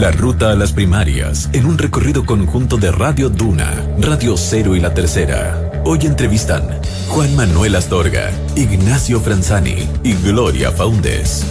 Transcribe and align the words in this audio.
La 0.00 0.10
ruta 0.10 0.50
a 0.50 0.54
las 0.54 0.72
primarias 0.72 1.50
en 1.52 1.66
un 1.66 1.76
recorrido 1.76 2.24
conjunto 2.24 2.78
de 2.78 2.90
Radio 2.90 3.28
Duna, 3.28 3.70
Radio 3.98 4.34
Cero 4.38 4.74
y 4.74 4.80
La 4.80 4.94
Tercera. 4.94 5.82
Hoy 5.84 5.98
entrevistan 6.04 6.80
Juan 7.08 7.36
Manuel 7.36 7.76
Astorga, 7.76 8.30
Ignacio 8.56 9.20
Franzani 9.20 9.86
y 10.02 10.14
Gloria 10.14 10.70
Faundes. 10.70 11.44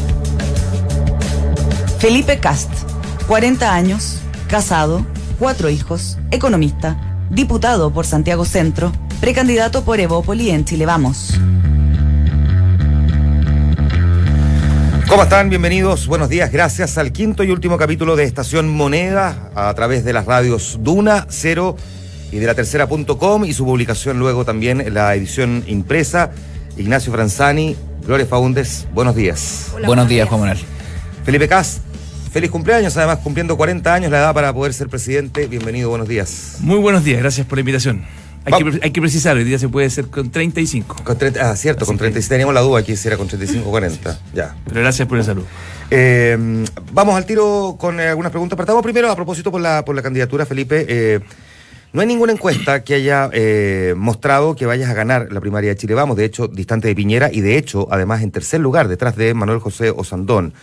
Felipe 2.00 2.40
Cast, 2.40 2.72
40 3.28 3.72
años, 3.72 4.18
casado, 4.48 5.06
cuatro 5.38 5.70
hijos, 5.70 6.18
economista, 6.32 7.20
diputado 7.30 7.94
por 7.94 8.08
Santiago 8.08 8.46
Centro, 8.46 8.92
precandidato 9.22 9.84
por 9.86 10.00
Evópoli 10.00 10.50
en 10.50 10.66
Chile 10.66 10.88
Vamos. 10.88 11.40
¿Cómo 15.10 15.24
están? 15.24 15.50
Bienvenidos, 15.50 16.06
buenos 16.06 16.30
días. 16.30 16.52
Gracias 16.52 17.00
al 17.00 17.12
quinto 17.12 17.44
y 17.44 17.50
último 17.50 17.80
capítulo 17.80 18.16
de 18.16 18.26
Estación 18.26 18.70
Moneda 18.70 19.50
a 19.56 19.74
través 19.74 20.06
de 20.06 20.14
las 20.14 20.28
radios 20.28 20.78
Duna, 20.82 21.26
Cero 21.30 21.76
y 22.32 22.38
de 22.38 22.46
la 22.46 22.54
tercera.com 22.54 23.44
y 23.44 23.54
su 23.54 23.66
publicación 23.66 24.20
luego 24.20 24.46
también 24.46 24.82
en 24.82 24.94
la 24.94 25.16
edición 25.16 25.64
impresa. 25.66 26.30
Ignacio 26.78 27.12
Franzani, 27.12 27.76
Gloria 28.06 28.28
Faundes, 28.28 28.86
buenos 28.94 29.16
días. 29.16 29.72
buenos 29.84 30.08
días, 30.08 30.30
Juan 30.30 30.42
Manuel. 30.42 30.60
Felipe 31.26 31.48
Cas, 31.48 31.82
feliz 32.32 32.52
cumpleaños, 32.52 32.96
además 32.96 33.18
cumpliendo 33.24 33.58
40 33.58 33.92
años, 33.92 34.12
la 34.12 34.20
edad 34.20 34.34
para 34.36 34.54
poder 34.54 34.76
ser 34.76 34.90
presidente. 34.90 35.48
Bienvenido, 35.48 35.90
buenos 35.90 36.08
días. 36.08 36.58
Muy 36.60 36.78
buenos 36.78 37.04
días, 37.04 37.20
gracias 37.20 37.48
por 37.48 37.58
la 37.58 37.62
invitación. 37.62 38.06
Hay 38.52 38.64
que, 38.64 38.80
hay 38.84 38.92
que, 38.92 39.02
precisar, 39.02 39.38
hoy 39.38 39.44
día 39.44 39.60
se 39.60 39.70
puede 39.70 39.88
hacer 39.88 40.08
con 40.08 40.32
35. 40.32 41.04
Con 41.04 41.18
30, 41.18 41.52
ah, 41.52 41.56
cierto, 41.56 41.86
con 41.86 41.98
35. 41.98 42.30
Teníamos 42.30 42.54
la 42.54 42.62
duda 42.62 42.80
aquí 42.80 42.96
si 42.96 43.08
era 43.08 43.18
con 43.18 43.28
35 43.28 43.68
o 43.68 43.72
40. 43.72 44.20
Ya. 44.34 44.56
Pero 44.66 44.82
gracias 44.82 45.08
por 45.08 45.18
la 45.18 45.24
salud. 45.24 45.44
Eh, 45.92 46.66
vamos 46.94 47.16
al 47.16 47.26
tiro 47.26 47.76
con 47.80 48.00
eh, 48.00 48.08
algunas 48.08 48.32
preguntas. 48.32 48.58
Partamos 48.58 48.84
primero 48.84 49.12
a 49.12 49.16
propósito 49.16 49.52
por 49.52 49.62
la, 49.62 49.84
por 49.86 49.96
la 49.96 50.02
candidatura, 50.02 50.46
Felipe. 50.46 50.86
Eh, 50.88 51.20
no 51.94 52.02
hay 52.02 52.08
ninguna 52.08 52.32
encuesta 52.32 52.84
que 52.84 52.96
haya 52.96 53.30
eh, 53.34 53.94
mostrado 53.98 54.56
que 54.56 54.66
vayas 54.66 54.90
a 54.90 54.94
ganar 54.94 55.32
la 55.32 55.42
primaria 55.42 55.72
de 55.72 55.76
Chile 55.76 55.96
Vamos, 55.96 56.18
de 56.18 56.26
hecho, 56.26 56.48
distante 56.48 56.88
de 56.88 56.96
Piñera 56.96 57.30
y 57.32 57.42
de 57.42 57.58
hecho, 57.58 57.88
además, 57.92 58.22
en 58.22 58.32
tercer 58.32 58.60
lugar, 58.60 58.88
detrás 58.88 59.16
de 59.16 59.34
Manuel 59.34 59.60
José 59.60 59.90
Osandón. 59.90 60.54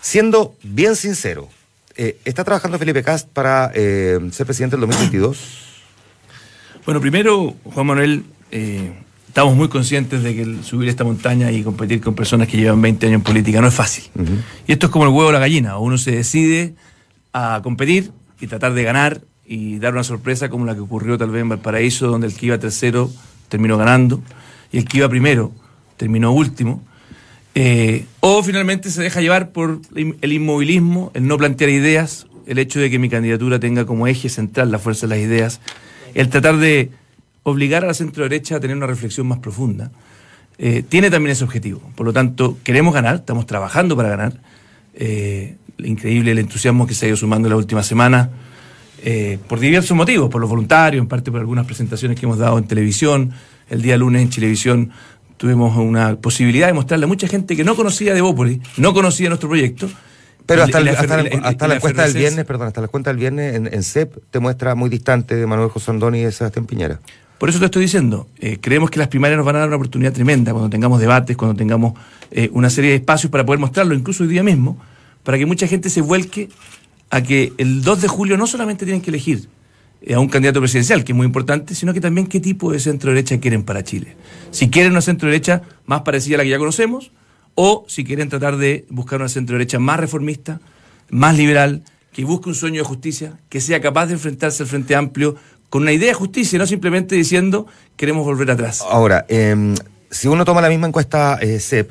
Siendo 0.00 0.54
bien 0.62 0.96
sincero, 0.96 1.48
¿está 1.96 2.44
trabajando 2.44 2.78
Felipe 2.78 3.02
Cast 3.02 3.28
para 3.28 3.72
ser 3.72 4.46
presidente 4.46 4.76
del 4.76 4.86
2022? 4.86 5.65
Bueno, 6.86 7.00
primero, 7.00 7.56
Juan 7.64 7.84
Manuel, 7.84 8.22
eh, 8.52 8.92
estamos 9.26 9.56
muy 9.56 9.68
conscientes 9.68 10.22
de 10.22 10.36
que 10.36 10.62
subir 10.62 10.88
esta 10.88 11.02
montaña 11.02 11.50
y 11.50 11.64
competir 11.64 12.00
con 12.00 12.14
personas 12.14 12.46
que 12.46 12.56
llevan 12.56 12.80
20 12.80 13.06
años 13.06 13.16
en 13.16 13.22
política 13.22 13.60
no 13.60 13.66
es 13.66 13.74
fácil. 13.74 14.04
Y 14.68 14.72
esto 14.72 14.86
es 14.86 14.92
como 14.92 15.04
el 15.04 15.10
huevo 15.10 15.30
o 15.30 15.32
la 15.32 15.40
gallina. 15.40 15.78
Uno 15.78 15.98
se 15.98 16.12
decide 16.12 16.76
a 17.32 17.58
competir 17.64 18.12
y 18.40 18.46
tratar 18.46 18.72
de 18.72 18.84
ganar 18.84 19.20
y 19.44 19.80
dar 19.80 19.94
una 19.94 20.04
sorpresa 20.04 20.48
como 20.48 20.64
la 20.64 20.76
que 20.76 20.80
ocurrió 20.80 21.18
tal 21.18 21.30
vez 21.30 21.42
en 21.42 21.48
Valparaíso, 21.48 22.06
donde 22.06 22.28
el 22.28 22.34
que 22.34 22.46
iba 22.46 22.58
tercero 22.58 23.10
terminó 23.48 23.76
ganando 23.76 24.22
y 24.70 24.78
el 24.78 24.84
que 24.84 24.98
iba 24.98 25.08
primero 25.08 25.50
terminó 25.96 26.30
último. 26.30 26.84
Eh, 27.56 28.04
o 28.20 28.44
finalmente 28.44 28.92
se 28.92 29.02
deja 29.02 29.20
llevar 29.20 29.50
por 29.50 29.80
el 29.96 30.32
inmovilismo, 30.32 31.10
el 31.14 31.26
no 31.26 31.36
plantear 31.36 31.70
ideas, 31.70 32.28
el 32.46 32.60
hecho 32.60 32.78
de 32.78 32.90
que 32.90 33.00
mi 33.00 33.08
candidatura 33.08 33.58
tenga 33.58 33.86
como 33.86 34.06
eje 34.06 34.28
central 34.28 34.70
la 34.70 34.78
fuerza 34.78 35.08
de 35.08 35.16
las 35.16 35.24
ideas 35.24 35.60
el 36.16 36.30
tratar 36.30 36.56
de 36.56 36.90
obligar 37.42 37.84
a 37.84 37.88
la 37.88 37.94
centro 37.94 38.22
derecha 38.22 38.56
a 38.56 38.60
tener 38.60 38.74
una 38.76 38.86
reflexión 38.86 39.28
más 39.28 39.38
profunda, 39.38 39.90
eh, 40.58 40.82
tiene 40.88 41.10
también 41.10 41.32
ese 41.32 41.44
objetivo. 41.44 41.82
Por 41.94 42.06
lo 42.06 42.12
tanto, 42.12 42.56
queremos 42.64 42.94
ganar, 42.94 43.16
estamos 43.16 43.44
trabajando 43.44 43.94
para 43.96 44.08
ganar. 44.08 44.40
Eh, 44.94 45.56
increíble 45.78 46.30
el 46.30 46.38
entusiasmo 46.38 46.86
que 46.86 46.94
se 46.94 47.04
ha 47.04 47.08
ido 47.08 47.18
sumando 47.18 47.48
en 47.48 47.50
la 47.50 47.56
última 47.56 47.82
semana, 47.82 48.30
eh, 49.04 49.38
por 49.46 49.60
diversos 49.60 49.94
motivos, 49.94 50.30
por 50.30 50.40
los 50.40 50.48
voluntarios, 50.48 51.02
en 51.02 51.06
parte 51.06 51.30
por 51.30 51.38
algunas 51.38 51.66
presentaciones 51.66 52.18
que 52.18 52.24
hemos 52.24 52.38
dado 52.38 52.56
en 52.56 52.64
televisión. 52.64 53.32
El 53.68 53.82
día 53.82 53.98
lunes 53.98 54.22
en 54.22 54.30
Televisión 54.30 54.90
tuvimos 55.36 55.76
una 55.76 56.16
posibilidad 56.16 56.68
de 56.68 56.72
mostrarle 56.72 57.04
a 57.04 57.08
mucha 57.08 57.28
gente 57.28 57.54
que 57.56 57.62
no 57.62 57.76
conocía 57.76 58.14
de 58.14 58.22
Bópoli, 58.22 58.62
no 58.78 58.94
conocía 58.94 59.28
nuestro 59.28 59.50
proyecto, 59.50 59.90
pero 60.46 60.62
hasta, 60.62 60.80
la, 60.80 60.92
hasta, 60.92 61.68
la, 61.68 61.74
encuesta 61.74 62.04
del 62.04 62.14
viernes, 62.14 62.44
perdón, 62.44 62.68
hasta 62.68 62.80
la 62.80 62.88
cuenta 62.88 63.10
del 63.10 63.18
viernes 63.18 63.54
en, 63.54 63.82
CEP 63.82 64.16
te 64.30 64.38
muestra 64.38 64.74
muy 64.74 64.88
distante 64.88 65.34
de 65.34 65.46
Manuel 65.46 65.68
José 65.70 65.90
Andoni 65.90 66.20
y 66.20 66.24
de 66.24 66.32
Sebastián 66.32 66.66
Piñera. 66.66 67.00
Por 67.38 67.50
eso 67.50 67.58
te 67.58 67.66
estoy 67.66 67.82
diciendo, 67.82 68.28
eh, 68.38 68.58
creemos 68.60 68.90
que 68.90 68.98
las 68.98 69.08
primarias 69.08 69.36
nos 69.36 69.44
van 69.44 69.56
a 69.56 69.58
dar 69.60 69.68
una 69.68 69.76
oportunidad 69.76 70.12
tremenda 70.12 70.52
cuando 70.52 70.70
tengamos 70.70 71.00
debates, 71.00 71.36
cuando 71.36 71.56
tengamos 71.56 71.94
eh, 72.30 72.48
una 72.52 72.70
serie 72.70 72.90
de 72.90 72.96
espacios 72.96 73.30
para 73.30 73.44
poder 73.44 73.58
mostrarlo, 73.58 73.94
incluso 73.94 74.22
hoy 74.22 74.30
día 74.30 74.42
mismo, 74.42 74.78
para 75.22 75.36
que 75.36 75.44
mucha 75.44 75.66
gente 75.66 75.90
se 75.90 76.00
vuelque 76.00 76.48
a 77.10 77.20
que 77.20 77.52
el 77.58 77.82
2 77.82 78.02
de 78.02 78.08
julio 78.08 78.36
no 78.36 78.46
solamente 78.46 78.84
tienen 78.84 79.02
que 79.02 79.10
elegir 79.10 79.48
eh, 80.00 80.14
a 80.14 80.20
un 80.20 80.28
candidato 80.28 80.60
presidencial, 80.60 81.04
que 81.04 81.12
es 81.12 81.16
muy 81.16 81.26
importante, 81.26 81.74
sino 81.74 81.92
que 81.92 82.00
también 82.00 82.26
qué 82.26 82.40
tipo 82.40 82.72
de 82.72 82.80
centro 82.80 83.10
derecha 83.10 83.38
quieren 83.38 83.64
para 83.64 83.84
Chile. 83.84 84.16
Si 84.50 84.70
quieren 84.70 84.92
una 84.92 85.00
centro 85.00 85.28
derecha 85.28 85.62
más 85.84 86.02
parecida 86.02 86.36
a 86.36 86.38
la 86.38 86.44
que 86.44 86.50
ya 86.50 86.58
conocemos, 86.58 87.10
o 87.56 87.84
si 87.88 88.04
quieren 88.04 88.28
tratar 88.28 88.56
de 88.56 88.86
buscar 88.88 89.18
una 89.18 89.28
centro 89.28 89.56
derecha 89.56 89.80
más 89.80 89.98
reformista, 89.98 90.60
más 91.10 91.36
liberal, 91.36 91.82
que 92.12 92.24
busque 92.24 92.48
un 92.48 92.54
sueño 92.54 92.82
de 92.82 92.84
justicia, 92.84 93.38
que 93.48 93.60
sea 93.60 93.80
capaz 93.80 94.06
de 94.06 94.12
enfrentarse 94.12 94.62
al 94.62 94.68
Frente 94.68 94.94
Amplio 94.94 95.36
con 95.68 95.82
una 95.82 95.92
idea 95.92 96.08
de 96.08 96.14
justicia, 96.14 96.58
no 96.58 96.66
simplemente 96.66 97.16
diciendo 97.16 97.66
queremos 97.96 98.24
volver 98.24 98.50
atrás. 98.50 98.82
Ahora, 98.88 99.26
em, 99.28 99.74
si 100.10 100.28
uno 100.28 100.44
toma 100.44 100.60
la 100.60 100.68
misma 100.68 100.86
encuesta 100.86 101.38
eh, 101.40 101.58
CEP, 101.58 101.90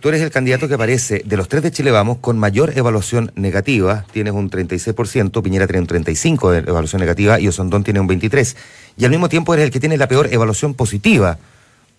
tú 0.00 0.10
eres 0.10 0.20
el 0.20 0.30
candidato 0.30 0.68
que 0.68 0.74
aparece 0.74 1.22
de 1.24 1.36
los 1.36 1.48
tres 1.48 1.62
de 1.62 1.70
Chile 1.70 1.90
Vamos 1.90 2.18
con 2.18 2.38
mayor 2.38 2.76
evaluación 2.76 3.32
negativa, 3.34 4.04
tienes 4.12 4.34
un 4.34 4.50
36%, 4.50 5.42
Piñera 5.42 5.66
tiene 5.66 5.80
un 5.80 5.88
35% 5.88 6.50
de 6.50 6.58
evaluación 6.58 7.00
negativa 7.00 7.40
y 7.40 7.48
Osondón 7.48 7.84
tiene 7.84 8.00
un 8.00 8.08
23%. 8.08 8.54
Y 8.98 9.04
al 9.04 9.10
mismo 9.10 9.28
tiempo 9.28 9.52
eres 9.54 9.66
el 9.66 9.70
que 9.70 9.80
tiene 9.80 9.96
la 9.96 10.08
peor 10.08 10.32
evaluación 10.32 10.74
positiva, 10.74 11.38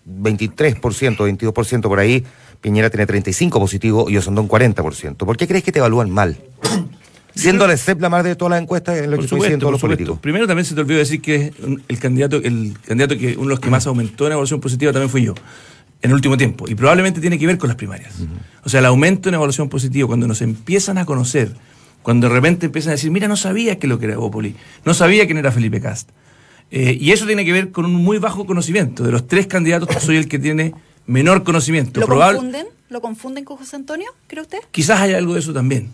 23%, 0.08 0.80
22% 1.16 1.82
por 1.82 1.98
ahí 1.98 2.24
Piñera 2.60 2.90
tiene 2.90 3.06
35 3.06 3.60
positivo 3.60 4.10
y 4.10 4.16
Osondón 4.16 4.48
40%. 4.48 5.16
¿Por 5.16 5.36
qué 5.36 5.46
crees 5.46 5.64
que 5.64 5.72
te 5.72 5.78
evalúan 5.78 6.10
mal? 6.10 6.36
Siendo 7.34 7.66
la 7.68 7.76
CEP 7.76 8.00
la 8.00 8.08
más 8.08 8.24
de 8.24 8.34
todas 8.34 8.50
las 8.50 8.62
encuestas 8.62 8.98
en 8.98 9.12
lo 9.12 9.16
que 9.16 9.24
estoy 9.24 9.40
diciendo 9.40 9.70
los 9.70 9.80
políticos. 9.80 10.18
Primero 10.18 10.48
también 10.48 10.64
se 10.64 10.74
te 10.74 10.80
olvidó 10.80 10.98
decir 10.98 11.22
que 11.22 11.52
el 11.86 11.98
candidato, 12.00 12.36
el 12.38 12.76
candidato 12.84 13.16
que 13.16 13.36
uno 13.36 13.44
de 13.44 13.50
los 13.50 13.60
que 13.60 13.70
más 13.70 13.86
aumentó 13.86 14.26
en 14.26 14.32
evaluación 14.32 14.60
positiva 14.60 14.92
también 14.92 15.08
fui 15.08 15.22
yo 15.22 15.34
en 16.02 16.10
el 16.10 16.14
último 16.14 16.36
tiempo. 16.36 16.68
Y 16.68 16.74
probablemente 16.74 17.20
tiene 17.20 17.38
que 17.38 17.46
ver 17.46 17.58
con 17.58 17.68
las 17.68 17.76
primarias. 17.76 18.12
O 18.64 18.68
sea, 18.68 18.80
el 18.80 18.86
aumento 18.86 19.28
en 19.28 19.36
evaluación 19.36 19.68
positiva, 19.68 20.06
cuando 20.08 20.26
nos 20.26 20.42
empiezan 20.42 20.98
a 20.98 21.04
conocer, 21.04 21.54
cuando 22.02 22.28
de 22.28 22.34
repente 22.34 22.66
empiezan 22.66 22.90
a 22.90 22.92
decir, 22.92 23.10
mira, 23.10 23.28
no 23.28 23.36
sabía 23.36 23.78
que 23.78 23.86
lo 23.86 23.98
que 23.98 24.06
era 24.06 24.16
Bópoli, 24.16 24.54
no 24.84 24.94
sabía 24.94 25.26
quién 25.26 25.38
era 25.38 25.52
Felipe 25.52 25.80
Cast. 25.80 26.10
Eh, 26.70 26.96
y 27.00 27.12
eso 27.12 27.26
tiene 27.26 27.44
que 27.44 27.52
ver 27.52 27.70
con 27.70 27.84
un 27.84 27.94
muy 27.94 28.18
bajo 28.18 28.46
conocimiento. 28.46 29.02
De 29.02 29.12
los 29.12 29.26
tres 29.26 29.46
candidatos, 29.46 30.02
soy 30.02 30.16
el 30.16 30.28
que 30.28 30.38
tiene 30.38 30.74
menor 31.08 31.42
conocimiento. 31.42 32.00
¿Lo 32.00 32.06
confunden? 32.06 32.66
¿Lo 32.88 33.00
confunden 33.00 33.44
con 33.44 33.56
José 33.56 33.76
Antonio, 33.76 34.06
cree 34.28 34.42
usted? 34.42 34.58
Quizás 34.70 35.00
haya 35.00 35.16
algo 35.16 35.34
de 35.34 35.40
eso 35.40 35.52
también. 35.52 35.90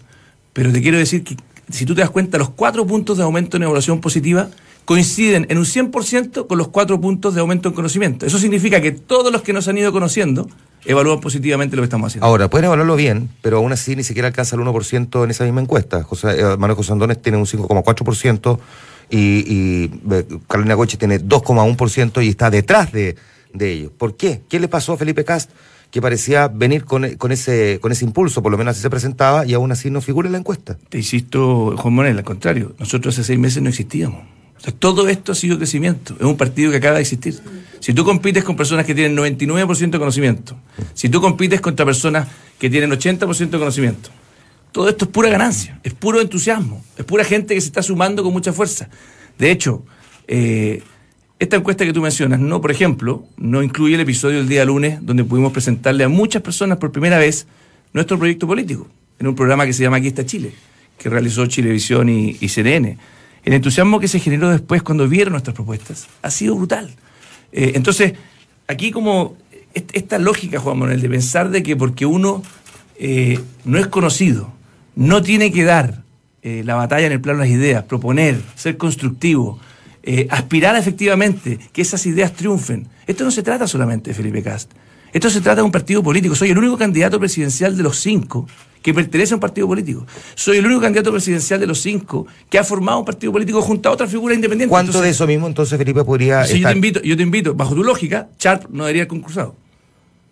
Pero 0.52 0.70
te 0.70 0.82
quiero 0.82 0.98
decir 0.98 1.24
que 1.24 1.36
si 1.70 1.86
tú 1.86 1.94
te 1.94 2.02
das 2.02 2.10
cuenta, 2.10 2.36
los 2.36 2.50
cuatro 2.50 2.86
puntos 2.86 3.16
de 3.16 3.22
aumento 3.22 3.56
en 3.56 3.62
evaluación 3.62 4.00
positiva 4.00 4.50
coinciden 4.84 5.46
en 5.48 5.56
un 5.56 5.64
100% 5.64 6.46
con 6.46 6.58
los 6.58 6.68
cuatro 6.68 7.00
puntos 7.00 7.34
de 7.34 7.40
aumento 7.40 7.70
en 7.70 7.74
conocimiento. 7.74 8.26
Eso 8.26 8.38
significa 8.38 8.80
que 8.80 8.92
todos 8.92 9.32
los 9.32 9.42
que 9.42 9.52
nos 9.52 9.66
han 9.66 9.78
ido 9.78 9.92
conociendo 9.92 10.48
evalúan 10.84 11.20
positivamente 11.20 11.74
lo 11.76 11.82
que 11.82 11.86
estamos 11.86 12.08
haciendo. 12.08 12.26
Ahora, 12.26 12.50
pueden 12.50 12.66
evaluarlo 12.66 12.94
bien, 12.94 13.30
pero 13.40 13.56
aún 13.58 13.72
así 13.72 13.96
ni 13.96 14.04
siquiera 14.04 14.28
alcanza 14.28 14.56
el 14.56 14.62
1% 14.62 15.24
en 15.24 15.30
esa 15.30 15.44
misma 15.44 15.62
encuesta. 15.62 16.02
José, 16.02 16.38
eh, 16.38 16.56
Manuel 16.58 16.76
José 16.76 16.92
Andones 16.92 17.22
tiene 17.22 17.38
un 17.38 17.46
5,4% 17.46 18.58
y, 19.10 19.18
y 19.18 19.90
eh, 20.10 20.26
Carolina 20.46 20.74
Goche 20.74 20.98
tiene 20.98 21.18
2,1% 21.20 22.22
y 22.22 22.28
está 22.28 22.50
detrás 22.50 22.92
de, 22.92 23.16
de 23.54 23.72
ellos. 23.72 23.92
¿Por 23.96 24.16
qué? 24.16 24.42
¿Qué 24.48 24.60
le 24.60 24.68
pasó 24.68 24.92
a 24.92 24.96
Felipe 24.98 25.24
Cast 25.24 25.50
que 25.90 26.02
parecía 26.02 26.48
venir 26.48 26.84
con, 26.84 27.04
ese, 27.04 27.78
con 27.80 27.92
ese 27.92 28.04
impulso, 28.04 28.42
por 28.42 28.50
lo 28.50 28.58
menos 28.58 28.72
así 28.72 28.82
se 28.82 28.90
presentaba, 28.90 29.46
y 29.46 29.54
aún 29.54 29.70
así 29.70 29.90
no 29.90 30.00
figura 30.00 30.26
en 30.26 30.32
la 30.32 30.38
encuesta? 30.38 30.76
Te 30.88 30.98
insisto, 30.98 31.76
Juan 31.76 31.94
Manuel, 31.94 32.18
al 32.18 32.24
contrario, 32.24 32.74
nosotros 32.78 33.14
hace 33.14 33.24
seis 33.24 33.38
meses 33.38 33.62
no 33.62 33.68
existíamos. 33.68 34.24
todo 34.80 35.08
esto 35.08 35.32
ha 35.32 35.34
sido 35.36 35.56
crecimiento, 35.56 36.16
es 36.18 36.26
un 36.26 36.36
partido 36.36 36.72
que 36.72 36.78
acaba 36.78 36.96
de 36.96 37.02
existir. 37.02 37.40
Si 37.78 37.94
tú 37.94 38.04
compites 38.04 38.42
con 38.42 38.56
personas 38.56 38.86
que 38.86 38.94
tienen 38.94 39.16
99% 39.16 39.90
de 39.90 39.98
conocimiento, 39.98 40.56
si 40.94 41.08
tú 41.08 41.20
compites 41.20 41.60
contra 41.60 41.86
personas 41.86 42.26
que 42.58 42.68
tienen 42.68 42.90
80% 42.90 43.50
de 43.50 43.58
conocimiento, 43.58 44.10
todo 44.72 44.88
esto 44.88 45.04
es 45.04 45.10
pura 45.12 45.30
ganancia, 45.30 45.78
es 45.84 45.94
puro 45.94 46.20
entusiasmo, 46.20 46.82
es 46.98 47.04
pura 47.04 47.22
gente 47.22 47.54
que 47.54 47.60
se 47.60 47.68
está 47.68 47.84
sumando 47.84 48.24
con 48.24 48.32
mucha 48.32 48.52
fuerza. 48.52 48.88
De 49.38 49.52
hecho, 49.52 49.84
eh, 50.26 50.82
esta 51.44 51.56
encuesta 51.56 51.84
que 51.84 51.92
tú 51.92 52.02
mencionas, 52.02 52.40
no, 52.40 52.60
por 52.60 52.70
ejemplo, 52.70 53.24
no 53.36 53.62
incluye 53.62 53.94
el 53.94 54.00
episodio 54.00 54.38
del 54.38 54.48
día 54.48 54.64
lunes 54.64 54.98
donde 55.00 55.24
pudimos 55.24 55.52
presentarle 55.52 56.04
a 56.04 56.08
muchas 56.08 56.42
personas 56.42 56.78
por 56.78 56.92
primera 56.92 57.18
vez 57.18 57.46
nuestro 57.92 58.18
proyecto 58.18 58.46
político, 58.46 58.88
en 59.18 59.28
un 59.28 59.34
programa 59.34 59.66
que 59.66 59.72
se 59.72 59.82
llama 59.82 59.98
Aquí 59.98 60.08
está 60.08 60.26
Chile, 60.26 60.52
que 60.98 61.08
realizó 61.08 61.46
Chilevisión 61.46 62.08
y, 62.08 62.36
y 62.40 62.48
CNN. 62.48 62.98
El 63.44 63.52
entusiasmo 63.52 64.00
que 64.00 64.08
se 64.08 64.20
generó 64.20 64.50
después 64.50 64.82
cuando 64.82 65.06
vieron 65.08 65.32
nuestras 65.32 65.54
propuestas 65.54 66.08
ha 66.22 66.30
sido 66.30 66.54
brutal. 66.56 66.94
Eh, 67.52 67.72
entonces, 67.74 68.14
aquí 68.66 68.90
como 68.90 69.36
esta 69.74 70.18
lógica, 70.18 70.58
Juan 70.60 70.78
Manuel, 70.78 71.00
de 71.00 71.08
pensar 71.08 71.50
de 71.50 71.62
que 71.62 71.76
porque 71.76 72.06
uno 72.06 72.42
eh, 72.96 73.38
no 73.64 73.78
es 73.78 73.86
conocido, 73.88 74.52
no 74.96 75.22
tiene 75.22 75.52
que 75.52 75.64
dar 75.64 76.02
eh, 76.42 76.62
la 76.64 76.74
batalla 76.74 77.06
en 77.06 77.12
el 77.12 77.20
plano 77.20 77.40
de 77.40 77.48
las 77.48 77.54
ideas, 77.54 77.84
proponer, 77.84 78.40
ser 78.54 78.76
constructivo, 78.76 79.58
eh, 80.06 80.26
aspirar 80.30 80.76
efectivamente 80.76 81.58
que 81.72 81.82
esas 81.82 82.04
ideas 82.06 82.32
triunfen. 82.32 82.86
Esto 83.06 83.24
no 83.24 83.30
se 83.30 83.42
trata 83.42 83.66
solamente 83.66 84.10
de 84.10 84.14
Felipe 84.14 84.42
Cast. 84.42 84.70
Esto 85.12 85.30
se 85.30 85.40
trata 85.40 85.56
de 85.56 85.62
un 85.62 85.72
partido 85.72 86.02
político. 86.02 86.34
Soy 86.34 86.50
el 86.50 86.58
único 86.58 86.76
candidato 86.76 87.18
presidencial 87.18 87.76
de 87.76 87.82
los 87.82 87.98
cinco 87.98 88.46
que 88.82 88.92
pertenece 88.92 89.32
a 89.32 89.36
un 89.36 89.40
partido 89.40 89.66
político. 89.66 90.06
Soy 90.34 90.58
el 90.58 90.66
único 90.66 90.82
candidato 90.82 91.10
presidencial 91.10 91.58
de 91.58 91.66
los 91.66 91.80
cinco 91.80 92.26
que 92.50 92.58
ha 92.58 92.64
formado 92.64 92.98
un 92.98 93.04
partido 93.06 93.32
político 93.32 93.62
junto 93.62 93.88
a 93.88 93.92
otra 93.92 94.06
figura 94.06 94.34
independiente. 94.34 94.68
¿Cuánto 94.68 95.00
de 95.00 95.08
eso 95.08 95.26
mismo 95.26 95.46
entonces 95.46 95.78
Felipe 95.78 96.04
podría 96.04 96.44
yo, 96.44 96.68
te 96.68 96.72
invito, 96.72 97.00
yo 97.00 97.16
te 97.16 97.22
invito, 97.22 97.54
bajo 97.54 97.74
tu 97.74 97.82
lógica, 97.82 98.28
Sharp 98.38 98.68
no 98.68 98.84
debería 98.84 99.02
haber 99.02 99.08
concursado. 99.08 99.56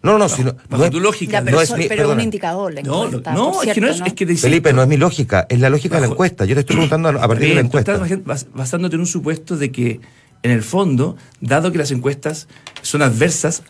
No, 0.02 0.18
no, 0.18 0.18
no. 0.18 0.28
Bajo, 0.28 0.56
bajo 0.68 0.90
tu 0.90 1.00
lógica. 1.00 1.32
Ya, 1.38 1.44
pero, 1.44 1.56
no 1.56 1.62
es 1.62 1.76
mi, 1.76 1.86
pero 1.88 2.10
un 2.12 2.20
indicador. 2.20 2.74
La 2.74 2.82
no, 2.82 3.04
encuesta, 3.04 3.32
no, 3.34 3.62
es 3.62 3.72
que 3.72 3.80
no 3.80 3.86
es, 3.88 4.00
es 4.04 4.12
que 4.14 4.26
te 4.26 4.36
Felipe, 4.36 4.72
no 4.72 4.82
es 4.82 4.88
mi 4.88 4.96
lógica, 4.96 5.46
es 5.48 5.60
la 5.60 5.70
lógica 5.70 5.94
de 5.96 6.00
la 6.02 6.06
encuesta. 6.08 6.44
Yo 6.44 6.54
te 6.54 6.60
estoy 6.60 6.74
preguntando 6.76 7.08
a 7.10 7.28
partir 7.28 7.48
de 7.50 7.54
la 7.54 7.60
tú 7.62 7.66
encuesta. 7.68 7.92
estás 7.94 8.10
bas- 8.24 8.46
basándote 8.52 8.96
en 8.96 9.00
un 9.00 9.06
supuesto 9.06 9.56
de 9.56 9.70
que, 9.70 10.00
en 10.42 10.50
el 10.50 10.62
fondo, 10.62 11.16
dado 11.40 11.70
que 11.70 11.78
las 11.78 11.92
encuestas 11.92 12.48
son 12.82 13.02
adversas, 13.02 13.62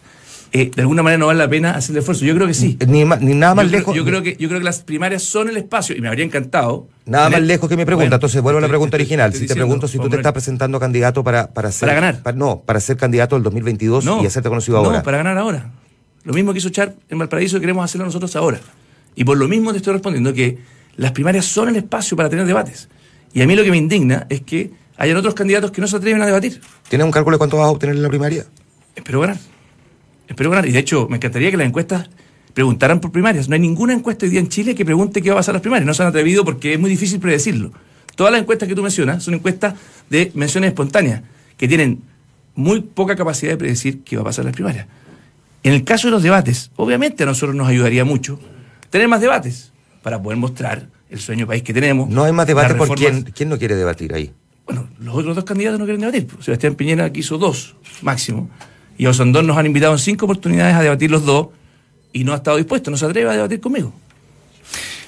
eh, 0.54 0.70
de 0.74 0.82
alguna 0.82 1.02
manera 1.02 1.18
no 1.18 1.26
vale 1.26 1.38
la 1.38 1.48
pena 1.48 1.72
hacer 1.72 1.94
el 1.94 1.98
esfuerzo. 2.00 2.24
Yo 2.24 2.34
creo 2.34 2.46
que 2.46 2.54
sí. 2.54 2.78
Ni, 2.86 3.04
ni 3.04 3.34
nada 3.34 3.54
más 3.54 3.64
yo, 3.66 3.70
creo- 3.70 3.80
lejos. 3.80 3.96
yo 3.96 4.04
creo 4.06 4.22
que 4.22 4.36
yo 4.38 4.48
creo 4.48 4.60
que 4.60 4.64
las 4.64 4.80
primarias 4.80 5.22
son 5.22 5.48
el 5.50 5.56
espacio 5.58 5.94
y 5.96 6.00
me 6.00 6.08
habría 6.08 6.24
encantado. 6.24 6.88
Nada 7.04 7.28
más 7.30 7.42
lejos 7.42 7.68
que 7.68 7.76
mi 7.76 7.84
pregunta. 7.84 8.04
Bueno, 8.06 8.14
Entonces 8.16 8.40
vuelvo 8.40 8.58
a 8.58 8.62
la 8.62 8.68
pregunta 8.68 8.96
original. 8.96 9.34
Si 9.34 9.46
te 9.46 9.54
pregunto 9.54 9.86
si 9.88 9.98
tú 9.98 10.08
te 10.08 10.16
estás 10.16 10.32
presentando 10.32 10.80
candidato 10.80 11.22
para, 11.24 11.48
para 11.52 11.70
ser. 11.72 11.88
Para 11.88 12.00
ganar. 12.00 12.36
no, 12.36 12.60
para 12.64 12.80
ser 12.80 12.96
candidato 12.96 13.34
del 13.36 13.42
2022 13.42 14.04
no, 14.06 14.22
y 14.22 14.26
hacerte 14.26 14.48
conocido 14.48 14.78
no, 14.80 14.86
ahora. 14.86 15.02
para 15.02 15.18
ganar 15.18 15.36
ahora. 15.38 15.70
Lo 16.24 16.32
mismo 16.32 16.52
que 16.52 16.58
hizo 16.58 16.68
Char 16.68 16.94
en 17.08 17.18
Valparaíso 17.18 17.60
queremos 17.60 17.84
hacerlo 17.84 18.06
nosotros 18.06 18.34
ahora. 18.36 18.60
Y 19.14 19.24
por 19.24 19.36
lo 19.36 19.48
mismo 19.48 19.72
te 19.72 19.78
estoy 19.78 19.94
respondiendo 19.94 20.32
que 20.32 20.58
las 20.96 21.12
primarias 21.12 21.44
son 21.46 21.68
el 21.68 21.76
espacio 21.76 22.16
para 22.16 22.28
tener 22.28 22.46
debates. 22.46 22.88
Y 23.32 23.42
a 23.42 23.46
mí 23.46 23.56
lo 23.56 23.64
que 23.64 23.70
me 23.70 23.76
indigna 23.76 24.26
es 24.28 24.42
que 24.42 24.70
hayan 24.96 25.16
otros 25.16 25.34
candidatos 25.34 25.70
que 25.70 25.80
no 25.80 25.86
se 25.86 25.96
atreven 25.96 26.22
a 26.22 26.26
debatir. 26.26 26.60
¿Tienes 26.88 27.04
un 27.04 27.10
cálculo 27.10 27.36
de 27.36 27.38
cuánto 27.38 27.56
vas 27.56 27.66
a 27.66 27.70
obtener 27.70 27.96
en 27.96 28.02
la 28.02 28.08
primaria? 28.08 28.46
Espero 28.94 29.20
ganar. 29.20 29.38
Espero 30.28 30.50
ganar. 30.50 30.66
Y 30.66 30.72
de 30.72 30.78
hecho, 30.78 31.08
me 31.08 31.16
encantaría 31.16 31.50
que 31.50 31.56
las 31.56 31.66
encuestas 31.66 32.08
preguntaran 32.54 33.00
por 33.00 33.10
primarias. 33.10 33.48
No 33.48 33.54
hay 33.54 33.60
ninguna 33.60 33.94
encuesta 33.94 34.26
hoy 34.26 34.30
día 34.30 34.40
en 34.40 34.48
Chile 34.48 34.74
que 34.74 34.84
pregunte 34.84 35.22
qué 35.22 35.30
va 35.30 35.36
a 35.36 35.38
pasar 35.38 35.52
en 35.52 35.56
las 35.56 35.62
primarias. 35.62 35.86
No 35.86 35.94
se 35.94 36.02
han 36.02 36.08
atrevido 36.08 36.44
porque 36.44 36.74
es 36.74 36.80
muy 36.80 36.90
difícil 36.90 37.18
predecirlo. 37.18 37.72
Todas 38.14 38.32
las 38.32 38.42
encuestas 38.42 38.68
que 38.68 38.74
tú 38.74 38.82
mencionas 38.82 39.22
son 39.24 39.34
encuestas 39.34 39.74
de 40.10 40.30
menciones 40.34 40.68
espontáneas, 40.68 41.22
que 41.56 41.66
tienen 41.66 42.02
muy 42.54 42.80
poca 42.80 43.16
capacidad 43.16 43.52
de 43.52 43.56
predecir 43.56 44.02
qué 44.02 44.16
va 44.16 44.22
a 44.22 44.24
pasar 44.26 44.42
en 44.42 44.48
las 44.48 44.54
primarias. 44.54 44.86
En 45.62 45.72
el 45.72 45.84
caso 45.84 46.08
de 46.08 46.12
los 46.12 46.22
debates, 46.22 46.70
obviamente 46.76 47.22
a 47.22 47.26
nosotros 47.26 47.54
nos 47.54 47.68
ayudaría 47.68 48.04
mucho 48.04 48.38
tener 48.90 49.08
más 49.08 49.20
debates 49.20 49.72
para 50.02 50.20
poder 50.20 50.38
mostrar 50.38 50.88
el 51.08 51.20
sueño 51.20 51.46
país 51.46 51.62
que 51.62 51.72
tenemos. 51.72 52.08
No 52.08 52.24
hay 52.24 52.32
más 52.32 52.46
debate 52.46 52.74
las 52.74 52.78
por 52.88 52.96
quién, 52.96 53.22
quién 53.22 53.48
no 53.48 53.58
quiere 53.58 53.76
debatir 53.76 54.14
ahí. 54.14 54.32
bueno, 54.66 54.88
los 54.98 55.14
otros 55.14 55.36
dos 55.36 55.44
candidatos 55.44 55.78
no 55.78 55.84
quieren 55.84 56.00
debatir. 56.00 56.26
Sebastián 56.40 56.74
Piñera 56.74 57.12
quiso 57.12 57.38
dos, 57.38 57.76
máximo. 58.00 58.50
Y 58.98 59.06
a 59.06 59.10
Osandón 59.10 59.46
nos 59.46 59.56
han 59.56 59.66
invitado 59.66 59.92
en 59.92 59.98
cinco 59.98 60.24
oportunidades 60.24 60.74
a 60.74 60.82
debatir 60.82 61.10
los 61.10 61.24
dos 61.24 61.48
y 62.12 62.24
no 62.24 62.32
ha 62.32 62.36
estado 62.36 62.56
dispuesto, 62.56 62.90
no 62.90 62.96
se 62.96 63.04
atreve 63.04 63.30
a 63.30 63.32
debatir 63.34 63.60
conmigo. 63.60 63.92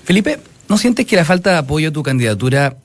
Felipe, 0.05 0.39
¿no 0.69 0.79
sientes 0.79 1.07
que 1.07 1.17
la 1.17 1.25
falta 1.25 1.53
de 1.53 1.59
apoyo 1.59 1.89
a 1.89 1.93
tu 1.93 2.03
candidatura 2.03 2.77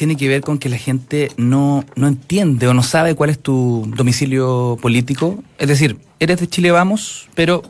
tiene 0.00 0.16
que 0.16 0.28
ver 0.28 0.40
con 0.40 0.58
que 0.58 0.70
la 0.70 0.78
gente 0.78 1.30
no, 1.36 1.84
no 1.94 2.08
entiende 2.08 2.66
o 2.66 2.72
no 2.72 2.82
sabe 2.82 3.14
cuál 3.14 3.28
es 3.28 3.38
tu 3.38 3.84
domicilio 3.94 4.78
político? 4.80 5.44
Es 5.58 5.68
decir, 5.68 5.98
eres 6.18 6.40
de 6.40 6.48
Chile 6.48 6.70
Vamos, 6.70 7.28
pero 7.34 7.62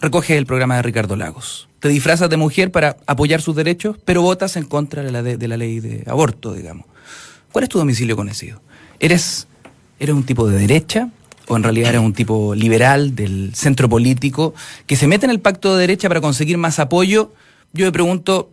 recoges 0.00 0.36
el 0.36 0.46
programa 0.46 0.74
de 0.74 0.82
Ricardo 0.82 1.14
Lagos. 1.14 1.68
Te 1.78 1.88
disfrazas 1.88 2.28
de 2.28 2.36
mujer 2.36 2.72
para 2.72 2.96
apoyar 3.06 3.40
sus 3.40 3.54
derechos, 3.54 3.98
pero 4.04 4.20
votas 4.20 4.56
en 4.56 4.64
contra 4.64 5.04
de 5.04 5.12
la, 5.12 5.22
de, 5.22 5.46
la 5.46 5.56
ley 5.56 5.78
de 5.78 6.02
aborto, 6.10 6.54
digamos. 6.54 6.86
¿Cuál 7.52 7.62
es 7.62 7.68
tu 7.68 7.78
domicilio 7.78 8.16
conocido? 8.16 8.60
¿Eres, 8.98 9.46
¿Eres 10.00 10.16
un 10.16 10.24
tipo 10.24 10.48
de 10.48 10.58
derecha? 10.58 11.10
¿O 11.46 11.56
en 11.56 11.62
realidad 11.62 11.90
eres 11.90 12.00
un 12.00 12.14
tipo 12.14 12.56
liberal 12.56 13.14
del 13.14 13.54
centro 13.54 13.88
político 13.88 14.54
que 14.88 14.96
se 14.96 15.06
mete 15.06 15.26
en 15.26 15.30
el 15.30 15.38
pacto 15.38 15.76
de 15.76 15.82
derecha 15.82 16.08
para 16.08 16.20
conseguir 16.20 16.58
más 16.58 16.80
apoyo? 16.80 17.32
Yo 17.72 17.84
me 17.84 17.92
pregunto, 17.92 18.50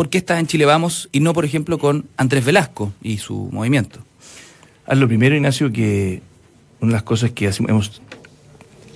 ¿por 0.00 0.08
qué 0.08 0.16
estás 0.16 0.40
en 0.40 0.46
Chile 0.46 0.64
Vamos 0.64 1.10
y 1.12 1.20
no, 1.20 1.34
por 1.34 1.44
ejemplo, 1.44 1.78
con 1.78 2.06
Andrés 2.16 2.42
Velasco 2.42 2.94
y 3.02 3.18
su 3.18 3.50
movimiento? 3.52 4.00
Haz 4.86 4.96
lo 4.96 5.06
primero, 5.06 5.36
Ignacio, 5.36 5.70
que 5.70 6.22
una 6.80 6.92
de 6.92 6.94
las 6.94 7.02
cosas 7.02 7.32
que 7.32 7.50
hemos 7.68 8.00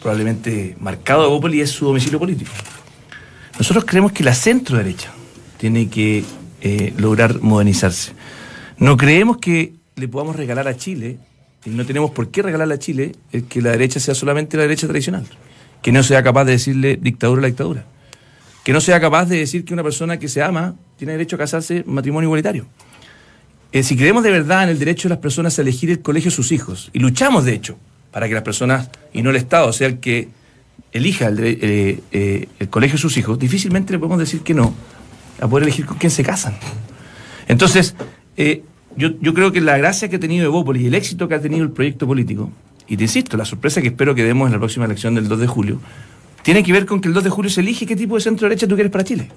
probablemente 0.01 0.75
marcado 0.81 1.25
a 1.25 1.29
Bópoli 1.29 1.61
es 1.61 1.69
su 1.69 1.85
domicilio 1.85 2.19
político. 2.19 2.51
Nosotros 3.59 3.85
creemos 3.85 4.13
que 4.13 4.25
la 4.25 4.33
centro 4.33 4.79
derecha 4.79 5.13
tiene 5.59 5.91
que 5.91 6.25
eh, 6.63 6.95
lograr 6.97 7.39
modernizarse. 7.43 8.13
No 8.79 8.97
creemos 8.97 9.37
que 9.37 9.75
le 9.97 10.09
podamos 10.09 10.37
regalar 10.37 10.69
a 10.69 10.75
Chile, 10.79 11.19
y 11.67 11.69
no 11.69 11.85
tenemos 11.85 12.13
por 12.13 12.31
qué 12.31 12.41
regalarle 12.41 12.77
a 12.77 12.79
Chile, 12.79 13.13
el 13.31 13.45
que 13.45 13.61
la 13.61 13.73
derecha 13.73 14.01
sea 14.01 14.15
solamente 14.15 14.57
la 14.57 14.63
derecha 14.63 14.87
tradicional. 14.87 15.27
Que 15.83 15.93
no 15.93 16.03
sea 16.03 16.23
capaz 16.23 16.47
de 16.47 16.53
decirle 16.53 16.97
dictadura 16.97 17.41
a 17.41 17.43
la 17.43 17.49
dictadura. 17.49 17.85
Que 18.65 18.73
no 18.73 18.81
sea 18.81 18.99
capaz 18.99 19.27
de 19.27 19.37
decir 19.37 19.67
que 19.67 19.75
una 19.75 19.83
persona 19.83 20.19
que 20.19 20.29
se 20.29 20.43
ama 20.43 20.77
tiene 21.05 21.19
derecho 21.19 21.37
a 21.37 21.41
casarse 21.41 21.85
matrimonio 21.87 22.29
igualitario. 22.29 22.67
Eh, 23.73 23.83
si 23.83 23.95
creemos 23.95 24.23
de 24.23 24.31
verdad 24.31 24.65
en 24.65 24.71
el 24.71 24.79
derecho 24.79 25.09
de 25.09 25.15
las 25.15 25.19
personas 25.19 25.59
a 25.59 25.63
elegir 25.63 25.91
el 25.91 26.01
colegio 26.01 26.31
de 26.31 26.35
sus 26.35 26.51
hijos, 26.51 26.91
y 26.95 26.99
luchamos 26.99 27.45
de 27.45 27.53
hecho 27.53 27.77
para 28.11 28.27
que 28.27 28.35
las 28.35 28.43
personas, 28.43 28.89
y 29.13 29.23
no 29.23 29.31
el 29.31 29.37
Estado, 29.37 29.71
sea 29.73 29.89
el 29.89 29.99
que 29.99 30.29
elija 30.93 31.27
el, 31.27 31.41
eh, 31.43 32.01
eh, 32.13 32.67
colegio 32.71 32.95
de 32.95 33.03
sus 33.03 33.17
hijos, 33.19 33.39
difícilmente 33.39 33.93
le 33.93 33.99
podemos 33.99 34.19
decir 34.19 34.41
que 34.41 34.55
no 34.55 34.73
a 35.41 35.49
poder 35.49 35.65
elegir 35.65 35.85
con 35.85 35.99
quién 35.99 36.11
se 36.11 36.23
casan. 36.23 36.55
Entonces, 37.49 37.95
yo, 38.97 39.11
yo 39.21 39.35
creo 39.35 39.53
que 39.53 39.61
la 39.61 39.77
gracia 39.77 40.09
que 40.09 40.17
ha 40.17 40.21
tenido 40.21 40.47
Evópolis 40.47 40.83
y 40.83 40.87
el 40.87 40.95
éxito 40.95 41.29
que 41.29 41.35
ha 41.35 41.41
tenido 41.41 41.65
el 41.65 41.73
proyecto 41.73 42.07
político, 42.07 42.51
y 42.89 42.97
te 42.97 43.03
insisto, 43.03 43.37
la 43.37 43.45
sorpresa 43.45 43.83
que 43.83 43.89
espero 43.89 44.15
que 44.15 44.23
demos 44.23 44.47
en 44.47 44.53
la 44.53 44.59
próxima 44.59 44.87
elección 44.87 45.17
del 45.17 45.29
2 45.29 45.41
de 45.41 45.47
julio, 45.49 45.81
tiene 46.43 46.63
que 46.63 46.73
ver 46.73 46.87
con 46.87 47.01
que 47.01 47.09
el 47.09 47.15
2 47.15 47.25
de 47.25 47.31
julio 47.31 47.51
se 47.51 47.61
elige 47.61 47.85
qué 47.85 47.97
tipo 47.97 48.15
de 48.15 48.21
centro 48.21 48.49
derecha 48.49 48.69
tú 48.69 48.77
quieres 48.77 48.93
para 48.93 49.03
Chile. 49.03 49.29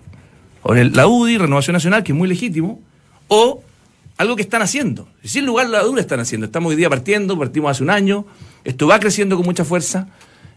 O 0.64 0.74
el- 0.76 0.94
la 0.94 1.08
UDI, 1.08 1.38
Renovación 1.38 1.74
Nacional, 1.74 2.04
que 2.04 2.12
es 2.12 2.18
muy 2.18 2.28
legítimo, 2.28 2.80
o 3.28 3.62
algo 4.18 4.36
que 4.36 4.42
están 4.42 4.62
haciendo. 4.62 5.08
Sin 5.24 5.46
lugar 5.46 5.68
a 5.68 5.70
la 5.70 5.84
duda 5.84 6.02
están 6.02 6.20
haciendo. 6.20 6.46
Estamos 6.46 6.70
hoy 6.72 6.76
día 6.76 6.90
partiendo, 6.90 7.38
partimos 7.38 7.72
hace 7.72 7.84
un 7.84 7.90
año, 7.90 8.26
esto 8.64 8.88
va 8.88 9.00
creciendo 9.00 9.36
con 9.38 9.46
mucha 9.46 9.64
fuerza, 9.64 10.08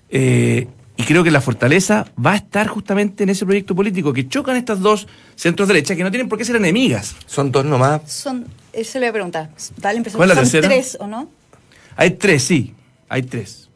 eh, 0.08 0.66
y 0.96 1.04
creo 1.04 1.24
que 1.24 1.30
la 1.30 1.40
fortaleza 1.40 2.06
va 2.24 2.32
a 2.32 2.36
estar 2.36 2.66
justamente 2.68 3.22
en 3.22 3.30
ese 3.30 3.44
proyecto 3.46 3.74
político, 3.74 4.12
que 4.12 4.28
chocan 4.28 4.56
estas 4.56 4.80
dos 4.80 5.06
centros 5.36 5.68
derechas 5.68 5.96
que 5.96 6.02
no 6.02 6.10
tienen 6.10 6.28
por 6.28 6.38
qué 6.38 6.44
ser 6.44 6.56
enemigas. 6.56 7.14
Son 7.26 7.50
dos 7.50 7.64
nomás. 7.64 8.02
Son, 8.10 8.46
eso 8.72 8.98
le 8.98 9.06
voy 9.06 9.10
a 9.10 9.12
preguntar. 9.12 9.50
Da 9.78 9.92
la 9.92 9.96
impresión 9.98 10.18
¿Cuál 10.18 10.30
es 10.30 10.34
que 10.36 10.40
la 10.40 10.44
son 10.46 10.52
tercera? 10.60 10.68
tres, 10.68 10.96
¿o 11.00 11.06
no? 11.06 11.30
Hay 11.96 12.10
tres, 12.12 12.42
sí, 12.42 12.74
hay 13.08 13.22
tres. 13.22 13.68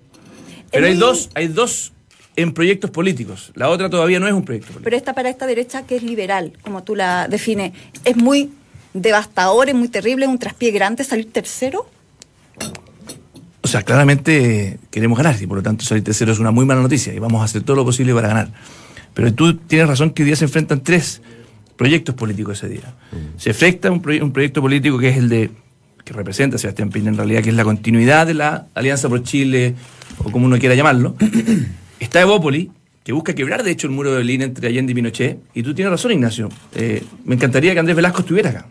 Pero 0.70 0.86
hay 0.86 0.94
dos, 0.96 1.30
hay 1.34 1.48
dos 1.48 1.92
en 2.36 2.52
proyectos 2.52 2.90
políticos. 2.90 3.52
La 3.54 3.68
otra 3.68 3.88
todavía 3.88 4.18
no 4.20 4.26
es 4.26 4.32
un 4.32 4.44
proyecto 4.44 4.68
político. 4.68 4.84
Pero 4.84 4.96
esta 4.96 5.12
para 5.14 5.28
esta 5.30 5.46
derecha 5.46 5.86
que 5.86 5.96
es 5.96 6.02
liberal, 6.02 6.52
como 6.62 6.82
tú 6.82 6.94
la 6.94 7.28
defines, 7.28 7.72
es 8.04 8.16
muy 8.16 8.50
devastador, 8.92 9.68
es 9.68 9.74
muy 9.74 9.88
terrible, 9.88 10.24
es 10.24 10.30
un 10.30 10.38
traspié 10.38 10.70
grande 10.70 11.04
salir 11.04 11.32
tercero. 11.32 11.88
O 13.62 13.66
sea, 13.66 13.82
claramente 13.82 14.66
eh, 14.68 14.78
queremos 14.90 15.16
ganar 15.16 15.40
y 15.40 15.46
por 15.46 15.56
lo 15.56 15.62
tanto 15.62 15.84
salir 15.84 16.04
tercero 16.04 16.32
es 16.32 16.38
una 16.38 16.50
muy 16.50 16.64
mala 16.66 16.82
noticia 16.82 17.14
y 17.14 17.18
vamos 17.18 17.40
a 17.40 17.44
hacer 17.44 17.62
todo 17.62 17.76
lo 17.76 17.84
posible 17.84 18.12
para 18.14 18.28
ganar. 18.28 18.48
Pero 19.14 19.32
tú 19.32 19.56
tienes 19.56 19.88
razón 19.88 20.10
que 20.10 20.22
hoy 20.22 20.26
día 20.26 20.36
se 20.36 20.44
enfrentan 20.44 20.82
tres 20.82 21.22
proyectos 21.76 22.14
políticos 22.14 22.58
ese 22.58 22.68
día. 22.68 22.94
Se 23.38 23.50
enfrenta 23.50 23.90
un, 23.90 24.02
proye- 24.02 24.22
un 24.22 24.32
proyecto 24.32 24.60
político 24.60 24.98
que 24.98 25.08
es 25.08 25.16
el 25.16 25.28
de, 25.28 25.50
que 26.04 26.12
representa 26.12 26.56
a 26.56 26.58
Sebastián 26.58 26.90
Piñera 26.90 27.12
en 27.12 27.16
realidad, 27.16 27.42
que 27.42 27.50
es 27.50 27.54
la 27.56 27.64
continuidad 27.64 28.26
de 28.26 28.34
la 28.34 28.66
Alianza 28.74 29.08
por 29.08 29.22
Chile, 29.22 29.74
o 30.18 30.30
como 30.30 30.46
uno 30.46 30.58
quiera 30.58 30.74
llamarlo. 30.74 31.16
Está 32.04 32.20
Evópoli, 32.20 32.70
que 33.02 33.12
busca 33.14 33.34
quebrar 33.34 33.62
de 33.62 33.70
hecho 33.70 33.86
el 33.86 33.94
muro 33.94 34.10
de 34.10 34.18
Berlín 34.18 34.42
entre 34.42 34.68
Allende 34.68 34.92
y 34.92 34.94
Pinochet. 34.94 35.38
Y 35.54 35.62
tú 35.62 35.74
tienes 35.74 35.90
razón, 35.90 36.12
Ignacio. 36.12 36.50
Eh, 36.74 37.02
me 37.24 37.34
encantaría 37.34 37.72
que 37.72 37.78
Andrés 37.78 37.96
Velasco 37.96 38.20
estuviera 38.20 38.50
acá. 38.50 38.66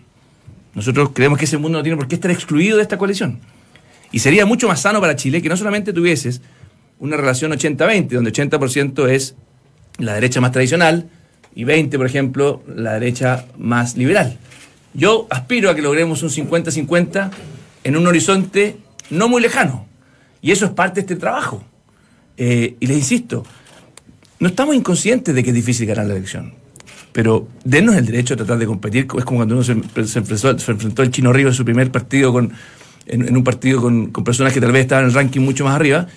Nosotros 0.75 1.09
creemos 1.15 1.39
que 1.39 1.45
ese 1.45 1.57
mundo 1.57 1.79
no 1.79 1.83
tiene 1.83 1.97
por 1.97 2.07
qué 2.07 2.13
estar 2.13 2.29
excluido 2.29 2.77
de 2.77 2.83
esta 2.83 2.99
coalición. 2.99 3.39
Y 4.11 4.19
sería 4.19 4.45
mucho 4.45 4.67
más 4.67 4.81
sano 4.81 5.01
para 5.01 5.15
Chile 5.15 5.41
que 5.41 5.49
no 5.49 5.57
solamente 5.57 5.93
tuvieses 5.93 6.41
una 6.99 7.17
relación 7.17 7.51
80-20, 7.51 8.09
donde 8.09 8.31
80% 8.31 9.09
es 9.09 9.33
la 9.97 10.13
derecha 10.13 10.39
más 10.39 10.51
tradicional 10.51 11.09
y 11.55 11.63
20, 11.63 11.97
por 11.97 12.05
ejemplo, 12.05 12.61
la 12.67 12.93
derecha 12.93 13.47
más 13.57 13.97
liberal. 13.97 14.37
Yo 14.93 15.25
aspiro 15.31 15.71
a 15.71 15.75
que 15.75 15.81
logremos 15.81 16.21
un 16.21 16.29
50-50 16.29 17.31
en 17.83 17.97
un 17.97 18.05
horizonte 18.05 18.77
no 19.09 19.27
muy 19.27 19.41
lejano. 19.41 19.87
Y 20.39 20.51
eso 20.51 20.65
es 20.65 20.71
parte 20.71 21.01
de 21.01 21.01
este 21.01 21.15
trabajo. 21.15 21.63
Eh, 22.37 22.75
y 22.79 22.87
les 22.87 22.97
insisto, 22.97 23.45
no 24.39 24.47
estamos 24.47 24.75
inconscientes 24.75 25.33
de 25.33 25.43
que 25.43 25.49
es 25.49 25.55
difícil 25.55 25.87
ganar 25.87 26.05
la 26.07 26.15
elección. 26.15 26.53
Pero 27.11 27.47
dennos 27.63 27.95
el 27.95 28.05
derecho 28.05 28.33
a 28.33 28.37
tratar 28.37 28.57
de 28.57 28.65
competir. 28.65 29.07
Es 29.17 29.25
como 29.25 29.39
cuando 29.39 29.55
uno 29.55 29.63
se, 29.63 29.75
se 30.05 30.19
enfrentó, 30.19 30.57
se 30.57 30.71
enfrentó 30.71 31.01
al 31.01 31.11
Chino 31.11 31.31
Río 31.31 31.47
en 31.47 31.53
su 31.53 31.63
primer 31.63 31.91
partido 31.91 32.33
con, 32.33 32.51
en, 33.05 33.27
en 33.27 33.37
un 33.37 33.43
partido 33.43 33.81
con, 33.81 34.07
con 34.07 34.23
personas 34.23 34.51
que 34.51 34.59
tal 34.59 34.71
vez 34.71 34.81
estaban 34.81 35.05
en 35.05 35.09
el 35.09 35.15
ranking 35.15 35.41
mucho 35.41 35.63
más 35.63 35.75
arriba 35.75 36.07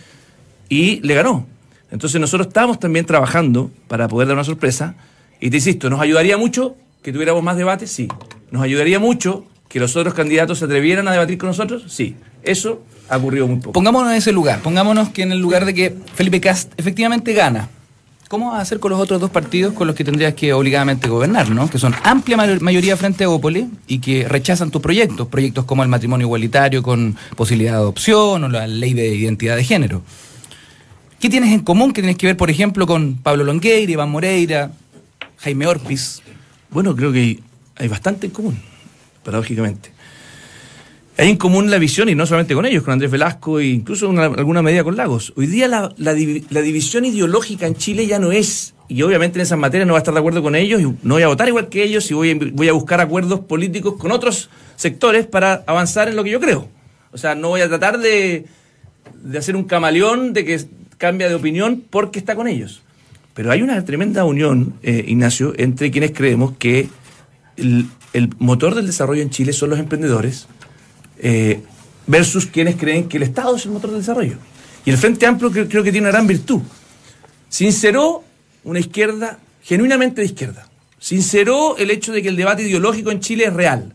y 0.69 1.01
le 1.01 1.15
ganó. 1.15 1.47
Entonces 1.91 2.21
nosotros 2.21 2.49
estamos 2.49 2.81
también 2.81 3.05
trabajando 3.05 3.71
para 3.89 4.09
poder 4.09 4.29
dar 4.29 4.37
una 4.37 4.45
sorpresa. 4.45 4.97
Y 5.41 5.51
te 5.51 5.57
insisto, 5.57 5.91
¿nos 5.91 6.01
ayudaría 6.01 6.37
mucho 6.37 6.77
que 7.03 7.13
tuviéramos 7.13 7.43
más 7.43 7.57
debates? 7.57 7.91
Sí. 7.93 8.09
¿Nos 8.51 8.63
ayudaría 8.63 8.99
mucho 8.99 9.45
que 9.69 9.81
los 9.81 9.97
otros 9.97 10.15
candidatos 10.15 10.59
se 10.59 10.65
atrevieran 10.65 11.09
a 11.09 11.13
debatir 11.13 11.39
con 11.39 11.49
nosotros? 11.49 11.85
Sí, 11.89 12.17
eso 12.43 12.83
ha 13.09 13.17
ocurrido 13.17 13.47
muy 13.47 13.57
poco. 13.57 13.73
Pongámonos 13.73 14.11
en 14.11 14.19
ese 14.19 14.33
lugar, 14.33 14.61
pongámonos 14.61 15.11
que 15.11 15.23
en 15.23 15.33
el 15.33 15.39
lugar 15.39 15.65
de 15.65 15.75
que 15.75 15.97
Felipe 16.15 16.41
Cast 16.41 16.73
efectivamente 16.79 17.33
gana. 17.33 17.69
¿Cómo 18.29 18.51
vas 18.51 18.59
a 18.59 18.63
hacer 18.63 18.81
con 18.81 18.91
los 18.91 19.01
otros 19.01 19.21
dos 19.21 19.31
partidos 19.31 19.73
con 19.73 19.87
los 19.87 19.95
que 19.95 20.03
tendrías 20.03 20.35
que 20.35 20.53
obligadamente 20.53 21.09
gobernar, 21.09 21.49
¿no? 21.51 21.71
Que 21.71 21.79
son 21.79 21.95
amplia 22.03 22.37
mayoría 22.37 22.97
frente 22.97 23.23
a 23.23 23.31
Opoli 23.31 23.69
y 23.87 24.01
que 24.01 24.27
rechazan 24.27 24.73
tus 24.73 24.83
proyectos, 24.83 25.29
proyectos 25.29 25.65
como 25.65 25.85
el 25.85 25.89
matrimonio 25.89 26.27
igualitario 26.27 26.83
con 26.83 27.17
posibilidad 27.37 27.73
de 27.75 27.79
adopción 27.79 28.43
o 28.43 28.49
la 28.49 28.67
ley 28.67 28.95
de 28.95 29.15
identidad 29.15 29.55
de 29.55 29.63
género. 29.63 30.03
¿Qué 31.21 31.31
tienes 31.31 31.53
en 31.53 31.61
común 31.61 31.93
que 31.93 32.03
tienes 32.03 32.19
que 32.19 32.27
ver, 32.27 32.37
por 32.37 32.51
ejemplo, 32.51 32.85
con 32.87 33.15
Pablo 33.15 33.45
Longueira, 33.45 33.93
Iván 33.93 34.11
Moreira, 34.11 34.73
Jaime 35.39 35.69
Orpiz? 35.69 36.21
Bueno, 36.71 36.97
creo 36.97 37.13
que 37.13 37.39
hay 37.77 37.87
bastante 37.87 38.27
en 38.27 38.33
común, 38.33 38.61
paradójicamente. 39.27 39.91
Hay 41.19 41.31
en 41.31 41.37
común 41.37 41.71
la 41.71 41.79
visión, 41.79 42.09
y 42.09 42.15
no 42.15 42.27
solamente 42.27 42.55
con 42.55 42.65
ellos, 42.67 42.83
con 42.83 42.93
Andrés 42.93 43.11
Velasco 43.11 43.59
e 43.59 43.67
incluso 43.67 44.11
en 44.11 44.19
alguna 44.19 44.63
medida 44.63 44.85
con 44.85 44.97
Lagos. 44.97 45.33
Hoy 45.37 45.47
día 45.47 45.67
la, 45.67 46.15
división 46.15 47.05
ideológica 47.07 47.67
en 47.67 47.75
Chile 47.75 48.07
ya 48.07 48.19
no 48.19 48.33
es, 48.33 48.75
y 48.89 49.03
obviamente 49.03 49.39
en 49.39 49.43
esas 49.43 49.59
materias 49.59 49.87
no 49.87 49.95
va 49.95 49.99
a 49.99 50.03
estar 50.03 50.15
de 50.15 50.21
acuerdo 50.21 50.43
con 50.43 50.55
ellos, 50.55 50.81
y 50.81 50.85
no 50.85 51.15
voy 51.15 51.23
a 51.23 51.29
votar 51.29 51.49
igual 51.49 51.69
que 51.69 51.83
ellos, 51.83 52.11
y 52.11 52.15
voy 52.15 52.69
a, 52.69 52.73
buscar 52.73 53.01
acuerdos 53.01 53.41
políticos 53.41 53.95
con 53.99 54.13
otros 54.13 54.51
sectores 54.77 55.27
para 55.27 55.65
avanzar 55.67 56.09
en 56.09 56.17
lo 56.17 56.23
que 56.23 56.31
yo 56.31 56.41
creo. 56.41 56.69
O 57.13 57.19
sea, 57.19 57.35
no 57.35 57.49
voy 57.49 57.63
a 57.63 57.69
tratar 57.69 57.99
de, 57.99 58.45
hacer 59.37 59.57
un 59.57 59.65
camaleón 59.65 60.35
de 60.35 60.45
que 60.45 60.61
cambia 60.99 61.29
de 61.31 61.35
opinión 61.35 61.83
porque 61.89 62.19
está 62.19 62.37
con 62.37 62.47
ellos. 62.47 62.83
Pero 63.33 63.51
hay 63.51 63.63
una 63.63 63.83
tremenda 63.85 64.25
unión, 64.25 64.75
eh, 64.83 65.05
Ignacio, 65.09 65.55
entre 65.57 65.91
quienes 65.91 66.13
creemos 66.13 66.53
que 66.59 66.89
el 68.17 68.31
motor 68.39 68.75
del 68.75 68.87
desarrollo 68.87 69.21
en 69.21 69.29
Chile 69.29 69.53
son 69.53 69.69
los 69.69 69.79
emprendedores 69.79 70.47
eh, 71.19 71.61
versus 72.07 72.47
quienes 72.47 72.77
creen 72.77 73.09
que 73.09 73.19
el 73.19 73.25
Estado 73.25 73.57
es 73.57 73.67
el 73.67 73.73
motor 73.73 73.91
del 73.91 74.01
desarrollo. 74.01 74.39
Y 74.87 74.91
el 74.91 74.97
Frente 74.97 75.27
Amplio 75.27 75.51
creo, 75.51 75.83
que 75.83 75.93
tiene 75.93 76.09
una 76.09 76.13
gran 76.13 76.27
virtud. 76.27 76.63
Sinceró 77.51 78.25
una 78.65 78.79
izquierda 78.79 79.39
genuinamente 79.63 80.23
de 80.23 80.29
izquierda. 80.29 80.67
Sinceró 80.99 81.77
el 81.77 81.91
hecho 81.91 82.11
de 82.11 82.23
que 82.23 82.31
el 82.31 82.37
debate 82.37 82.63
ideológico 82.63 83.11
en 83.11 83.21
Chile 83.21 83.45
es 83.45 83.53
real. 83.53 83.93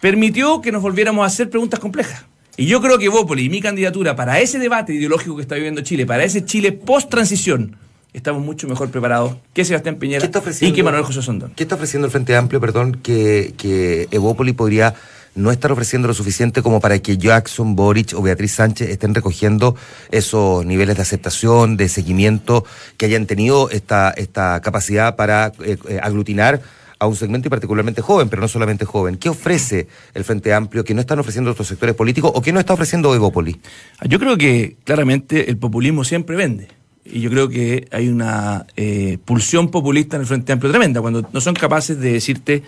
Permitió 0.00 0.62
que 0.62 0.72
nos 0.72 0.80
volviéramos 0.80 1.22
a 1.22 1.26
hacer 1.26 1.50
preguntas 1.50 1.80
complejas. 1.80 2.24
Y 2.56 2.64
yo 2.64 2.80
creo 2.80 2.98
que 2.98 3.10
Bópoli 3.10 3.44
y 3.44 3.50
mi 3.50 3.60
candidatura 3.60 4.16
para 4.16 4.40
ese 4.40 4.58
debate 4.58 4.94
ideológico 4.94 5.36
que 5.36 5.42
está 5.42 5.56
viviendo 5.56 5.82
Chile, 5.82 6.06
para 6.06 6.24
ese 6.24 6.46
Chile 6.46 6.72
post-transición, 6.72 7.76
estamos 8.14 8.42
mucho 8.42 8.66
mejor 8.68 8.90
preparados 8.90 9.36
que 9.52 9.64
Sebastián 9.64 9.96
Piñera 9.96 10.30
y 10.60 10.72
que 10.72 10.82
Manuel 10.82 11.04
José 11.04 11.20
Sondón. 11.20 11.52
¿Qué 11.54 11.64
está 11.64 11.74
ofreciendo 11.74 12.06
el 12.06 12.12
Frente 12.12 12.34
Amplio, 12.36 12.60
perdón, 12.60 13.00
que, 13.02 13.52
que 13.58 14.08
Evópoli 14.10 14.52
podría 14.52 14.94
no 15.34 15.50
estar 15.50 15.72
ofreciendo 15.72 16.06
lo 16.06 16.14
suficiente 16.14 16.62
como 16.62 16.80
para 16.80 16.98
que 17.00 17.18
Jackson, 17.18 17.74
Boric 17.74 18.14
o 18.14 18.22
Beatriz 18.22 18.52
Sánchez 18.52 18.88
estén 18.88 19.14
recogiendo 19.14 19.74
esos 20.12 20.64
niveles 20.64 20.94
de 20.96 21.02
aceptación, 21.02 21.76
de 21.76 21.88
seguimiento, 21.88 22.64
que 22.96 23.06
hayan 23.06 23.26
tenido 23.26 23.68
esta, 23.70 24.10
esta 24.10 24.60
capacidad 24.60 25.16
para 25.16 25.52
eh, 25.64 25.76
eh, 25.88 25.98
aglutinar 26.00 26.62
a 27.00 27.08
un 27.08 27.16
segmento 27.16 27.48
y 27.48 27.50
particularmente 27.50 28.00
joven, 28.00 28.28
pero 28.28 28.40
no 28.40 28.46
solamente 28.46 28.84
joven. 28.84 29.16
¿Qué 29.16 29.28
ofrece 29.28 29.88
el 30.14 30.22
Frente 30.22 30.54
Amplio 30.54 30.84
que 30.84 30.94
no 30.94 31.00
están 31.00 31.18
ofreciendo 31.18 31.50
otros 31.50 31.66
sectores 31.66 31.96
políticos 31.96 32.30
o 32.32 32.40
que 32.40 32.52
no 32.52 32.60
está 32.60 32.72
ofreciendo 32.74 33.12
Evópoli? 33.12 33.60
Yo 34.08 34.20
creo 34.20 34.38
que 34.38 34.76
claramente 34.84 35.50
el 35.50 35.58
populismo 35.58 36.04
siempre 36.04 36.36
vende. 36.36 36.68
Y 37.04 37.20
yo 37.20 37.30
creo 37.30 37.48
que 37.48 37.86
hay 37.90 38.08
una 38.08 38.66
eh, 38.76 39.18
pulsión 39.24 39.70
populista 39.70 40.16
en 40.16 40.22
el 40.22 40.26
Frente 40.26 40.52
Amplio 40.52 40.70
tremenda, 40.70 41.00
cuando 41.00 41.28
no 41.32 41.40
son 41.40 41.54
capaces 41.54 41.98
de 42.00 42.12
decirte 42.12 42.62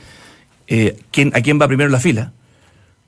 quién, 0.66 1.33
a 1.35 1.40
quién 1.40 1.61
va 1.61 1.69
primero 1.69 1.87
en 1.87 1.93
la 1.93 2.00
fila 2.00 2.33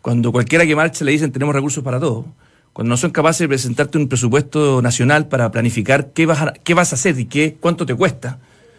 cuando 0.09 0.33
cualquiera 0.33 0.67
que 0.67 0.77
marche 0.77 1.05
le 1.05 1.13
dicen 1.13 1.33
tenemos 1.33 1.55
recursos 1.55 1.83
para 1.83 2.01
todo, 2.01 2.25
cuando 2.73 2.91
no 2.91 2.97
son 2.97 3.11
capaces 3.11 3.41
de 3.41 3.49
presentarte 3.49 3.99
un 3.99 4.09
presupuesto 4.09 4.81
nacional 4.81 5.29
para 5.29 5.51
planificar 5.51 6.13
qué 6.13 6.27
vas 6.27 6.41
a, 6.41 6.53
qué 6.53 6.75
vas 6.75 6.93
a 6.93 6.97
hacer 6.97 7.19
y 7.19 7.27
qué, 7.27 7.57
cuánto 7.61 7.85
te 7.85 7.95
cuesta, 7.95 8.39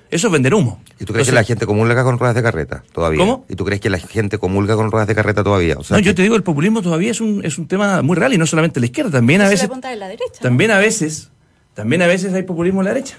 eso 0.10 0.28
es 0.28 0.34
vender 0.34 0.56
humo. 0.56 0.82
¿Y 1.00 1.06
tú 1.06 1.14
crees 1.14 1.28
que 1.28 1.34
la 1.36 1.44
gente 1.44 1.68
comulga 1.68 2.04
con 2.04 2.18
ruedas 2.18 2.36
de 2.36 2.42
carreta 2.42 2.84
todavía? 2.92 3.20
¿Cómo? 3.20 3.46
¿Y 3.48 3.56
tú 3.56 3.64
crees 3.64 3.80
que 3.80 3.92
la 3.92 4.00
gente 4.00 4.40
comulga 4.40 4.76
con 4.76 4.90
ruedas 4.90 5.08
de 5.08 5.14
carreta 5.14 5.44
todavía? 5.44 5.76
no, 5.76 6.00
yo 6.00 6.16
te 6.16 6.24
digo, 6.24 6.36
el 6.36 6.42
populismo 6.42 6.82
todavía 6.82 7.12
es 7.12 7.22
un, 7.22 7.46
es 7.46 7.60
un 7.60 7.68
tema 7.68 8.02
muy 8.02 8.16
real 8.16 8.34
y 8.34 8.38
no 8.38 8.48
solamente 8.48 8.80
la 8.80 8.88
izquierda, 8.88 9.12
también 9.12 9.42
a 9.42 9.50
veces... 9.50 9.70
La 9.70 10.08
derecha, 10.08 10.42
también 10.42 10.72
a 10.72 10.80
veces, 10.80 11.30
también 11.74 12.02
a 12.02 12.08
veces 12.08 12.34
hay 12.34 12.44
populismo 12.44 12.82
en 12.82 12.86
la 12.86 12.94
derecha. 12.94 13.18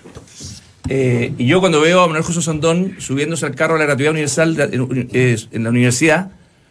Eh, 0.88 1.32
y 1.38 1.46
yo 1.46 1.60
cuando 1.60 1.80
veo 1.80 2.02
a 2.02 2.06
Manuel 2.06 2.24
José 2.24 2.42
Sandón 2.42 2.96
subiéndose 2.98 3.46
al 3.46 3.54
carro 3.54 3.76
a 3.76 3.78
la 3.78 3.84
gratuidad 3.84 4.12
universal 4.12 4.56
en 4.72 5.64
la 5.64 5.70
universidad, 5.70 6.30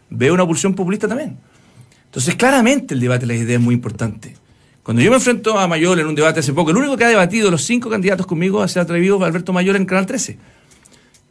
veo 0.09 0.33
una 0.33 0.45
pulsión 0.45 0.75
populista 0.75 1.07
también. 1.07 1.37
Entonces, 2.05 2.35
claramente 2.35 2.95
el 2.95 2.99
debate 2.99 3.27
de 3.27 3.33
las 3.33 3.37
ideas 3.37 3.59
es 3.59 3.65
muy 3.65 3.75
importante. 3.75 4.35
Cuando 4.81 5.03
yo 5.03 5.11
me 5.11 5.17
enfrento 5.17 5.59
a 5.59 5.67
Mayol 5.67 5.99
en 5.99 6.07
un 6.07 6.15
debate 6.15 6.39
hace 6.39 6.53
poco, 6.53 6.71
el 6.71 6.77
único 6.77 6.97
que 6.97 7.03
ha 7.03 7.09
debatido 7.09 7.51
los 7.51 7.63
cinco 7.63 7.89
candidatos 7.89 8.25
conmigo 8.25 8.67
se 8.67 8.79
ha 8.79 8.81
atrevido 8.81 9.23
Alberto 9.23 9.53
Mayol 9.53 9.75
en 9.75 9.85
Canal 9.85 10.07
13. 10.07 10.39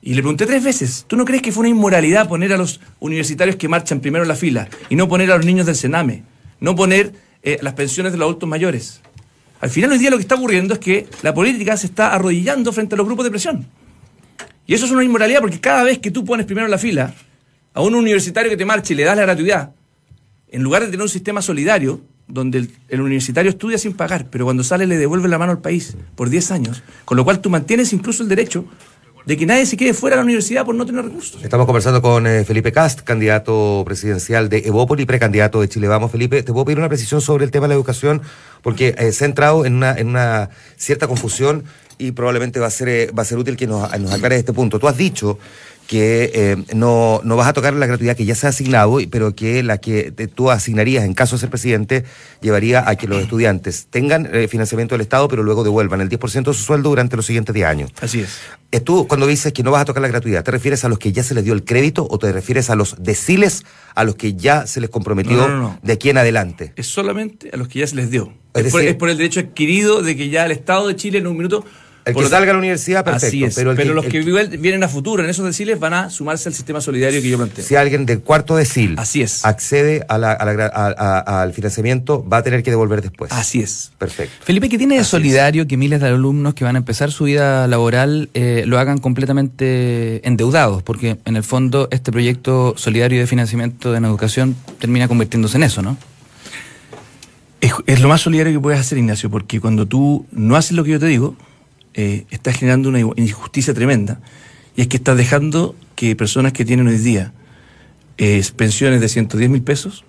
Y 0.01 0.15
le 0.15 0.23
pregunté 0.23 0.47
tres 0.47 0.63
veces, 0.63 1.05
¿tú 1.09 1.17
no 1.17 1.25
crees 1.25 1.43
que 1.43 1.51
fue 1.51 1.63
una 1.63 1.71
inmoralidad 1.71 2.29
poner 2.29 2.53
a 2.53 2.57
los 2.57 2.81
universitarios 3.01 3.57
que 3.57 3.67
marchan 3.67 3.99
primero 3.99 4.23
en 4.23 4.29
la 4.29 4.37
fila 4.37 4.69
y 4.89 4.95
no 4.95 5.09
poner 5.09 5.33
a 5.33 5.37
los 5.37 5.45
niños 5.45 5.67
del 5.67 5.75
Sename? 5.75 6.23
No 6.61 6.77
poner 6.77 7.13
eh, 7.43 7.59
las 7.61 7.75
pensiones 7.75 8.13
de 8.13 8.19
los 8.19 8.27
adultos 8.27 8.49
mayores. 8.49 9.01
Al 9.61 9.71
final 9.71 9.91
hoy 9.93 9.99
día 9.99 10.11
lo 10.11 10.17
que 10.17 10.23
está 10.23 10.37
ocurriendo 10.37 10.75
es 10.75 10.81
que 10.81 11.07
la 11.23 11.35
política 11.35 11.77
se 11.77 11.87
está 11.87 12.15
arrodillando 12.15 12.73
frente 12.73 12.95
a 12.95 12.99
los 12.99 13.07
grupos 13.07 13.25
de 13.25 13.31
presión. 13.31 13.67
Y 14.67 14.75
eso 14.75 14.87
es 14.87 14.93
una 14.93 15.03
inmoralidad 15.03 15.41
porque 15.41 15.61
cada 15.61 15.83
vez 15.83 15.99
que 15.99 16.11
tú 16.11 16.25
pones 16.25 16.47
primero 16.47 16.67
en 16.67 16.71
la 16.71 16.79
fila 16.79 17.15
a 17.75 17.81
un 17.81 17.95
universitario 17.95 18.51
que 18.51 18.57
te 18.57 18.65
marche 18.65 18.95
y 18.95 18.97
le 18.97 19.05
das 19.05 19.17
la 19.17 19.23
gratuidad, 19.23 19.73
en 20.51 20.63
lugar 20.63 20.83
de 20.83 20.89
tener 20.89 21.03
un 21.03 21.09
sistema 21.09 21.43
solidario, 21.43 22.01
donde 22.27 22.69
el, 22.89 23.01
universitario 23.01 23.51
estudia 23.51 23.79
sin 23.79 23.95
pagar, 23.95 24.29
pero 24.31 24.45
cuando 24.45 24.63
sale 24.63 24.87
le 24.87 24.99
devuelve 24.99 25.29
la 25.29 25.39
mano 25.39 25.53
al 25.53 25.61
país 25.61 25.97
por 26.15 26.29
10 26.29 26.51
años, 26.51 26.83
con 27.05 27.17
lo 27.17 27.25
cual 27.25 27.41
tú 27.41 27.49
mantienes 27.49 27.93
incluso 27.93 28.23
el 28.23 28.29
derecho 28.29 28.67
de 29.25 29.37
que 29.37 29.47
nadie 29.47 29.67
se 29.67 29.77
quede 29.77 29.95
fuera 29.95 30.17
de 30.17 30.23
la 30.23 30.25
universidad 30.25 30.65
por 30.65 30.75
no 30.75 30.87
tener 30.87 31.05
recursos. 31.05 31.43
Estamos 31.43 31.67
conversando 31.67 32.01
con 32.01 32.27
eh, 32.27 32.45
Felipe 32.45 32.73
Cast, 32.73 33.01
candidato 33.01 33.83
presidencial 33.85 34.49
de 34.49 34.59
Evópoli, 34.67 35.05
precandidato 35.05 35.61
de 35.61 35.69
Chile 35.69 35.89
Vamos. 35.89 36.11
Felipe, 36.11 36.43
te 36.43 36.53
puedo 36.53 36.65
pedir 36.65 36.79
una 36.79 36.89
precisión 36.89 37.21
sobre 37.21 37.45
el 37.45 37.51
tema 37.51 37.67
de 37.67 37.69
la 37.71 37.75
educación, 37.75 38.23
porque 38.63 38.95
eh, 38.99 39.13
se 39.13 39.25
ha 39.25 39.29
entrado 39.29 39.67
en 39.67 39.75
una, 39.75 39.93
en 39.95 40.09
una 40.09 40.51
cierta 40.77 41.07
confusión 41.07 41.65
y 41.99 42.13
probablemente 42.13 42.61
va 42.61 42.69
a 42.69 42.71
ser, 42.71 42.89
eh, 42.89 43.11
va 43.11 43.23
a 43.23 43.27
ser 43.27 43.39
útil 43.39 43.57
que 43.57 43.67
nos, 43.67 43.99
nos 43.99 44.23
este 44.23 44.53
punto. 44.53 44.79
Tú 44.79 44.89
has 44.89 44.97
dicho 44.97 45.39
que 45.89 46.31
eh, 46.35 46.57
no, 46.75 47.23
no 47.25 47.37
vas 47.37 47.49
a 47.49 47.55
tocar 47.55 47.73
la 47.73 47.87
gratuidad 47.87 48.15
que 48.15 48.27
ya 48.27 48.35
se 48.35 48.47
ha 48.47 48.51
asignado, 48.51 48.99
pero 49.11 49.35
que 49.35 49.63
la 49.63 49.79
que 49.79 50.13
tú 50.13 50.51
asignarías 50.51 51.03
en 51.03 51.15
caso 51.15 51.37
de 51.37 51.41
ser 51.41 51.49
presidente 51.49 52.05
llevaría 52.43 52.87
a 52.87 52.97
que 52.97 53.09
los 53.09 53.23
estudiantes 53.23 53.87
tengan 53.89 54.29
eh, 54.31 54.49
financiamiento 54.49 54.95
del 54.95 55.01
Estado, 55.01 55.29
pero 55.29 55.43
luego 55.43 55.65
devuelvan 55.65 56.03
el 56.03 56.11
10% 56.11 56.45
de 56.45 56.53
su 56.53 56.63
sueldo 56.63 56.91
durante 56.91 57.17
los 57.17 57.25
siguientes 57.25 57.55
10 57.55 57.67
años. 57.67 57.91
Así 58.03 58.21
es. 58.21 58.39
Eh, 58.71 58.81
tú, 58.81 59.09
cuando 59.09 59.27
dices 59.27 59.55
que 59.55 59.63
no 59.63 59.71
vas 59.71 59.81
a 59.81 59.85
tocar 59.87 60.03
la 60.03 60.09
gratuidad, 60.09 60.45
¿te 60.45 60.51
refieres 60.51 60.85
a 60.85 60.91
los 60.91 60.99
que 60.99 61.11
ya 61.11 61.23
se 61.23 61.33
les 61.33 61.43
dio 61.43 61.55
el 61.55 61.65
crédito 61.65 62.07
o 62.11 62.19
te 62.19 62.31
refieres 62.33 62.69
a 62.69 62.77
los 62.77 63.03
deciles 63.03 63.65
a 63.95 64.05
los 64.05 64.15
que 64.15 64.35
ya 64.35 64.67
se 64.67 64.83
les 64.83 64.91
comprometió 64.91 65.79
de 65.83 65.93
aquí 65.95 66.11
en 66.11 66.19
adelante? 66.19 66.75
Es 66.77 66.87
solamente 66.87 67.49
a 67.51 67.57
los 67.57 67.67
que 67.67 67.79
ya 67.79 67.87
se 67.87 67.97
les 67.97 68.11
dio. 68.11 68.35
Es, 68.53 68.75
es 68.75 68.95
por 68.97 69.09
el 69.09 69.17
derecho 69.17 69.41
adquirido 69.41 70.03
de 70.03 70.19
que 70.19 70.29
ya 70.29 70.45
el 70.45 70.53
Estado 70.53 70.87
de 70.89 70.97
Chile 70.97 71.17
en 71.17 71.29
un 71.29 71.39
minuto 71.39 71.65
el 72.09 72.15
que 72.15 72.27
salga 72.27 72.51
a 72.51 72.55
la 72.55 72.59
universidad, 72.59 73.05
perfecto. 73.05 73.47
pero, 73.55 73.95
los 73.95 74.07
que, 74.07 74.21
vienen 74.21 74.83
a 74.83 74.89
futuro 74.89 75.23
en 75.23 75.29
esos 75.29 75.45
deciles 75.45 75.79
van 75.79 75.93
a 75.93 76.11
sumarse 76.11 76.49
al 76.49 76.55
sistema 76.55 76.81
solidario 76.81 77.21
que 77.21 77.29
yo 77.29 77.37
planteo. 77.37 77.65
Si 77.65 77.77
alguien 77.77 78.07
del 78.07 78.21
cuarto 78.21 78.57
decil 78.57 78.95
Así 78.99 79.23
es. 79.23 79.45
accede 79.45 80.05
al 80.09 81.53
financiamiento, 81.53 82.27
va 82.27 82.39
a 82.39 82.43
tener 82.43 82.63
que 82.63 82.71
devolver 82.71 83.03
después. 83.03 83.31
Así 83.33 83.61
es. 83.61 83.93
Perfecto. 83.99 84.35
Felipe, 84.43 84.69
¿qué 84.69 84.79
tiene 84.79 84.97
de 84.97 85.05
solidario 85.05 85.67
que 85.67 85.77
miles 85.77 86.01
de 86.01 86.09
alumnos 86.09 86.55
que 86.55 86.65
van 86.65 86.77
a 86.77 86.79
empezar 86.79 87.13
su 87.13 87.25
vida 87.25 87.67
laboral 87.67 88.31
eh, 88.35 88.65
lo 88.67 88.79
hagan 88.79 88.99
completamente 88.99 90.27
endeudados? 90.27 90.83
Porque 90.83 91.19
en 91.25 91.37
el 91.37 91.45
fondo 91.45 91.89
este 91.91 92.11
proyecto 92.11 92.75
solidario 92.77 93.21
de 93.21 93.27
financiamiento 93.27 93.95
en 93.95 94.05
educación 94.05 94.57
termina 94.79 95.09
convirtiéndose 95.09 95.59
en 95.59 95.65
eso, 95.65 95.83
¿no? 95.83 95.99
es, 97.61 98.01
lo 98.01 98.09
más 98.09 98.21
solidario 98.21 98.53
que 98.53 98.61
puedes 98.61 98.81
hacer, 98.81 98.99
Ignacio, 98.99 99.31
porque 99.31 99.61
cuando 99.61 99.87
tú 99.87 100.27
no 100.31 100.57
haces 100.57 100.73
lo 100.73 100.85
que 100.85 100.91
yo 100.93 101.01
te 101.01 101.07
digo, 101.07 101.35
eh, 102.01 102.27
está 102.31 102.53
generando 102.53 102.91
una 102.91 103.01
injusticia 103.01 103.75
tremenda. 103.75 104.21
Y 104.77 104.83
es 104.83 104.87
que 104.87 104.99
estás 104.99 105.17
dejando 105.17 105.75
que 105.97 106.15
personas 106.15 106.53
que 106.53 106.65
tienen 106.65 106.87
hoy 106.87 106.97
día 106.97 107.33
eh, 108.19 108.41
pensiones 108.55 109.01
de 109.01 109.09
110 109.09 109.51
mil 109.51 109.63
pesos 109.63 110.05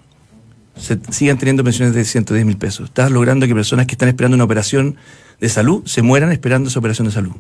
sigan 1.10 1.40
teniendo 1.40 1.64
pensiones 1.64 1.96
de 1.96 2.06
110 2.06 2.46
mil 2.46 2.58
pesos. 2.58 2.90
Estás 2.90 3.10
logrando 3.10 3.48
que 3.48 3.56
personas 3.56 3.88
que 3.88 3.94
están 3.94 4.08
esperando 4.08 4.36
una 4.36 4.44
operación 4.44 4.98
de 5.42 5.50
salud 5.50 5.82
se 5.88 6.04
mueran 6.04 6.32
esperando 6.32 6.70
esa 6.70 6.78
operación 6.78 7.08
de 7.08 7.12
salud. 7.12 7.34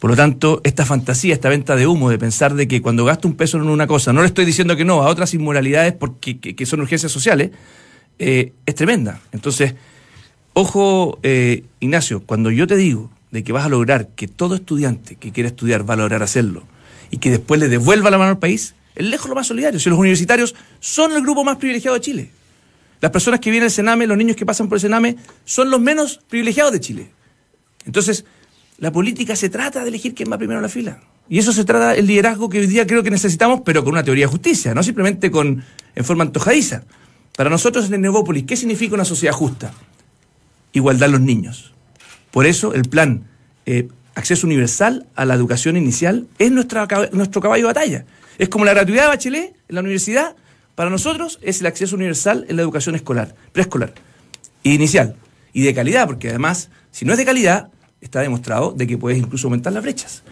Por 0.00 0.10
lo 0.10 0.16
tanto, 0.16 0.60
esta 0.64 0.84
fantasía, 0.84 1.32
esta 1.32 1.48
venta 1.48 1.76
de 1.76 1.86
humo 1.86 2.10
de 2.10 2.18
pensar 2.18 2.54
de 2.54 2.66
que 2.66 2.82
cuando 2.82 3.04
gasto 3.04 3.28
un 3.28 3.36
peso 3.36 3.58
en 3.58 3.68
una 3.68 3.86
cosa, 3.86 4.12
no 4.12 4.22
le 4.22 4.26
estoy 4.26 4.44
diciendo 4.44 4.74
que 4.74 4.84
no, 4.84 5.04
a 5.04 5.06
otras 5.06 5.34
inmoralidades 5.34 5.92
porque, 5.92 6.40
que, 6.40 6.66
son 6.66 6.80
urgencias 6.80 7.12
sociales, 7.12 7.52
eh, 8.18 8.54
es 8.66 8.74
tremenda. 8.74 9.20
Entonces, 9.30 9.76
ojo, 10.52 11.20
Ignacio, 11.78 12.24
cuando 12.26 12.50
yo 12.50 12.66
te 12.66 12.74
digo 12.74 13.11
de 13.32 13.42
que 13.42 13.52
vas 13.52 13.64
a 13.66 13.68
lograr 13.68 14.08
que 14.08 14.28
todo 14.28 14.54
estudiante 14.54 15.16
que 15.16 15.32
quiera 15.32 15.48
estudiar 15.48 15.88
va 15.88 15.94
a 15.94 15.96
lograr 15.96 16.22
hacerlo 16.22 16.62
y 17.10 17.16
que 17.16 17.30
después 17.30 17.58
le 17.58 17.68
devuelva 17.68 18.10
la 18.10 18.18
mano 18.18 18.30
al 18.30 18.38
país, 18.38 18.74
es 18.94 19.04
lejos 19.04 19.28
lo 19.28 19.34
más 19.34 19.46
solidario. 19.46 19.80
Si 19.80 19.90
los 19.90 19.98
universitarios 19.98 20.54
son 20.80 21.12
el 21.12 21.22
grupo 21.22 21.42
más 21.42 21.56
privilegiado 21.56 21.94
de 21.94 22.00
Chile. 22.00 22.30
Las 23.00 23.10
personas 23.10 23.40
que 23.40 23.50
vienen 23.50 23.64
al 23.64 23.70
Sename, 23.70 24.06
los 24.06 24.16
niños 24.16 24.36
que 24.36 24.46
pasan 24.46 24.68
por 24.68 24.76
el 24.76 24.80
Sename, 24.80 25.16
son 25.44 25.70
los 25.70 25.80
menos 25.80 26.20
privilegiados 26.28 26.72
de 26.72 26.80
Chile. 26.80 27.10
Entonces, 27.84 28.24
la 28.78 28.92
política 28.92 29.34
se 29.34 29.48
trata 29.48 29.82
de 29.82 29.88
elegir 29.88 30.14
quién 30.14 30.30
va 30.30 30.38
primero 30.38 30.58
en 30.58 30.62
la 30.62 30.68
fila. 30.68 31.00
Y 31.28 31.38
eso 31.38 31.52
se 31.52 31.64
trata 31.64 31.90
del 31.90 32.06
liderazgo 32.06 32.48
que 32.48 32.60
hoy 32.60 32.66
día 32.66 32.86
creo 32.86 33.02
que 33.02 33.10
necesitamos, 33.10 33.62
pero 33.64 33.82
con 33.82 33.94
una 33.94 34.04
teoría 34.04 34.26
de 34.26 34.30
justicia, 34.30 34.74
no 34.74 34.82
simplemente 34.82 35.30
con, 35.30 35.64
en 35.94 36.04
forma 36.04 36.24
antojadiza. 36.24 36.84
Para 37.36 37.48
nosotros 37.48 37.86
en 37.86 37.94
el 37.94 38.00
Neopólis, 38.02 38.44
¿qué 38.44 38.56
significa 38.56 38.94
una 38.94 39.04
sociedad 39.04 39.34
justa? 39.34 39.72
Igualdad 40.72 41.06
en 41.06 41.12
los 41.12 41.20
niños. 41.20 41.72
Por 42.32 42.46
eso 42.46 42.74
el 42.74 42.82
plan 42.82 43.24
eh, 43.66 43.88
acceso 44.14 44.46
universal 44.46 45.06
a 45.14 45.24
la 45.24 45.34
educación 45.34 45.76
inicial 45.76 46.26
es 46.38 46.50
nuestro 46.50 46.88
caballo 46.88 47.56
de 47.56 47.62
batalla. 47.62 48.04
Es 48.38 48.48
como 48.48 48.64
la 48.64 48.72
gratuidad 48.74 49.02
de 49.02 49.08
Bachelet 49.08 49.54
en 49.68 49.74
la 49.74 49.80
universidad, 49.80 50.34
para 50.74 50.90
nosotros 50.90 51.38
es 51.42 51.60
el 51.60 51.66
acceso 51.66 51.94
universal 51.94 52.46
en 52.48 52.56
la 52.56 52.62
educación 52.62 52.94
escolar, 52.94 53.34
preescolar, 53.52 53.92
inicial, 54.64 55.16
y 55.52 55.62
de 55.62 55.74
calidad, 55.74 56.06
porque 56.06 56.30
además, 56.30 56.70
si 56.90 57.04
no 57.04 57.12
es 57.12 57.18
de 57.18 57.24
calidad, 57.24 57.68
está 58.00 58.20
demostrado 58.20 58.72
de 58.72 58.86
que 58.86 58.96
puedes 58.96 59.18
incluso 59.18 59.46
aumentar 59.46 59.72
las 59.72 59.82
brechas. 59.82 60.22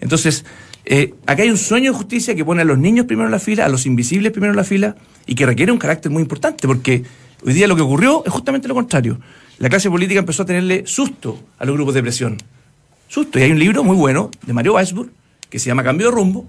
Entonces, 0.00 0.44
eh, 0.84 1.14
acá 1.26 1.42
hay 1.42 1.50
un 1.50 1.58
sueño 1.58 1.92
de 1.92 1.98
justicia 1.98 2.34
que 2.34 2.44
pone 2.44 2.62
a 2.62 2.64
los 2.64 2.78
niños 2.78 3.06
primero 3.06 3.26
en 3.26 3.32
la 3.32 3.40
fila, 3.40 3.66
a 3.66 3.68
los 3.68 3.84
invisibles 3.84 4.32
primero 4.32 4.52
en 4.52 4.56
la 4.56 4.64
fila, 4.64 4.96
y 5.26 5.34
que 5.34 5.44
requiere 5.44 5.72
un 5.72 5.78
carácter 5.78 6.10
muy 6.10 6.22
importante, 6.22 6.66
porque 6.66 7.02
hoy 7.44 7.52
día 7.52 7.66
lo 7.66 7.76
que 7.76 7.82
ocurrió 7.82 8.24
es 8.24 8.32
justamente 8.32 8.68
lo 8.68 8.74
contrario. 8.74 9.20
La 9.60 9.68
clase 9.68 9.90
política 9.90 10.18
empezó 10.18 10.42
a 10.42 10.46
tenerle 10.46 10.84
susto 10.86 11.38
a 11.58 11.66
los 11.66 11.76
grupos 11.76 11.94
de 11.94 12.00
presión. 12.02 12.38
Susto. 13.08 13.38
Y 13.38 13.42
hay 13.42 13.52
un 13.52 13.58
libro 13.58 13.84
muy 13.84 13.94
bueno 13.94 14.30
de 14.44 14.52
Mario 14.54 14.74
Weisburg 14.74 15.10
que 15.50 15.58
se 15.58 15.66
llama 15.66 15.84
Cambio 15.84 16.06
de 16.06 16.12
Rumbo, 16.14 16.48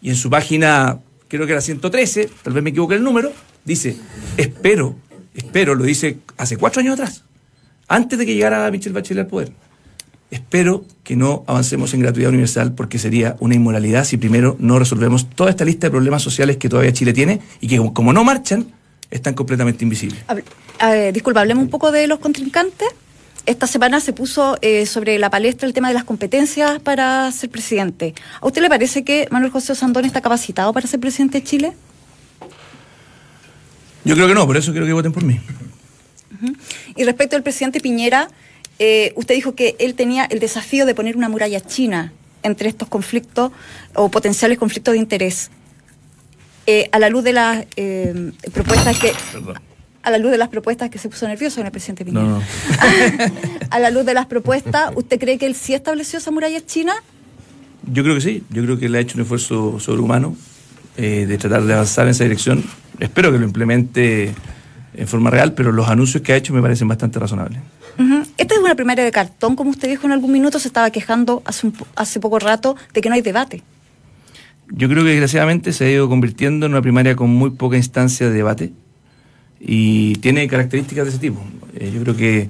y 0.00 0.08
en 0.08 0.16
su 0.16 0.30
página, 0.30 0.98
creo 1.26 1.44
que 1.44 1.52
era 1.52 1.60
113, 1.60 2.30
tal 2.42 2.54
vez 2.54 2.62
me 2.62 2.70
equivoque 2.70 2.94
el 2.94 3.02
número, 3.02 3.32
dice, 3.64 3.96
espero, 4.36 4.96
espero, 5.34 5.74
lo 5.74 5.84
dice 5.84 6.20
hace 6.38 6.56
cuatro 6.56 6.80
años 6.80 6.94
atrás, 6.94 7.24
antes 7.86 8.18
de 8.18 8.24
que 8.24 8.34
llegara 8.34 8.70
Michelle 8.70 8.94
Bachelet 8.94 9.24
al 9.24 9.26
poder 9.26 9.52
Espero 10.30 10.84
que 11.04 11.16
no 11.16 11.44
avancemos 11.46 11.92
en 11.94 12.00
gratuidad 12.00 12.30
universal 12.30 12.74
porque 12.74 12.98
sería 12.98 13.36
una 13.40 13.54
inmoralidad 13.54 14.04
si 14.04 14.18
primero 14.18 14.56
no 14.58 14.78
resolvemos 14.78 15.28
toda 15.30 15.50
esta 15.50 15.64
lista 15.64 15.86
de 15.86 15.90
problemas 15.90 16.22
sociales 16.22 16.58
que 16.58 16.68
todavía 16.68 16.92
Chile 16.92 17.14
tiene 17.14 17.40
y 17.60 17.68
que 17.68 17.78
como 17.92 18.12
no 18.12 18.24
marchan, 18.24 18.66
están 19.10 19.34
completamente 19.34 19.84
invisibles. 19.84 20.20
Disculpa, 21.12 21.40
hablemos 21.40 21.64
un 21.64 21.70
poco 21.70 21.92
de 21.92 22.06
los 22.06 22.18
contrincantes. 22.18 22.88
Esta 23.48 23.66
semana 23.66 23.98
se 24.00 24.12
puso 24.12 24.58
eh, 24.60 24.84
sobre 24.84 25.18
la 25.18 25.30
palestra 25.30 25.66
el 25.66 25.72
tema 25.72 25.88
de 25.88 25.94
las 25.94 26.04
competencias 26.04 26.80
para 26.80 27.32
ser 27.32 27.48
presidente. 27.48 28.14
¿A 28.42 28.46
usted 28.46 28.60
le 28.60 28.68
parece 28.68 29.04
que 29.04 29.26
Manuel 29.30 29.50
José 29.50 29.74
Sandón 29.74 30.04
está 30.04 30.20
capacitado 30.20 30.70
para 30.74 30.86
ser 30.86 31.00
presidente 31.00 31.40
de 31.40 31.44
Chile? 31.44 31.72
Yo 34.04 34.14
creo 34.14 34.28
que 34.28 34.34
no, 34.34 34.46
por 34.46 34.58
eso 34.58 34.72
quiero 34.72 34.86
que 34.86 34.92
voten 34.92 35.12
por 35.12 35.24
mí. 35.24 35.40
Y 36.94 37.04
respecto 37.04 37.36
al 37.36 37.42
presidente 37.42 37.80
Piñera, 37.80 38.28
eh, 38.78 39.14
usted 39.16 39.34
dijo 39.34 39.54
que 39.54 39.76
él 39.78 39.94
tenía 39.94 40.26
el 40.26 40.40
desafío 40.40 40.84
de 40.84 40.94
poner 40.94 41.16
una 41.16 41.30
muralla 41.30 41.60
china 41.60 42.12
entre 42.42 42.68
estos 42.68 42.88
conflictos 42.88 43.50
o 43.94 44.10
potenciales 44.10 44.58
conflictos 44.58 44.92
de 44.92 44.98
interés. 44.98 45.50
Eh, 46.66 46.90
a 46.92 46.98
la 46.98 47.08
luz 47.08 47.24
de 47.24 47.32
las 47.32 47.66
eh, 47.76 48.32
propuestas 48.52 48.98
que... 48.98 49.12
A 50.08 50.10
la 50.10 50.16
luz 50.16 50.30
de 50.30 50.38
las 50.38 50.48
propuestas 50.48 50.88
que 50.88 50.96
se 50.96 51.10
puso 51.10 51.28
nervioso 51.28 51.60
en 51.60 51.66
el 51.66 51.70
presidente 51.70 52.02
Piñera. 52.02 52.40
a 53.70 53.78
la 53.78 53.90
luz 53.90 54.06
de 54.06 54.14
las 54.14 54.24
propuestas, 54.24 54.90
¿usted 54.94 55.20
cree 55.20 55.36
que 55.36 55.44
él 55.44 55.54
sí 55.54 55.74
estableció 55.74 56.18
esa 56.18 56.30
muralla 56.30 56.64
china? 56.64 56.94
Yo 57.92 58.02
creo 58.02 58.14
que 58.14 58.22
sí. 58.22 58.42
Yo 58.48 58.62
creo 58.62 58.78
que 58.78 58.86
él 58.86 58.94
ha 58.94 59.00
hecho 59.00 59.18
un 59.18 59.22
esfuerzo 59.24 59.78
sobrehumano 59.78 60.34
de 60.96 61.36
tratar 61.36 61.62
de 61.64 61.74
avanzar 61.74 62.06
en 62.06 62.12
esa 62.12 62.24
dirección. 62.24 62.64
Espero 62.98 63.30
que 63.30 63.38
lo 63.38 63.44
implemente 63.44 64.32
en 64.94 65.06
forma 65.06 65.28
real, 65.28 65.52
pero 65.52 65.72
los 65.72 65.90
anuncios 65.90 66.22
que 66.22 66.32
ha 66.32 66.36
hecho 66.36 66.54
me 66.54 66.62
parecen 66.62 66.88
bastante 66.88 67.18
razonables. 67.18 67.60
Esta 68.38 68.54
es 68.54 68.60
una 68.60 68.74
primaria 68.76 69.04
de 69.04 69.12
cartón, 69.12 69.56
como 69.56 69.68
usted 69.68 69.90
dijo 69.90 70.06
en 70.06 70.12
algún 70.12 70.32
minuto, 70.32 70.58
se 70.58 70.68
estaba 70.68 70.88
quejando 70.88 71.42
hace, 71.44 71.70
hace 71.96 72.18
poco 72.18 72.38
rato 72.38 72.76
de 72.94 73.02
que 73.02 73.10
no 73.10 73.14
hay 73.14 73.20
debate. 73.20 73.62
Yo 74.70 74.88
creo 74.88 75.04
que 75.04 75.10
desgraciadamente 75.10 75.74
se 75.74 75.84
ha 75.84 75.90
ido 75.90 76.08
convirtiendo 76.08 76.64
en 76.64 76.72
una 76.72 76.80
primaria 76.80 77.14
con 77.14 77.28
muy 77.28 77.50
poca 77.50 77.76
instancia 77.76 78.30
de 78.30 78.32
debate 78.32 78.72
y 79.60 80.14
tiene 80.16 80.46
características 80.48 81.04
de 81.04 81.10
ese 81.10 81.18
tipo. 81.18 81.42
Eh, 81.74 81.90
yo 81.94 82.02
creo 82.02 82.16
que 82.16 82.48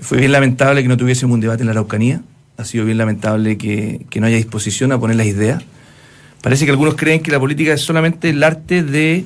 fue 0.00 0.18
bien 0.18 0.32
lamentable 0.32 0.82
que 0.82 0.88
no 0.88 0.96
tuviésemos 0.96 1.34
un 1.34 1.40
debate 1.40 1.62
en 1.62 1.66
la 1.66 1.72
Araucanía, 1.72 2.22
ha 2.56 2.64
sido 2.64 2.84
bien 2.84 2.98
lamentable 2.98 3.56
que, 3.58 4.06
que 4.10 4.20
no 4.20 4.26
haya 4.26 4.36
disposición 4.36 4.92
a 4.92 4.98
poner 4.98 5.16
las 5.16 5.26
ideas. 5.26 5.62
Parece 6.42 6.64
que 6.64 6.70
algunos 6.70 6.94
creen 6.94 7.22
que 7.22 7.30
la 7.30 7.40
política 7.40 7.72
es 7.72 7.80
solamente 7.80 8.30
el 8.30 8.42
arte 8.42 8.82
de 8.82 9.24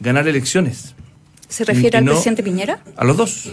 ganar 0.00 0.28
elecciones. 0.28 0.94
¿Se 1.48 1.64
refiere 1.64 1.98
al 1.98 2.04
presidente 2.04 2.42
Piñera? 2.42 2.82
A 2.96 3.04
los 3.04 3.16
dos 3.16 3.50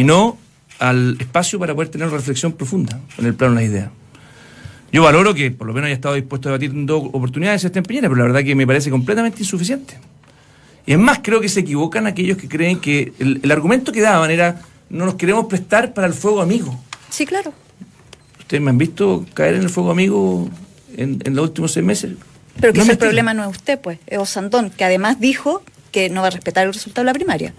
y 0.00 0.04
no 0.04 0.38
al 0.78 1.16
espacio 1.20 1.58
para 1.58 1.74
poder 1.74 1.90
tener 1.90 2.08
una 2.08 2.16
reflexión 2.16 2.52
profunda 2.52 2.98
en 3.18 3.26
el 3.26 3.34
plano 3.34 3.54
de 3.54 3.60
las 3.60 3.70
ideas. 3.70 3.90
Yo 4.92 5.02
valoro 5.02 5.34
que 5.34 5.50
por 5.50 5.66
lo 5.66 5.74
menos 5.74 5.86
haya 5.86 5.94
estado 5.94 6.14
dispuesto 6.14 6.48
a 6.48 6.52
debatir 6.52 6.70
en 6.70 6.86
dos 6.86 7.02
oportunidades 7.12 7.64
este 7.64 7.82
Piñera, 7.82 8.08
pero 8.08 8.16
la 8.16 8.24
verdad 8.24 8.42
que 8.42 8.54
me 8.54 8.66
parece 8.66 8.90
completamente 8.90 9.40
insuficiente. 9.40 9.98
Y 10.90 10.94
es 10.94 10.98
más, 10.98 11.20
creo 11.22 11.40
que 11.40 11.48
se 11.48 11.60
equivocan 11.60 12.08
aquellos 12.08 12.36
que 12.36 12.48
creen 12.48 12.80
que 12.80 13.12
el, 13.20 13.48
argumento 13.52 13.92
que 13.92 14.00
daban 14.00 14.28
era 14.32 14.60
no 14.88 15.04
nos 15.04 15.14
queremos 15.14 15.46
prestar 15.46 15.94
para 15.94 16.08
el 16.08 16.14
fuego 16.14 16.40
amigo. 16.40 16.76
Sí, 17.10 17.26
claro. 17.26 17.54
¿Ustedes 18.40 18.60
me 18.60 18.70
han 18.70 18.78
visto 18.78 19.24
caer 19.32 19.54
en 19.54 19.62
el 19.62 19.70
fuego 19.70 19.92
amigo 19.92 20.50
en, 20.96 21.20
los 21.26 21.44
últimos 21.44 21.70
seis 21.70 21.86
meses? 21.86 22.14
Pero 22.60 22.72
que 22.72 22.80
el 22.80 22.98
problema 22.98 23.34
no 23.34 23.44
es 23.44 23.50
usted, 23.50 23.78
pues, 23.78 24.00
es 24.08 24.18
Osandón, 24.18 24.70
que 24.70 24.82
además 24.82 25.20
dijo 25.20 25.62
que 25.92 26.10
no 26.10 26.22
va 26.22 26.26
a 26.26 26.30
respetar 26.30 26.66
el 26.66 26.74
resultado 26.74 27.02
de 27.02 27.06
la 27.06 27.14
primaria 27.14 27.54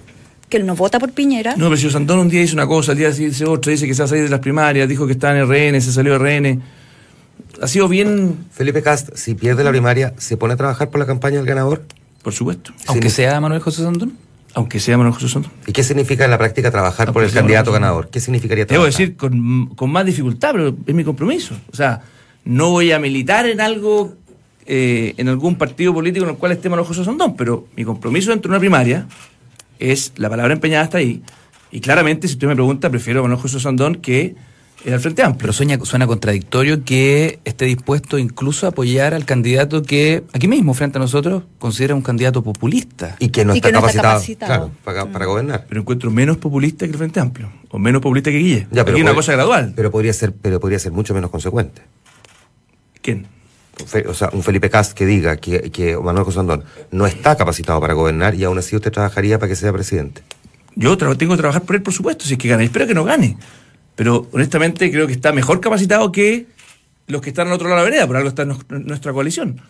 que 0.50 0.58
él 0.58 0.65
no 0.65 0.76
vota 0.76 1.00
por 1.00 1.13
Piñera. 1.13 1.56
No, 1.56 1.70
pero 1.70 1.78
si 1.78 1.89
Santón 1.89 2.20
un 2.20 2.28
día 2.28 2.41
dice 2.41 2.54
una 2.54 2.67
cosa, 2.67 2.91
el 2.91 2.98
día 2.98 3.12
dice 3.12 3.46
otra, 3.46 3.72
dice 3.72 3.88
que 3.88 3.94
se 3.94 4.02
va 4.02 4.08
a 4.08 4.10
salir 4.10 4.26
de 4.26 4.30
las 4.30 4.41
primarias, 4.41 4.89
dijo 4.89 5.08
que 5.08 5.13
está 5.13 5.34
en 5.34 5.48
RN, 5.50 5.80
se 5.80 5.94
salió 5.94 6.20
de 6.20 6.39
RN. 6.39 6.62
Ha 7.62 7.67
sido 7.70 7.88
bien. 7.88 8.39
Felipe 8.52 8.82
Cast, 8.82 9.15
si 9.15 9.36
pierde 9.36 9.63
la 9.63 9.70
primaria, 9.70 10.13
¿se 10.17 10.36
pone 10.36 10.56
a 10.56 10.58
trabajar 10.58 10.89
por 10.89 11.00
la 11.00 11.06
campaña 11.06 11.38
del 11.38 11.46
ganador? 11.46 11.86
Por 12.24 12.34
supuesto. 12.34 12.72
Aunque 12.88 13.10
sea 13.10 13.40
Manuel 13.40 13.62
José 13.62 13.84
Santón. 13.84 14.14
Aunque 14.54 14.80
sea 14.80 14.98
Manuel 14.98 15.14
José 15.14 15.30
Santón. 15.30 15.52
¿Y 15.66 15.72
qué 15.72 15.84
significa 15.84 16.26
en 16.26 16.32
la 16.32 16.38
práctica 16.38 16.72
trabajar 16.72 17.14
por 17.14 17.24
el 17.24 17.32
candidato 17.32 17.72
ganador? 17.72 18.10
¿Qué 18.10 18.20
significaría 18.20 18.66
trabajar? 18.66 18.92
Debo 18.92 18.98
decir, 18.98 19.16
con, 19.16 19.68
con, 19.76 19.92
más 19.92 20.06
dificultad, 20.06 20.52
pero 20.52 20.76
es 20.86 20.94
mi 20.94 21.04
compromiso. 21.04 21.56
O 21.72 21.76
sea, 21.76 22.02
no 22.44 22.70
voy 22.70 22.92
a 22.92 23.00
militar 23.00 23.48
en 23.48 23.62
algo, 23.62 24.14
eh, 24.66 25.14
en 25.18 25.30
algún 25.30 25.56
partido 25.56 25.94
político 25.94 26.26
en 26.26 26.32
el 26.32 26.38
cual 26.38 26.52
esté 26.52 26.70
Manuel 26.70 26.88
José 26.88 27.06
Santón, 27.06 27.36
pero 27.36 27.68
mi 27.76 27.84
compromiso 27.84 28.32
dentro 28.32 28.50
de 28.50 28.54
una 28.54 28.60
primaria 28.60 29.08
es 29.80 30.14
la 30.18 30.30
palabra 30.30 30.54
empeñada 30.54 30.84
está 30.84 30.98
ahí. 30.98 31.22
Y 31.72 31.80
claramente, 31.80 32.28
si 32.28 32.34
usted 32.34 32.48
me 32.48 32.56
pregunta, 32.56 32.90
prefiero 32.90 33.22
a 33.22 33.24
Manuel 33.24 33.40
José 33.40 33.60
Sandón 33.60 33.96
que 33.96 34.36
el 34.86 35.00
Frente 35.00 35.24
Amplio. 35.24 35.41
Pero 35.41 35.54
suena, 35.54 35.80
suena 35.84 36.08
contradictorio 36.08 36.84
que 36.84 37.39
esté 37.46 37.65
dispuesto 37.65 38.17
incluso 38.17 38.65
a 38.65 38.70
apoyar 38.70 39.13
al 39.13 39.26
candidato 39.26 39.84
que 39.84 40.24
aquí 40.34 40.48
mismo, 40.48 40.74
frente 40.74 40.98
a 40.98 41.02
nosotros, 41.02 41.44
considera 41.60 41.96
un 41.96 42.02
candidato 42.02 42.44
populista. 42.44 43.15
Y 43.20 43.30
que 43.30 43.46
no, 43.46 43.54
está, 43.54 43.72
capacitado, 43.72 44.72
para, 44.84 45.26
gobernar. 45.26 45.65
Pero 45.67 45.82
encuentro 45.82 46.12
menos 46.12 46.38
populista 46.38 46.86
que 46.86 46.91
el 46.91 46.98
Frente 46.98 47.20
Amplio, 47.20 47.52
o 47.70 47.80
menos 47.80 48.02
populista 48.02 48.32
que 48.32 48.38
Guille. 48.38 48.67
Ya, 48.72 48.86
pero 48.86 48.98
una 48.98 49.13
cosa 49.13 49.34
gradual. 49.34 49.74
Pero 49.76 49.91
podría, 49.91 50.13
ser, 50.13 50.34
pero 50.34 50.60
podría 50.60 50.80
ser 50.80 50.91
mucho 50.91 51.13
menos 51.13 51.30
consecuente. 51.30 51.82
¿Quién? 53.02 53.28
o 54.08 54.13
sea, 54.13 54.30
un 54.34 54.44
Felipe 54.44 54.70
Cast 54.70 54.94
que 54.94 55.06
diga 55.06 55.38
que, 55.38 55.72
que 55.72 55.98
Manuel 55.98 56.26
José 56.26 56.39
Andón 56.39 56.63
no 56.91 57.08
está 57.08 57.36
capacitado 57.36 57.80
para 57.82 57.94
gobernar 57.94 58.36
y 58.36 58.44
aún 58.44 58.58
así 58.60 58.76
usted 58.76 58.91
trabajaría 58.91 59.39
para 59.39 59.50
que 59.50 59.56
sea 59.56 59.74
presidente. 59.74 60.22
Yo 60.76 60.98
tengo 60.98 61.34
que 61.34 61.38
trabajar 61.38 61.63
por 61.63 61.76
él, 61.76 61.82
por 61.82 61.94
supuesto, 61.94 62.26
si 62.26 62.34
es 62.34 62.39
que 62.39 62.48
gana. 62.48 62.63
Espero 62.63 62.88
que 62.88 62.94
no 62.94 63.04
gane. 63.04 63.38
Pero 64.02 64.28
honestamente 64.32 64.92
creo 64.92 65.06
que 65.06 65.14
está 65.14 65.32
mejor 65.32 65.62
capacitado 65.62 66.12
que 66.12 66.48
los 67.06 67.22
que 67.22 67.30
están 67.30 67.50
al 67.50 67.54
otro 67.54 67.70
lado 67.70 67.82
de 67.82 67.86
la 67.86 67.92
vereda, 67.92 68.08
por 68.08 68.18
algo 68.18 68.30
está 68.30 68.42
en 68.42 68.58
nuestra 68.88 69.14
coalición. 69.14 69.62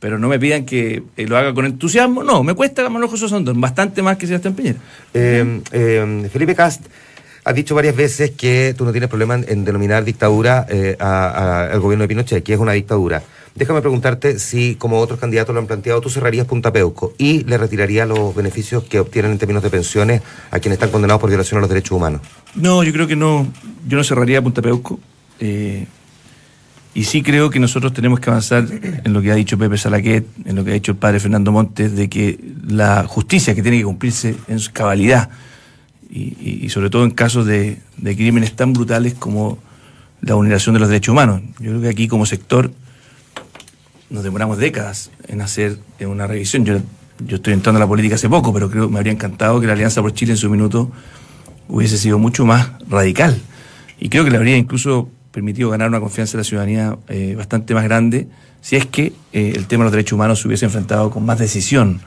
Pero 0.00 0.18
no 0.18 0.26
me 0.26 0.38
pidan 0.38 0.64
que 0.64 1.02
eh, 1.18 1.26
lo 1.26 1.36
haga 1.36 1.52
con 1.52 1.66
entusiasmo. 1.66 2.24
No, 2.24 2.42
me 2.42 2.54
cuesta 2.54 2.88
Manuel 2.88 3.10
José 3.10 3.26
Andón, 3.34 3.60
bastante 3.60 4.00
más 4.00 4.16
que 4.16 4.26
Sebastián 4.26 4.54
Piñera. 4.54 4.78
Eh, 5.12 5.60
eh, 5.70 6.30
Felipe 6.32 6.54
Cast 6.54 6.86
ha 7.44 7.52
dicho 7.52 7.74
varias 7.74 7.94
veces 7.94 8.30
que 8.30 8.74
tú 8.74 8.86
no 8.86 8.90
tienes 8.90 9.10
problema 9.10 9.34
en, 9.34 9.66
denominar 9.66 10.02
dictadura 10.02 10.66
al 10.98 11.78
gobierno 11.78 12.04
de 12.04 12.08
Pinochet, 12.08 12.42
que 12.42 12.54
es 12.54 12.58
una 12.58 12.72
dictadura. 12.72 13.22
Déjame 13.54 13.80
preguntarte 13.80 14.40
si, 14.40 14.74
como 14.74 14.98
otros 14.98 15.20
candidatos 15.20 15.54
lo 15.54 15.60
han 15.60 15.68
planteado, 15.68 16.00
tú 16.00 16.10
cerrarías 16.10 16.44
Punta 16.46 16.72
Peuco 16.72 17.14
y 17.18 17.44
le 17.44 17.56
retirarías 17.56 18.08
los 18.08 18.34
beneficios 18.34 18.82
que 18.82 18.98
obtienen 18.98 19.30
en 19.30 19.38
términos 19.38 19.62
de 19.62 19.70
pensiones 19.70 20.22
a 20.50 20.58
quienes 20.58 20.76
están 20.76 20.90
condenados 20.90 21.20
por 21.20 21.30
violación 21.30 21.58
a 21.58 21.60
los 21.60 21.70
derechos 21.70 21.92
humanos. 21.92 22.20
No, 22.56 22.82
yo 22.82 22.92
creo 22.92 23.06
que 23.06 23.14
no. 23.14 23.46
Yo 23.86 23.96
no 23.96 24.02
cerraría 24.02 24.42
Punta 24.42 24.60
Peuco. 24.60 24.98
Eh, 25.38 25.86
y 26.94 27.04
sí 27.04 27.22
creo 27.22 27.50
que 27.50 27.60
nosotros 27.60 27.92
tenemos 27.92 28.18
que 28.18 28.30
avanzar 28.30 28.66
en 28.70 29.12
lo 29.12 29.22
que 29.22 29.30
ha 29.30 29.34
dicho 29.36 29.56
Pepe 29.56 29.78
Salaquet, 29.78 30.26
en 30.44 30.56
lo 30.56 30.64
que 30.64 30.70
ha 30.72 30.74
dicho 30.74 30.92
el 30.92 30.98
padre 30.98 31.20
Fernando 31.20 31.52
Montes, 31.52 31.94
de 31.94 32.08
que 32.08 32.38
la 32.66 33.04
justicia 33.06 33.54
que 33.54 33.62
tiene 33.62 33.78
que 33.78 33.84
cumplirse 33.84 34.34
en 34.48 34.58
su 34.58 34.72
cabalidad, 34.72 35.28
y, 36.10 36.68
sobre 36.68 36.90
todo 36.90 37.02
en 37.02 37.10
casos 37.10 37.44
de, 37.44 37.78
de 37.96 38.16
crímenes 38.16 38.54
tan 38.54 38.72
brutales 38.72 39.14
como 39.14 39.58
la 40.20 40.34
vulneración 40.34 40.74
de 40.74 40.80
los 40.80 40.88
derechos 40.88 41.12
humanos. 41.12 41.42
Yo 41.58 41.70
creo 41.70 41.80
que 41.80 41.88
aquí 41.88 42.06
como 42.06 42.24
sector 42.24 42.70
nos 44.14 44.22
demoramos 44.22 44.58
décadas 44.58 45.10
en 45.26 45.42
hacer 45.42 45.78
una 46.00 46.26
revisión. 46.26 46.64
Yo, 46.64 46.78
yo 47.26 47.36
estoy 47.36 47.52
entrando 47.52 47.78
a 47.78 47.80
la 47.80 47.88
política 47.88 48.14
hace 48.14 48.28
poco, 48.28 48.52
pero 48.54 48.70
creo 48.70 48.86
que 48.86 48.92
me 48.92 48.98
habría 48.98 49.12
encantado 49.12 49.60
que 49.60 49.66
la 49.66 49.72
Alianza 49.72 50.00
por 50.00 50.14
Chile 50.14 50.32
en 50.32 50.38
su 50.38 50.48
minuto 50.48 50.90
hubiese 51.68 51.98
sido 51.98 52.18
mucho 52.18 52.46
más 52.46 52.70
radical. 52.88 53.40
Y 53.98 54.08
creo 54.08 54.24
que 54.24 54.30
le 54.30 54.36
habría 54.36 54.56
incluso 54.56 55.08
permitido 55.32 55.68
ganar 55.68 55.88
una 55.88 55.98
confianza 55.98 56.32
de 56.32 56.38
la 56.38 56.44
ciudadanía 56.44 56.96
eh, 57.08 57.34
bastante 57.36 57.74
más 57.74 57.82
grande 57.82 58.28
si 58.60 58.76
es 58.76 58.86
que 58.86 59.12
eh, 59.32 59.52
el 59.54 59.66
tema 59.66 59.82
de 59.82 59.86
los 59.86 59.92
derechos 59.92 60.12
humanos 60.12 60.40
se 60.40 60.48
hubiese 60.48 60.64
enfrentado 60.64 61.10
con 61.10 61.26
más 61.26 61.38
decisión 61.38 62.00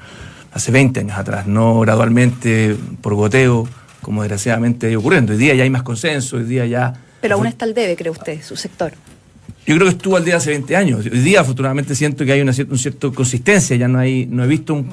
hace 0.53 0.71
20 0.71 1.01
años 1.01 1.17
atrás, 1.17 1.45
no 1.45 1.81
gradualmente 1.81 2.75
por 3.01 3.13
goteo, 3.13 3.67
como 4.01 4.23
desgraciadamente 4.23 4.91
ha 4.91 4.97
ocurriendo. 4.97 5.33
Hoy 5.33 5.37
día 5.37 5.53
ya 5.53 5.63
hay 5.63 5.69
más 5.69 5.83
consenso, 5.83 6.37
hoy 6.37 6.45
día 6.45 6.65
ya... 6.65 6.93
Pero 7.21 7.35
aún 7.35 7.45
está 7.45 7.65
el 7.65 7.75
debe, 7.75 7.95
cree 7.95 8.09
usted, 8.09 8.41
su 8.41 8.55
sector. 8.55 8.93
Yo 9.67 9.75
creo 9.75 9.85
que 9.87 9.97
estuvo 9.97 10.15
al 10.15 10.23
día 10.23 10.37
hace 10.37 10.51
20 10.51 10.75
años. 10.77 11.05
Hoy 11.05 11.19
día, 11.19 11.41
afortunadamente, 11.41 11.93
siento 11.93 12.23
que 12.23 12.31
hay 12.31 12.39
una 12.39 12.53
cierta, 12.53 13.11
consistencia. 13.11 13.75
Ya 13.75 13.89
no 13.89 13.99
hay, 13.99 14.25
no 14.25 14.45
he 14.45 14.47
visto 14.47 14.85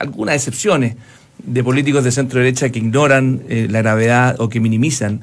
algunas 0.00 0.34
excepciones 0.34 0.96
de 1.38 1.62
políticos 1.62 2.02
de 2.02 2.10
centro 2.10 2.40
derecha 2.40 2.70
que 2.70 2.80
ignoran 2.80 3.42
eh, 3.48 3.68
la 3.70 3.82
gravedad 3.82 4.40
o 4.40 4.48
que 4.48 4.58
minimizan 4.58 5.20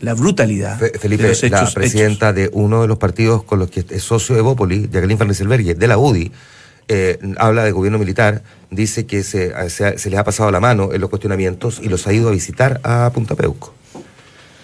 la 0.00 0.12
brutalidad. 0.12 0.78
Felipe, 0.78 1.22
de 1.22 1.30
los 1.30 1.42
hechos, 1.42 1.68
la 1.68 1.70
presidenta 1.70 2.34
de 2.34 2.50
uno 2.52 2.82
de 2.82 2.88
los 2.88 2.98
partidos 2.98 3.44
con 3.44 3.60
los 3.60 3.70
que 3.70 3.82
es 3.88 4.02
socio 4.02 4.36
de 4.36 4.42
Bópoli, 4.42 4.90
Jacqueline 4.92 5.16
Fernández 5.16 5.78
de 5.78 5.86
la 5.88 5.96
UDI, 5.96 6.30
eh, 6.88 7.18
habla 7.38 7.64
de 7.64 7.72
gobierno 7.72 7.98
militar, 7.98 8.42
dice 8.70 9.06
que 9.06 9.22
se, 9.22 9.52
se, 9.70 10.10
les 10.10 10.18
ha 10.18 10.24
pasado 10.24 10.50
la 10.50 10.60
mano 10.60 10.92
en 10.92 11.00
los 11.00 11.08
cuestionamientos 11.08 11.80
y 11.82 11.88
los 11.88 12.06
ha 12.06 12.12
ido 12.12 12.28
a 12.28 12.32
visitar 12.32 12.78
a 12.84 13.10
Punta 13.14 13.36
Peuco. 13.36 13.72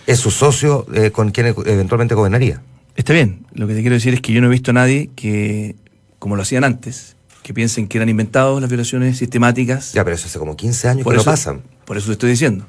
Es 0.06 0.18
su 0.20 0.30
socio 0.30 0.86
eh, 0.94 1.10
con 1.10 1.30
quien 1.30 1.46
eventualmente 1.46 2.14
gobernaría. 2.14 2.60
Está 2.96 3.12
bien, 3.12 3.46
lo 3.52 3.66
que 3.66 3.74
te 3.74 3.80
quiero 3.80 3.94
decir 3.94 4.14
es 4.14 4.20
que 4.20 4.32
yo 4.32 4.40
no 4.40 4.46
he 4.46 4.50
visto 4.50 4.70
a 4.70 4.74
nadie 4.74 5.10
que, 5.16 5.74
como 6.18 6.36
lo 6.36 6.42
hacían 6.42 6.64
antes, 6.64 7.16
que 7.42 7.52
piensen 7.52 7.88
que 7.88 7.98
eran 7.98 8.08
inventados 8.08 8.60
las 8.60 8.70
violaciones 8.70 9.18
sistemáticas. 9.18 9.92
Ya, 9.92 10.04
pero 10.04 10.16
eso 10.16 10.26
hace 10.26 10.38
como 10.38 10.56
15 10.56 10.88
años 10.88 11.06
que 11.06 11.16
no 11.16 11.24
pasan. 11.24 11.62
Por 11.84 11.96
eso 11.96 12.06
te 12.06 12.12
estoy 12.12 12.30
diciendo. 12.30 12.66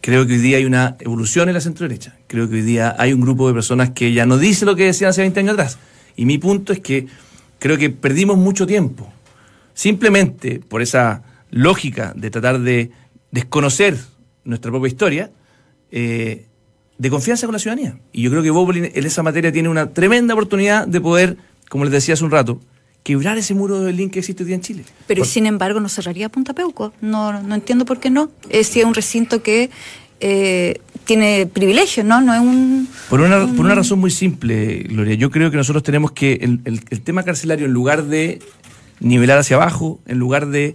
Creo 0.00 0.26
que 0.26 0.34
hoy 0.34 0.38
día 0.38 0.58
hay 0.58 0.64
una 0.64 0.96
evolución 1.00 1.48
en 1.48 1.54
la 1.54 1.60
centro 1.60 1.86
derecha. 1.88 2.16
Creo 2.28 2.48
que 2.48 2.54
hoy 2.56 2.62
día 2.62 2.94
hay 2.98 3.12
un 3.12 3.20
grupo 3.20 3.48
de 3.48 3.54
personas 3.54 3.90
que 3.90 4.12
ya 4.12 4.24
no 4.24 4.38
dice 4.38 4.64
lo 4.64 4.76
que 4.76 4.84
decían 4.84 5.10
hace 5.10 5.20
20 5.22 5.40
años 5.40 5.54
atrás. 5.54 5.78
Y 6.14 6.26
mi 6.26 6.38
punto 6.38 6.72
es 6.72 6.80
que 6.80 7.06
creo 7.58 7.76
que 7.76 7.90
perdimos 7.90 8.38
mucho 8.38 8.66
tiempo. 8.66 9.12
Simplemente 9.74 10.60
por 10.60 10.80
esa 10.80 11.22
lógica 11.50 12.12
de 12.16 12.30
tratar 12.30 12.60
de 12.60 12.92
desconocer 13.32 13.98
nuestra 14.44 14.70
propia 14.70 14.88
historia, 14.88 15.30
eh, 15.90 16.46
de 16.98 17.10
confianza 17.10 17.46
con 17.46 17.52
la 17.52 17.58
ciudadanía. 17.58 17.98
Y 18.12 18.22
yo 18.22 18.30
creo 18.30 18.42
que 18.42 18.50
Bobolin 18.50 18.90
en 18.94 19.06
esa 19.06 19.22
materia 19.22 19.52
tiene 19.52 19.68
una 19.68 19.90
tremenda 19.92 20.34
oportunidad 20.34 20.86
de 20.86 21.00
poder, 21.00 21.36
como 21.68 21.84
les 21.84 21.92
decía 21.92 22.14
hace 22.14 22.24
un 22.24 22.30
rato, 22.30 22.60
quebrar 23.02 23.38
ese 23.38 23.54
muro 23.54 23.80
de 23.80 23.92
link 23.92 24.12
que 24.12 24.18
existe 24.20 24.42
hoy 24.42 24.48
día 24.48 24.56
en 24.56 24.62
Chile. 24.62 24.84
Pero 25.06 25.24
sin 25.24 25.46
embargo 25.46 25.78
no 25.78 25.88
cerraría 25.88 26.28
Punta 26.28 26.54
Peuco. 26.54 26.92
No, 27.00 27.40
no 27.40 27.54
entiendo 27.54 27.84
por 27.84 28.00
qué 28.00 28.10
no. 28.10 28.30
Es, 28.48 28.76
es 28.76 28.84
un 28.84 28.94
recinto 28.94 29.42
que 29.42 29.70
eh, 30.18 30.80
tiene 31.04 31.46
privilegios, 31.46 32.04
¿no? 32.04 32.20
No 32.20 32.34
es 32.34 32.40
un 32.40 32.88
por, 33.08 33.20
una, 33.20 33.46
por 33.46 33.64
una 33.64 33.74
razón 33.74 34.00
muy 34.00 34.10
simple, 34.10 34.78
Gloria. 34.88 35.14
Yo 35.14 35.30
creo 35.30 35.50
que 35.50 35.56
nosotros 35.56 35.82
tenemos 35.82 36.12
que, 36.12 36.32
el, 36.42 36.60
el, 36.64 37.00
tema 37.02 37.22
carcelario, 37.22 37.66
en 37.66 37.72
lugar 37.72 38.04
de 38.04 38.40
nivelar 38.98 39.38
hacia 39.38 39.56
abajo, 39.56 40.00
en 40.06 40.18
lugar 40.18 40.46
de 40.46 40.74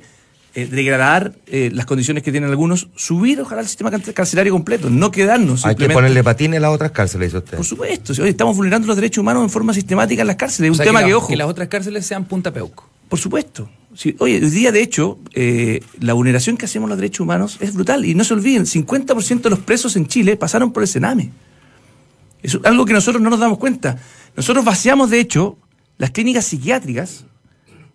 eh, 0.54 0.66
degradar 0.66 1.34
eh, 1.48 1.72
las 1.74 1.86
condiciones 1.86 2.24
que 2.24 2.32
tienen 2.32 2.50
algunos, 2.50 2.90
subir 2.98 3.40
ojalá 3.40 3.62
el 3.62 3.68
sistema 3.68 3.90
carcelario 3.92 4.52
completo, 4.52 4.90
no 4.90 5.10
quedarnos. 5.10 5.66
Hay 5.66 5.76
que 5.76 5.90
ponerle 5.90 6.26
patines 6.26 6.58
a 6.58 6.62
las 6.62 6.72
otras 6.72 6.92
cárceles, 6.92 7.30
dice 7.30 7.38
usted. 7.38 7.56
Por 7.56 7.66
supuesto, 7.66 8.14
hoy 8.22 8.30
estamos 8.30 8.58
vulnerando 8.58 8.86
los 8.86 8.98
derechos 8.98 9.22
humanos 9.22 9.44
en 9.44 9.50
forma 9.50 9.74
sistemática 9.74 10.22
en 10.22 10.28
las 10.28 10.36
cárceles. 10.36 10.74
Es 10.74 10.80
un 10.80 10.86
tema 10.86 11.06
que, 11.06 11.14
ojo. 11.14 11.30
Que 11.30 11.38
las 11.38 11.48
otras 11.48 11.70
cárceles 11.70 12.06
sean 12.06 12.26
punta 12.26 12.52
peuco. 12.52 12.90
Por 13.08 13.18
supuesto. 13.18 13.70
Sí, 13.96 14.14
oye, 14.20 14.44
hoy 14.44 14.50
día, 14.50 14.74
de 14.74 14.82
hecho, 14.82 15.20
eh, 15.34 15.82
la 16.02 16.12
vulneración 16.12 16.58
que 16.58 16.66
hacemos 16.66 16.90
los 16.90 16.98
derechos 16.98 17.22
humanos 17.22 17.58
es 17.62 17.74
brutal. 17.74 18.04
Y 18.04 18.14
no 18.14 18.26
se 18.26 18.34
olviden, 18.34 18.66
50% 18.66 19.42
de 19.42 19.50
los 19.50 19.60
presos 19.60 19.96
en 19.96 20.08
Chile 20.08 20.36
pasaron 20.36 20.74
por 20.74 20.84
el 20.84 20.90
Sename. 20.90 21.32
Es 22.44 22.58
algo 22.66 22.84
que 22.84 22.92
nosotros 22.92 23.22
no 23.22 23.30
nos 23.30 23.40
damos 23.40 23.58
cuenta. 23.58 23.98
Nosotros 24.36 24.66
vaciamos, 24.66 25.10
de 25.10 25.22
hecho, 25.22 25.58
las 25.98 26.12
clínicas 26.12 26.46
psiquiátricas. 26.46 27.24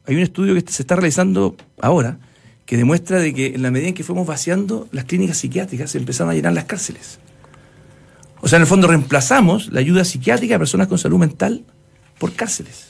Hay 0.06 0.16
un 0.16 0.22
estudio 0.22 0.54
que 0.54 0.72
se 0.72 0.82
está 0.82 0.96
realizando 0.96 1.54
ahora 1.82 2.18
que 2.66 2.76
demuestra 2.76 3.20
de 3.20 3.32
que 3.32 3.54
en 3.54 3.62
la 3.62 3.70
medida 3.70 3.88
en 3.88 3.94
que 3.94 4.04
fuimos 4.04 4.26
vaciando 4.26 4.88
las 4.90 5.04
clínicas 5.04 5.38
psiquiátricas 5.38 5.90
se 5.92 5.98
empezaron 5.98 6.32
a 6.32 6.34
llenar 6.34 6.52
las 6.52 6.64
cárceles. 6.64 7.20
O 8.40 8.48
sea, 8.48 8.56
en 8.56 8.62
el 8.62 8.66
fondo 8.66 8.88
reemplazamos 8.88 9.72
la 9.72 9.80
ayuda 9.80 10.04
psiquiátrica 10.04 10.56
a 10.56 10.58
personas 10.58 10.88
con 10.88 10.98
salud 10.98 11.18
mental 11.18 11.64
por 12.18 12.32
cárceles. 12.34 12.88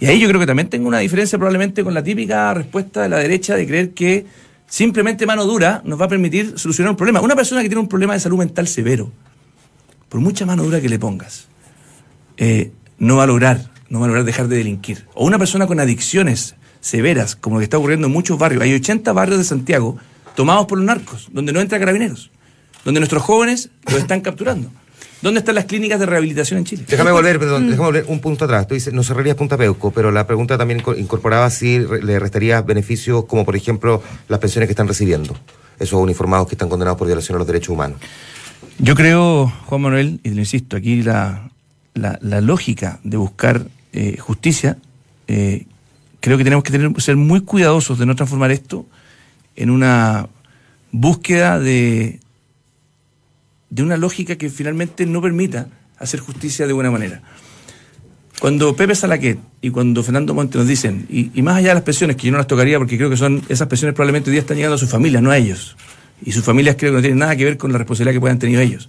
Y 0.00 0.06
ahí 0.06 0.20
yo 0.20 0.28
creo 0.28 0.38
que 0.38 0.46
también 0.46 0.68
tengo 0.68 0.86
una 0.86 0.98
diferencia 0.98 1.38
probablemente 1.38 1.82
con 1.82 1.94
la 1.94 2.04
típica 2.04 2.54
respuesta 2.54 3.02
de 3.02 3.08
la 3.08 3.18
derecha 3.18 3.56
de 3.56 3.66
creer 3.66 3.90
que 3.94 4.26
simplemente 4.66 5.26
mano 5.26 5.44
dura 5.44 5.82
nos 5.84 6.00
va 6.00 6.04
a 6.04 6.08
permitir 6.08 6.58
solucionar 6.58 6.90
un 6.90 6.96
problema. 6.96 7.20
Una 7.20 7.34
persona 7.34 7.62
que 7.62 7.68
tiene 7.68 7.80
un 7.80 7.88
problema 7.88 8.12
de 8.12 8.20
salud 8.20 8.38
mental 8.38 8.68
severo, 8.68 9.10
por 10.08 10.20
mucha 10.20 10.46
mano 10.46 10.62
dura 10.62 10.80
que 10.80 10.88
le 10.88 10.98
pongas, 10.98 11.48
eh, 12.36 12.70
no 12.98 13.16
va 13.16 13.24
a 13.24 13.26
lograr, 13.26 13.70
no 13.88 13.98
va 13.98 14.04
a 14.04 14.08
lograr 14.08 14.24
dejar 14.24 14.48
de 14.48 14.58
delinquir. 14.58 15.06
O 15.14 15.26
una 15.26 15.38
persona 15.38 15.66
con 15.66 15.80
adicciones 15.80 16.54
severas, 16.80 17.36
como 17.36 17.56
lo 17.56 17.60
que 17.60 17.64
está 17.64 17.78
ocurriendo 17.78 18.06
en 18.06 18.12
muchos 18.12 18.38
barrios. 18.38 18.62
Hay 18.62 18.74
80 18.74 19.12
barrios 19.12 19.38
de 19.38 19.44
Santiago 19.44 19.98
tomados 20.34 20.66
por 20.66 20.78
los 20.78 20.86
narcos, 20.86 21.28
donde 21.32 21.52
no 21.52 21.60
entra 21.60 21.78
carabineros, 21.78 22.30
donde 22.84 23.00
nuestros 23.00 23.22
jóvenes 23.22 23.70
los 23.86 24.00
están 24.00 24.20
capturando. 24.20 24.70
¿Dónde 25.20 25.40
están 25.40 25.56
las 25.56 25.64
clínicas 25.64 25.98
de 25.98 26.06
rehabilitación 26.06 26.58
en 26.58 26.64
Chile? 26.64 26.84
Déjame 26.86 27.10
volver, 27.10 27.40
perdón, 27.40 27.66
mm. 27.66 27.70
déjame 27.70 27.86
volver 27.86 28.04
un 28.06 28.20
punto 28.20 28.44
atrás. 28.44 28.68
Tú 28.68 28.74
dices, 28.74 28.94
no 28.94 29.02
cerrarías 29.02 29.34
Punta 29.34 29.56
Peuco, 29.56 29.90
pero 29.90 30.12
la 30.12 30.26
pregunta 30.26 30.56
también 30.56 30.80
incorporaba 30.96 31.50
si 31.50 31.80
le 31.80 32.18
restaría 32.20 32.62
beneficios 32.62 33.24
como, 33.24 33.44
por 33.44 33.56
ejemplo, 33.56 34.00
las 34.28 34.38
pensiones 34.38 34.68
que 34.68 34.72
están 34.72 34.86
recibiendo, 34.86 35.36
esos 35.80 36.00
uniformados 36.00 36.46
que 36.46 36.54
están 36.54 36.68
condenados 36.68 36.98
por 36.98 37.08
violación 37.08 37.34
a 37.34 37.38
los 37.38 37.46
derechos 37.48 37.70
humanos. 37.70 37.98
Yo 38.78 38.94
creo, 38.94 39.52
Juan 39.66 39.80
Manuel, 39.80 40.20
y 40.22 40.30
lo 40.30 40.38
insisto, 40.38 40.76
aquí 40.76 41.02
la, 41.02 41.50
la, 41.94 42.40
lógica 42.40 43.00
de 43.02 43.16
buscar 43.16 43.66
eh, 43.92 44.18
justicia, 44.18 44.78
eh, 45.26 45.66
creo 46.20 46.38
que 46.38 46.44
tenemos 46.44 46.64
que 46.64 46.72
tener, 46.72 47.00
ser 47.00 47.16
muy 47.16 47.40
cuidadosos 47.42 47.98
de 47.98 48.06
no 48.06 48.14
transformar 48.14 48.50
esto 48.50 48.86
en 49.56 49.70
una 49.70 50.28
búsqueda 50.92 51.58
de, 51.58 52.20
de 53.70 53.82
una 53.82 53.96
lógica 53.96 54.36
que 54.36 54.50
finalmente 54.50 55.06
no 55.06 55.20
permita 55.20 55.68
hacer 55.98 56.20
justicia 56.20 56.66
de 56.66 56.72
buena 56.72 56.90
manera. 56.90 57.22
Cuando 58.40 58.76
Pepe 58.76 58.94
Salaquet 58.94 59.38
y 59.60 59.70
cuando 59.70 60.02
Fernando 60.04 60.32
Monte 60.32 60.58
nos 60.58 60.68
dicen, 60.68 61.06
y, 61.10 61.42
más 61.42 61.56
allá 61.56 61.68
de 61.68 61.74
las 61.74 61.82
pensiones, 61.82 62.16
que 62.16 62.26
yo 62.26 62.32
no 62.32 62.38
las 62.38 62.46
tocaría 62.46 62.78
porque 62.78 62.96
creo 62.96 63.10
que 63.10 63.16
son 63.16 63.42
esas 63.48 63.66
pensiones 63.66 63.94
probablemente 63.94 64.30
hoy 64.30 64.32
día 64.32 64.40
están 64.40 64.56
llegando 64.56 64.76
a 64.76 64.78
sus 64.78 64.88
familias, 64.88 65.22
no 65.22 65.30
a 65.30 65.36
ellos. 65.36 65.76
Y 66.24 66.32
sus 66.32 66.44
familias 66.44 66.76
creo 66.78 66.92
que 66.92 66.96
no 66.96 67.00
tienen 67.00 67.18
nada 67.18 67.34
que 67.34 67.44
ver 67.44 67.58
con 67.58 67.72
la 67.72 67.78
responsabilidad 67.78 68.14
que 68.14 68.20
puedan 68.20 68.38
tener 68.38 68.60
ellos. 68.60 68.88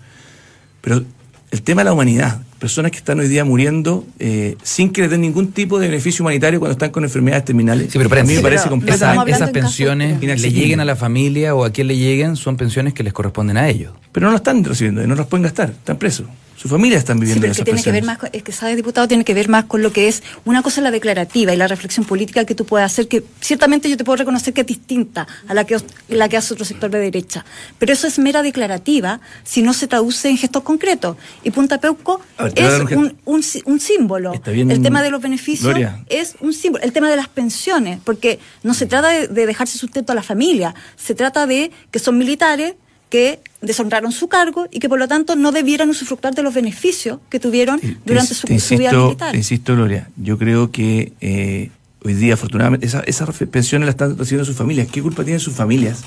Pero 0.82 1.04
el 1.52 1.62
tema 1.64 1.82
de 1.82 1.86
la 1.86 1.94
humanidad, 1.94 2.42
personas 2.60 2.92
que 2.92 2.98
están 2.98 3.20
hoy 3.20 3.28
día 3.28 3.44
muriendo 3.44 4.06
eh, 4.20 4.56
sin 4.62 4.92
que 4.92 5.02
les 5.02 5.10
den 5.10 5.22
ningún 5.22 5.52
tipo 5.52 5.80
de 5.80 5.88
beneficio 5.88 6.24
humanitario 6.24 6.60
cuando 6.60 6.74
están 6.74 6.92
con 6.92 7.04
enfermedades 7.04 7.46
terminales. 7.46 7.92
Sí, 7.92 7.98
pero 7.98 8.10
para 8.10 8.24
mí 8.24 8.36
me 8.36 8.42
parece 8.42 8.70
completamente 8.70 9.32
esas 9.32 9.50
pensiones 9.50 10.22
le 10.22 10.52
lleguen 10.52 10.80
a 10.80 10.86
la 10.86 10.96
familia 10.96 11.56
o 11.56 11.66
a 11.66 11.72
quien 11.72 11.88
le 11.88 11.98
lleguen 11.98 12.36
son 12.36 12.58
pensiones 12.58 12.94
que 12.94 13.04
les 13.04 13.14
corresponden 13.14 13.58
a 13.58 13.68
ellos. 13.68 13.94
Pero 14.12 14.28
no 14.28 14.32
las 14.32 14.42
están 14.42 14.64
recibiendo, 14.64 15.06
no 15.06 15.16
las 15.16 15.28
pueden 15.28 15.44
gastar, 15.44 15.70
están 15.70 15.98
presos. 15.98 16.28
Sus 16.60 16.70
familias 16.70 17.00
están 17.00 17.22
viviendo 17.22 17.48
sí, 17.54 17.54
pero 17.54 17.56
que 17.56 17.64
tiene 17.64 17.84
que 17.84 17.92
ver 17.94 18.04
más 18.04 18.18
es 18.34 18.44
que 18.44 18.52
sabe 18.52 18.76
diputado 18.76 19.08
tiene 19.08 19.24
que 19.24 19.34
ver 19.34 19.48
más 19.48 19.64
con 19.64 19.82
lo 19.82 19.94
que 19.94 20.10
es 20.10 20.24
una 20.44 20.62
cosa 20.62 20.82
la 20.82 20.92
declarativa 20.92 21.54
y 21.54 21.56
la 21.56 21.68
reflexión 21.68 22.06
política 22.06 22.44
que 22.44 22.54
tú 22.54 22.66
puedes 22.66 22.86
hacer 22.86 23.08
que 23.08 23.24
ciertamente 23.40 23.90
yo 23.90 23.96
te 23.96 24.04
puedo 24.04 24.18
reconocer 24.18 24.54
que 24.54 24.62
es 24.62 24.68
distinta 24.68 25.26
a 25.48 25.54
la 25.54 25.64
que 25.64 25.78
la 26.10 26.28
que 26.28 26.36
hace 26.36 26.54
otro 26.54 26.66
sector 26.66 26.92
de 26.92 27.00
derecha. 27.00 27.46
Pero 27.78 27.94
eso 27.94 28.08
es 28.08 28.20
mera 28.20 28.42
declarativa 28.42 29.22
si 29.46 29.62
no 29.62 29.72
se 29.72 29.88
traduce 29.88 30.28
en 30.28 30.38
gestos 30.38 30.64
concretos. 30.64 31.16
Y 31.44 31.52
Punta 31.52 31.80
Peuco 31.80 32.20
es 32.56 32.80
un, 32.92 33.16
un, 33.24 33.80
símbolo. 33.80 34.34
El 34.46 34.82
tema 34.82 35.02
de 35.02 35.12
los 35.12 35.22
beneficios 35.22 35.74
es 36.10 36.36
un 36.42 36.52
símbolo. 36.52 36.84
El 36.84 36.92
tema 36.92 37.10
de 37.10 37.16
las 37.16 37.30
pensiones 37.30 38.00
porque 38.04 38.38
no 38.64 38.74
se 38.74 38.86
trata 38.86 39.08
de, 39.08 39.30
de 39.30 39.46
dejarse 39.46 39.78
sustento 39.78 40.12
a 40.12 40.16
la 40.16 40.24
familia 40.24 40.76
se 40.98 41.16
trata 41.16 41.48
de 41.48 41.72
que 41.90 42.00
son 42.00 42.18
militares 42.18 42.74
que 43.10 43.40
deshonraron 43.62 44.12
su 44.12 44.28
cargo 44.28 44.68
y 44.72 44.80
que 44.80 44.88
por 44.88 45.00
lo 45.00 45.08
tanto 45.08 45.36
no 45.36 45.52
debieran 45.52 45.90
usufructar 45.90 46.34
de 46.34 46.44
los 46.44 46.54
beneficios 46.54 47.20
que 47.30 47.40
tuvieron 47.40 47.82
durante 48.06 48.34
su, 48.34 48.48
vida 48.48 48.92
militar. 48.94 49.36
insisto, 49.36 49.76
Gloria, 49.76 50.10
yo 50.16 50.38
creo 50.38 50.72
que 50.72 51.14
eh, 51.20 51.72
hoy 52.04 52.14
día, 52.14 52.36
afortunadamente, 52.36 52.86
esas 52.86 53.38
pensiones 53.52 53.86
las 53.86 53.94
están 53.94 54.18
recibiendo 54.18 54.46
sus 54.46 54.56
familias. 54.56 54.88
¿Qué 54.88 55.02
culpa 55.02 55.24
tienen 55.24 55.40
sus 55.40 55.54
familias 55.54 56.02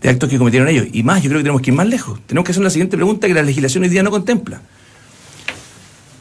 de 0.00 0.08
actos 0.08 0.28
que 0.28 0.38
cometieron 0.38 0.68
ellos? 0.68 0.86
Y 0.92 1.02
más, 1.02 1.22
yo 1.22 1.28
creo 1.28 1.38
que 1.40 1.44
tenemos 1.44 1.62
que 1.62 1.70
ir 1.70 1.76
más 1.76 1.86
lejos. 1.86 2.20
Tenemos 2.26 2.44
que 2.46 2.52
hacer 2.52 2.64
la 2.64 2.70
siguiente 2.70 2.96
pregunta 2.96 3.28
que 3.28 3.34
la 3.34 3.42
legislación 3.42 3.84
hoy 3.84 3.90
día 3.90 4.02
no 4.02 4.10
contempla. 4.10 4.60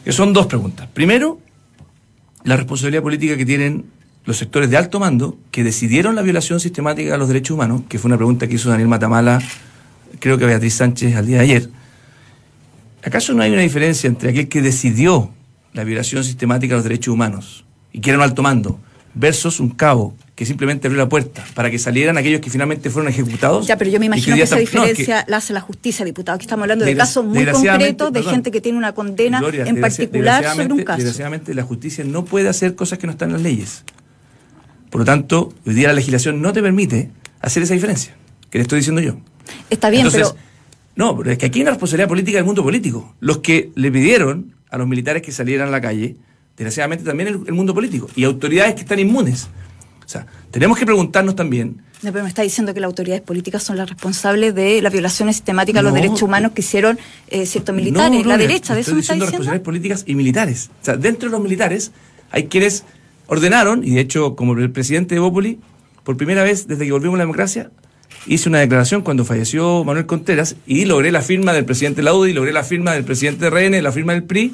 Que 0.03 0.11
son 0.11 0.33
dos 0.33 0.47
preguntas. 0.47 0.87
Primero, 0.93 1.39
la 2.43 2.57
responsabilidad 2.57 3.01
política 3.01 3.37
que 3.37 3.45
tienen 3.45 3.85
los 4.25 4.37
sectores 4.37 4.69
de 4.69 4.77
alto 4.77 4.99
mando 4.99 5.37
que 5.49 5.63
decidieron 5.63 6.15
la 6.15 6.21
violación 6.21 6.59
sistemática 6.59 7.13
de 7.13 7.17
los 7.17 7.27
derechos 7.27 7.55
humanos, 7.55 7.81
que 7.89 7.97
fue 7.97 8.09
una 8.09 8.17
pregunta 8.17 8.47
que 8.47 8.55
hizo 8.55 8.69
Daniel 8.69 8.87
Matamala 8.87 9.41
creo 10.21 10.37
que 10.37 10.45
Beatriz 10.45 10.75
Sánchez 10.75 11.15
al 11.17 11.25
día 11.27 11.37
de 11.39 11.43
ayer, 11.43 11.69
¿acaso 13.03 13.33
no 13.33 13.43
hay 13.43 13.51
una 13.51 13.61
diferencia 13.61 14.07
entre 14.07 14.29
aquel 14.29 14.47
que 14.47 14.61
decidió 14.61 15.33
la 15.73 15.83
violación 15.83 16.23
sistemática 16.23 16.73
de 16.73 16.77
los 16.77 16.83
derechos 16.83 17.13
humanos 17.13 17.65
y 17.91 17.99
que 17.99 18.09
era 18.11 18.19
un 18.19 18.23
alto 18.23 18.41
mando, 18.41 18.79
versus 19.13 19.59
un 19.59 19.69
cabo 19.71 20.15
que 20.35 20.45
simplemente 20.45 20.87
abrió 20.87 21.01
la 21.03 21.09
puerta 21.09 21.43
para 21.53 21.69
que 21.69 21.77
salieran 21.77 22.17
aquellos 22.17 22.39
que 22.39 22.49
finalmente 22.49 22.89
fueron 22.89 23.11
ejecutados. 23.11 23.67
Ya, 23.67 23.77
pero 23.77 23.91
yo 23.91 23.99
me 23.99 24.05
imagino 24.05 24.35
que 24.37 24.41
esa 24.43 24.57
están- 24.59 24.81
no, 24.81 24.85
es 24.85 24.91
que- 24.93 25.01
diferencia 25.01 25.25
la 25.27 25.37
hace 25.37 25.53
la 25.53 25.61
justicia, 25.61 26.05
diputado. 26.05 26.35
Aquí 26.37 26.45
estamos 26.45 26.63
hablando 26.63 26.85
de 26.85 26.95
casos 26.95 27.25
muy 27.25 27.45
concretos 27.45 28.13
de 28.13 28.19
perdón. 28.19 28.33
gente 28.33 28.51
que 28.51 28.61
tiene 28.61 28.77
una 28.77 28.93
condena 28.93 29.39
Gloria, 29.39 29.65
en 29.65 29.81
particular 29.81 30.43
sobre 30.55 30.73
un 30.73 30.83
caso. 30.83 30.97
Desgraciadamente 30.97 31.53
la 31.53 31.63
justicia 31.63 32.03
no 32.05 32.23
puede 32.25 32.47
hacer 32.47 32.75
cosas 32.75 32.97
que 32.99 33.07
no 33.07 33.11
están 33.11 33.29
en 33.29 33.33
las 33.33 33.41
leyes. 33.41 33.83
Por 34.89 34.99
lo 35.01 35.05
tanto, 35.05 35.53
hoy 35.65 35.73
día 35.73 35.87
la 35.89 35.93
legislación 35.93 36.41
no 36.41 36.53
te 36.53 36.61
permite 36.61 37.11
hacer 37.41 37.63
esa 37.63 37.73
diferencia, 37.73 38.13
que 38.49 38.57
le 38.57 38.63
estoy 38.63 38.79
diciendo 38.79 39.01
yo. 39.01 39.17
Está 39.69 39.89
bien, 39.89 40.05
Entonces, 40.05 40.33
pero 40.33 40.45
No, 40.95 41.17
pero 41.17 41.31
es 41.31 41.37
que 41.37 41.45
aquí 41.47 41.59
hay 41.59 41.63
una 41.63 41.71
responsabilidad 41.71 42.09
política 42.09 42.37
del 42.37 42.45
mundo 42.45 42.63
político. 42.63 43.15
Los 43.19 43.39
que 43.39 43.71
le 43.75 43.91
pidieron 43.91 44.53
a 44.69 44.77
los 44.77 44.87
militares 44.87 45.21
que 45.21 45.31
salieran 45.31 45.67
a 45.69 45.71
la 45.71 45.81
calle, 45.81 46.15
desgraciadamente 46.57 47.03
también 47.03 47.29
el, 47.29 47.39
el 47.47 47.53
mundo 47.53 47.73
político. 47.73 48.07
Y 48.15 48.23
autoridades 48.23 48.75
que 48.75 48.81
están 48.81 48.99
inmunes. 48.99 49.49
O 50.05 50.09
sea, 50.11 50.25
tenemos 50.51 50.77
que 50.77 50.85
preguntarnos 50.85 51.35
también 51.37 51.77
No, 52.01 52.11
pero 52.11 52.23
me 52.23 52.29
está 52.29 52.41
diciendo 52.41 52.73
que 52.73 52.81
las 52.81 52.87
autoridades 52.89 53.21
políticas 53.21 53.63
son 53.63 53.77
las 53.77 53.87
responsables 53.89 54.53
de 54.53 54.81
las 54.81 54.91
violaciones 54.91 55.37
sistemáticas 55.37 55.79
a 55.79 55.83
los 55.83 55.93
No. 55.93 55.95
derechos 55.95 56.21
humanos 56.23 56.51
que 56.53 56.59
hicieron 56.61 56.99
eh, 57.29 57.45
ciertos 57.45 57.73
militares. 57.73 58.21
No, 58.23 58.27
la 58.27 58.37
derecha, 58.37 58.75
¿de 58.75 58.81
eso 58.81 58.93
me 58.93 58.99
está 58.99 59.13
diciendo 59.13 59.25
diciendo? 59.25 59.25
responsabilidades 59.25 59.61
políticas 59.63 60.03
y 60.07 60.15
militares. 60.15 60.69
O 60.81 60.85
sea, 60.85 60.97
dentro 60.97 61.29
de 61.29 61.31
los 61.31 61.41
militares 61.41 61.91
hay 62.31 62.47
quienes 62.47 62.83
ordenaron, 63.27 63.85
y 63.85 63.91
de 63.91 64.01
hecho, 64.01 64.35
como 64.35 64.53
el 64.53 64.71
presidente 64.71 65.15
de 65.15 65.21
Bópoli, 65.21 65.59
por 66.03 66.17
primera 66.17 66.43
vez 66.43 66.67
desde 66.67 66.85
que 66.85 66.91
volvimos 66.91 67.15
a 67.15 67.17
la 67.19 67.23
democracia, 67.23 67.71
hice 68.27 68.49
una 68.49 68.59
declaración 68.59 69.01
cuando 69.01 69.25
falleció 69.25 69.83
Manuel 69.83 70.05
Contreras 70.05 70.55
y 70.67 70.85
logré 70.85 71.11
la 71.11 71.21
firma 71.21 71.53
del 71.53 71.65
presidente 71.65 71.97
de 71.97 72.03
la 72.03 72.13
UDI, 72.13 72.33
logré 72.33 72.53
la 72.53 72.63
firma 72.63 72.93
del 72.93 73.03
presidente 73.03 73.49
de 73.49 73.49
RN, 73.49 73.81
la 73.83 73.91
firma 73.91 74.13
del 74.13 74.23
PRI, 74.23 74.53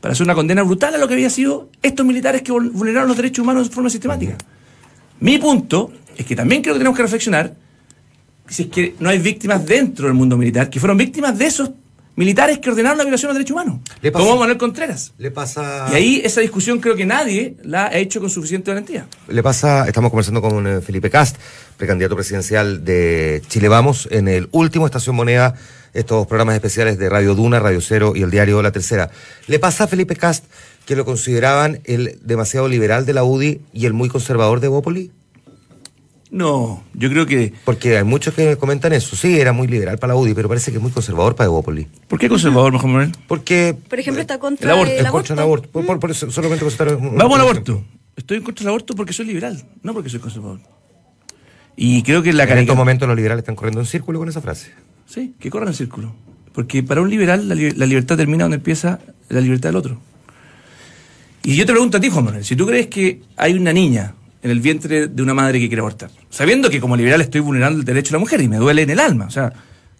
para 0.00 0.12
hacer 0.12 0.24
una 0.24 0.34
condena 0.34 0.62
brutal 0.62 0.94
a 0.94 0.98
lo 0.98 1.08
que 1.08 1.14
había 1.14 1.30
sido 1.30 1.68
estos 1.82 2.06
militares 2.06 2.42
que 2.42 2.52
vul- 2.52 2.70
vulneraron 2.72 3.08
los 3.08 3.16
derechos 3.16 3.42
humanos 3.42 3.68
de 3.68 3.74
forma 3.74 3.90
sistemática. 3.90 4.36
Mi 5.20 5.38
punto 5.38 5.92
es 6.16 6.24
que 6.24 6.36
también 6.36 6.62
creo 6.62 6.74
que 6.74 6.78
tenemos 6.78 6.96
que 6.96 7.02
reflexionar 7.02 7.54
si 8.48 8.62
es 8.64 8.68
que 8.68 8.94
no 9.00 9.08
hay 9.10 9.18
víctimas 9.18 9.66
dentro 9.66 10.06
del 10.06 10.14
mundo 10.14 10.36
militar 10.36 10.70
que 10.70 10.80
fueron 10.80 10.96
víctimas 10.96 11.36
de 11.38 11.46
esos 11.46 11.70
militares 12.18 12.58
que 12.58 12.68
ordenaron 12.70 12.98
la 12.98 13.04
violación 13.04 13.28
de 13.28 13.34
los 13.34 13.38
derechos 13.38 13.54
humanos. 13.54 13.80
Le 14.02 14.10
pasa- 14.12 14.24
Como 14.24 14.38
Manuel 14.40 14.58
Contreras. 14.58 15.12
Le 15.18 15.30
pasa. 15.30 15.86
Y 15.92 15.94
ahí 15.94 16.20
esa 16.24 16.40
discusión 16.40 16.80
creo 16.80 16.96
que 16.96 17.06
nadie 17.06 17.56
la 17.62 17.86
ha 17.86 17.96
hecho 17.96 18.20
con 18.20 18.28
suficiente 18.28 18.70
valentía. 18.70 19.06
Le 19.28 19.42
pasa, 19.42 19.86
estamos 19.86 20.10
conversando 20.10 20.42
con 20.42 20.66
eh, 20.66 20.80
Felipe 20.80 21.08
Cast, 21.10 21.36
precandidato 21.76 22.16
presidencial 22.16 22.84
de 22.84 23.40
Chile 23.48 23.68
Vamos, 23.68 24.08
en 24.10 24.26
el 24.28 24.48
último 24.50 24.84
Estación 24.86 25.14
Moneda, 25.14 25.54
estos 25.94 26.26
programas 26.26 26.54
especiales 26.56 26.98
de 26.98 27.08
Radio 27.08 27.34
Duna, 27.34 27.60
Radio 27.60 27.80
Cero 27.80 28.12
y 28.14 28.22
el 28.22 28.30
diario 28.30 28.60
La 28.62 28.72
Tercera. 28.72 29.10
¿Le 29.46 29.58
pasa 29.58 29.84
a 29.84 29.86
Felipe 29.86 30.16
Cast 30.16 30.44
que 30.86 30.96
lo 30.96 31.04
consideraban 31.04 31.80
el 31.84 32.18
demasiado 32.22 32.66
liberal 32.68 33.06
de 33.06 33.12
la 33.14 33.22
UDI 33.24 33.60
y 33.72 33.86
el 33.86 33.92
muy 33.92 34.08
conservador 34.08 34.60
de 34.60 34.68
Bópoli? 34.68 35.12
No, 36.30 36.84
yo 36.92 37.08
creo 37.08 37.24
que. 37.26 37.54
Porque 37.64 37.96
hay 37.96 38.04
muchos 38.04 38.34
que 38.34 38.56
comentan 38.56 38.92
eso. 38.92 39.16
Sí, 39.16 39.40
era 39.40 39.52
muy 39.52 39.66
liberal 39.66 39.98
para 39.98 40.12
la 40.12 40.20
UDI, 40.20 40.34
pero 40.34 40.48
parece 40.48 40.70
que 40.70 40.76
es 40.76 40.82
muy 40.82 40.92
conservador 40.92 41.34
para 41.34 41.48
Bópoli. 41.48 41.86
¿Por 42.06 42.18
qué 42.18 42.28
conservador, 42.28 42.72
mejor 42.72 42.90
Manuel? 42.90 43.12
Porque 43.26 43.74
Por 43.88 43.98
ejemplo, 43.98 44.20
está 44.20 44.38
contra 44.38 44.66
el 44.66 44.70
aborto. 44.76 44.92
el, 44.92 44.98
aborto. 45.06 45.12
contra 45.12 45.34
el 45.34 45.40
aborto. 45.40 45.68
Por, 45.70 45.86
por- 45.86 46.00
por 46.00 46.10
eso, 46.10 46.30
solamente 46.30 46.64
Vamos 46.66 47.34
al 47.36 47.40
aborto. 47.40 47.82
Estoy 48.14 48.38
en 48.38 48.42
contra 48.42 48.62
del 48.64 48.68
aborto 48.68 48.94
porque 48.94 49.12
soy 49.12 49.26
liberal, 49.26 49.64
no 49.82 49.94
porque 49.94 50.10
soy 50.10 50.20
conservador. 50.20 50.60
Y 51.76 52.02
creo 52.02 52.22
que 52.22 52.32
la 52.32 52.44
En 52.44 52.58
estos 52.58 52.76
momentos 52.76 53.06
los 53.08 53.16
liberales 53.16 53.42
están 53.42 53.54
corriendo 53.54 53.80
en 53.80 53.86
círculo 53.86 54.18
con 54.18 54.28
esa 54.28 54.40
frase. 54.42 54.72
Sí, 55.06 55.34
que 55.38 55.48
corran 55.48 55.68
el 55.68 55.74
círculo. 55.74 56.12
Porque 56.52 56.82
para 56.82 57.00
un 57.00 57.08
liberal 57.08 57.48
la, 57.48 57.54
li- 57.54 57.70
la 57.70 57.86
libertad 57.86 58.16
termina 58.16 58.44
donde 58.44 58.56
empieza 58.56 58.98
la 59.28 59.40
libertad 59.40 59.68
del 59.70 59.76
otro. 59.76 60.00
Y 61.44 61.54
yo 61.56 61.64
te 61.64 61.72
pregunto 61.72 61.96
a 61.96 62.00
ti, 62.00 62.10
Juan 62.10 62.24
Manuel, 62.24 62.44
si 62.44 62.56
tú 62.56 62.66
crees 62.66 62.88
que 62.88 63.22
hay 63.36 63.54
una 63.54 63.72
niña 63.72 64.14
en 64.42 64.50
el 64.50 64.60
vientre 64.60 65.08
de 65.08 65.22
una 65.22 65.34
madre 65.34 65.58
que 65.58 65.66
quiere 65.68 65.80
abortar, 65.80 66.10
sabiendo 66.30 66.70
que 66.70 66.80
como 66.80 66.96
liberal 66.96 67.20
estoy 67.20 67.40
vulnerando 67.40 67.78
el 67.80 67.84
derecho 67.84 68.10
de 68.10 68.12
la 68.14 68.18
mujer 68.20 68.40
y 68.40 68.48
me 68.48 68.56
duele 68.58 68.82
en 68.82 68.90
el 68.90 69.00
alma, 69.00 69.26
o 69.26 69.30
sea, 69.30 69.52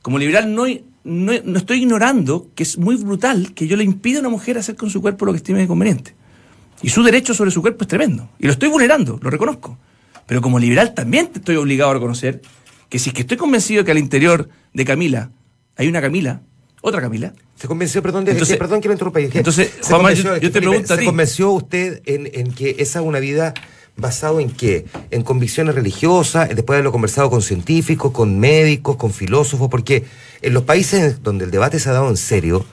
como 0.03 0.19
liberal 0.19 0.55
no, 0.55 0.65
no, 1.05 1.33
no 1.45 1.59
estoy 1.59 1.79
ignorando 1.83 2.49
que 2.55 2.63
es 2.63 2.79
muy 2.79 2.97
brutal 2.97 3.53
que 3.55 3.67
yo 3.67 3.77
le 3.77 3.85
impida 3.85 4.19
a 4.19 4.21
una 4.21 4.29
mujer 4.29 4.57
hacer 4.59 4.77
con 4.77 4.91
su 4.91 5.01
cuerpo 5.03 5.25
lo 5.27 5.33
que 5.33 5.39
estime 5.39 5.67
conveniente. 5.67 6.15
Y 6.83 6.91
su 6.91 7.03
derecho 7.03 7.35
sobre 7.35 7.51
su 7.51 7.61
cuerpo 7.61 7.83
es 7.83 7.89
tremendo. 7.89 8.31
Y 8.39 8.47
lo 8.47 8.53
estoy 8.53 8.69
vulnerando, 8.69 9.19
lo 9.21 9.31
reconozco. 9.31 9.77
Pero 10.27 10.41
como 10.41 10.61
liberal 10.61 10.95
también 10.95 11.27
te 11.27 11.41
estoy 11.41 11.57
obligado 11.57 11.91
a 11.91 11.95
reconocer 11.95 12.41
que 12.89 13.01
si 13.01 13.11
es 13.11 13.15
que 13.15 13.23
estoy 13.23 13.37
convencido 13.37 13.83
que 13.85 13.91
al 13.91 13.99
interior 13.99 14.49
de 14.73 14.85
Camila 14.85 15.31
hay 15.77 15.89
una 15.89 16.01
Camila, 16.01 16.41
otra 16.81 17.01
Camila, 17.01 17.33
Se 17.57 17.67
convenció, 17.67 18.01
perdón, 18.01 18.25
de, 18.25 18.31
Entonces- 18.31 18.55
que- 18.55 18.59
perdón 18.61 18.81
que 18.81 18.87
lo 18.87 18.95
interrumpa. 18.95 19.19
entonces, 19.21 19.73
se 19.81 19.93
convenció- 19.93 20.37
yo- 20.37 20.41
yo 20.41 20.53
te 20.53 20.61
pregunto 20.61 20.93
a 20.93 20.97
¿Se 20.97 21.01
ti. 21.01 21.07
convenció 21.07 21.51
usted 21.51 22.01
en, 22.07 22.31
en 22.33 22.53
que 22.53 22.77
esa 22.79 23.01
es 23.01 23.05
una 23.05 23.19
vida 23.19 23.53
basado 23.99 24.41
en 24.41 24.51
qué? 24.51 24.87
En 25.11 25.23
convicciones 25.23 25.75
religiosas, 25.75 26.49
después 26.49 26.69
de 26.69 26.75
haberlo 26.77 26.93
conversado 26.93 27.29
con 27.29 27.43
científicos, 27.43 28.13
con 28.13 28.39
médicos, 28.39 28.97
con 28.97 29.13
filósofos, 29.13 29.69
porque 29.69 30.05
en 30.41 30.55
los 30.55 30.63
países 30.63 31.23
donde 31.23 31.45
el 31.45 31.51
debate 31.51 31.79
se 31.79 31.91
ha 31.91 31.93
dado 31.93 32.09
en 32.09 32.17
serio, 32.17 32.65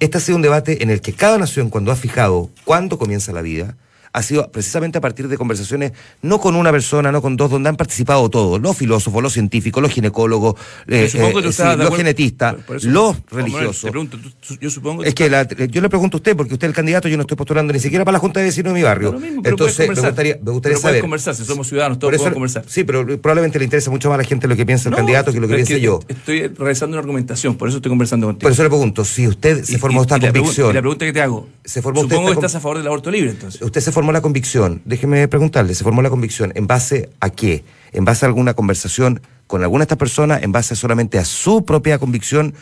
este 0.00 0.16
ha 0.16 0.20
sido 0.20 0.36
un 0.36 0.42
debate 0.42 0.82
en 0.82 0.90
el 0.90 1.02
que 1.02 1.12
cada 1.12 1.38
nación, 1.38 1.68
cuando 1.68 1.92
ha 1.92 1.96
fijado 1.96 2.50
cuándo 2.64 2.98
comienza 2.98 3.32
la 3.32 3.42
vida, 3.42 3.76
ha 4.12 4.22
sido 4.22 4.50
precisamente 4.50 4.98
a 4.98 5.00
partir 5.00 5.28
de 5.28 5.36
conversaciones 5.36 5.92
no 6.22 6.40
con 6.40 6.56
una 6.56 6.70
persona, 6.72 7.12
no 7.12 7.22
con 7.22 7.36
dos, 7.36 7.50
donde 7.50 7.68
han 7.68 7.76
participado 7.76 8.28
todos, 8.28 8.60
los 8.60 8.76
filósofos, 8.76 9.22
los 9.22 9.32
científicos, 9.32 9.82
los 9.82 9.92
ginecólogos, 9.92 10.54
eh, 10.86 10.86
que 10.86 11.04
eh, 11.04 11.08
sí, 11.08 11.18
de 11.18 11.76
los 11.76 11.96
genetistas, 11.96 12.56
los 12.82 13.16
Manuel, 13.16 13.16
religiosos. 13.30 13.82
Te 13.82 13.90
pregunto, 13.90 14.18
tú- 14.18 14.30
tú- 14.30 14.56
yo 14.60 14.70
supongo 14.70 15.04
Es 15.04 15.14
que 15.14 15.30
la- 15.30 15.46
yo 15.46 15.80
le 15.80 15.88
pregunto 15.88 16.16
a 16.16 16.18
usted, 16.18 16.36
porque 16.36 16.54
usted 16.54 16.66
es 16.66 16.70
el 16.70 16.74
candidato, 16.74 17.08
yo 17.08 17.16
no 17.16 17.22
estoy 17.22 17.36
postulando 17.36 17.72
ni 17.72 17.78
siquiera 17.80 18.04
para 18.04 18.14
la 18.14 18.18
Junta 18.18 18.40
de 18.40 18.46
Vecinos 18.46 18.72
de 18.72 18.78
mi 18.78 18.82
barrio. 18.84 19.12
Mismo, 19.12 19.42
Entonces, 19.44 19.88
me 19.88 19.94
gustaría, 19.94 20.38
me 20.42 20.50
gustaría 20.50 20.76
Pero 20.76 20.80
saber. 20.80 21.00
conversar, 21.00 21.34
si 21.34 21.44
somos 21.44 21.68
ciudadanos, 21.68 21.98
todos 21.98 22.12
eso- 22.14 22.22
podemos 22.24 22.34
conversar. 22.34 22.64
Sí, 22.66 22.84
pero 22.84 23.06
probablemente 23.20 23.58
le 23.58 23.64
interesa 23.64 23.90
mucho 23.90 24.08
más 24.08 24.16
a 24.16 24.22
la 24.22 24.24
gente 24.28 24.48
lo 24.48 24.56
que 24.56 24.66
piensa 24.66 24.88
el 24.88 24.92
No, 24.92 24.96
candidato 24.96 25.32
que 25.32 25.40
lo 25.40 25.46
que 25.46 25.54
piense 25.54 25.80
yo. 25.80 26.00
Estoy 26.08 26.48
realizando 26.48 26.94
una 26.94 27.00
argumentación, 27.00 27.54
por 27.56 27.68
eso 27.68 27.76
estoy 27.78 27.90
conversando 27.90 28.26
contigo. 28.26 28.42
Por 28.42 28.52
eso 28.52 28.62
le 28.62 28.68
pregunto, 28.68 29.04
si 29.04 29.28
usted 29.28 29.62
se 29.64 29.74
Y- 29.74 29.78
formó 29.78 30.00
y- 30.00 30.02
esta 30.02 30.16
y 30.16 30.20
convicción, 30.20 30.74
la 30.74 30.80
pregunta 30.80 31.04
que 31.06 31.12
te 31.12 31.20
hago, 31.22 31.48
Se 31.64 31.80
formó 31.82 32.00
usted 32.00 32.14
supongo 32.16 32.28
que 32.30 32.32
esta 32.34 32.46
estás 32.46 32.54
a 32.56 32.60
favor 32.60 32.78
del 32.78 32.86
aborto 32.86 33.10
libre, 33.10 33.30
entonces. 33.30 33.62
usted 33.62 33.80
se 33.80 33.92
formó 33.92 33.99
la 34.12 34.20
convicción, 34.22 34.80
déjeme 34.84 35.28
preguntarle, 35.28 35.74
¿se 35.74 35.84
formó 35.84 36.02
la 36.02 36.10
convicción 36.10 36.52
en 36.54 36.66
base 36.66 37.10
a 37.20 37.30
qué? 37.30 37.64
¿En 37.92 38.04
base 38.04 38.24
a 38.24 38.28
alguna 38.28 38.54
conversación 38.54 39.20
con 39.46 39.62
alguna 39.62 39.82
de 39.82 39.84
estas 39.84 39.98
personas? 39.98 40.42
¿En 40.42 40.52
base 40.52 40.74
solamente 40.76 41.18
a 41.18 41.24
su 41.24 41.64
propia 41.64 41.98
convicción 41.98 42.54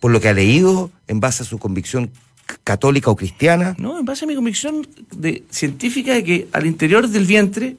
por 0.00 0.10
lo 0.10 0.20
que 0.20 0.28
ha 0.28 0.32
leído? 0.32 0.90
¿En 1.08 1.20
base 1.20 1.42
a 1.42 1.46
su 1.46 1.58
convicción 1.58 2.10
católica 2.64 3.10
o 3.10 3.16
cristiana? 3.16 3.74
No, 3.78 3.98
en 3.98 4.04
base 4.04 4.24
a 4.24 4.28
mi 4.28 4.34
convicción 4.34 4.86
de, 5.16 5.44
científica 5.50 6.12
de 6.14 6.24
que 6.24 6.48
al 6.52 6.66
interior 6.66 7.08
del 7.08 7.26
vientre 7.26 7.76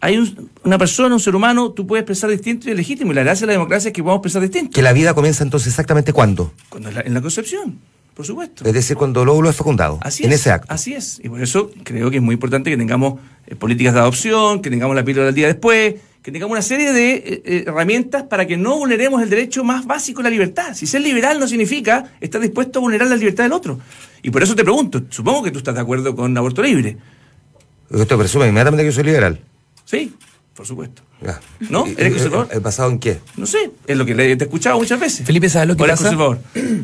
hay 0.00 0.18
un- 0.18 0.50
una 0.64 0.76
persona, 0.78 1.14
un 1.14 1.20
ser 1.20 1.34
humano, 1.34 1.70
tú 1.72 1.86
puedes 1.86 2.04
pensar 2.04 2.28
distinto 2.30 2.68
y 2.68 2.72
es 2.72 2.76
legítimo. 2.76 3.12
Y 3.12 3.14
la 3.14 3.22
gracia 3.22 3.46
de 3.46 3.48
la 3.48 3.52
democracia 3.54 3.88
es 3.88 3.94
que 3.94 4.02
podamos 4.02 4.22
pensar 4.22 4.42
distinto. 4.42 4.70
¿Que 4.74 4.82
la 4.82 4.92
vida 4.92 5.14
comienza 5.14 5.42
entonces 5.42 5.68
exactamente 5.68 6.12
cuándo? 6.12 6.52
Cuando 6.68 6.90
en 6.90 6.94
la, 6.94 7.00
en 7.00 7.14
la 7.14 7.20
concepción, 7.22 7.78
por 8.14 8.24
supuesto. 8.24 8.64
Es 8.64 8.72
decir, 8.72 8.96
cuando 8.96 9.22
el 9.22 9.28
óvulo 9.28 9.50
es 9.50 9.56
fecundado. 9.56 9.98
Así 10.00 10.24
en 10.24 10.32
es, 10.32 10.40
ese 10.40 10.50
acto. 10.52 10.72
Así 10.72 10.94
es. 10.94 11.20
Y 11.22 11.28
por 11.28 11.42
eso 11.42 11.70
creo 11.82 12.10
que 12.10 12.18
es 12.18 12.22
muy 12.22 12.34
importante 12.34 12.70
que 12.70 12.76
tengamos 12.76 13.20
eh, 13.46 13.56
políticas 13.56 13.92
de 13.94 14.00
adopción, 14.00 14.62
que 14.62 14.70
tengamos 14.70 14.94
la 14.94 15.04
píldora 15.04 15.26
del 15.26 15.34
día 15.34 15.48
después, 15.48 15.96
que 16.22 16.32
tengamos 16.32 16.52
una 16.52 16.62
serie 16.62 16.92
de 16.92 17.14
eh, 17.14 17.42
eh, 17.44 17.64
herramientas 17.66 18.22
para 18.22 18.46
que 18.46 18.56
no 18.56 18.78
vulneremos 18.78 19.20
el 19.20 19.28
derecho 19.28 19.64
más 19.64 19.84
básico 19.84 20.22
la 20.22 20.30
libertad. 20.30 20.74
Si 20.74 20.86
ser 20.86 21.02
liberal 21.02 21.40
no 21.40 21.48
significa 21.48 22.12
estar 22.20 22.40
dispuesto 22.40 22.78
a 22.78 22.82
vulnerar 22.82 23.08
la 23.08 23.16
libertad 23.16 23.44
del 23.44 23.52
otro. 23.52 23.80
Y 24.22 24.30
por 24.30 24.42
eso 24.42 24.54
te 24.54 24.62
pregunto, 24.62 25.02
supongo 25.10 25.42
que 25.42 25.50
tú 25.50 25.58
estás 25.58 25.74
de 25.74 25.80
acuerdo 25.80 26.14
con 26.14 26.36
aborto 26.38 26.62
libre. 26.62 26.96
Esto 27.90 28.16
presume 28.16 28.46
inmediatamente 28.46 28.84
que 28.84 28.88
yo 28.88 28.94
soy 28.94 29.04
liberal. 29.04 29.40
Sí, 29.84 30.14
por 30.54 30.66
supuesto. 30.66 31.02
Ya. 31.20 31.40
¿No? 31.70 31.86
¿Y- 31.86 31.92
¿Eres 31.98 32.12
conservador? 32.14 32.48
eh, 32.52 32.58
¿Basado 32.58 32.90
en 32.90 32.98
qué? 32.98 33.18
No 33.36 33.46
sé, 33.46 33.70
es 33.86 33.96
lo 33.96 34.04
que 34.06 34.14
le- 34.14 34.36
te 34.36 34.44
he 34.44 34.46
escuchado 34.46 34.78
muchas 34.78 35.00
veces. 35.00 35.26
Felipe, 35.26 35.48
¿sabes 35.48 35.68
lo 35.68 35.76
que 35.76 35.82
¿O 35.82 35.86
eres 35.86 35.98
pasa? 35.98 36.10
conservador? 36.16 36.38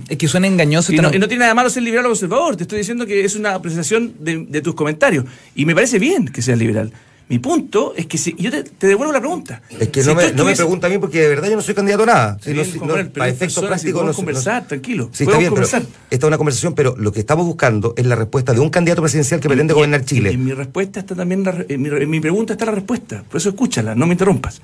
Es 0.09 0.16
que 0.18 0.28
suena 0.28 0.46
engañoso. 0.46 0.92
Y 0.92 0.96
no, 0.96 1.02
no- 1.02 1.14
y 1.14 1.18
no 1.18 1.28
tiene 1.28 1.40
nada 1.40 1.50
de 1.50 1.54
malo 1.54 1.70
ser 1.70 1.83
liberal 1.83 2.06
o 2.06 2.09
conservador, 2.09 2.56
te 2.56 2.64
estoy 2.64 2.78
diciendo 2.78 3.06
que 3.06 3.24
es 3.24 3.37
una 3.37 3.54
apreciación 3.54 4.14
de, 4.18 4.44
de 4.48 4.61
tus 4.62 4.74
comentarios. 4.74 5.24
Y 5.54 5.66
me 5.66 5.74
parece 5.74 5.98
bien 5.98 6.26
que 6.28 6.42
seas 6.42 6.59
liberal. 6.59 6.92
Mi 7.30 7.38
punto 7.38 7.94
es 7.96 8.06
que 8.06 8.18
si. 8.18 8.34
Yo 8.36 8.50
te, 8.50 8.64
te 8.64 8.86
devuelvo 8.88 9.12
la 9.12 9.20
pregunta. 9.20 9.62
Es 9.78 9.88
que 9.88 10.02
Si 10.02 10.08
no, 10.08 10.16
me, 10.16 10.22
no 10.32 10.44
me 10.44 10.50
estuvies- 10.52 10.56
pregunta 10.56 10.88
a 10.88 10.90
mí 10.90 10.98
porque 10.98 11.20
de 11.20 11.28
verdad 11.28 11.48
yo 11.48 11.54
no 11.56 11.62
soy 11.62 11.74
candidato 11.76 12.02
a 12.02 12.06
nada. 12.06 12.38
Si 12.42 12.52
no- 12.52 12.64
si 12.64 12.78
no, 12.80 12.88
para 13.12 13.28
efectos 13.28 13.64
prácticos 13.64 14.04
no- 14.04 14.12
conversar, 14.12 14.66
tranquilo. 14.66 15.08
Sí, 15.12 15.22
está 15.24 15.36
pero 15.38 15.50
conversar. 15.50 15.82
esta 16.10 16.26
es 16.26 16.28
una 16.28 16.36
conversación, 16.36 16.74
pero 16.74 16.96
lo 16.98 17.12
que 17.12 17.20
estamos 17.20 17.46
buscando 17.46 17.94
es 17.96 18.04
la 18.04 18.16
respuesta 18.16 18.52
de 18.52 18.58
un 18.60 18.68
candidato 18.68 19.00
presidencial 19.00 19.40
que 19.40 19.48
pretende 19.48 19.72
Y- 19.72 19.76
gobernar 19.76 20.04
Chile. 20.04 20.32
Y 20.32 20.34
en 20.34 20.44
mi 20.44 20.52
respuesta 20.52 21.00
está 21.00 21.14
también 21.14 21.44
la 21.44 21.64
en 21.68 21.80
mi, 21.80 21.88
en 21.88 22.10
mi 22.10 22.18
pregunta 22.20 22.54
está 22.54 22.66
la 22.66 22.72
respuesta. 22.72 23.22
Por 23.22 23.36
eso 23.38 23.48
escúchala, 23.50 23.94
no 23.94 24.06
me 24.06 24.12
interrumpas. 24.14 24.60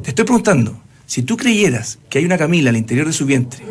Te 0.00 0.10
estoy 0.10 0.24
preguntando, 0.24 0.80
si 1.04 1.22
tú 1.24 1.36
creyeras 1.36 1.98
que 2.08 2.18
hay 2.20 2.24
una 2.24 2.38
Camila 2.38 2.70
al 2.70 2.76
interior 2.76 3.08
de 3.08 3.12
su 3.12 3.26
vientre 3.26 3.64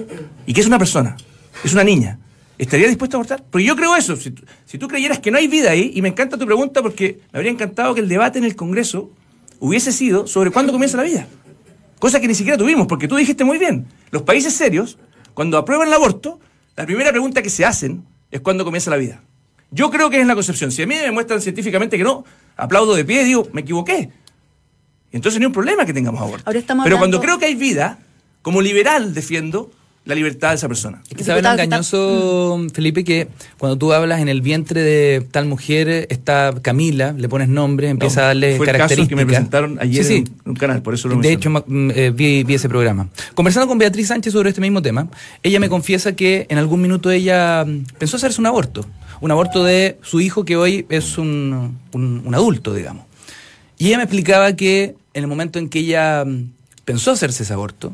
y 0.46 0.52
que 0.54 0.60
es 0.60 0.68
una 0.68 0.78
persona, 0.78 1.16
es 1.64 1.72
una 1.72 1.86
niña, 1.86 2.20
¿estarías 2.58 2.90
dispuesto 2.90 3.18
a 3.18 3.20
abortar? 3.20 3.44
Porque 3.50 3.66
yo 3.66 3.76
creo 3.76 3.96
eso. 3.96 4.16
Si 4.16 4.32
tú, 4.32 4.44
si 4.66 4.78
tú 4.78 4.88
creyeras 4.88 5.20
que 5.20 5.32
no 5.32 5.38
hay 5.38 5.48
vida 5.48 5.72
ahí, 5.72 5.92
y 5.94 6.02
me 6.02 6.10
encanta 6.10 6.38
tu 6.38 6.46
pregunta 6.46 6.82
porque 6.82 7.20
me 7.32 7.38
habría 7.40 7.52
encantado 7.52 7.94
que 7.94 8.02
el 8.02 8.08
debate 8.10 8.40
en 8.40 8.46
el 8.46 8.56
Congreso 8.56 9.12
hubiese 9.60 9.92
sido 9.92 10.28
sobre 10.28 10.52
cuándo 10.52 10.72
comienza 10.72 10.98
la 10.98 11.04
vida. 11.04 11.28
Cosa 12.00 12.20
que 12.20 12.28
ni 12.28 12.36
siquiera 12.36 12.58
tuvimos, 12.58 12.88
porque 12.88 13.08
tú 13.08 13.16
dijiste 13.16 13.44
muy 13.44 13.58
bien, 13.58 13.88
los 14.12 14.22
países 14.22 14.54
serios, 14.54 14.98
cuando 15.34 15.58
aprueban 15.58 15.88
el 15.88 15.94
aborto, 15.94 16.40
la 16.76 16.86
primera 16.86 17.12
pregunta 17.12 17.42
que 17.42 17.50
se 17.50 17.66
hacen 17.66 18.04
es 18.30 18.42
cuándo 18.42 18.64
comienza 18.64 18.90
la 18.92 18.98
vida. 18.98 19.22
Yo 19.72 19.90
creo 19.90 20.10
que 20.10 20.22
es 20.22 20.28
la 20.28 20.36
concepción. 20.36 20.72
Si 20.72 20.82
a 20.84 20.88
mí 20.88 20.96
me 20.96 21.02
demuestran 21.02 21.42
científicamente 21.42 21.98
que 21.98 22.04
no, 22.04 22.24
aplaudo 22.56 22.96
de 22.96 23.04
pie 23.04 23.24
y 23.24 23.26
digo, 23.26 23.48
me 23.52 23.62
equivoqué. 23.62 24.12
Entonces 25.12 25.40
no 25.40 25.46
hay 25.46 25.48
un 25.48 25.54
problema 25.54 25.86
que 25.86 25.94
tengamos 25.94 26.22
aborto. 26.22 26.44
Ahora 26.46 26.62
Pero 26.66 26.78
hablando- 26.78 26.98
cuando 26.98 27.22
creo 27.22 27.40
que 27.40 27.46
hay 27.46 27.56
vida, 27.56 28.00
como 28.42 28.62
liberal 28.62 29.14
defiendo 29.14 29.72
la 30.08 30.16
libertad 30.16 30.50
de 30.50 30.56
esa 30.56 30.68
persona. 30.68 31.02
Es 31.10 31.16
que 31.18 31.24
sabe 31.24 31.42
lo 31.42 31.52
engañoso, 31.52 32.60
Felipe, 32.74 33.04
que 33.04 33.28
cuando 33.58 33.78
tú 33.78 33.94
hablas 33.94 34.22
en 34.22 34.30
el 34.30 34.42
vientre 34.42 34.82
de 34.82 35.22
tal 35.32 35.46
mujer 35.46 36.08
está 36.10 36.54
Camila, 36.62 37.12
le 37.12 37.28
pones 37.30 37.50
nombre, 37.50 37.90
empieza 37.90 38.22
No, 38.22 38.24
a 38.24 38.28
darle 38.28 38.58
fue 38.58 38.66
el 38.66 38.72
caso 38.72 38.78
características. 38.78 39.10
que 39.10 39.16
me 39.16 39.26
presentaron 39.26 39.78
ayer 39.82 40.04
Sí, 40.04 40.24
sí. 40.26 40.32
en 40.46 40.52
un 40.52 40.56
canal, 40.56 40.82
por 40.82 40.94
eso 40.94 41.08
lo 41.08 41.18
De 41.18 41.32
hecho, 41.34 41.50
mm, 41.50 41.92
eh, 41.94 42.12
vi, 42.16 42.44
vi 42.44 42.54
ese 42.56 42.70
programa. 42.70 43.10
Conversando 43.36 43.68
con 43.68 43.78
Beatriz 43.78 44.08
Sánchez 44.08 44.34
sobre 44.34 44.50
este 44.50 44.62
mismo 44.62 44.82
tema, 44.82 45.10
ella 45.44 45.60
me 45.60 45.70
confiesa 45.70 46.16
que 46.16 46.46
en 46.50 46.58
algún 46.58 46.82
minuto 46.82 47.12
ella 47.12 47.66
mm, 47.66 47.86
pensó 48.00 48.18
hacerse 48.18 48.40
un 48.42 48.48
aborto. 48.48 48.86
Un 49.20 49.32
aborto 49.32 49.64
de 49.64 49.98
su 50.04 50.22
hijo 50.22 50.46
que 50.46 50.56
hoy 50.58 50.86
es 50.90 51.18
un, 51.18 51.78
un- 51.92 52.22
un 52.26 52.36
adulto, 52.36 52.74
digamos. 52.74 53.06
Y 53.78 53.88
ella 53.88 53.98
me 53.98 54.04
explicaba 54.04 54.54
que 54.56 54.96
en 55.14 55.24
el 55.24 55.28
momento 55.28 55.60
en 55.60 55.70
que 55.70 55.80
ella 55.80 56.24
mm, 56.26 56.52
pensó 56.86 57.12
hacerse 57.12 57.44
ese 57.44 57.54
aborto, 57.54 57.94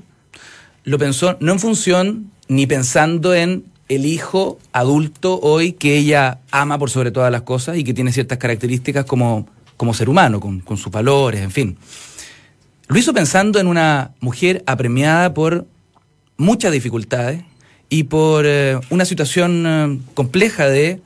lo 0.84 0.98
pensó 0.98 1.38
no 1.39 1.54
en 1.54 1.60
función 1.60 2.32
ni 2.48 2.67
pensando 2.67 3.34
en 3.34 3.65
el 3.89 4.06
hijo 4.06 4.60
adulto 4.72 5.39
hoy 5.41 5.74
que 5.74 5.98
ella 5.98 6.39
ama 6.52 6.78
por 6.78 6.89
sobre 6.89 7.12
todas 7.12 7.32
las 7.32 7.43
cosas 7.43 7.78
y 7.78 7.84
que 7.84 7.93
tiene 7.93 8.12
ciertas 8.12 8.38
características 8.38 9.06
como, 9.06 9.48
como 9.78 9.93
ser 9.93 10.10
humano, 10.10 10.39
con, 10.39 10.60
con 10.62 10.78
sus 10.78 10.91
valores, 10.91 11.41
en 11.41 11.52
fin. 11.52 11.78
Lo 12.88 12.98
hizo 12.98 13.13
pensando 13.13 13.60
en 13.60 13.67
una 13.67 14.12
mujer 14.19 14.63
apremiada 14.65 15.34
por 15.34 15.67
muchas 16.38 16.72
dificultades 16.72 17.43
y 17.89 18.04
por 18.04 18.46
eh, 18.46 18.80
una 18.89 19.06
situación 19.06 19.63
eh, 19.65 20.00
compleja 20.13 20.67
de 20.67 21.02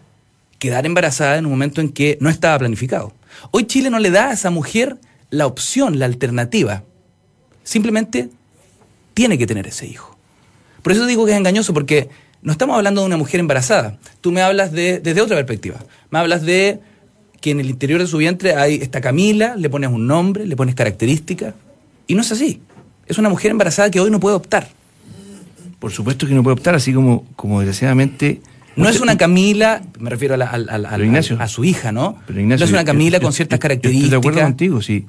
quedar 0.60 0.86
embarazada 0.86 1.38
en 1.38 1.46
un 1.46 1.52
momento 1.52 1.82
en 1.82 1.90
que 1.90 2.18
no 2.22 2.30
estaba 2.30 2.58
planificado. 2.58 3.14
Hoy 3.52 3.66
Chile 3.66 3.90
no 3.90 4.00
le 4.00 4.10
da 4.10 4.30
a 4.30 4.34
esa 4.34 4.50
mujer 4.50 4.98
la 5.30 5.46
opción, 5.46 6.00
la 6.00 6.06
alternativa. 6.06 6.84
Simplemente 7.64 8.30
tiene 9.18 9.40
que 9.40 9.48
tener 9.48 9.66
ese 9.66 9.88
hijo. 9.88 10.16
Por 10.84 10.92
eso 10.92 11.08
digo 11.08 11.26
que 11.26 11.32
es 11.32 11.38
engañoso, 11.40 11.74
porque 11.74 12.08
no 12.44 12.52
estamos 12.52 12.78
hablando 12.78 13.02
de 13.02 13.08
una 13.08 13.18
mujer 13.18 13.40
embarazada. 13.40 13.98
Tú 14.22 14.32
me 14.32 14.44
hablas 14.44 14.72
de, 14.72 15.00
desde 15.00 15.22
otra 15.22 15.36
perspectiva. 15.38 15.78
Me 16.12 16.20
hablas 16.20 16.44
de 16.44 16.80
que 17.42 17.50
en 17.50 17.60
el 17.60 17.68
interior 17.68 18.00
de 18.00 18.06
su 18.06 18.18
vientre 18.18 18.54
hay 18.54 18.76
esta 18.76 19.02
Camila, 19.02 19.56
le 19.56 19.72
pones 19.72 19.90
un 19.90 20.06
nombre, 20.06 20.46
le 20.46 20.56
pones 20.56 20.76
características, 20.76 21.56
y 22.06 22.14
no 22.14 22.22
es 22.22 22.32
así. 22.32 22.62
Es 23.08 23.18
una 23.18 23.30
mujer 23.30 23.50
embarazada 23.50 23.90
que 23.90 24.00
hoy 24.00 24.12
no 24.12 24.20
puede 24.20 24.36
optar. 24.36 24.70
Por 25.80 25.92
supuesto 25.92 26.28
que 26.28 26.36
no 26.36 26.44
puede 26.44 26.54
optar, 26.54 26.76
así 26.76 26.94
como, 26.94 27.26
como 27.36 27.60
desgraciadamente. 27.62 28.42
No 28.76 28.88
es 28.88 29.00
una 29.02 29.18
Camila, 29.18 29.82
me 30.00 30.12
refiero 30.12 30.36
a, 30.36 30.38
la- 30.38 30.98
Ignacio, 31.04 31.38
a 31.40 31.48
su 31.48 31.64
hija, 31.66 31.92
¿no? 31.92 32.20
Pero, 32.28 32.40
Ignacio, 32.40 32.66
no 32.66 32.70
es 32.70 32.74
una 32.74 32.86
Camila 32.86 33.18
yo- 33.18 33.24
con 33.24 33.34
ciertas 33.34 33.58
yo- 33.58 33.62
características. 33.62 34.06
Estoy 34.14 34.22
de 34.22 34.28
acuerdo 34.30 34.48
contigo, 34.48 34.82
sí. 34.84 35.06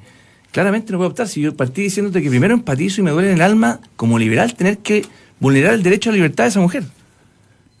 Claramente 0.51 0.91
no 0.91 0.97
puede 0.97 1.09
optar. 1.09 1.27
Si 1.27 1.41
yo 1.41 1.55
partí 1.55 1.83
diciéndote 1.83 2.21
que 2.21 2.29
primero 2.29 2.53
empatizo 2.53 3.01
y 3.01 3.03
me 3.03 3.11
duele 3.11 3.29
en 3.29 3.35
el 3.35 3.41
alma, 3.41 3.79
como 3.95 4.17
liberal, 4.17 4.55
tener 4.55 4.79
que 4.79 5.05
vulnerar 5.39 5.73
el 5.73 5.83
derecho 5.83 6.09
a 6.09 6.11
la 6.11 6.17
libertad 6.17 6.45
de 6.45 6.49
esa 6.49 6.59
mujer. 6.59 6.83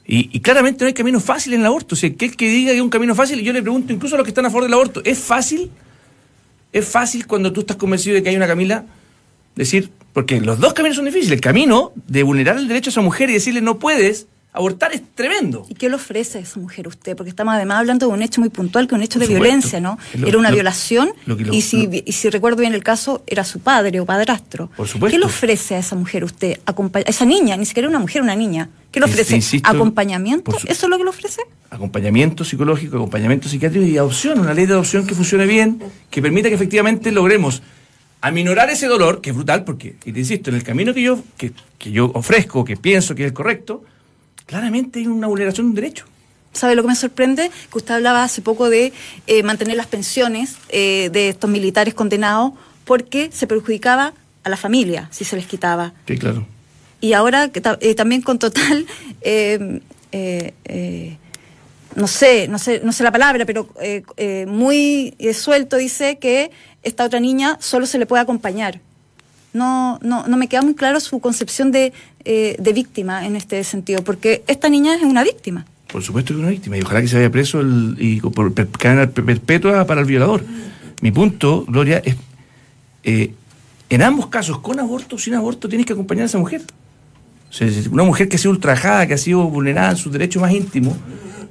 Y, 0.05 0.29
y 0.35 0.39
claramente 0.39 0.83
no 0.83 0.87
hay 0.87 0.93
camino 0.93 1.19
fácil 1.19 1.53
en 1.53 1.61
el 1.61 1.65
aborto. 1.65 1.95
Si 1.95 2.07
aquel 2.07 2.35
que 2.35 2.49
diga 2.49 2.69
que 2.69 2.75
hay 2.75 2.81
un 2.81 2.89
camino 2.89 3.15
fácil, 3.15 3.41
yo 3.41 3.53
le 3.53 3.61
pregunto 3.61 3.93
incluso 3.93 4.15
a 4.15 4.17
los 4.17 4.25
que 4.25 4.31
están 4.31 4.45
a 4.45 4.49
favor 4.49 4.63
del 4.63 4.73
aborto, 4.73 5.01
¿es 5.03 5.19
fácil? 5.19 5.71
¿Es 6.71 6.87
fácil 6.87 7.25
cuando 7.25 7.51
tú 7.51 7.61
estás 7.61 7.77
convencido 7.77 8.15
de 8.15 8.23
que 8.23 8.29
hay 8.29 8.35
una 8.35 8.47
Camila? 8.47 8.85
Decir, 9.55 9.89
porque 10.13 10.39
los 10.39 10.59
dos 10.59 10.73
caminos 10.73 10.97
son 10.97 11.05
difíciles. 11.05 11.33
El 11.33 11.41
camino 11.41 11.91
de 12.07 12.23
vulnerar 12.23 12.57
el 12.57 12.67
derecho 12.67 12.89
a 12.89 12.91
esa 12.91 13.01
mujer 13.01 13.29
y 13.29 13.33
decirle 13.33 13.61
no 13.61 13.79
puedes 13.79 14.27
abortar 14.51 14.91
es 14.93 15.01
tremendo. 15.15 15.65
¿Y 15.69 15.75
qué 15.75 15.89
le 15.89 15.95
ofrece 15.95 16.39
a 16.39 16.41
esa 16.41 16.59
mujer 16.59 16.85
a 16.87 16.89
usted? 16.89 17.15
Porque 17.15 17.29
estamos 17.29 17.53
además 17.53 17.77
hablando 17.79 18.07
de 18.07 18.13
un 18.13 18.21
hecho 18.21 18.41
muy 18.41 18.49
puntual, 18.49 18.87
que 18.87 18.95
es 18.95 18.97
un 18.97 19.03
hecho 19.03 19.19
de 19.19 19.27
violencia, 19.27 19.79
¿no? 19.79 19.97
Lo- 20.17 20.27
era 20.27 20.37
una 20.37 20.49
lo- 20.49 20.55
violación 20.55 21.11
lo 21.25 21.37
y, 21.53 21.61
si, 21.61 21.87
y 22.05 22.11
si 22.13 22.29
recuerdo 22.29 22.61
bien 22.61 22.73
el 22.73 22.83
caso, 22.83 23.23
era 23.27 23.43
su 23.43 23.59
padre 23.59 23.99
o 23.99 24.05
padrastro. 24.05 24.69
Por 24.75 24.87
supuesto. 24.87 25.13
¿Qué 25.15 25.19
le 25.19 25.25
ofrece 25.25 25.75
a 25.75 25.79
esa 25.79 25.95
mujer 25.95 26.23
usted? 26.23 26.59
A 26.65 26.73
esa 27.05 27.25
niña, 27.25 27.55
ni 27.57 27.65
siquiera 27.65 27.87
una 27.87 27.99
mujer, 27.99 28.21
una 28.21 28.35
niña. 28.35 28.69
¿Qué 28.91 28.99
le 28.99 29.05
ofrece? 29.05 29.35
insisto, 29.35 29.69
¿Acompañamiento? 29.69 30.51
su- 30.57 30.67
¿Eso 30.67 30.85
es 30.87 30.89
lo 30.89 30.97
que 30.97 31.03
le 31.03 31.09
ofrece? 31.11 31.41
acompañamiento 31.71 32.43
psicológico, 32.43 32.95
acompañamiento 32.97 33.47
psiquiátrico 33.47 33.85
y 33.85 33.95
adopción, 33.99 34.39
una 34.39 34.55
ley 34.55 34.65
de 34.65 34.73
adopción 34.73 35.05
que 35.05 35.13
funcione 35.13 35.45
bien, 35.45 35.79
que 36.09 36.19
permita 36.19 36.49
que 36.49 36.55
efectivamente 36.55 37.11
logremos 37.11 37.61
aminorar 38.21 38.69
ese 38.71 38.87
dolor, 38.87 39.21
que 39.21 39.29
es 39.29 39.35
brutal, 39.35 39.63
porque, 39.63 39.95
y 40.03 40.11
te 40.11 40.19
insisto, 40.19 40.49
en 40.49 40.55
el 40.57 40.63
camino 40.63 40.93
que 40.95 41.03
yo, 41.03 41.19
que, 41.37 41.51
que 41.77 41.91
yo 41.91 42.11
ofrezco, 42.15 42.65
que 42.65 42.75
pienso 42.75 43.13
que 43.13 43.23
es 43.23 43.27
el 43.27 43.33
correcto, 43.33 43.83
claramente 44.49 44.97
hay 44.97 45.05
una 45.05 45.27
vulneración 45.27 45.67
de 45.67 45.69
un 45.69 45.75
derecho. 45.75 46.05
¿Sabe 46.53 46.75
lo 46.75 46.81
que 46.81 46.87
me 46.87 46.95
sorprende? 46.95 47.51
Que 47.71 47.77
usted 47.77 47.93
hablaba 47.93 48.23
hace 48.23 48.41
poco 48.41 48.67
de 48.71 48.91
eh, 49.27 49.43
mantener 49.43 49.77
las 49.77 49.85
pensiones 49.85 50.55
eh, 50.69 51.09
de 51.13 51.29
estos 51.29 51.49
militares 51.51 51.93
condenados 51.93 52.53
porque 52.83 53.29
se 53.31 53.45
perjudicaba 53.45 54.13
a 54.43 54.49
la 54.49 54.57
familia 54.57 55.07
si 55.11 55.23
se 55.23 55.35
les 55.35 55.45
quitaba. 55.45 55.93
Sí, 56.07 56.17
claro. 56.17 56.47
Y 56.99 57.13
ahora 57.13 57.49
que 57.49 57.61
eh, 57.81 57.93
también 57.93 58.23
con 58.23 58.39
total, 58.39 58.87
no 61.95 62.07
sé, 62.07 62.47
no 62.47 62.57
sé, 62.57 62.81
no 62.83 62.91
sé 62.91 63.03
la 63.03 63.11
palabra, 63.11 63.45
pero 63.45 63.69
muy 64.47 65.15
suelto 65.35 65.77
dice 65.77 66.17
que 66.17 66.49
esta 66.81 67.05
otra 67.05 67.19
niña 67.19 67.57
solo 67.61 67.85
se 67.85 67.99
le 67.99 68.07
puede 68.07 68.23
acompañar. 68.23 68.81
No, 69.53 69.97
no, 70.03 70.27
no 70.27 70.37
me 70.37 70.47
queda 70.47 70.61
muy 70.61 70.75
claro 70.75 70.99
su 70.99 71.19
concepción 71.19 71.71
de, 71.71 71.91
eh, 72.23 72.55
de 72.59 72.73
víctima 72.73 73.25
en 73.25 73.35
este 73.35 73.63
sentido, 73.63 74.03
porque 74.03 74.43
esta 74.47 74.69
niña 74.69 74.93
es 74.95 75.01
una 75.03 75.23
víctima. 75.23 75.65
Por 75.91 76.03
supuesto 76.03 76.33
que 76.33 76.39
es 76.39 76.43
una 76.43 76.51
víctima, 76.51 76.77
y 76.77 76.81
ojalá 76.81 77.01
que 77.01 77.07
se 77.07 77.15
vaya 77.15 77.31
preso 77.31 77.59
el- 77.61 77.95
y 77.99 78.21
por 78.21 78.53
cadena 78.53 79.07
per- 79.09 79.25
perpetua 79.25 79.85
para 79.87 80.01
el 80.01 80.07
violador. 80.07 80.43
Mi 81.01 81.11
punto, 81.11 81.65
Gloria, 81.67 81.99
es 82.05 82.15
eh, 83.03 83.33
en 83.89 84.01
ambos 84.03 84.27
casos, 84.27 84.59
con 84.59 84.79
aborto 84.79 85.15
o 85.15 85.19
sin 85.19 85.33
aborto, 85.33 85.67
tienes 85.67 85.87
que 85.87 85.93
acompañar 85.93 86.23
a 86.23 86.25
esa 86.27 86.37
mujer. 86.37 86.61
O 87.49 87.53
sea, 87.53 87.67
una 87.89 88.03
mujer 88.03 88.29
que 88.29 88.35
ha 88.35 88.39
sido 88.39 88.51
ultrajada, 88.51 89.07
que 89.07 89.15
ha 89.15 89.17
sido 89.17 89.43
vulnerada 89.49 89.91
en 89.91 89.97
sus 89.97 90.11
derechos 90.11 90.39
más 90.41 90.51
íntimos, 90.51 90.95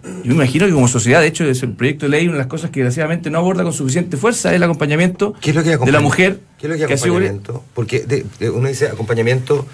yo 0.03 0.29
me 0.31 0.35
imagino 0.35 0.67
que 0.67 0.73
como 0.73 0.89
sociedad, 0.89 1.21
de 1.21 1.27
hecho, 1.27 1.45
es 1.45 1.63
el 1.63 1.73
proyecto 1.73 2.07
de 2.07 2.11
ley, 2.11 2.25
una 2.27 2.35
de 2.35 2.39
las 2.39 2.47
cosas 2.47 2.71
que 2.71 2.81
desgraciadamente 2.81 3.31
no 3.31 3.39
aborda 3.39 3.63
con 3.65 3.73
suficiente 3.73 4.17
fuerza 4.17 4.51
es 4.51 4.57
el 4.57 4.63
acompañamiento 4.63 5.35
¿Qué 5.41 5.51
es 5.51 5.57
lo 5.57 5.63
que 5.63 5.77
de 5.77 5.93
la 5.93 6.01
mujer 6.01 6.41
¿Qué 6.59 6.67
es 6.67 6.71
lo 6.73 6.77
que 6.77 6.85
acompañamiento? 6.85 7.65
Porque 7.75 8.01
de- 8.01 8.25
de- 8.39 8.51
uno 8.51 8.69
dice 8.69 8.87
acompañamiento. 8.89 9.67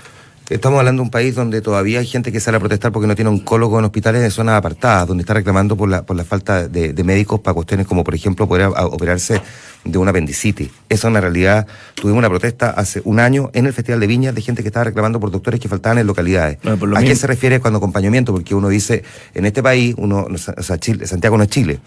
Estamos 0.51 0.79
hablando 0.79 1.01
de 1.01 1.05
un 1.05 1.11
país 1.11 1.35
donde 1.35 1.63
todavía 1.63 2.01
hay 2.01 2.07
gente 2.07 2.31
que 2.31 2.39
sale 2.39 2.59
a 2.59 2.61
protestar 2.61 2.93
porque 2.93 3.07
no 3.07 3.15
tiene 3.15 3.31
oncólogo 3.31 3.79
en 3.79 3.87
hospitales 3.87 4.21
de 4.21 4.31
zonas 4.31 4.57
apartadas, 4.57 5.09
donde 5.09 5.23
está 5.23 5.33
reclamando 5.33 5.75
por 5.75 5.89
la, 5.89 6.03
por 6.05 6.17
la 6.17 6.25
falta 6.25 6.69
de, 6.69 6.93
de 6.93 7.03
médicos 7.05 7.41
para 7.41 7.55
cuestiones 7.55 7.87
como, 7.87 8.05
por 8.05 8.15
ejemplo, 8.15 8.47
poder 8.47 8.65
a- 8.77 8.85
operarse 8.87 9.41
de 9.85 9.99
una 9.99 10.11
apendicitis. 10.11 10.69
Eso 10.91 11.09
en 11.09 11.15
la 11.15 11.23
realidad, 11.23 11.67
tuvimos 11.95 12.19
una 12.19 12.29
protesta 12.29 12.71
hace 12.71 13.01
un 13.07 13.21
año 13.21 13.49
en 13.55 13.65
el 13.65 13.73
Festival 13.73 14.01
de 14.01 14.07
Viñas 14.07 14.35
de 14.35 14.43
gente 14.43 14.61
que 14.61 14.69
estaba 14.69 14.85
reclamando 14.85 15.19
por 15.19 15.31
doctores 15.31 15.59
que 15.61 15.69
faltaban 15.69 15.97
en 15.97 16.07
localidades. 16.07 16.59
Bueno, 16.63 16.95
¿A 16.95 17.01
qué 17.01 17.07
mismo. 17.09 17.21
se 17.23 17.27
refiere 17.27 17.59
cuando 17.61 17.79
acompañamiento? 17.79 18.33
Porque 18.33 18.55
uno 18.55 18.69
dice, 18.69 19.03
en 19.33 19.47
este 19.47 19.63
país, 19.63 19.95
uno, 19.97 20.27
o 20.31 20.63
sea, 20.63 20.79
Chile- 20.79 21.07
Santiago 21.07 21.39
no 21.39 21.45
es 21.45 21.49
Chile. 21.49 21.81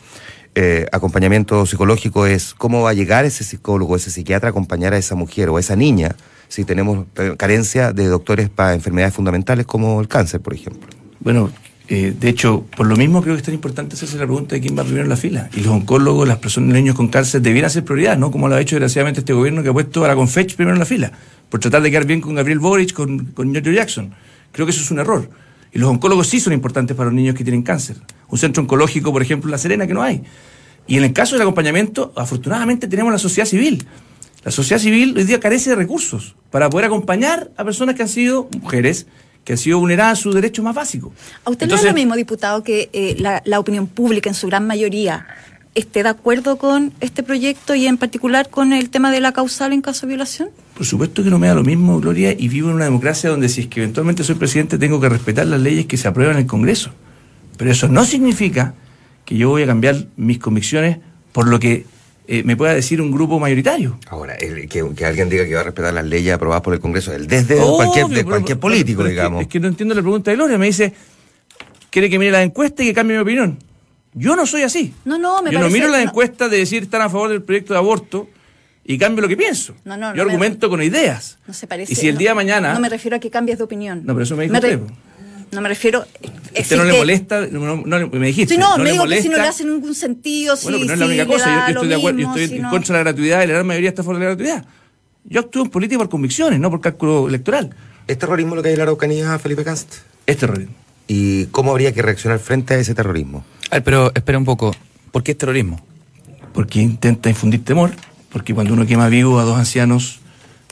Eh, 0.56 0.88
acompañamiento 0.92 1.64
psicológico 1.68 2.26
es 2.26 2.56
cómo 2.56 2.82
va 2.82 2.90
a 2.90 2.94
llegar 2.94 3.24
ese 3.24 3.44
psicólogo, 3.44 3.96
ese 3.96 4.10
psiquiatra 4.10 4.50
a 4.50 4.52
acompañar 4.52 4.96
a 4.96 4.98
esa 4.98 5.14
mujer 5.14 5.50
o 5.50 5.58
a 5.58 5.60
esa 5.60 5.76
niña 5.76 6.16
si 6.48 6.66
tenemos 6.66 7.06
eh, 7.18 7.36
carencia 7.38 7.94
de 7.94 8.08
doctores 8.08 8.50
para 8.50 8.74
enfermedades 8.74 9.14
fundamentales 9.14 9.66
como 9.66 10.00
el 10.02 10.08
cáncer, 10.08 10.42
por 10.42 10.54
ejemplo. 10.54 10.88
Bueno, 11.20 11.52
eh, 11.90 12.14
de 12.20 12.30
hecho, 12.30 12.66
por 12.76 12.86
lo 12.86 12.98
mismo 12.98 13.22
creo 13.22 13.36
que 13.36 13.40
es 13.40 13.46
tan 13.46 13.54
importante 13.54 13.96
hacerse 13.96 14.18
la 14.18 14.26
pregunta 14.26 14.56
de 14.56 14.62
quién 14.62 14.78
va 14.78 14.84
primero 14.84 15.04
en 15.04 15.10
la 15.10 15.18
fila. 15.18 15.50
Y 15.54 15.62
los 15.62 15.74
oncólogos, 15.74 16.28
las 16.28 16.38
personas, 16.38 16.74
niños 16.74 16.96
con 16.96 17.08
cáncer 17.08 17.42
debieran 17.42 17.70
ser 17.70 17.86
prioridad, 17.86 18.18
¿no? 18.18 18.32
Como 18.32 18.50
lo 18.50 18.56
ha 18.56 18.62
hecho 18.62 18.76
desgraciadamente 18.76 19.22
este 19.22 19.34
gobierno 19.34 19.64
que 19.64 19.70
ha 19.70 19.74
puesto 19.74 20.04
a 20.04 20.08
la 20.08 20.16
Confech 20.16 20.56
primero 20.56 20.74
en 20.74 20.80
la 20.80 20.86
fila, 20.86 21.12
por 21.50 21.60
tratar 21.60 21.82
de 21.82 21.90
quedar 21.90 22.06
bien 22.06 22.20
con 22.20 22.36
Gabriel 22.36 22.60
Boric, 22.60 22.94
con, 22.94 23.26
con 23.28 23.52
Giorgio 23.52 23.72
Jackson. 23.72 24.14
Creo 24.52 24.66
que 24.66 24.72
eso 24.72 24.82
es 24.82 24.92
un 24.92 25.00
error. 25.00 25.30
Y 25.72 25.80
los 25.80 25.90
oncólogos 25.90 26.28
sí 26.28 26.40
son 26.40 26.54
importantes 26.54 26.96
para 26.96 27.08
los 27.08 27.14
niños 27.14 27.36
que 27.36 27.44
tienen 27.44 27.62
cáncer. 27.62 27.98
Un 28.30 28.38
centro 28.38 28.64
oncológico, 28.64 29.14
por 29.14 29.22
ejemplo, 29.22 29.48
en 29.48 29.52
La 29.52 29.58
Serena, 29.58 29.88
que 29.88 29.94
no 29.94 30.02
hay. 30.02 30.24
Y 30.88 30.98
en 30.98 31.04
el 31.04 31.14
caso 31.14 31.36
del 31.36 31.42
acompañamiento, 31.42 32.14
afortunadamente 32.16 32.88
tenemos 32.88 33.12
la 33.12 33.20
sociedad 33.20 33.48
civil. 33.48 33.86
La 34.44 34.52
sociedad 34.52 34.82
civil 34.82 35.16
hoy 35.18 35.24
día 35.24 35.40
carece 35.40 35.72
de 35.72 35.76
recursos 35.76 36.36
para 36.52 36.70
poder 36.70 36.86
acompañar 36.86 37.52
a 37.58 37.64
personas 37.64 37.96
que 37.96 38.04
han 38.04 38.10
sido 38.10 38.50
mujeres, 38.62 39.08
que 39.44 39.54
han 39.54 39.58
sido 39.58 39.80
vulneradas 39.80 40.20
sus 40.20 40.34
derechos 40.34 40.64
más 40.64 40.76
básicos. 40.76 41.12
¿A 41.44 41.50
usted 41.50 41.66
Entonces, 41.66 41.86
no 41.86 41.90
es 41.90 41.94
lo 41.94 42.00
mismo, 42.00 42.16
diputado, 42.16 42.64
que 42.64 42.90
eh, 42.94 43.16
la, 43.20 43.42
la 43.46 43.60
opinión 43.60 43.88
pública 43.88 44.30
en 44.30 44.36
su 44.36 44.48
gran 44.48 44.66
mayoría 44.66 45.28
esté 45.78 46.02
de 46.02 46.10
acuerdo 46.10 46.58
con 46.58 46.92
este 47.02 47.22
proyecto 47.22 47.76
y 47.76 47.86
en 47.86 47.98
particular 47.98 48.50
con 48.50 48.74
el 48.74 48.90
tema 48.90 49.12
de 49.12 49.20
la 49.20 49.32
causal 49.32 49.74
en 49.74 49.82
caso 49.82 50.08
de 50.08 50.14
violación? 50.14 50.50
Por 50.76 50.86
supuesto 50.86 51.24
que 51.24 51.30
no 51.30 51.38
me 51.38 51.48
da 51.48 51.54
lo 51.54 51.64
mismo, 51.64 52.00
Gloria, 52.00 52.32
y 52.32 52.48
vivo 52.48 52.70
en 52.70 52.76
una 52.76 52.86
democracia 52.86 53.30
donde 53.30 53.48
si 53.48 53.62
es 53.62 53.68
que 53.68 53.82
eventualmente 53.82 54.24
soy 54.24 54.36
presidente 54.36 54.80
tengo 54.80 55.00
que 55.00 55.08
respetar 55.08 55.46
las 55.46 55.62
leyes 55.62 55.86
que 55.86 55.98
se 55.98 56.08
aprueban 56.08 56.36
en 56.36 56.42
el 56.42 56.48
Congreso. 56.48 56.90
Pero 57.58 57.72
eso 57.72 57.88
no 57.88 58.06
significa 58.06 58.74
que 59.24 59.38
yo 59.38 59.50
voy 59.50 59.64
a 59.64 59.68
cambiar 59.68 60.08
mis 60.16 60.40
convicciones 60.40 60.98
por 61.32 61.48
lo 61.48 61.60
que 61.60 61.86
eh, 62.28 62.44
me 62.44 62.56
pueda 62.58 62.74
decir 62.74 63.02
un 63.02 63.12
grupo 63.12 63.40
mayoritario. 63.40 63.98
Ahora, 64.10 64.36
el- 64.36 64.68
que, 64.68 64.84
que 64.96 65.06
alguien 65.06 65.30
diga 65.30 65.46
que 65.46 65.54
va 65.56 65.62
a 65.62 65.64
respetar 65.64 65.94
las 65.94 66.06
leyes 66.06 66.34
aprobadas 66.34 66.62
por 66.62 66.74
el 66.74 66.80
Congreso, 66.80 67.14
el 67.14 67.26
desde 67.28 67.56
de 67.56 67.62
Obvio, 67.62 67.76
cualquier, 67.78 68.08
de 68.08 68.16
pero- 68.16 68.28
cualquier 68.28 68.58
pero- 68.58 68.60
político, 68.60 68.98
pero 68.98 69.10
es 69.10 69.12
que- 69.12 69.20
digamos. 69.22 69.42
Es 69.44 69.48
que, 69.48 69.60
no 69.60 69.68
entiendo 69.68 69.96
la 69.96 70.02
pregunta 70.02 70.32
de 70.32 70.38
Gloria. 70.38 70.58
Me 70.58 70.66
dice, 70.68 70.94
quiere 71.90 72.10
que 72.10 72.20
mire 72.20 72.32
la 72.32 72.44
encuesta 72.44 72.84
y 72.84 72.88
que 72.88 72.94
cambie 72.94 73.16
mi 73.18 73.22
opinión. 73.22 73.58
Yo 74.14 74.36
no 74.36 74.46
soy 74.46 74.64
así. 74.64 74.94
No, 75.06 75.18
no, 75.18 75.42
me 75.44 75.52
Yo 75.52 75.60
no 75.60 75.70
miro 75.70 75.88
las 75.90 76.04
no. 76.04 76.10
encuestas 76.10 76.50
de 76.50 76.58
decir 76.58 76.84
están 76.84 77.02
a 77.02 77.10
favor 77.10 77.30
del 77.30 77.44
proyecto 77.44 77.74
de 77.74 77.80
aborto 77.80 78.28
y 78.84 78.98
cambio 78.98 79.22
lo 79.22 79.28
que 79.28 79.38
pienso. 79.38 79.74
No, 79.86 79.96
no, 79.96 80.10
Yo 80.16 80.24
no 80.24 80.26
me- 80.26 80.32
argumento 80.34 80.70
con 80.70 80.82
ideas. 80.82 81.38
No 81.48 81.54
se 81.54 81.68
parece. 81.68 81.94
Y 81.94 81.96
si 81.96 82.08
el 82.08 82.18
día 82.18 82.30
de 82.32 82.36
mañana. 82.36 82.74
No 82.74 82.80
me 82.80 82.90
refiero 82.90 83.18
a 83.18 83.20
que 83.20 83.30
cambies 83.30 83.58
de 83.60 83.64
opinión. 83.66 84.02
No, 84.06 84.14
pero 84.14 84.24
eso 84.24 84.36
me 84.36 84.44
dijo 84.44 84.56
re- 84.56 84.76
usted, 84.76 84.80
po. 84.80 84.94
No 85.52 85.62
me 85.62 85.70
refiero. 85.70 86.00
¿A 86.02 86.62
usted 86.62 86.76
no 86.78 86.84
le 86.84 86.90
existe- 86.92 86.98
molesta? 86.98 87.48
No, 87.48 88.08
me 88.08 88.28
dijiste. 88.28 88.56
Sí, 88.56 88.60
no, 88.60 88.72
¿no 88.72 88.78
me 88.80 88.84
le 88.86 88.92
digo 88.92 89.06
que 89.08 89.22
si 89.22 89.30
no 89.30 89.36
le 89.36 89.38
molesta? 89.40 89.50
hace 89.50 89.66
ningún 89.66 89.96
sentido, 89.96 90.56
si, 90.56 90.64
Bueno, 90.66 90.78
pero 90.80 90.88
no 90.88 90.94
es 90.94 91.00
la 91.00 91.06
única 91.06 91.26
cosa. 91.26 91.46
Yo, 91.68 91.74
estoy 91.74 91.88
de 91.88 91.96
acuerdo, 91.96 92.20
yo 92.20 92.28
estoy 92.28 92.48
si 92.48 92.56
en 92.56 92.62
no- 92.64 92.70
contra 92.70 92.98
de 92.98 93.04
la 93.04 93.12
gratuidad 93.12 93.44
y 93.44 93.48
la 93.48 93.54
gran 93.54 93.68
mayoría 93.68 93.90
está 93.90 94.02
a 94.02 94.06
favor 94.06 94.20
de 94.20 94.26
la 94.26 94.32
gratuidad. 94.32 94.66
Yo 95.26 95.40
actúo 95.42 95.64
en 95.64 95.70
política 95.70 95.98
por 96.00 96.10
convicciones, 96.10 96.60
no 96.60 96.70
por 96.70 96.82
cálculo 96.82 97.28
electoral. 97.28 97.76
¿Es 98.08 98.18
terrorismo 98.18 98.56
lo 98.56 98.62
que 98.62 98.70
hay 98.70 98.74
en 98.74 98.80
la 98.80 98.84
Araucanía, 98.84 99.38
Felipe 99.40 99.64
Cast? 99.64 99.94
Es 100.26 100.38
terrorismo. 100.38 100.74
¿Y 101.08 101.46
cómo 101.48 101.72
habría 101.72 101.94
que 101.94 102.02
reaccionar 102.02 102.40
frente 102.40 102.74
a 102.74 102.78
ese 102.80 102.94
terrorismo? 102.94 103.46
A 103.70 103.76
ver, 103.76 103.84
pero 103.84 104.12
espera 104.16 104.38
un 104.38 104.46
poco. 104.46 104.76
¿Por 105.12 105.24
qué 105.24 105.32
es 105.32 105.38
terrorismo? 105.38 105.82
Porque 106.54 106.80
intenta 106.82 107.30
infundir 107.30 107.64
temor, 107.64 107.92
porque 108.32 108.54
cuando 108.54 108.74
uno 108.74 108.86
quema 108.86 109.08
vivo 109.10 109.40
a 109.40 109.44
dos 109.44 109.58
ancianos, 109.58 110.20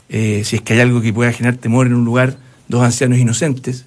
eh, 0.08 0.42
si 0.44 0.56
es 0.56 0.62
que 0.62 0.74
hay 0.74 0.80
algo 0.80 1.00
que 1.00 1.12
pueda 1.12 1.32
generar 1.32 1.58
temor 1.58 1.86
en 1.86 1.94
un 1.94 2.04
lugar, 2.04 2.36
dos 2.68 2.82
ancianos 2.82 3.18
inocentes 3.18 3.84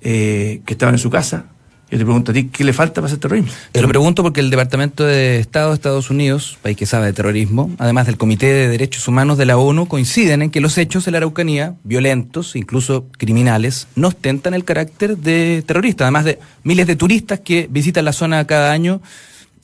eh, 0.00 0.60
que 0.64 0.74
estaban 0.74 0.94
en 0.94 0.98
su 0.98 1.10
casa, 1.10 1.46
yo 1.90 1.96
te 1.96 2.04
pregunto 2.04 2.32
a 2.32 2.34
ti, 2.34 2.48
¿qué 2.48 2.64
le 2.64 2.74
falta 2.74 2.96
para 2.96 3.06
hacer 3.06 3.18
terrorismo? 3.18 3.50
Te 3.72 3.80
lo 3.80 3.88
pregunto 3.88 4.22
porque 4.22 4.40
el 4.40 4.50
Departamento 4.50 5.04
de 5.04 5.38
Estado 5.38 5.68
de 5.68 5.74
Estados 5.74 6.10
Unidos, 6.10 6.58
país 6.60 6.76
que 6.76 6.84
sabe 6.84 7.06
de 7.06 7.12
terrorismo, 7.14 7.70
además 7.78 8.04
del 8.04 8.18
Comité 8.18 8.52
de 8.52 8.68
Derechos 8.68 9.08
Humanos 9.08 9.38
de 9.38 9.46
la 9.46 9.56
ONU, 9.56 9.88
coinciden 9.88 10.42
en 10.42 10.50
que 10.50 10.60
los 10.60 10.76
hechos 10.76 11.06
en 11.06 11.12
la 11.12 11.18
Araucanía, 11.18 11.76
violentos, 11.84 12.56
incluso 12.56 13.06
criminales, 13.16 13.88
no 13.94 14.08
ostentan 14.08 14.52
el 14.52 14.64
carácter 14.64 15.16
de 15.16 15.64
terrorista. 15.66 16.04
Además 16.04 16.26
de 16.26 16.38
miles 16.62 16.86
de 16.86 16.96
turistas 16.96 17.40
que 17.40 17.68
visitan 17.70 18.04
la 18.04 18.12
zona 18.12 18.46
cada 18.46 18.70
año, 18.70 19.00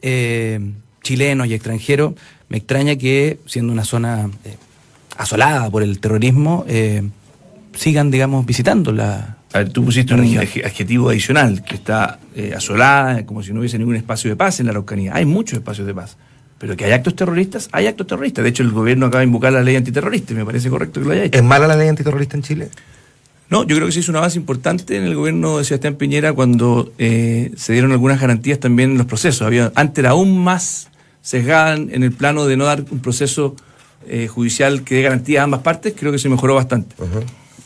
eh, 0.00 0.60
chilenos 1.02 1.46
y 1.48 1.52
extranjeros, 1.52 2.14
me 2.48 2.56
extraña 2.56 2.96
que, 2.96 3.38
siendo 3.44 3.70
una 3.70 3.84
zona 3.84 4.30
eh, 4.46 4.56
asolada 5.18 5.70
por 5.70 5.82
el 5.82 6.00
terrorismo, 6.00 6.64
eh, 6.68 7.02
sigan, 7.74 8.10
digamos, 8.10 8.46
visitando 8.46 8.92
la... 8.92 9.36
A 9.54 9.58
ver, 9.58 9.70
tú 9.70 9.84
pusiste 9.84 10.12
un 10.14 10.20
adjetivo 10.20 11.10
adicional, 11.10 11.62
que 11.62 11.76
está 11.76 12.18
eh, 12.34 12.54
asolada, 12.56 13.24
como 13.24 13.40
si 13.40 13.52
no 13.52 13.60
hubiese 13.60 13.78
ningún 13.78 13.94
espacio 13.94 14.28
de 14.28 14.34
paz 14.34 14.58
en 14.58 14.66
la 14.66 14.72
Araucanía. 14.72 15.14
Hay 15.14 15.26
muchos 15.26 15.56
espacios 15.56 15.86
de 15.86 15.94
paz. 15.94 16.16
Pero 16.58 16.76
que 16.76 16.84
hay 16.86 16.90
actos 16.90 17.14
terroristas, 17.14 17.68
hay 17.70 17.86
actos 17.86 18.08
terroristas. 18.08 18.42
De 18.42 18.50
hecho, 18.50 18.64
el 18.64 18.72
gobierno 18.72 19.06
acaba 19.06 19.20
de 19.20 19.26
invocar 19.26 19.52
la 19.52 19.62
ley 19.62 19.76
antiterrorista 19.76 20.32
y 20.32 20.36
me 20.36 20.44
parece 20.44 20.68
correcto 20.70 21.00
que 21.00 21.06
lo 21.06 21.12
haya 21.12 21.24
hecho. 21.24 21.38
¿Es 21.38 21.44
mala 21.44 21.68
la 21.68 21.76
ley 21.76 21.86
antiterrorista 21.86 22.36
en 22.36 22.42
Chile? 22.42 22.68
No, 23.48 23.62
yo 23.62 23.76
creo 23.76 23.86
que 23.86 23.92
se 23.92 24.00
hizo 24.00 24.10
un 24.10 24.16
avance 24.16 24.36
importante 24.38 24.96
en 24.96 25.04
el 25.04 25.14
gobierno 25.14 25.58
de 25.58 25.64
Sebastián 25.64 25.94
Piñera 25.94 26.32
cuando 26.32 26.92
eh, 26.98 27.52
se 27.56 27.74
dieron 27.74 27.92
algunas 27.92 28.20
garantías 28.20 28.58
también 28.58 28.90
en 28.90 28.98
los 28.98 29.06
procesos. 29.06 29.42
Había, 29.42 29.70
antes 29.76 30.00
era 30.00 30.10
aún 30.10 30.36
más 30.42 30.88
sesgada 31.22 31.74
en 31.74 32.02
el 32.02 32.10
plano 32.10 32.46
de 32.46 32.56
no 32.56 32.64
dar 32.64 32.84
un 32.90 32.98
proceso 32.98 33.54
eh, 34.08 34.26
judicial 34.26 34.82
que 34.82 34.96
dé 34.96 35.02
garantía 35.02 35.42
a 35.42 35.44
ambas 35.44 35.60
partes, 35.60 35.94
creo 35.96 36.10
que 36.10 36.18
se 36.18 36.28
mejoró 36.28 36.56
bastante. 36.56 36.96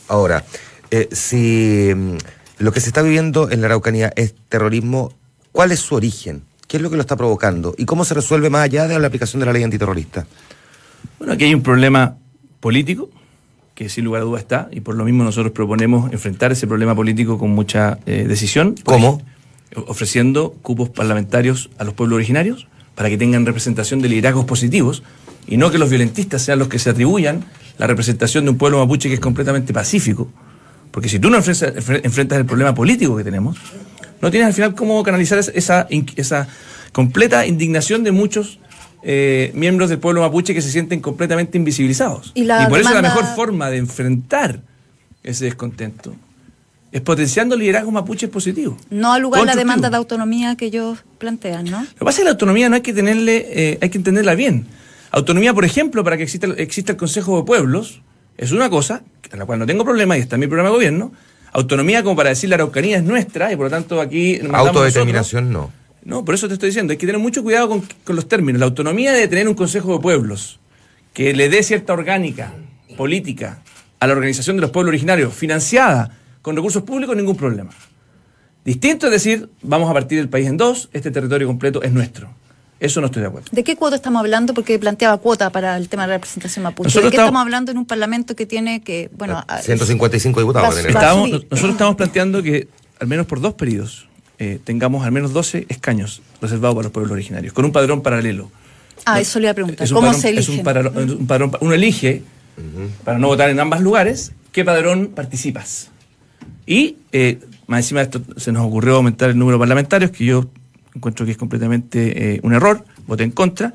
Ahora, 0.07 0.43
eh, 0.91 1.09
si 1.11 1.91
mm, 1.95 2.17
lo 2.59 2.71
que 2.71 2.81
se 2.81 2.89
está 2.89 3.01
viviendo 3.01 3.49
en 3.49 3.61
la 3.61 3.67
Araucanía 3.67 4.11
es 4.15 4.35
terrorismo, 4.49 5.13
¿cuál 5.51 5.71
es 5.71 5.79
su 5.79 5.95
origen? 5.95 6.43
¿Qué 6.67 6.77
es 6.77 6.83
lo 6.83 6.89
que 6.89 6.97
lo 6.97 7.01
está 7.01 7.15
provocando? 7.15 7.73
¿Y 7.77 7.85
cómo 7.85 8.05
se 8.05 8.13
resuelve 8.13 8.49
más 8.49 8.61
allá 8.61 8.87
de 8.87 8.99
la 8.99 9.07
aplicación 9.07 9.39
de 9.39 9.45
la 9.45 9.53
ley 9.53 9.63
antiterrorista? 9.63 10.27
Bueno, 11.17 11.33
aquí 11.33 11.45
hay 11.45 11.53
un 11.53 11.63
problema 11.63 12.17
político, 12.59 13.09
que 13.75 13.89
sin 13.89 14.05
lugar 14.05 14.21
a 14.21 14.25
duda 14.25 14.39
está, 14.39 14.69
y 14.71 14.81
por 14.81 14.95
lo 14.95 15.05
mismo 15.05 15.23
nosotros 15.23 15.51
proponemos 15.53 16.11
enfrentar 16.11 16.51
ese 16.51 16.67
problema 16.67 16.95
político 16.95 17.37
con 17.37 17.51
mucha 17.51 17.99
eh, 18.05 18.25
decisión. 18.27 18.75
¿Cómo? 18.83 19.21
Ofreciendo 19.87 20.55
cupos 20.61 20.89
parlamentarios 20.89 21.69
a 21.77 21.83
los 21.83 21.93
pueblos 21.93 22.17
originarios 22.17 22.67
para 22.95 23.09
que 23.09 23.17
tengan 23.17 23.45
representación 23.45 24.01
de 24.01 24.09
liderazgos 24.09 24.45
positivos 24.45 25.03
y 25.47 25.57
no 25.57 25.71
que 25.71 25.77
los 25.77 25.89
violentistas 25.89 26.41
sean 26.41 26.59
los 26.59 26.67
que 26.67 26.79
se 26.79 26.89
atribuyan 26.89 27.45
la 27.77 27.87
representación 27.87 28.43
de 28.43 28.51
un 28.51 28.57
pueblo 28.57 28.77
mapuche 28.79 29.07
que 29.07 29.15
es 29.15 29.21
completamente 29.21 29.73
pacífico. 29.73 30.27
Porque 30.99 31.07
si 31.07 31.17
tú 31.17 31.29
no 31.29 31.37
enfrentas, 31.37 31.73
enfre- 31.75 32.01
enfrentas 32.03 32.37
el 32.39 32.45
problema 32.45 32.75
político 32.75 33.15
que 33.15 33.23
tenemos, 33.23 33.55
no 34.21 34.29
tienes 34.31 34.47
al 34.47 34.53
final 34.53 34.75
cómo 34.75 35.01
canalizar 35.01 35.39
esa, 35.39 35.87
completa 36.91 37.47
indignación 37.47 38.03
de 38.03 38.11
muchos 38.11 38.59
eh, 39.01 39.49
miembros 39.55 39.89
del 39.89 39.99
pueblo 39.99 40.19
mapuche 40.19 40.53
que 40.53 40.61
se 40.61 40.69
sienten 40.69 40.99
completamente 40.99 41.57
invisibilizados. 41.57 42.33
Y 42.35 42.43
la 42.43 42.67
por 42.67 42.81
eso 42.81 42.93
la 42.93 43.01
mejor 43.01 43.23
forma 43.33 43.69
de 43.69 43.77
enfrentar 43.77 44.59
ese 45.23 45.45
descontento 45.45 46.13
es 46.91 46.99
potenciando 46.99 47.55
liderazgos 47.55 47.93
mapuches 47.93 48.29
positivos. 48.29 48.75
No 48.89 49.13
al 49.13 49.21
lugar 49.21 49.45
la 49.45 49.55
demanda 49.55 49.89
de 49.89 49.95
autonomía 49.95 50.57
que 50.57 50.65
ellos 50.65 50.99
plantean, 51.17 51.63
¿no? 51.63 51.79
Lo 51.79 51.87
que 51.87 52.03
pasa 52.03 52.09
es 52.09 52.17
que 52.17 52.23
la 52.25 52.31
autonomía 52.31 52.67
no 52.67 52.75
hay 52.75 52.81
que 52.81 52.91
tenerle, 52.91 53.45
eh, 53.49 53.77
hay 53.81 53.89
que 53.89 53.99
entenderla 53.99 54.35
bien. 54.35 54.65
Autonomía, 55.11 55.53
por 55.53 55.63
ejemplo, 55.63 56.03
para 56.03 56.17
que 56.17 56.23
exista, 56.23 56.47
exista 56.57 56.91
el 56.91 56.97
Consejo 56.97 57.37
de 57.37 57.45
Pueblos, 57.45 58.01
es 58.39 58.53
una 58.53 58.69
cosa, 58.69 59.03
a 59.31 59.35
la 59.35 59.45
cual 59.45 59.59
no 59.59 59.65
tengo 59.65 59.83
problema 59.83 60.17
y 60.17 60.21
está 60.21 60.37
en 60.37 60.39
mi 60.39 60.47
programa 60.47 60.69
de 60.69 60.75
gobierno. 60.75 61.11
Autonomía 61.51 62.03
como 62.03 62.15
para 62.15 62.29
decir 62.29 62.49
la 62.49 62.55
Araucanía 62.55 62.97
es 62.97 63.03
nuestra 63.03 63.51
y 63.51 63.57
por 63.57 63.65
lo 63.65 63.69
tanto 63.69 63.99
aquí... 63.99 64.39
Autodeterminación 64.53 65.51
no. 65.51 65.71
No, 66.05 66.23
por 66.23 66.35
eso 66.35 66.47
te 66.47 66.53
estoy 66.53 66.69
diciendo, 66.69 66.91
hay 66.91 66.97
que 66.97 67.05
tener 67.05 67.19
mucho 67.19 67.43
cuidado 67.43 67.67
con, 67.67 67.83
con 68.05 68.15
los 68.15 68.29
términos. 68.29 68.61
La 68.61 68.65
autonomía 68.67 69.11
de 69.11 69.27
tener 69.27 69.49
un 69.49 69.55
Consejo 69.55 69.93
de 69.93 69.99
Pueblos 69.99 70.59
que 71.13 71.33
le 71.33 71.49
dé 71.49 71.61
cierta 71.63 71.91
orgánica 71.91 72.53
política 72.95 73.61
a 73.99 74.07
la 74.07 74.13
organización 74.13 74.55
de 74.55 74.61
los 74.61 74.71
pueblos 74.71 74.91
originarios, 74.91 75.33
financiada 75.33 76.17
con 76.41 76.55
recursos 76.55 76.83
públicos, 76.83 77.17
ningún 77.17 77.35
problema. 77.35 77.71
Distinto 78.63 79.07
es 79.07 79.11
decir, 79.11 79.49
vamos 79.61 79.89
a 79.89 79.93
partir 79.93 80.17
el 80.17 80.29
país 80.29 80.47
en 80.47 80.55
dos, 80.55 80.89
este 80.93 81.11
territorio 81.11 81.45
completo 81.45 81.83
es 81.83 81.91
nuestro. 81.91 82.33
Eso 82.79 83.01
no 83.01 83.07
estoy 83.07 83.21
de 83.21 83.27
acuerdo. 83.27 83.47
¿De 83.51 83.63
qué 83.63 83.75
cuota 83.75 83.95
estamos 83.97 84.19
hablando? 84.21 84.53
Porque 84.53 84.79
planteaba 84.79 85.17
cuota 85.17 85.49
para 85.49 85.75
el 85.77 85.89
tema 85.89 86.03
de 86.03 86.09
la 86.09 86.13
representación 86.15 86.63
mapuche. 86.63 86.87
Nosotros 86.87 87.05
¿De 87.05 87.11
qué 87.11 87.15
estamos- 87.17 87.27
estamos 87.29 87.41
hablando 87.41 87.71
en 87.71 87.77
un 87.77 87.85
parlamento 87.85 88.35
que 88.35 88.45
tiene 88.45 88.81
que, 88.81 89.09
bueno... 89.17 89.43
a- 89.47 89.57
155 89.61 90.39
diputados. 90.39 90.69
Va 90.69 90.71
a 90.71 90.73
tiene. 90.81 90.93
Va 90.93 90.99
a 90.99 91.03
Estábamos- 91.03 91.29
subir. 91.29 91.47
nosotros 91.51 91.71
estamos 91.73 91.95
planteando 91.95 92.41
que 92.43 92.67
al 92.99 93.07
menos 93.07 93.25
por 93.25 93.41
dos 93.41 93.53
periodos 93.55 94.07
eh, 94.37 94.59
tengamos 94.63 95.05
al 95.05 95.11
menos 95.11 95.33
12 95.33 95.65
escaños 95.67 96.21
reservados 96.41 96.75
para 96.75 96.83
los 96.83 96.91
pueblos 96.93 97.11
originarios, 97.11 97.51
con 97.53 97.65
un 97.65 97.71
padrón 97.73 98.01
paralelo. 98.01 98.49
Ah, 99.05 99.19
eso 99.19 99.39
le 99.39 99.45
iba 99.45 99.51
a 99.51 99.55
preguntar. 99.55 99.83
Es 99.85 99.91
un 99.91 99.95
¿Cómo 99.95 100.07
padrón- 100.11 100.21
se 100.21 100.29
es 100.29 100.37
elige? 100.47 100.51
un 100.59 100.63
padrón- 100.65 100.97
es 100.97 101.11
un 101.11 101.27
padrón- 101.27 101.57
uno 101.59 101.73
elige, 101.73 102.23
para 103.03 103.17
no 103.19 103.27
votar 103.27 103.49
en 103.49 103.59
ambos 103.59 103.81
lugares, 103.81 104.31
qué 104.53 104.63
padrón 104.63 105.07
participas. 105.13 105.89
Y 106.65 106.97
eh, 107.11 107.39
más 107.67 107.79
encima 107.81 107.99
de 108.01 108.05
esto 108.05 108.21
se 108.39 108.51
nos 108.53 108.65
ocurrió 108.65 108.95
aumentar 108.97 109.29
el 109.29 109.37
número 109.37 109.57
de 109.57 109.59
parlamentarios, 109.59 110.11
que 110.11 110.23
yo 110.25 110.47
encuentro 110.99 111.25
que 111.25 111.31
es 111.31 111.37
completamente 111.37 112.35
eh, 112.35 112.39
un 112.43 112.53
error, 112.53 112.85
voté 113.07 113.23
en 113.23 113.31
contra. 113.31 113.73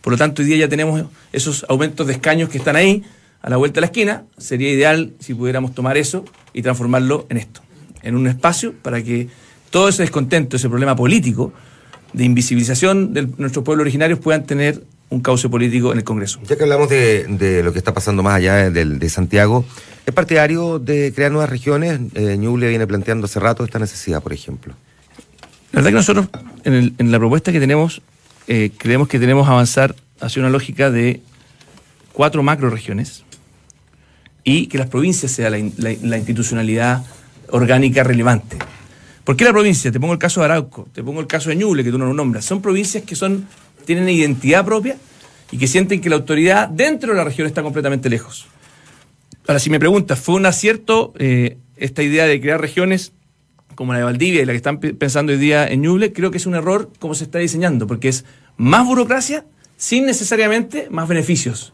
Por 0.00 0.12
lo 0.12 0.16
tanto, 0.16 0.40
hoy 0.40 0.48
día 0.48 0.56
ya 0.56 0.68
tenemos 0.68 1.04
esos 1.32 1.66
aumentos 1.68 2.06
de 2.06 2.14
escaños 2.14 2.48
que 2.48 2.58
están 2.58 2.76
ahí, 2.76 3.02
a 3.42 3.50
la 3.50 3.56
vuelta 3.56 3.76
de 3.76 3.80
la 3.82 3.86
esquina. 3.86 4.24
Sería 4.38 4.70
ideal 4.70 5.12
si 5.18 5.34
pudiéramos 5.34 5.74
tomar 5.74 5.96
eso 5.96 6.24
y 6.52 6.62
transformarlo 6.62 7.26
en 7.28 7.36
esto, 7.36 7.60
en 8.02 8.14
un 8.16 8.26
espacio 8.26 8.72
para 8.82 9.02
que 9.02 9.28
todo 9.70 9.88
ese 9.88 10.02
descontento, 10.02 10.56
ese 10.56 10.68
problema 10.68 10.96
político 10.96 11.52
de 12.12 12.24
invisibilización 12.24 13.12
de 13.12 13.28
nuestros 13.38 13.64
pueblos 13.64 13.84
originarios 13.84 14.18
puedan 14.18 14.44
tener 14.44 14.82
un 15.10 15.20
cauce 15.20 15.48
político 15.48 15.92
en 15.92 15.98
el 15.98 16.04
Congreso. 16.04 16.40
Ya 16.48 16.56
que 16.56 16.62
hablamos 16.62 16.88
de, 16.88 17.24
de 17.28 17.62
lo 17.62 17.72
que 17.72 17.78
está 17.78 17.92
pasando 17.92 18.22
más 18.22 18.34
allá 18.34 18.70
de, 18.70 18.84
de 18.84 19.08
Santiago, 19.08 19.64
¿es 20.06 20.14
partidario 20.14 20.78
de 20.78 21.12
crear 21.14 21.30
nuevas 21.30 21.50
regiones? 21.50 22.00
Eh, 22.14 22.36
Ñuble 22.36 22.68
viene 22.68 22.86
planteando 22.86 23.26
hace 23.26 23.40
rato 23.40 23.64
esta 23.64 23.78
necesidad, 23.78 24.22
por 24.22 24.32
ejemplo. 24.32 24.74
La 25.72 25.76
verdad 25.76 25.90
que 25.90 25.94
nosotros, 25.96 26.28
en, 26.64 26.72
el- 26.72 26.94
en 26.98 27.12
la 27.12 27.18
propuesta 27.18 27.52
que 27.52 27.60
tenemos, 27.60 28.02
eh, 28.48 28.70
creemos 28.76 29.08
que 29.08 29.18
tenemos 29.18 29.46
que 29.46 29.52
avanzar 29.52 29.94
hacia 30.20 30.40
una 30.40 30.50
lógica 30.50 30.90
de 30.90 31.20
cuatro 32.12 32.42
macroregiones 32.42 33.24
y 34.42 34.66
que 34.66 34.78
las 34.78 34.88
provincias 34.88 35.30
sea 35.32 35.50
la, 35.50 35.58
la- 35.58 35.94
la 36.02 36.16
institucionalidad 36.18 37.04
orgánica 37.50 38.02
relevante. 38.02 38.56
¿Por 39.24 39.36
qué 39.36 39.44
la 39.44 39.52
provincia? 39.52 39.92
Te 39.92 40.00
pongo 40.00 40.12
el 40.14 40.18
caso 40.18 40.40
de 40.40 40.46
Arauco, 40.46 40.88
te 40.92 41.02
pongo 41.04 41.20
el 41.20 41.26
caso 41.26 41.50
de 41.50 41.56
Ñuble, 41.56 41.84
que 41.84 41.90
tú 41.90 41.98
no 41.98 42.06
lo 42.06 42.14
nombras. 42.14 42.44
Son 42.44 42.60
provincias 42.60 43.04
que 43.04 43.14
son, 43.14 43.46
tienen 43.84 44.08
identidad 44.08 44.64
propia 44.64 44.96
y 45.52 45.58
que 45.58 45.68
sienten 45.68 46.00
que 46.00 46.08
la 46.10 46.16
autoridad 46.16 46.68
dentro 46.68 47.12
de 47.12 47.18
la 47.18 47.24
región 47.24 47.46
está 47.46 47.62
completamente 47.62 48.08
lejos. 48.10 48.46
Ahora, 49.46 49.60
si 49.60 49.70
me 49.70 49.78
preguntas, 49.78 50.18
¿fue 50.18 50.34
un 50.34 50.46
acierto 50.46 51.12
eh, 51.18 51.58
esta 51.76 52.02
idea 52.02 52.24
de 52.26 52.40
crear 52.40 52.60
regiones 52.60 53.12
como 53.74 53.92
la 53.92 53.98
de 53.98 54.04
Valdivia 54.04 54.42
y 54.42 54.44
la 54.44 54.52
que 54.52 54.56
están 54.56 54.78
pe- 54.80 54.94
pensando 54.94 55.32
hoy 55.32 55.38
día 55.38 55.66
en 55.66 55.82
Ñuble? 55.82 56.12
Creo 56.12 56.30
que 56.30 56.38
es 56.38 56.46
un 56.46 56.54
error 56.54 56.90
como 56.98 57.14
se 57.14 57.24
está 57.24 57.38
diseñando, 57.38 57.86
porque 57.86 58.08
es 58.08 58.24
más 58.56 58.86
burocracia 58.86 59.44
sin 59.76 60.06
necesariamente 60.06 60.88
más 60.90 61.08
beneficios. 61.08 61.72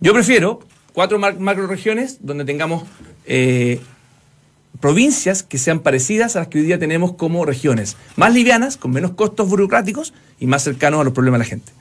Yo 0.00 0.12
prefiero 0.12 0.60
cuatro 0.92 1.18
macroregiones 1.18 2.18
donde 2.20 2.44
tengamos 2.44 2.84
eh, 3.26 3.80
provincias 4.80 5.42
que 5.42 5.58
sean 5.58 5.80
parecidas 5.80 6.36
a 6.36 6.40
las 6.40 6.48
que 6.48 6.58
hoy 6.58 6.64
día 6.64 6.78
tenemos 6.78 7.14
como 7.14 7.44
regiones, 7.44 7.96
más 8.16 8.32
livianas, 8.32 8.76
con 8.76 8.92
menos 8.92 9.12
costos 9.12 9.48
burocráticos 9.48 10.12
y 10.38 10.46
más 10.46 10.62
cercanos 10.64 11.00
a 11.00 11.04
los 11.04 11.12
problemas 11.12 11.38
de 11.40 11.44
la 11.44 11.48
gente. 11.48 11.72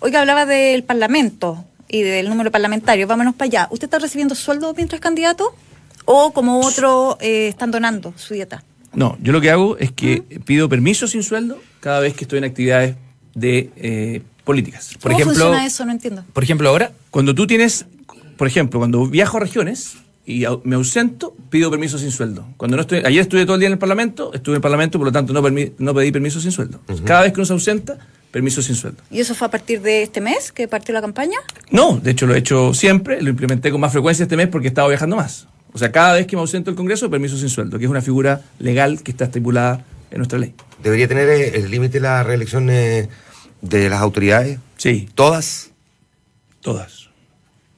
Oiga, 0.00 0.20
hablaba 0.20 0.46
del 0.46 0.84
Parlamento 0.84 1.64
y 1.88 2.02
del 2.02 2.28
número 2.28 2.50
parlamentario. 2.52 3.06
Vámonos 3.08 3.34
para 3.34 3.46
allá. 3.46 3.68
¿Usted 3.70 3.86
está 3.86 3.98
recibiendo 3.98 4.34
sueldo 4.36 4.72
mientras 4.76 5.00
candidato? 5.00 5.56
¿O 6.04 6.32
como 6.32 6.60
otro 6.60 7.16
eh, 7.20 7.48
están 7.48 7.70
donando 7.70 8.12
su 8.16 8.34
dieta? 8.34 8.62
No, 8.92 9.16
yo 9.22 9.32
lo 9.32 9.40
que 9.40 9.50
hago 9.50 9.76
es 9.78 9.90
que 9.92 10.22
pido 10.44 10.68
permiso 10.68 11.06
sin 11.08 11.22
sueldo 11.22 11.58
cada 11.80 12.00
vez 12.00 12.14
que 12.14 12.24
estoy 12.24 12.38
en 12.38 12.44
actividades 12.44 12.96
de 13.34 13.70
eh, 13.76 14.22
políticas. 14.44 14.90
Por 15.00 15.12
¿Cómo 15.12 15.22
ejemplo, 15.22 15.44
funciona 15.44 15.66
eso? 15.66 15.84
No 15.84 15.92
entiendo. 15.92 16.24
Por 16.32 16.44
ejemplo, 16.44 16.68
ahora, 16.68 16.92
Cuando 17.10 17.34
tú 17.34 17.46
tienes, 17.46 17.86
por 18.36 18.46
ejemplo, 18.46 18.78
cuando 18.78 19.06
viajo 19.06 19.38
a 19.38 19.40
regiones 19.40 19.94
y 20.26 20.44
me 20.62 20.76
ausento, 20.76 21.34
pido 21.50 21.70
permiso 21.70 21.98
sin 21.98 22.10
sueldo. 22.10 22.46
Cuando 22.56 22.76
no 22.76 22.82
estoy, 22.82 23.02
ayer 23.04 23.20
estuve 23.22 23.44
todo 23.44 23.54
el 23.56 23.60
día 23.60 23.66
en 23.66 23.72
el 23.74 23.78
Parlamento, 23.78 24.32
estuve 24.32 24.54
en 24.54 24.58
el 24.58 24.62
Parlamento, 24.62 24.98
por 24.98 25.06
lo 25.06 25.12
tanto 25.12 25.32
no, 25.32 25.42
permi- 25.42 25.72
no 25.78 25.92
pedí 25.94 26.12
permiso 26.12 26.40
sin 26.40 26.52
sueldo. 26.52 26.80
Cada 27.04 27.22
vez 27.22 27.32
que 27.32 27.40
uno 27.40 27.46
se 27.46 27.52
ausenta, 27.52 27.98
permiso 28.30 28.62
sin 28.62 28.74
sueldo. 28.76 29.02
¿Y 29.10 29.20
eso 29.20 29.34
fue 29.34 29.48
a 29.48 29.50
partir 29.50 29.80
de 29.82 30.02
este 30.02 30.20
mes 30.20 30.52
que 30.52 30.66
partió 30.68 30.94
la 30.94 31.00
campaña? 31.00 31.38
No, 31.70 31.98
de 31.98 32.12
hecho 32.12 32.26
lo 32.26 32.34
he 32.34 32.38
hecho 32.38 32.72
siempre, 32.74 33.20
lo 33.20 33.30
implementé 33.30 33.70
con 33.70 33.80
más 33.80 33.92
frecuencia 33.92 34.22
este 34.22 34.36
mes 34.36 34.48
porque 34.48 34.68
he 34.68 34.70
estado 34.70 34.88
viajando 34.88 35.16
más. 35.16 35.46
O 35.74 35.78
sea, 35.78 35.92
cada 35.92 36.14
vez 36.14 36.26
que 36.26 36.36
me 36.36 36.40
ausento 36.40 36.70
del 36.70 36.76
Congreso, 36.76 37.10
permiso 37.10 37.36
sin 37.36 37.48
sueldo, 37.50 37.78
que 37.78 37.84
es 37.84 37.90
una 37.90 38.00
figura 38.00 38.40
legal 38.58 39.02
que 39.02 39.10
está 39.10 39.24
estipulada 39.24 39.84
en 40.10 40.18
nuestra 40.18 40.38
ley. 40.38 40.54
¿Debería 40.82 41.06
tener 41.08 41.28
eh, 41.28 41.56
el 41.58 41.70
límite 41.70 41.98
la 42.00 42.22
reelección 42.22 42.70
eh, 42.70 43.08
de 43.60 43.88
las 43.90 44.00
autoridades? 44.00 44.58
Sí, 44.76 45.08
¿Todas? 45.14 45.70
todas. 46.60 47.10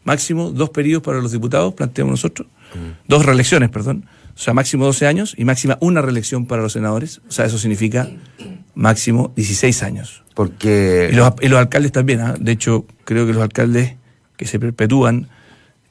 Máximo 0.04 0.50
dos 0.52 0.70
periodos 0.70 1.02
para 1.02 1.18
los 1.20 1.32
diputados, 1.32 1.74
planteamos 1.74 2.12
nosotros. 2.12 2.46
Dos 3.08 3.24
reelecciones, 3.24 3.70
perdón. 3.70 4.04
O 4.34 4.38
sea, 4.38 4.52
máximo 4.52 4.84
12 4.84 5.06
años 5.06 5.34
y 5.38 5.44
máxima 5.46 5.78
una 5.80 6.02
reelección 6.02 6.46
para 6.46 6.60
los 6.62 6.74
senadores. 6.74 7.20
O 7.28 7.32
sea, 7.32 7.46
eso 7.46 7.58
significa 7.58 8.08
máximo 8.74 9.32
16 9.34 9.82
años. 9.82 10.22
Porque... 10.34 11.08
Y 11.10 11.16
los, 11.16 11.32
y 11.40 11.48
los 11.48 11.58
alcaldes 11.58 11.92
también, 11.92 12.20
¿ah? 12.20 12.34
de 12.38 12.52
hecho, 12.52 12.84
creo 13.04 13.26
que 13.26 13.32
los 13.32 13.42
alcaldes 13.42 13.94
que 14.36 14.46
se 14.46 14.60
perpetúan 14.60 15.28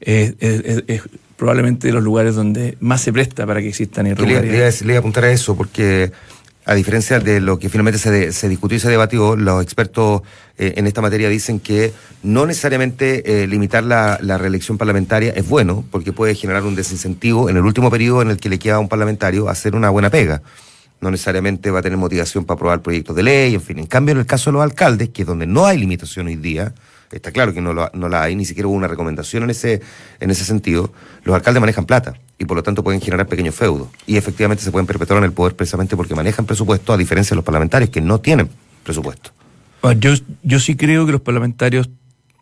eh, 0.00 0.34
es, 0.38 0.60
es- 0.64 0.84
es 0.86 1.02
probablemente 1.36 1.88
de 1.88 1.92
los 1.92 2.02
lugares 2.02 2.34
donde 2.34 2.76
más 2.80 3.00
se 3.02 3.12
presta 3.12 3.46
para 3.46 3.60
que 3.60 3.68
existan 3.68 4.06
irregularidades. 4.06 4.82
le 4.82 4.92
iba 4.92 4.96
a 4.98 5.00
apuntar 5.00 5.24
a 5.24 5.30
eso, 5.30 5.56
porque 5.56 6.10
a 6.64 6.74
diferencia 6.74 7.20
de 7.20 7.40
lo 7.40 7.58
que 7.58 7.68
finalmente 7.68 7.98
se, 7.98 8.10
de- 8.10 8.32
se 8.32 8.48
discutió 8.48 8.76
y 8.76 8.80
se 8.80 8.88
debatió, 8.88 9.36
los 9.36 9.62
expertos 9.62 10.22
eh, 10.58 10.74
en 10.76 10.86
esta 10.86 11.00
materia 11.00 11.28
dicen 11.28 11.60
que 11.60 11.92
no 12.22 12.44
necesariamente 12.46 13.42
eh, 13.42 13.46
limitar 13.46 13.84
la, 13.84 14.18
la 14.20 14.36
reelección 14.38 14.76
parlamentaria 14.78 15.32
es 15.36 15.48
bueno, 15.48 15.84
porque 15.92 16.12
puede 16.12 16.34
generar 16.34 16.64
un 16.64 16.74
desincentivo 16.74 17.48
en 17.50 17.56
el 17.56 17.62
último 17.64 17.90
periodo 17.90 18.22
en 18.22 18.30
el 18.30 18.38
que 18.38 18.48
le 18.48 18.58
queda 18.58 18.76
a 18.76 18.78
un 18.80 18.88
parlamentario 18.88 19.48
hacer 19.48 19.76
una 19.76 19.90
buena 19.90 20.10
pega. 20.10 20.42
No 21.00 21.10
necesariamente 21.10 21.70
va 21.70 21.80
a 21.80 21.82
tener 21.82 21.98
motivación 21.98 22.46
para 22.46 22.56
aprobar 22.56 22.80
proyectos 22.82 23.14
de 23.14 23.22
ley, 23.22 23.54
en 23.54 23.60
fin. 23.60 23.78
En 23.78 23.86
cambio, 23.86 24.12
en 24.12 24.18
el 24.20 24.26
caso 24.26 24.50
de 24.50 24.54
los 24.54 24.62
alcaldes, 24.62 25.10
que 25.10 25.22
es 25.22 25.28
donde 25.28 25.46
no 25.46 25.66
hay 25.66 25.76
limitación 25.78 26.26
hoy 26.26 26.36
día, 26.36 26.72
está 27.12 27.32
claro 27.32 27.52
que 27.52 27.60
no, 27.60 27.72
no 27.74 28.08
la 28.08 28.22
hay, 28.22 28.34
ni 28.36 28.44
siquiera 28.44 28.68
hubo 28.68 28.76
una 28.76 28.88
recomendación 28.88 29.44
en 29.44 29.50
ese, 29.50 29.80
en 30.20 30.30
ese 30.30 30.44
sentido, 30.44 30.92
los 31.24 31.34
alcaldes 31.34 31.60
manejan 31.60 31.86
plata 31.86 32.14
y 32.38 32.44
por 32.44 32.56
lo 32.56 32.62
tanto 32.62 32.82
pueden 32.82 33.00
generar 33.00 33.26
pequeños 33.26 33.54
feudos. 33.54 33.88
Y 34.06 34.16
efectivamente 34.16 34.62
se 34.62 34.70
pueden 34.70 34.86
perpetuar 34.86 35.18
en 35.18 35.24
el 35.24 35.32
poder 35.32 35.54
precisamente 35.56 35.96
porque 35.96 36.14
manejan 36.14 36.44
presupuesto, 36.46 36.92
a 36.92 36.96
diferencia 36.96 37.34
de 37.34 37.36
los 37.36 37.44
parlamentarios 37.44 37.90
que 37.90 38.00
no 38.00 38.20
tienen 38.20 38.48
presupuesto. 38.84 39.30
Bueno, 39.82 40.00
yo, 40.00 40.14
yo 40.42 40.58
sí 40.60 40.76
creo 40.76 41.06
que 41.06 41.12
los 41.12 41.20
parlamentarios 41.20 41.88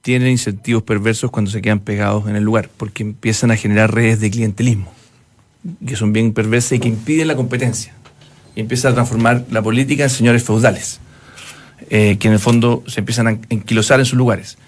tienen 0.03 0.29
incentivos 0.29 0.83
perversos 0.83 1.31
cuando 1.31 1.51
se 1.51 1.63
quedan 1.63 1.81
pegados 1.81 2.29
en 2.29 2.37
el 2.37 2.45
lugar, 2.45 2.69
porque 2.77 3.03
empiezan 3.03 3.51
a 3.51 3.57
generar 3.57 3.95
redes 3.95 4.21
de 4.21 4.31
clientelismo, 4.31 4.93
que 5.87 5.97
son 5.97 6.13
bien 6.13 6.35
perversas 6.35 6.73
y 6.73 6.79
que 6.79 6.89
impiden 6.89 7.29
la 7.29 7.37
competencia. 7.37 7.95
Y 8.55 8.61
empiezan 8.61 8.93
a 8.93 8.95
transformar 8.97 9.47
la 9.51 9.63
política 9.63 10.05
en 10.05 10.11
señores 10.11 10.45
feudales, 10.45 11.01
eh, 11.91 12.17
que 12.19 12.29
en 12.29 12.35
el 12.35 12.41
fondo 12.41 12.83
se 12.87 13.01
empiezan 13.01 13.27
a 13.27 13.31
enquilosar 13.49 14.01
en 14.01 14.07
sus 14.07 14.17
lugares. 14.17 14.59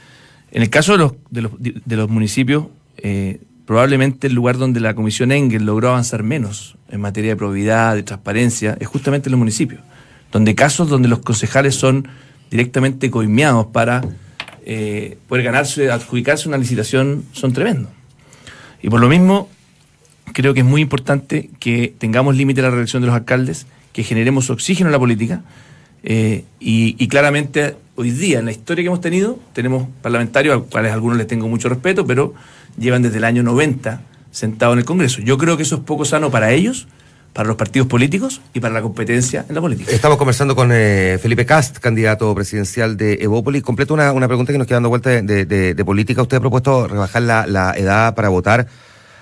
En 0.51 0.63
el 0.63 0.71
caso 0.71 0.93
de 0.93 0.99
los, 0.99 1.13
de 1.31 1.43
los, 1.43 1.53
de 1.59 1.97
los 1.97 2.09
municipios, 2.09 2.67
eh, 2.99 3.41
probablemente 3.67 4.29
el 4.29 4.35
lugar 4.35 4.59
donde 4.59 4.81
la 4.81 4.95
Comisión 4.95 5.33
Engel 5.33 5.65
logró 5.65 5.89
avanzar 5.91 6.23
menos 6.23 6.77
en 6.89 7.01
materia 7.01 7.31
de 7.31 7.37
probidad, 7.37 7.95
de 7.95 8.03
transparencia, 8.03 8.77
es 8.81 8.87
justamente 8.87 9.29
en 9.29 9.33
los 9.33 9.39
municipios, 9.39 9.81
donde 10.33 10.55
casos 10.55 10.89
donde 10.89 11.09
los 11.09 11.19
concejales 11.19 11.75
son 11.75 12.09
directamente 12.51 13.11
coimeados 13.11 13.67
para 13.67 14.03
eh, 14.65 15.19
poder 15.29 15.45
ganarse, 15.45 15.91
adjudicarse 15.91 16.49
una 16.49 16.59
licitación, 16.59 17.25
son 17.33 17.53
tremendos. 17.53 17.91
Y 18.83 18.89
por 18.89 19.01
lo 19.01 19.09
mismo, 19.09 19.49
creo 20.33 20.55
que 20.55 20.61
es 20.61 20.67
muy 20.67 20.81
importante 20.81 21.51
que 21.59 21.95
tengamos 21.99 22.37
límite 22.37 22.61
a 22.61 22.65
la 22.65 22.71
reelección 22.71 23.03
de 23.03 23.07
los 23.09 23.17
alcaldes, 23.17 23.67
que 23.93 24.05
generemos 24.05 24.51
oxígeno 24.51 24.89
en 24.89 24.93
la 24.93 24.99
política. 24.99 25.43
Eh, 26.03 26.45
y, 26.61 27.09
claramente 27.09 27.77
hoy 27.97 28.11
día, 28.11 28.39
en 28.39 28.47
la 28.47 28.53
historia 28.53 28.83
que 28.83 28.89
hemos 28.89 29.01
tenido, 29.01 29.39
tenemos 29.53 29.89
parlamentarios, 30.03 30.53
a 30.53 30.59
los 30.59 30.67
cuales 30.67 30.91
a 30.91 30.95
algunos 30.95 31.19
les 31.19 31.27
tengo 31.27 31.49
mucho 31.49 31.69
respeto, 31.69 32.07
pero 32.07 32.35
llevan 32.79 33.03
desde 33.03 33.19
el 33.19 33.25
año 33.25 33.43
90 33.43 34.03
sentados 34.31 34.75
en 34.75 34.81
el 34.81 34.85
Congreso. 34.85 35.21
Yo 35.23 35.39
creo 35.39 35.57
que 35.57 35.63
eso 35.63 35.77
es 35.77 35.81
poco 35.83 36.05
sano 36.05 36.31
para 36.31 36.53
ellos, 36.53 36.87
para 37.33 37.49
los 37.49 37.57
partidos 37.57 37.89
políticos 37.89 38.41
y 38.55 38.61
para 38.61 38.73
la 38.75 38.83
competencia 38.83 39.45
en 39.49 39.55
la 39.55 39.61
política. 39.61 39.91
Estamos 39.91 40.17
conversando 40.19 40.55
con 40.55 40.71
eh, 40.73 41.19
Felipe 41.21 41.45
Cast, 41.45 41.79
candidato 41.79 42.35
presidencial 42.35 42.97
de 42.97 43.15
Evópolis. 43.21 43.63
Completo 43.63 43.95
una, 43.95 44.13
una 44.13 44.29
pregunta 44.29 44.53
que 44.53 44.59
nos 44.59 44.67
queda 44.67 44.77
dando 44.77 44.89
vuelta 44.91 45.11
de, 45.11 45.85
política. 45.85 46.23
Usted 46.23 46.37
ha 46.37 46.41
propuesto 46.41 46.87
rebajar 46.87 47.23
la 47.23 47.75
edad 47.77 48.15
para 48.15 48.29
votar 48.29 48.67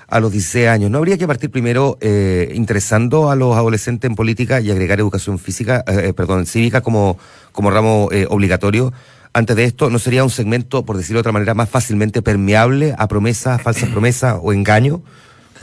a 0.09 0.21
los 0.21 0.33
16 0.33 0.69
años. 0.69 0.91
¿No 0.91 0.99
habría 0.99 1.19
que 1.19 1.27
partir 1.27 1.51
primero 1.51 1.99
eh, 2.01 2.53
interesando 2.55 3.31
a 3.31 3.37
los 3.37 3.57
adolescentes 3.57 4.09
en 4.09 4.17
política 4.17 4.61
y 4.61 4.71
agregar 4.71 5.01
educación 5.01 5.39
física, 5.39 5.85
eh, 5.87 6.09
eh, 6.09 6.13
perdón, 6.13 6.47
cívica 6.47 6.81
como, 6.81 7.19
como 7.53 7.71
ramo 7.71 8.09
eh, 8.13 8.27
obligatorio? 8.29 8.93
Antes 9.33 9.57
de 9.57 9.65
esto, 9.65 9.91
¿no 9.91 9.99
sería 9.99 10.23
un 10.23 10.31
segmento, 10.31 10.85
por 10.85 10.97
decirlo 10.97 11.19
de 11.19 11.21
otra 11.21 11.33
manera, 11.33 11.55
más 11.55 11.69
fácilmente 11.69 12.23
permeable 12.23 12.95
a 12.97 13.09
promesas, 13.09 13.61
falsas 13.61 13.89
promesas 13.89 14.37
o 14.41 14.53
engaños? 14.53 15.01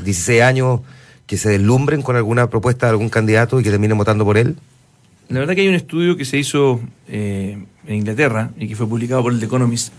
16 0.03 0.41
años 0.41 0.81
que 1.25 1.37
se 1.37 1.49
deslumbren 1.49 2.01
con 2.01 2.15
alguna 2.17 2.49
propuesta 2.49 2.87
de 2.87 2.91
algún 2.91 3.09
candidato 3.09 3.59
y 3.59 3.63
que 3.63 3.69
terminen 3.69 3.97
votando 3.97 4.25
por 4.25 4.37
él? 4.37 4.57
La 5.29 5.39
verdad 5.39 5.55
que 5.55 5.61
hay 5.61 5.69
un 5.69 5.75
estudio 5.75 6.17
que 6.17 6.25
se 6.25 6.37
hizo 6.37 6.81
en 7.07 7.67
Inglaterra 7.87 8.51
y 8.57 8.67
que 8.67 8.75
fue 8.75 8.87
publicado 8.87 9.23
por 9.23 9.31
el 9.31 9.39
The 9.39 9.45
Economist 9.45 9.93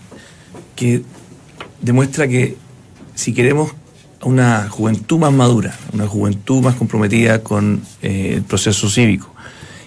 que 0.75 1.01
demuestra 1.81 2.27
que 2.27 2.55
si 3.15 3.33
queremos 3.33 3.73
una 4.23 4.69
juventud 4.69 5.19
más 5.19 5.33
madura, 5.33 5.77
una 5.93 6.07
juventud 6.07 6.61
más 6.61 6.75
comprometida 6.75 7.43
con 7.43 7.81
eh, 8.01 8.33
el 8.35 8.43
proceso 8.43 8.89
cívico 8.89 9.33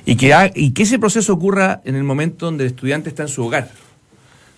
y 0.05 0.17
que, 0.17 0.53
y 0.55 0.71
que 0.71 0.85
ese 0.85 0.99
proceso 0.99 1.33
ocurra 1.33 1.83
en 1.85 1.97
el 1.97 2.05
momento 2.05 2.47
donde 2.47 2.65
el 2.65 2.71
estudiante 2.71 3.09
está 3.09 3.25
en 3.25 3.29
su 3.29 3.45
hogar, 3.45 3.71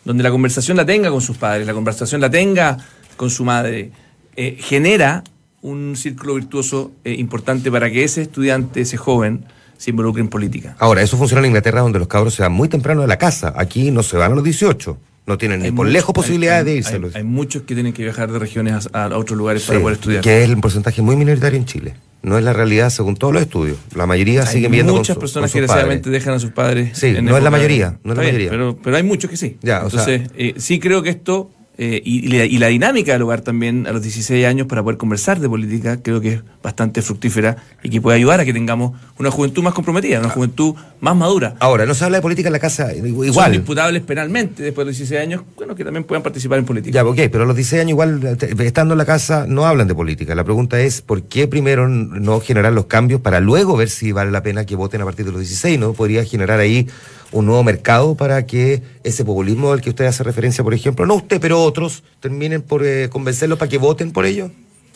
donde 0.05 0.23
la 0.23 0.31
conversación 0.31 0.77
la 0.77 0.85
tenga 0.85 1.11
con 1.11 1.23
sus 1.23 1.39
padres, 1.39 1.67
la 1.67 1.73
conversación 1.73 2.21
la 2.21 2.31
tenga 2.31 2.77
con 3.17 3.31
su 3.31 3.45
madre, 3.45 3.91
eh, 4.37 4.57
genera 4.61 5.25
un 5.63 5.97
círculo 5.97 6.35
virtuoso 6.35 6.93
eh, 7.03 7.15
importante 7.15 7.73
para 7.73 7.91
que 7.91 8.05
ese 8.05 8.23
estudiante, 8.23 8.83
ese 8.83 8.97
joven, 8.99 9.47
se 9.79 9.91
involucre 9.91 10.21
en 10.21 10.29
política. 10.29 10.77
Ahora, 10.79 11.03
eso 11.03 11.17
funciona 11.17 11.41
en 11.41 11.47
Inglaterra 11.47 11.81
donde 11.81 11.99
los 11.99 12.09
cabros 12.09 12.35
se 12.35 12.43
van 12.43 12.53
muy 12.53 12.69
temprano 12.69 13.01
de 13.01 13.07
la 13.07 13.17
casa. 13.17 13.55
Aquí 13.57 13.91
no 13.91 14.03
se 14.03 14.17
van 14.17 14.33
a 14.33 14.35
los 14.35 14.45
18. 14.45 14.99
No 15.29 15.39
tienen 15.39 15.61
ni 15.61 15.67
por 15.71 15.87
muchos- 15.87 15.93
lejos 15.93 16.13
posibilidades 16.15 16.61
hay- 16.67 16.73
de 16.73 16.79
irse. 16.79 16.95
Hay, 16.97 17.03
hay 17.17 17.25
muchos 17.25 17.63
que 17.63 17.75
tienen 17.75 17.93
que 17.93 18.03
viajar 18.03 18.33
de 18.33 18.39
regiones 18.39 18.89
a, 18.93 19.05
a 19.05 19.17
otros 19.19 19.37
lugares 19.39 19.63
para 19.65 19.79
poder 19.79 19.95
estudiar. 19.97 20.23
Que 20.23 20.43
es 20.43 20.49
un 20.51 20.61
porcentaje 20.61 21.03
muy 21.03 21.15
minoritario 21.17 21.59
en 21.59 21.67
Chile. 21.67 21.95
No 22.23 22.37
es 22.37 22.43
la 22.43 22.53
realidad 22.53 22.91
según 22.91 23.15
todos 23.17 23.33
los 23.33 23.43
estudios. 23.43 23.77
La 23.95 24.07
mayoría 24.07 24.45
siguen 24.47 24.73
viendo 24.73 24.93
con 24.93 25.01
muchas 25.01 25.15
su- 25.15 25.21
personas 25.21 25.53
con 25.53 25.61
que 25.61 25.67
sus 25.67 25.69
desgraciadamente 25.69 26.05
padres. 26.05 26.21
dejan 26.25 26.35
a 26.35 26.39
sus 26.41 26.51
padres. 26.51 26.99
Sí, 26.99 27.15
no 27.23 27.37
es 27.37 27.43
la 27.45 27.51
mayoría, 27.51 27.99
no 28.03 28.13
es 28.13 28.19
la 28.19 28.25
mayoría. 28.25 28.51
Pero, 28.51 28.77
pero 28.83 28.97
hay 28.97 29.03
muchos 29.05 29.31
que 29.31 29.37
sí. 29.37 29.57
Ya, 29.63 29.85
o 29.85 29.91
sea- 29.91 30.03
Entonces, 30.03 30.31
eh, 30.37 30.55
sí 30.57 30.81
creo 30.81 31.03
que 31.03 31.11
esto, 31.11 31.51
eh, 31.81 32.03
y, 32.05 32.27
y 32.27 32.29
la, 32.39 32.45
y 32.45 32.59
la 32.59 32.67
dinámica 32.67 33.13
del 33.13 33.23
hogar 33.23 33.41
también 33.43 33.87
a 33.87 33.93
los 33.93 34.03
16 34.03 34.45
años 34.47 34.67
para 34.67 34.83
poder 34.83 34.99
conversar 34.99 35.39
de 35.39 35.49
política, 35.49 36.03
creo 36.03 36.21
que 36.21 36.33
es 36.35 36.43
bastante 36.63 37.03
fructífera 37.03 37.57
y 37.85 37.89
que 37.89 38.01
puede 38.01 38.17
ayudar 38.17 38.41
a 38.41 38.45
que 38.45 38.53
tengamos 38.53 38.99
una 39.19 39.31
juventud 39.31 39.63
más 39.63 39.75
comprometida, 39.75 40.19
una 40.19 40.29
juventud 40.29 40.75
más 41.01 41.15
madura. 41.17 41.55
Ahora, 41.61 41.87
no 41.87 41.95
se 41.95 42.05
habla 42.05 42.19
de 42.19 42.23
política 42.23 42.49
en 42.49 42.53
la 42.53 42.59
casa 42.59 42.91
Son 42.91 43.07
igual. 43.25 43.53
disputables 43.53 44.03
penalmente 44.03 44.63
después 44.65 44.85
de 44.85 44.91
los 44.91 44.99
16 44.99 45.21
años, 45.21 45.43
bueno, 45.57 45.75
que 45.77 45.85
también 45.85 46.03
puedan 46.05 46.23
participar 46.23 46.59
en 46.59 46.65
política. 46.65 46.93
Ya, 46.95 47.05
ok, 47.05 47.17
pero 47.31 47.45
a 47.45 47.47
los 47.47 47.55
16 47.55 47.81
años 47.83 47.91
igual, 47.91 48.37
te- 48.37 48.67
estando 48.67 48.95
en 48.95 48.99
la 48.99 49.05
casa, 49.07 49.47
no 49.49 49.65
hablan 49.65 49.87
de 49.87 49.95
política. 49.95 50.35
La 50.35 50.45
pregunta 50.45 50.81
es, 50.81 51.01
¿por 51.01 51.23
qué 51.23 51.47
primero 51.47 51.89
no 51.89 52.41
generar 52.41 52.73
los 52.73 52.87
cambios 52.87 53.21
para 53.21 53.39
luego 53.41 53.77
ver 53.77 53.89
si 53.89 54.11
vale 54.11 54.31
la 54.33 54.43
pena 54.43 54.67
que 54.67 54.75
voten 54.75 55.01
a 55.01 55.05
partir 55.05 55.25
de 55.27 55.31
los 55.33 55.41
16? 55.41 55.79
¿No? 55.79 55.93
Podría 55.93 56.25
generar 56.25 56.59
ahí 56.59 56.89
un 57.33 57.47
nuevo 57.47 57.63
mercado 57.63 58.15
para 58.15 58.47
que 58.47 58.83
ese 59.05 59.25
populismo 59.25 59.73
al 59.73 59.81
que 59.81 59.91
usted 59.91 60.07
hace 60.07 60.25
referencia, 60.25 60.65
por 60.65 60.75
ejemplo, 60.75 61.07
no 61.07 61.17
usted, 61.17 61.41
pero 61.41 61.63
otros, 61.63 62.03
terminen 62.21 62.63
por 62.63 62.85
eh, 62.85 63.09
convencerlos 63.11 63.59
para 63.59 63.69
que 63.69 63.79
voten 63.79 64.13
por 64.13 64.25
ello. 64.25 64.51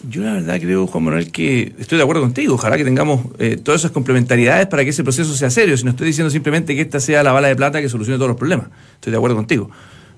Yo 0.09 0.23
la 0.23 0.33
verdad 0.33 0.59
creo, 0.61 0.87
Juan 0.87 1.05
Manuel, 1.05 1.31
que 1.31 1.75
estoy 1.79 1.97
de 1.97 2.03
acuerdo 2.03 2.23
contigo. 2.23 2.55
Ojalá 2.55 2.77
que 2.77 2.85
tengamos 2.85 3.21
eh, 3.39 3.57
todas 3.57 3.83
esas 3.83 3.93
complementariedades 3.93 4.67
para 4.67 4.83
que 4.83 4.91
ese 4.91 5.05
proceso 5.05 5.33
sea 5.35 5.49
serio. 5.49 5.77
Si 5.77 5.85
no 5.85 5.91
estoy 5.91 6.09
diciendo 6.09 6.31
simplemente 6.31 6.75
que 6.75 6.81
esta 6.81 6.99
sea 6.99 7.23
la 7.23 7.33
bala 7.33 7.49
de 7.49 7.55
plata 7.55 7.81
que 7.81 7.89
solucione 7.89 8.19
todos 8.19 8.31
los 8.31 8.37
problemas. 8.37 8.67
Estoy 8.95 9.13
de 9.13 9.19
acuerdo 9.19 9.37
contigo. 9.37 9.71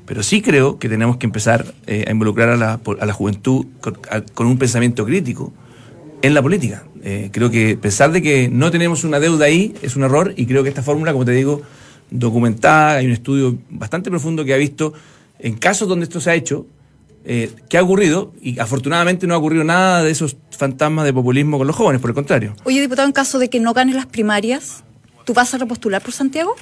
Pero 0.06 0.22
sí 0.22 0.40
creo 0.40 0.78
que 0.78 0.88
tenemos 0.88 1.18
que 1.18 1.26
empezar 1.26 1.74
eh, 1.86 2.04
a 2.06 2.10
involucrar 2.10 2.48
a 2.48 2.56
la, 2.56 2.80
a 2.98 3.06
la 3.06 3.12
juventud 3.12 3.66
con, 3.80 4.46
un 4.46 4.58
pensamiento 4.58 5.04
crítico 5.04 5.52
en 6.22 6.32
la 6.32 6.40
política. 6.40 6.84
Creo 7.32 7.50
que 7.50 7.72
a 7.72 7.82
pesar 7.82 8.12
de 8.12 8.22
que 8.22 8.48
no 8.48 8.70
tenemos 8.70 9.04
una 9.04 9.20
deuda 9.20 9.44
ahí, 9.44 9.74
es 9.82 9.94
un 9.94 10.04
error 10.04 10.32
y 10.38 10.46
creo 10.46 10.62
que 10.62 10.70
esta 10.70 10.82
fórmula, 10.82 11.12
como 11.12 11.26
te 11.26 11.32
digo, 11.32 11.60
documentada, 12.10 12.92
hay 12.96 13.06
un 13.06 13.12
estudio 13.12 13.58
bastante 13.70 14.10
profundo 14.10 14.44
que 14.44 14.54
ha 14.54 14.56
visto 14.56 14.92
en 15.38 15.54
casos 15.56 15.88
donde 15.88 16.04
esto 16.04 16.20
se 16.20 16.30
ha 16.30 16.34
hecho, 16.34 16.66
eh, 17.24 17.50
qué 17.68 17.78
ha 17.78 17.82
ocurrido 17.82 18.32
y 18.40 18.58
afortunadamente 18.58 19.26
no 19.26 19.34
ha 19.34 19.38
ocurrido 19.38 19.64
nada 19.64 20.02
de 20.02 20.10
esos 20.10 20.36
fantasmas 20.50 21.04
de 21.04 21.12
populismo 21.12 21.58
con 21.58 21.66
los 21.66 21.74
jóvenes, 21.76 22.00
por 22.00 22.10
el 22.10 22.14
contrario. 22.14 22.54
Oye, 22.64 22.80
diputado, 22.80 23.06
en 23.08 23.12
caso 23.12 23.38
de 23.38 23.48
que 23.50 23.60
no 23.60 23.72
gane 23.74 23.94
las 23.94 24.06
primarias, 24.06 24.84
¿tú 25.24 25.34
vas 25.34 25.52
a 25.54 25.58
repostular 25.58 26.02
por 26.02 26.12
Santiago? 26.12 26.54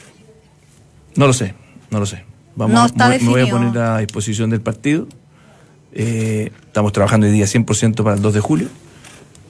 No 1.17 1.27
lo 1.27 1.33
sé, 1.33 1.55
no 1.91 1.99
lo 2.01 2.07
sé. 2.07 2.25
Vamos, 2.55 2.75
No 2.75 2.87
está 2.87 3.09
me, 3.09 3.19
me 3.19 3.25
voy 3.29 3.41
a 3.41 3.45
definido. 3.45 3.71
poner 3.73 3.83
a 3.83 3.99
disposición 3.99 4.51
del 4.51 4.61
partido. 4.61 5.07
Eh, 5.93 6.51
estamos 6.67 6.93
trabajando 6.93 7.27
hoy 7.27 7.33
día 7.33 7.45
100% 7.47 8.03
para 8.03 8.17
el 8.17 8.23
2 8.23 8.35
de 8.35 8.41
julio. 8.41 8.69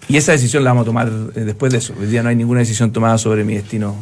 Y 0.08 0.16
esa 0.16 0.32
decisión 0.32 0.64
la 0.64 0.70
vamos 0.70 0.82
a 0.82 0.86
tomar 0.86 1.08
eh, 1.34 1.40
después 1.40 1.72
de 1.72 1.78
eso. 1.78 1.94
Hoy 1.98 2.06
día 2.06 2.22
no 2.22 2.28
hay 2.28 2.36
ninguna 2.36 2.60
decisión 2.60 2.92
tomada 2.92 3.16
sobre 3.18 3.44
mi 3.44 3.54
destino 3.54 3.96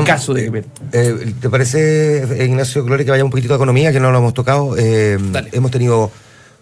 en 0.00 0.04
caso 0.06 0.32
de 0.34 0.50
que... 0.52 0.64
eh, 0.92 1.32
¿Te 1.40 1.50
parece, 1.50 2.22
eh, 2.42 2.44
Ignacio 2.46 2.84
Gloria, 2.84 3.04
que 3.04 3.10
vaya 3.10 3.24
un 3.24 3.30
poquitito 3.30 3.54
de 3.54 3.56
economía, 3.56 3.90
que 3.90 3.98
no 3.98 4.12
lo 4.12 4.18
hemos 4.18 4.34
tocado? 4.34 4.76
Eh, 4.78 5.18
hemos 5.52 5.70
tenido, 5.72 6.10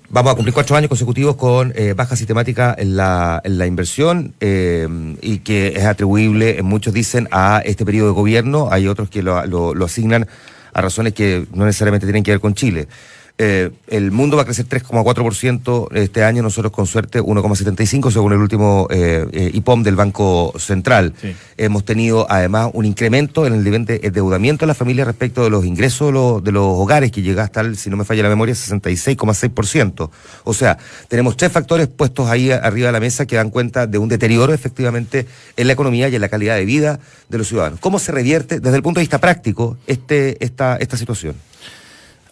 vamos 0.08 0.32
a 0.32 0.36
cumplir 0.36 0.54
cuatro 0.54 0.76
años 0.76 0.88
consecutivos 0.88 1.36
con 1.36 1.72
eh, 1.76 1.92
baja 1.94 2.16
sistemática 2.16 2.74
en 2.78 2.96
la, 2.96 3.42
en 3.44 3.58
la 3.58 3.66
inversión 3.66 4.32
eh, 4.40 4.88
y 5.20 5.38
que 5.40 5.74
es 5.76 5.84
atribuible, 5.84 6.58
eh, 6.58 6.62
muchos 6.62 6.94
dicen, 6.94 7.28
a 7.30 7.60
este 7.64 7.84
periodo 7.84 8.08
de 8.08 8.14
gobierno. 8.14 8.68
Hay 8.70 8.86
otros 8.86 9.10
que 9.10 9.22
lo, 9.22 9.44
lo- 9.44 9.74
lo 9.74 9.84
asignan 9.84 10.26
a 10.72 10.80
razones 10.80 11.12
que 11.12 11.46
no 11.52 11.66
necesariamente 11.66 12.06
tienen 12.06 12.22
que 12.22 12.30
ver 12.30 12.40
con 12.40 12.54
Chile. 12.54 12.88
Eh, 13.36 13.72
el 13.88 14.12
mundo 14.12 14.36
va 14.36 14.42
a 14.42 14.44
crecer 14.44 14.68
3,4% 14.68 15.88
este 15.94 16.22
año, 16.22 16.40
nosotros 16.40 16.70
con 16.70 16.86
suerte 16.86 17.20
1,75% 17.20 18.12
según 18.12 18.32
el 18.32 18.38
último 18.38 18.86
eh, 18.90 19.26
eh, 19.32 19.50
IPOM 19.54 19.82
del 19.82 19.96
Banco 19.96 20.54
Central. 20.56 21.14
Sí. 21.20 21.34
Hemos 21.56 21.84
tenido 21.84 22.28
además 22.30 22.70
un 22.74 22.84
incremento 22.84 23.44
en 23.44 23.54
el 23.54 23.64
nivel 23.64 23.86
de 23.86 23.98
endeudamiento 24.04 24.64
de 24.64 24.68
las 24.68 24.76
familias 24.76 25.08
respecto 25.08 25.42
de 25.42 25.50
los 25.50 25.64
ingresos 25.64 26.06
de 26.08 26.12
los, 26.12 26.44
de 26.44 26.52
los 26.52 26.64
hogares, 26.64 27.10
que 27.10 27.22
llega 27.22 27.42
hasta, 27.42 27.62
el, 27.62 27.76
si 27.76 27.90
no 27.90 27.96
me 27.96 28.04
falla 28.04 28.22
la 28.22 28.28
memoria, 28.28 28.54
66,6%. 28.54 30.10
O 30.44 30.54
sea, 30.54 30.78
tenemos 31.08 31.36
tres 31.36 31.50
factores 31.50 31.88
puestos 31.88 32.30
ahí 32.30 32.52
arriba 32.52 32.86
de 32.86 32.92
la 32.92 33.00
mesa 33.00 33.26
que 33.26 33.34
dan 33.34 33.50
cuenta 33.50 33.88
de 33.88 33.98
un 33.98 34.08
deterioro 34.08 34.54
efectivamente 34.54 35.26
en 35.56 35.66
la 35.66 35.72
economía 35.72 36.08
y 36.08 36.14
en 36.14 36.20
la 36.20 36.28
calidad 36.28 36.54
de 36.54 36.64
vida 36.64 37.00
de 37.28 37.38
los 37.38 37.48
ciudadanos. 37.48 37.80
¿Cómo 37.80 37.98
se 37.98 38.12
revierte 38.12 38.60
desde 38.60 38.76
el 38.76 38.82
punto 38.84 39.00
de 39.00 39.02
vista 39.02 39.18
práctico 39.18 39.76
este, 39.88 40.36
esta, 40.44 40.76
esta 40.76 40.96
situación? 40.96 41.34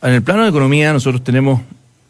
En 0.03 0.15
el 0.15 0.23
plano 0.23 0.43
de 0.43 0.49
economía 0.49 0.93
nosotros 0.93 1.23
tenemos 1.23 1.61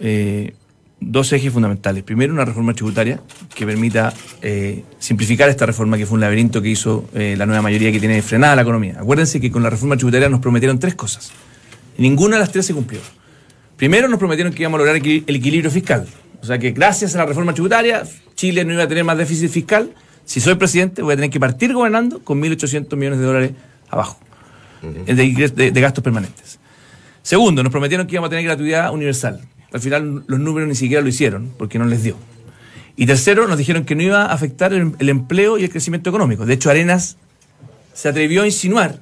eh, 0.00 0.54
dos 0.98 1.30
ejes 1.34 1.52
fundamentales. 1.52 2.02
Primero, 2.02 2.32
una 2.32 2.46
reforma 2.46 2.72
tributaria 2.72 3.20
que 3.54 3.66
permita 3.66 4.14
eh, 4.40 4.82
simplificar 4.98 5.50
esta 5.50 5.66
reforma 5.66 5.98
que 5.98 6.06
fue 6.06 6.14
un 6.14 6.22
laberinto 6.22 6.62
que 6.62 6.70
hizo 6.70 7.10
eh, 7.12 7.34
la 7.36 7.44
nueva 7.44 7.60
mayoría 7.60 7.92
que 7.92 8.00
tiene 8.00 8.22
frenada 8.22 8.56
la 8.56 8.62
economía. 8.62 8.96
Acuérdense 8.98 9.42
que 9.42 9.50
con 9.50 9.62
la 9.62 9.68
reforma 9.68 9.96
tributaria 9.96 10.30
nos 10.30 10.40
prometieron 10.40 10.78
tres 10.78 10.94
cosas. 10.94 11.32
Ninguna 11.98 12.36
de 12.36 12.40
las 12.40 12.50
tres 12.50 12.64
se 12.64 12.72
cumplió. 12.72 13.00
Primero 13.76 14.08
nos 14.08 14.18
prometieron 14.18 14.54
que 14.54 14.62
íbamos 14.62 14.78
a 14.78 14.84
lograr 14.84 14.96
el 14.96 15.36
equilibrio 15.36 15.70
fiscal. 15.70 16.06
O 16.40 16.46
sea 16.46 16.58
que 16.58 16.70
gracias 16.70 17.14
a 17.14 17.18
la 17.18 17.26
reforma 17.26 17.52
tributaria 17.52 18.04
Chile 18.34 18.64
no 18.64 18.72
iba 18.72 18.84
a 18.84 18.88
tener 18.88 19.04
más 19.04 19.18
déficit 19.18 19.50
fiscal. 19.50 19.92
Si 20.24 20.40
soy 20.40 20.54
presidente 20.54 21.02
voy 21.02 21.12
a 21.12 21.16
tener 21.16 21.28
que 21.28 21.38
partir 21.38 21.74
gobernando 21.74 22.20
con 22.20 22.40
1.800 22.40 22.96
millones 22.96 23.18
de 23.18 23.24
dólares 23.26 23.52
abajo 23.90 24.18
de 24.82 25.80
gastos 25.80 26.02
permanentes. 26.02 26.61
Segundo, 27.22 27.62
nos 27.62 27.70
prometieron 27.72 28.06
que 28.06 28.14
íbamos 28.14 28.28
a 28.28 28.30
tener 28.30 28.44
gratuidad 28.44 28.92
universal. 28.92 29.40
Al 29.72 29.80
final 29.80 30.24
los 30.26 30.40
números 30.40 30.68
ni 30.68 30.74
siquiera 30.74 31.02
lo 31.02 31.08
hicieron 31.08 31.50
porque 31.56 31.78
no 31.78 31.84
les 31.86 32.02
dio. 32.02 32.16
Y 32.96 33.06
tercero, 33.06 33.46
nos 33.48 33.56
dijeron 33.58 33.84
que 33.84 33.94
no 33.94 34.02
iba 34.02 34.24
a 34.26 34.32
afectar 34.32 34.72
el, 34.72 34.92
el 34.98 35.08
empleo 35.08 35.56
y 35.58 35.64
el 35.64 35.70
crecimiento 35.70 36.10
económico. 36.10 36.44
De 36.44 36.54
hecho, 36.54 36.68
Arenas 36.70 37.16
se 37.94 38.08
atrevió 38.08 38.42
a 38.42 38.46
insinuar 38.46 38.98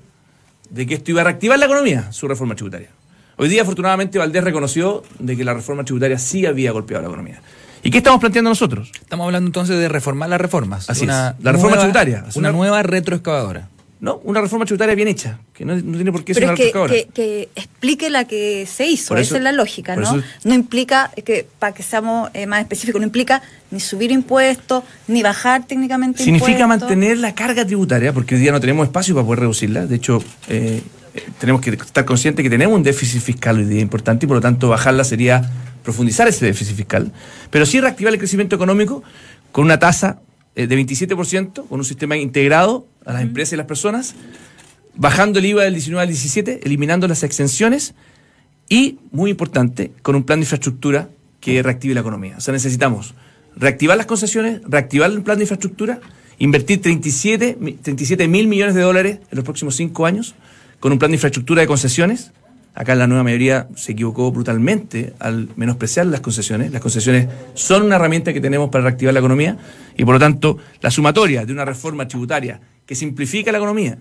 de 0.69 0.87
que 0.87 0.95
esto 0.95 1.11
iba 1.11 1.23
a 1.23 1.25
reactivar 1.25 1.59
la 1.59 1.67
economía, 1.67 2.13
su 2.13 2.29
reforma 2.29 2.55
tributaria. 2.55 2.91
Hoy 3.37 3.49
día, 3.49 3.63
afortunadamente, 3.63 4.19
Valdés 4.19 4.45
reconoció 4.45 5.03
de 5.19 5.37
que 5.37 5.45
la 5.45 5.55
reforma 5.55 5.83
tributaria 5.85 6.19
sí 6.19 6.47
había 6.47 6.71
golpeado 6.73 7.03
la 7.03 7.09
economía. 7.09 7.41
¿Y 7.83 7.91
qué 7.91 7.99
estamos 7.99 8.21
planteando 8.21 8.51
nosotros? 8.51 8.93
Estamos 9.01 9.25
hablando 9.25 9.49
entonces 9.49 9.79
de 9.79 9.89
reformar 9.89 10.29
las 10.29 10.41
reformas. 10.41 10.89
Así 10.91 11.05
Una 11.05 11.31
es. 11.39 11.43
La 11.45 11.53
reforma 11.53 11.77
nueva- 11.77 11.81
tributaria. 11.93 12.19
Una 12.35 12.51
una- 12.51 12.53
nueva 12.53 12.83
retroexcavadora. 12.83 13.69
No, 14.01 14.19
una 14.25 14.41
reforma 14.41 14.65
tributaria 14.65 14.95
bien 14.95 15.09
hecha, 15.09 15.39
que 15.53 15.65
no, 15.67 15.77
no 15.77 15.95
tiene 15.97 16.11
por 16.11 16.25
qué 16.25 16.33
ser 16.33 16.45
una 16.45 16.55
que, 16.55 16.65
retroexcavadora. 16.65 16.95
que, 16.95 17.09
que 17.13 17.49
explique 17.55 18.09
la 18.09 18.25
que 18.25 18.65
se 18.67 18.87
hizo, 18.87 19.15
eso- 19.15 19.21
esa 19.21 19.37
es 19.37 19.43
la 19.43 19.53
lógica, 19.53 19.95
¿no? 19.95 20.03
eso- 20.03 20.23
No 20.45 20.55
implica, 20.55 21.11
que 21.23 21.47
para 21.59 21.75
que 21.75 21.83
seamos 21.83 22.31
eh, 22.33 22.47
más 22.47 22.61
específicos, 22.61 22.99
no 22.99 23.07
implica 23.07 23.43
ni 23.71 23.79
subir 23.79 24.11
impuestos, 24.11 24.85
ni 25.07 25.23
bajar 25.23 25.67
técnicamente 25.67 26.23
Significa 26.25 26.53
impuestos. 26.63 26.89
mantener 26.89 27.19
la 27.19 27.35
carga 27.35 27.67
tributaria, 27.67 28.15
porque 28.15 28.37
hoy 28.37 28.41
día 28.41 28.53
no 28.53 28.61
tenemos 28.61 28.87
espacio 28.87 29.15
para 29.15 29.27
poder 29.27 29.41
reducirla. 29.41 29.85
De 29.87 29.97
hecho, 29.97 30.25
eh, 30.49 30.81
eh, 31.15 31.23
tenemos 31.39 31.61
que 31.61 31.71
estar 31.71 32.07
conscientes 32.07 32.43
que 32.43 32.49
tenemos 32.49 32.75
un 32.75 32.83
déficit 32.83 33.21
fiscal 33.21 33.59
hoy 33.59 33.65
día 33.67 33.81
importante 33.83 34.25
y 34.25 34.29
por 34.29 34.37
lo 34.39 34.41
tanto 34.41 34.71
bajarla 34.71 35.05
sería 35.05 35.43
profundizar 35.85 36.27
ese 36.27 36.47
déficit 36.47 36.75
fiscal. 36.75 37.13
Pero 37.51 37.67
sí 37.67 37.79
reactivar 37.81 38.15
el 38.15 38.19
crecimiento 38.19 38.57
económico 38.57 39.03
con 39.53 39.65
una 39.67 39.79
tasa 39.79 40.21
eh, 40.57 40.67
de 40.67 40.77
27%, 40.79 41.69
con 41.69 41.81
un 41.81 41.85
sistema 41.85 42.17
integrado 42.17 42.87
a 43.05 43.13
las 43.13 43.23
empresas 43.23 43.55
y 43.55 43.57
las 43.57 43.67
personas, 43.67 44.15
bajando 44.95 45.39
el 45.39 45.47
IVA 45.47 45.65
del 45.65 45.75
19 45.75 46.03
al 46.03 46.09
17, 46.09 46.61
eliminando 46.65 47.09
las 47.09 47.23
exenciones 47.23 47.95
y, 48.69 48.99
muy 49.13 49.31
importante, 49.31 49.93
con 50.03 50.15
un 50.17 50.25
plan 50.25 50.41
de 50.41 50.45
infraestructura 50.45 51.09
que 51.41 51.63
reactive 51.63 51.95
la 51.95 52.01
economía. 52.01 52.37
O 52.37 52.41
sea, 52.41 52.53
necesitamos 52.53 53.15
reactivar 53.57 53.97
las 53.97 54.07
concesiones, 54.07 54.61
reactivar 54.67 55.11
el 55.11 55.23
plan 55.23 55.39
de 55.39 55.45
infraestructura, 55.45 56.01
invertir 56.39 56.81
37 56.81 57.57
mi- 57.61 57.73
37 57.75 58.29
mil 58.29 58.47
millones 58.47 58.75
de 58.75 58.83
dólares 58.83 59.19
en 59.31 59.37
los 59.37 59.45
próximos 59.45 59.75
cinco 59.77 60.07
años 60.07 60.35
con 60.79 60.93
un 60.93 60.99
plan 60.99 61.11
de 61.11 61.17
infraestructura 61.17 61.61
de 61.63 61.67
concesiones. 61.67 62.33
Acá 62.75 62.95
la 62.95 63.07
nueva 63.09 63.25
mayoría 63.25 63.69
se 63.75 63.93
equivocó 63.93 64.31
brutalmente 64.31 65.13
al 65.19 65.49
menospreciar 65.57 66.07
las 66.07 66.21
concesiones. 66.21 66.71
Las 66.71 66.81
concesiones 66.81 67.27
son 67.55 67.83
una 67.83 67.97
herramienta 67.97 68.33
que 68.33 68.41
tenemos 68.41 68.71
para 68.71 68.85
reactivar 68.85 69.13
la 69.13 69.21
economía 69.21 69.59
y 69.97 70.05
por 70.05 70.15
lo 70.15 70.21
tanto 70.21 70.57
la 70.81 70.91
sumatoria 70.91 71.45
de 71.45 71.53
una 71.53 71.65
reforma 71.65 72.07
tributaria 72.07 72.61
que 72.91 72.97
simplifica 72.97 73.53
la 73.53 73.59
economía, 73.59 73.99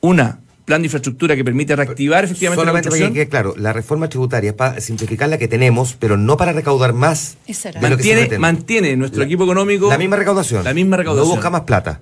una 0.00 0.38
plan 0.64 0.80
de 0.80 0.86
infraestructura 0.86 1.34
que 1.34 1.44
permite 1.44 1.74
reactivar 1.74 2.22
efectivamente 2.22 2.60
Solamente 2.60 2.88
la 2.88 2.96
para 2.96 3.12
que 3.12 3.28
claro, 3.28 3.54
la 3.58 3.72
reforma 3.72 4.08
tributaria 4.08 4.50
es 4.50 4.54
para 4.56 4.80
simplificar 4.80 5.28
la 5.28 5.38
que 5.38 5.48
tenemos, 5.48 5.96
pero 5.98 6.16
no 6.16 6.36
para 6.36 6.52
recaudar 6.52 6.92
más 6.92 7.36
Esa 7.48 7.70
era. 7.70 7.80
de 7.80 7.90
lo 7.90 7.96
que 7.96 8.04
se 8.04 8.14
mantiene, 8.14 8.38
mantiene 8.38 8.96
nuestro 8.96 9.18
La- 9.18 9.24
equipo 9.26 9.42
económico 9.42 9.88
La 9.90 9.98
misma 9.98 10.14
recaudación. 10.14 10.62
La 10.62 10.72
misma 10.72 10.98
recaudación. 10.98 11.28
No 11.30 11.34
busca 11.34 11.50
más 11.50 11.62
plata. 11.62 12.00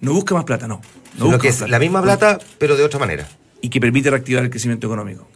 No 0.00 0.12
busca 0.14 0.34
más 0.34 0.42
plata, 0.42 0.66
no. 0.66 0.80
No 1.16 1.26
busca 1.26 1.38
que 1.38 1.48
es 1.50 1.56
plata. 1.58 1.70
la 1.70 1.78
misma 1.78 2.02
plata, 2.02 2.38
pero 2.58 2.76
de 2.76 2.82
otra 2.82 2.98
manera. 2.98 3.28
Y 3.60 3.68
que 3.68 3.80
permite 3.80 4.10
reactivar 4.10 4.42
el 4.42 4.50
crecimiento 4.50 4.88
económico. 4.88 5.28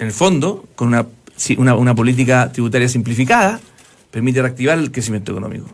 En 0.00 0.08
el 0.08 0.12
fondo, 0.12 0.64
con 0.74 0.88
una, 0.88 1.06
sí, 1.36 1.54
una, 1.56 1.76
una 1.76 1.94
política 1.94 2.50
tributaria 2.50 2.88
simplificada, 2.88 3.60
permite 4.10 4.42
reactivar 4.42 4.76
el 4.76 4.90
crecimiento 4.90 5.30
económico. 5.30 5.68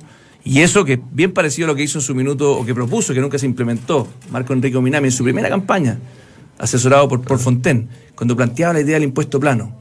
Y 0.45 0.61
eso 0.61 0.85
que 0.85 1.01
bien 1.13 1.33
parecido 1.33 1.67
a 1.67 1.69
lo 1.69 1.75
que 1.77 1.83
hizo 1.85 1.99
en 1.99 2.03
su 2.03 2.15
minuto, 2.15 2.53
o 2.59 2.65
que 2.65 2.75
propuso, 2.75 3.15
que 3.15 3.21
nunca 3.21 3.39
se 3.39 3.47
implementó, 3.47 4.09
Marco 4.31 4.53
Enrique 4.53 4.79
Minami 4.81 5.07
en 5.09 5.13
su 5.13 5.23
primera 5.25 5.49
campaña, 5.49 5.99
asesorado 6.59 7.09
por, 7.09 7.23
por 7.23 7.39
Fontaine, 7.39 7.87
cuando 8.15 8.37
planteaba 8.37 8.73
la 8.75 8.81
idea 8.81 8.95
del 8.95 9.05
impuesto 9.05 9.39
plano, 9.39 9.77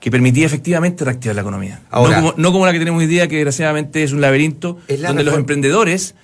que 0.00 0.10
permitía 0.10 0.46
efectivamente 0.46 1.04
reactivar 1.04 1.34
la 1.36 1.42
economía. 1.42 1.80
Ahora- 1.90 2.20
no, 2.20 2.28
como, 2.32 2.34
no 2.42 2.52
como 2.52 2.66
la 2.66 2.72
que 2.72 2.78
tenemos 2.78 3.00
hoy 3.00 3.06
día, 3.06 3.28
que 3.28 3.36
desgraciadamente 3.36 4.02
es 4.02 4.12
un 4.12 4.20
laberinto, 4.20 4.78
Es 4.88 5.00
la 5.00 5.08
donde 5.08 5.24
los 5.24 5.34
emprendedores 5.34 6.14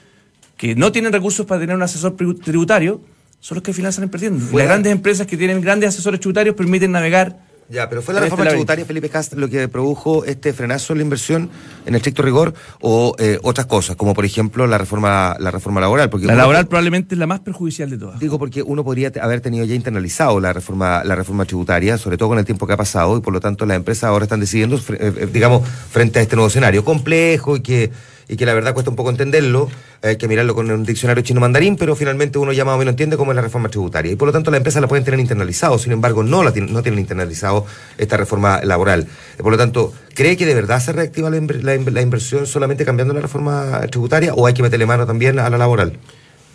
que 0.56 0.74
no 0.74 0.92
tienen 0.92 1.12
recursos 1.12 1.44
para 1.46 1.60
tener 1.60 1.74
un 1.76 1.82
asesor 1.82 2.16
tribu- 2.16 2.40
tributario 2.42 3.00
son 3.40 3.56
los 3.56 3.62
que 3.62 3.72
al 3.72 3.74
final 3.74 3.92
salen 3.92 4.08
perdiendo. 4.10 4.40
Fuera- 4.44 4.66
Las 4.68 4.74
grandes 4.74 4.92
empresas 4.92 5.26
que 5.26 5.36
tienen 5.36 5.60
grandes 5.60 5.88
asesores 5.90 6.20
tributarios 6.20 6.54
permiten 6.54 6.92
navegar. 6.92 7.40
Ya, 7.72 7.88
pero 7.88 8.02
fue 8.02 8.12
la 8.12 8.20
este 8.20 8.30
reforma 8.30 8.50
tributaria, 8.50 8.84
Felipe 8.84 9.08
Cast, 9.08 9.32
lo 9.32 9.48
que 9.48 9.66
produjo 9.66 10.24
este 10.26 10.52
frenazo 10.52 10.92
en 10.92 10.98
la 10.98 11.04
inversión 11.04 11.48
en 11.86 11.94
estricto 11.94 12.22
rigor 12.22 12.52
o 12.82 13.14
eh, 13.18 13.38
otras 13.42 13.66
cosas, 13.66 13.96
como 13.96 14.12
por 14.12 14.26
ejemplo 14.26 14.66
la 14.66 14.76
reforma 14.76 15.36
la 15.38 15.50
reforma 15.50 15.80
laboral. 15.80 16.10
Porque 16.10 16.26
La 16.26 16.34
uno- 16.34 16.42
laboral 16.42 16.66
probablemente 16.66 17.14
es 17.14 17.18
la 17.18 17.26
más 17.26 17.40
perjudicial 17.40 17.88
de 17.88 17.96
todas. 17.96 18.20
Digo 18.20 18.38
porque 18.38 18.62
uno 18.62 18.84
podría 18.84 19.10
haber 19.22 19.40
tenido 19.40 19.64
ya 19.64 19.74
internalizado 19.74 20.38
la 20.38 20.52
reforma 20.52 21.02
la 21.02 21.14
reforma 21.16 21.46
tributaria, 21.46 21.96
sobre 21.96 22.18
todo 22.18 22.28
con 22.28 22.38
el 22.38 22.44
tiempo 22.44 22.66
que 22.66 22.74
ha 22.74 22.76
pasado, 22.76 23.16
y 23.16 23.20
por 23.22 23.32
lo 23.32 23.40
tanto 23.40 23.64
las 23.64 23.76
empresas 23.78 24.04
ahora 24.04 24.24
están 24.26 24.40
decidiendo, 24.40 24.76
eh, 24.76 24.80
eh, 25.00 25.28
digamos, 25.32 25.66
frente 25.90 26.18
a 26.18 26.22
este 26.22 26.36
nuevo 26.36 26.48
escenario 26.48 26.84
complejo 26.84 27.56
y 27.56 27.60
que, 27.60 27.90
y 28.28 28.36
que 28.36 28.46
la 28.46 28.54
verdad 28.54 28.74
cuesta 28.74 28.90
un 28.90 28.96
poco 28.96 29.10
entenderlo, 29.10 29.68
hay 30.02 30.16
que 30.16 30.28
mirarlo 30.28 30.54
con 30.54 30.70
un 30.70 30.84
diccionario 30.84 31.22
chino 31.22 31.40
mandarín, 31.40 31.76
pero 31.76 31.94
finalmente 31.96 32.38
uno 32.38 32.52
ya 32.52 32.64
más 32.64 32.74
o 32.74 32.78
menos 32.78 32.92
entiende 32.92 33.16
cómo 33.16 33.32
es 33.32 33.36
la 33.36 33.42
reforma 33.42 33.68
tributaria. 33.68 34.12
Y 34.12 34.16
por 34.16 34.26
lo 34.26 34.32
tanto 34.32 34.50
las 34.50 34.58
empresas 34.58 34.82
la 34.82 34.88
pueden 34.88 35.04
tener 35.04 35.20
internalizado, 35.20 35.78
sin 35.78 35.92
embargo 35.92 36.22
no, 36.22 36.42
la 36.42 36.52
tienen, 36.52 36.72
no 36.72 36.82
tienen 36.82 37.00
internalizado 37.00 37.66
esta 37.98 38.16
reforma 38.16 38.60
laboral. 38.62 39.06
Eh, 39.38 39.42
Por 39.42 39.52
lo 39.52 39.58
tanto, 39.58 39.92
¿cree 40.14 40.36
que 40.36 40.46
de 40.46 40.54
verdad 40.54 40.80
se 40.80 40.92
reactiva 40.92 41.30
la, 41.30 41.40
la 41.76 42.02
inversión 42.02 42.46
solamente 42.46 42.84
cambiando 42.84 43.14
la 43.14 43.20
reforma 43.20 43.80
tributaria 43.90 44.34
o 44.34 44.46
hay 44.46 44.54
que 44.54 44.62
meterle 44.62 44.86
mano 44.86 45.06
también 45.06 45.38
a 45.38 45.50
la 45.50 45.58
laboral? 45.58 45.98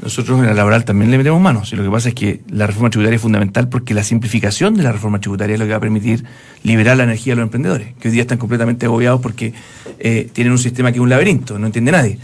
Nosotros 0.01 0.39
en 0.39 0.45
la 0.45 0.53
laboral 0.53 0.85
también 0.85 1.09
le 1.09 1.17
metemos 1.17 1.41
manos. 1.41 1.73
Y 1.73 1.75
lo 1.75 1.83
que 1.83 1.89
pasa 1.89 2.09
es 2.09 2.15
que 2.15 2.41
la 2.49 2.67
reforma 2.67 2.89
tributaria 2.91 3.15
es 3.15 3.21
fundamental 3.21 3.67
porque 3.67 3.93
la 3.95 4.03
simplificación 4.03 4.75
de 4.75 4.83
la 4.83 4.91
reforma 4.91 5.19
tributaria 5.19 5.55
es 5.55 5.59
lo 5.59 5.65
que 5.65 5.71
va 5.71 5.77
a 5.77 5.81
permitir 5.81 6.23
liberar 6.63 6.97
la 6.97 7.03
energía 7.03 7.33
de 7.33 7.37
los 7.37 7.43
emprendedores, 7.45 7.95
que 7.99 8.07
hoy 8.09 8.11
día 8.13 8.21
están 8.21 8.37
completamente 8.37 8.85
agobiados 8.85 9.19
porque 9.21 9.53
eh, 9.99 10.29
tienen 10.33 10.51
un 10.53 10.59
sistema 10.59 10.91
que 10.91 10.97
es 10.99 11.01
un 11.01 11.09
laberinto, 11.09 11.57
no 11.57 11.65
entiende 11.65 11.91
nadie. 11.91 12.19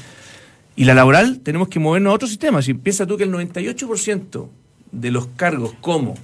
Y 0.76 0.86
la 0.86 0.94
laboral 0.94 1.40
tenemos 1.44 1.68
que 1.68 1.80
movernos 1.80 2.12
a 2.12 2.16
otro 2.16 2.28
sistema. 2.28 2.62
Si 2.62 2.74
piensa 2.76 3.08
tú 3.08 3.18
que 3.18 3.24
el 3.24 3.32
98% 3.32 4.48
de 4.92 5.12
los 5.12 5.28
cargos 5.36 5.74
como 5.82 6.16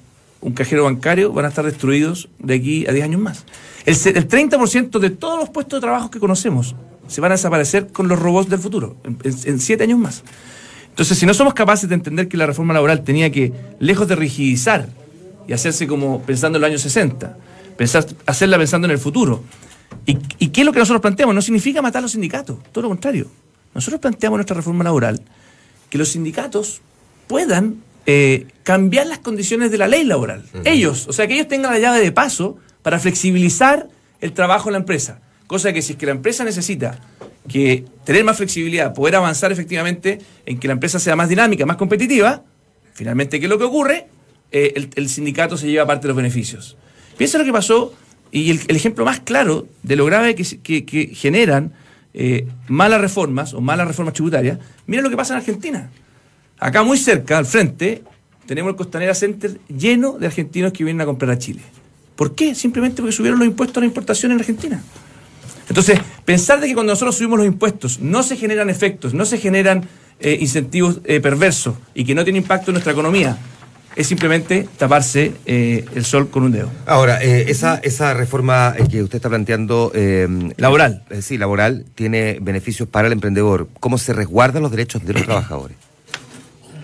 un 0.41 0.53
cajero 0.53 0.83
bancario 0.85 1.33
van 1.33 1.45
a 1.45 1.47
estar 1.49 1.65
destruidos 1.65 2.29
de 2.39 2.53
aquí 2.55 2.85
a 2.87 2.91
10 2.91 3.05
años 3.05 3.21
más. 3.21 3.45
El, 3.85 3.95
el 3.95 4.27
30% 4.27 4.99
de 4.99 5.09
todos 5.09 5.39
los 5.39 5.49
puestos 5.49 5.77
de 5.79 5.81
trabajo 5.81 6.11
que 6.11 6.19
conocemos 6.19 6.75
se 7.07 7.21
van 7.21 7.31
a 7.31 7.35
desaparecer 7.35 7.87
con 7.87 8.07
los 8.07 8.19
robots 8.19 8.49
del 8.49 8.59
futuro, 8.59 8.95
en, 9.03 9.17
en- 9.23 9.35
en 9.45 9.59
siete 9.59 9.83
años 9.83 9.97
más. 9.99 10.23
Entonces, 10.89 11.17
si 11.17 11.25
no 11.25 11.33
somos 11.33 11.53
capaces 11.53 11.87
de 11.87 11.95
entender 11.95 12.27
que 12.27 12.37
la 12.37 12.45
reforma 12.45 12.73
laboral 12.73 13.03
tenía 13.03 13.31
que, 13.31 13.53
lejos 13.79 14.07
de 14.07 14.15
rigidizar 14.15 14.89
y 15.47 15.53
hacerse 15.53 15.87
como 15.87 16.21
pensando 16.21 16.57
en 16.57 16.61
los 16.61 16.69
años 16.69 16.81
60, 16.81 17.37
pensar, 17.77 18.05
hacerla 18.25 18.57
pensando 18.57 18.85
en 18.85 18.91
el 18.91 18.99
futuro, 18.99 19.43
¿y, 20.05 20.17
y 20.37 20.49
qué 20.49 20.61
es 20.61 20.65
lo 20.65 20.73
que 20.73 20.79
nosotros 20.79 21.01
planteamos? 21.01 21.33
No 21.33 21.41
significa 21.41 21.81
matar 21.81 21.99
a 21.99 22.01
los 22.03 22.11
sindicatos, 22.11 22.57
todo 22.71 22.83
lo 22.83 22.89
contrario. 22.89 23.27
Nosotros 23.73 24.01
planteamos 24.01 24.37
nuestra 24.37 24.55
reforma 24.55 24.83
laboral 24.83 25.21
que 25.89 25.97
los 25.97 26.09
sindicatos 26.09 26.81
puedan 27.27 27.77
eh, 28.05 28.47
cambiar 28.63 29.07
las 29.07 29.19
condiciones 29.19 29.71
de 29.71 29.77
la 29.77 29.87
ley 29.87 30.03
laboral. 30.03 30.43
Ellos, 30.65 31.07
o 31.07 31.13
sea, 31.13 31.27
que 31.27 31.35
ellos 31.35 31.47
tengan 31.47 31.71
la 31.71 31.79
llave 31.79 31.99
de 31.99 32.11
paso 32.11 32.57
para 32.81 32.99
flexibilizar 32.99 33.87
el 34.21 34.33
trabajo 34.33 34.69
en 34.69 34.73
la 34.73 34.79
empresa. 34.79 35.21
Cosa 35.47 35.73
que 35.73 35.81
si 35.81 35.93
es 35.93 35.97
que 35.97 36.05
la 36.05 36.13
empresa 36.13 36.43
necesita 36.43 36.99
que 37.47 37.85
tener 38.03 38.23
más 38.23 38.37
flexibilidad, 38.37 38.93
poder 38.93 39.15
avanzar 39.15 39.51
efectivamente 39.51 40.19
en 40.45 40.59
que 40.59 40.67
la 40.67 40.73
empresa 40.73 40.99
sea 40.99 41.15
más 41.15 41.29
dinámica, 41.29 41.65
más 41.65 41.77
competitiva, 41.77 42.43
finalmente, 42.93 43.39
¿qué 43.39 43.45
es 43.45 43.49
lo 43.49 43.57
que 43.57 43.63
ocurre? 43.63 44.07
Eh, 44.51 44.73
el, 44.75 44.89
el 44.95 45.09
sindicato 45.09 45.57
se 45.57 45.67
lleva 45.67 45.85
parte 45.85 46.03
de 46.03 46.07
los 46.09 46.17
beneficios. 46.17 46.77
Piensa 47.17 47.37
lo 47.37 47.45
que 47.45 47.51
pasó 47.51 47.93
y 48.31 48.51
el, 48.51 48.59
el 48.67 48.75
ejemplo 48.75 49.05
más 49.05 49.19
claro 49.19 49.67
de 49.83 49.95
lo 49.95 50.05
grave 50.05 50.35
que, 50.35 50.85
que 50.85 51.11
generan 51.13 51.73
eh, 52.13 52.47
malas 52.67 53.01
reformas 53.01 53.53
o 53.53 53.61
malas 53.61 53.87
reformas 53.87 54.13
tributarias. 54.13 54.59
Mira 54.87 55.01
lo 55.01 55.09
que 55.09 55.17
pasa 55.17 55.33
en 55.33 55.39
Argentina. 55.39 55.89
Acá 56.59 56.83
muy 56.83 56.97
cerca, 56.97 57.37
al 57.37 57.45
frente, 57.45 58.03
tenemos 58.45 58.71
el 58.71 58.75
Costanera 58.75 59.13
Center 59.13 59.59
lleno 59.67 60.17
de 60.17 60.25
argentinos 60.25 60.73
que 60.73 60.83
vienen 60.83 61.01
a 61.01 61.05
comprar 61.05 61.31
a 61.31 61.37
Chile. 61.37 61.61
¿Por 62.15 62.35
qué? 62.35 62.53
Simplemente 62.55 63.01
porque 63.01 63.13
subieron 63.13 63.39
los 63.39 63.47
impuestos 63.47 63.77
a 63.77 63.79
la 63.81 63.85
importación 63.85 64.31
en 64.31 64.39
Argentina. 64.39 64.83
Entonces, 65.69 65.99
pensar 66.25 66.59
de 66.59 66.67
que 66.67 66.73
cuando 66.73 66.91
nosotros 66.93 67.15
subimos 67.15 67.39
los 67.39 67.47
impuestos 67.47 67.99
no 67.99 68.23
se 68.23 68.35
generan 68.35 68.69
efectos, 68.69 69.13
no 69.13 69.25
se 69.25 69.37
generan 69.37 69.87
eh, 70.19 70.37
incentivos 70.41 70.99
eh, 71.05 71.19
perversos 71.21 71.75
y 71.93 72.03
que 72.03 72.15
no 72.15 72.23
tiene 72.23 72.39
impacto 72.39 72.71
en 72.71 72.73
nuestra 72.73 72.91
economía, 72.91 73.37
es 73.95 74.07
simplemente 74.07 74.67
taparse 74.77 75.33
eh, 75.45 75.85
el 75.95 76.05
sol 76.05 76.29
con 76.29 76.43
un 76.43 76.51
dedo. 76.51 76.69
Ahora, 76.85 77.21
eh, 77.23 77.45
esa, 77.49 77.75
esa 77.83 78.13
reforma 78.13 78.73
que 78.89 79.03
usted 79.03 79.17
está 79.17 79.29
planteando... 79.29 79.91
eh, 79.93 80.27
Laboral. 80.57 81.03
sí, 81.21 81.37
laboral, 81.37 81.85
tiene 81.95 82.37
beneficios 82.41 82.87
para 82.87 83.07
el 83.07 83.13
emprendedor. 83.13 83.67
¿Cómo 83.79 83.97
se 83.97 84.13
resguardan 84.13 84.61
los 84.63 84.71
derechos 84.71 85.05
de 85.05 85.13
los 85.13 85.23
trabajadores? 85.25 85.77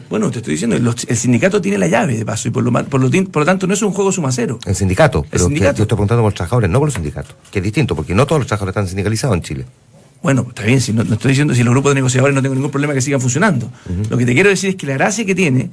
Bueno, 0.09 0.29
te 0.31 0.37
estoy 0.39 0.53
diciendo, 0.53 0.77
los- 0.77 1.05
el 1.09 1.17
sindicato 1.17 1.59
tiene 1.61 1.77
la 1.77 1.87
llave 1.87 2.15
de 2.17 2.25
paso 2.25 2.47
y 2.47 2.51
por 2.51 2.63
lo, 2.63 2.71
por 2.71 3.01
lo, 3.01 3.09
por 3.31 3.41
lo 3.41 3.45
tanto 3.45 3.65
no 3.67 3.73
es 3.73 3.81
un 3.81 3.91
juego 3.91 4.11
sumacero. 4.11 4.59
El 4.65 4.75
sindicato, 4.75 5.25
pero 5.29 5.45
sindicato. 5.45 5.77
yo 5.77 5.83
estoy 5.83 5.95
preguntando 5.95 6.21
por 6.21 6.31
los 6.31 6.35
trabajadores, 6.35 6.69
no 6.69 6.79
por 6.79 6.87
los 6.87 6.93
sindicatos, 6.93 7.35
que 7.51 7.59
es 7.59 7.63
distinto, 7.63 7.95
porque 7.95 8.13
no 8.13 8.25
todos 8.27 8.39
los 8.39 8.47
trabajadores 8.47 8.73
están 8.73 8.87
sindicalizados 8.87 9.35
en 9.35 9.41
Chile. 9.41 9.65
Bueno, 10.21 10.45
está 10.49 10.63
bien, 10.63 10.79
si 10.81 10.93
no, 10.93 11.03
no 11.03 11.13
estoy 11.15 11.29
diciendo 11.29 11.53
si 11.53 11.63
los 11.63 11.71
grupos 11.73 11.91
de 11.91 11.95
negociadores 11.95 12.33
no 12.35 12.41
tengo 12.41 12.55
ningún 12.55 12.71
problema 12.71 12.93
que 12.93 13.01
sigan 13.01 13.21
funcionando. 13.21 13.71
Lo 14.09 14.17
que 14.17 14.25
te 14.25 14.33
quiero 14.33 14.49
decir 14.49 14.69
es 14.71 14.75
que 14.75 14.87
la 14.87 14.93
gracia 14.93 15.25
que 15.25 15.35
tiene, 15.35 15.69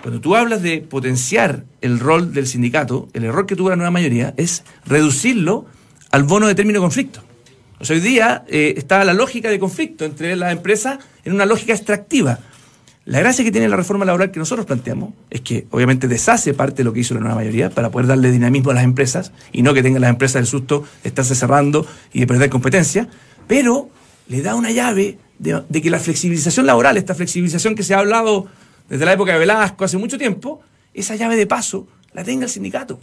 cuando 0.00 0.20
tú 0.20 0.34
hablas 0.34 0.62
de 0.62 0.78
potenciar 0.80 1.64
el 1.80 2.00
rol 2.00 2.32
del 2.32 2.46
sindicato, 2.46 3.08
el 3.12 3.24
error 3.24 3.46
que 3.46 3.54
tuvo 3.56 3.70
la 3.70 3.76
nueva 3.76 3.90
mayoría 3.90 4.34
es 4.36 4.64
reducirlo 4.86 5.66
al 6.10 6.24
bono 6.24 6.46
de 6.46 6.54
término 6.54 6.78
de 6.80 6.82
conflicto. 6.84 7.20
O 7.78 7.84
sea, 7.84 7.94
hoy 7.96 8.02
día 8.02 8.44
eh, 8.48 8.74
está 8.76 9.04
la 9.04 9.12
lógica 9.12 9.50
de 9.50 9.58
conflicto 9.58 10.04
entre 10.04 10.36
las 10.36 10.52
empresas 10.52 10.98
en 11.24 11.32
una 11.32 11.46
lógica 11.46 11.72
extractiva. 11.72 12.38
La 13.04 13.18
gracia 13.18 13.44
que 13.44 13.50
tiene 13.50 13.68
la 13.68 13.74
reforma 13.74 14.04
laboral 14.04 14.30
que 14.30 14.38
nosotros 14.38 14.64
planteamos 14.64 15.12
es 15.28 15.40
que 15.40 15.66
obviamente 15.70 16.06
deshace 16.06 16.54
parte 16.54 16.78
de 16.78 16.84
lo 16.84 16.92
que 16.92 17.00
hizo 17.00 17.14
la 17.14 17.20
nueva 17.20 17.34
mayoría 17.34 17.68
para 17.68 17.90
poder 17.90 18.06
darle 18.06 18.30
dinamismo 18.30 18.70
a 18.70 18.74
las 18.74 18.84
empresas 18.84 19.32
y 19.50 19.62
no 19.62 19.74
que 19.74 19.82
tengan 19.82 20.02
las 20.02 20.10
empresas 20.10 20.36
el 20.36 20.46
susto 20.46 20.84
de 21.02 21.08
estarse 21.08 21.34
cerrando 21.34 21.84
y 22.12 22.20
de 22.20 22.28
perder 22.28 22.48
competencia, 22.48 23.08
pero 23.48 23.90
le 24.28 24.40
da 24.40 24.54
una 24.54 24.70
llave 24.70 25.18
de, 25.40 25.82
que 25.82 25.90
la 25.90 25.98
flexibilización 25.98 26.64
laboral, 26.64 26.96
esta 26.96 27.16
flexibilización 27.16 27.74
que 27.74 27.82
se 27.82 27.92
ha 27.92 27.98
hablado 27.98 28.46
desde 28.88 29.04
la 29.04 29.14
época 29.14 29.32
de 29.32 29.40
Velasco 29.40 29.84
hace 29.84 29.98
mucho 29.98 30.16
tiempo, 30.16 30.60
esa 30.94 31.16
llave 31.16 31.34
de 31.34 31.48
paso 31.48 31.88
la 32.12 32.22
tenga 32.22 32.44
el 32.44 32.50
sindicato. 32.50 33.00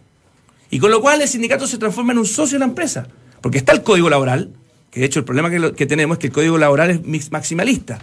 Y 0.69 0.79
con 0.79 0.91
lo 0.91 1.01
cual 1.01 1.21
el 1.21 1.27
sindicato 1.27 1.67
se 1.67 1.77
transforma 1.77 2.13
en 2.13 2.19
un 2.19 2.25
socio 2.25 2.55
de 2.55 2.59
la 2.59 2.69
empresa. 2.69 3.07
Porque 3.41 3.57
está 3.57 3.73
el 3.73 3.83
código 3.83 4.09
laboral, 4.09 4.53
que 4.91 5.01
de 5.01 5.07
hecho 5.07 5.19
el 5.19 5.25
problema 5.25 5.49
que, 5.49 5.73
que 5.73 5.85
tenemos 5.85 6.15
es 6.15 6.19
que 6.19 6.27
el 6.27 6.33
código 6.33 6.57
laboral 6.57 6.91
es 6.91 7.31
maximalista. 7.31 7.99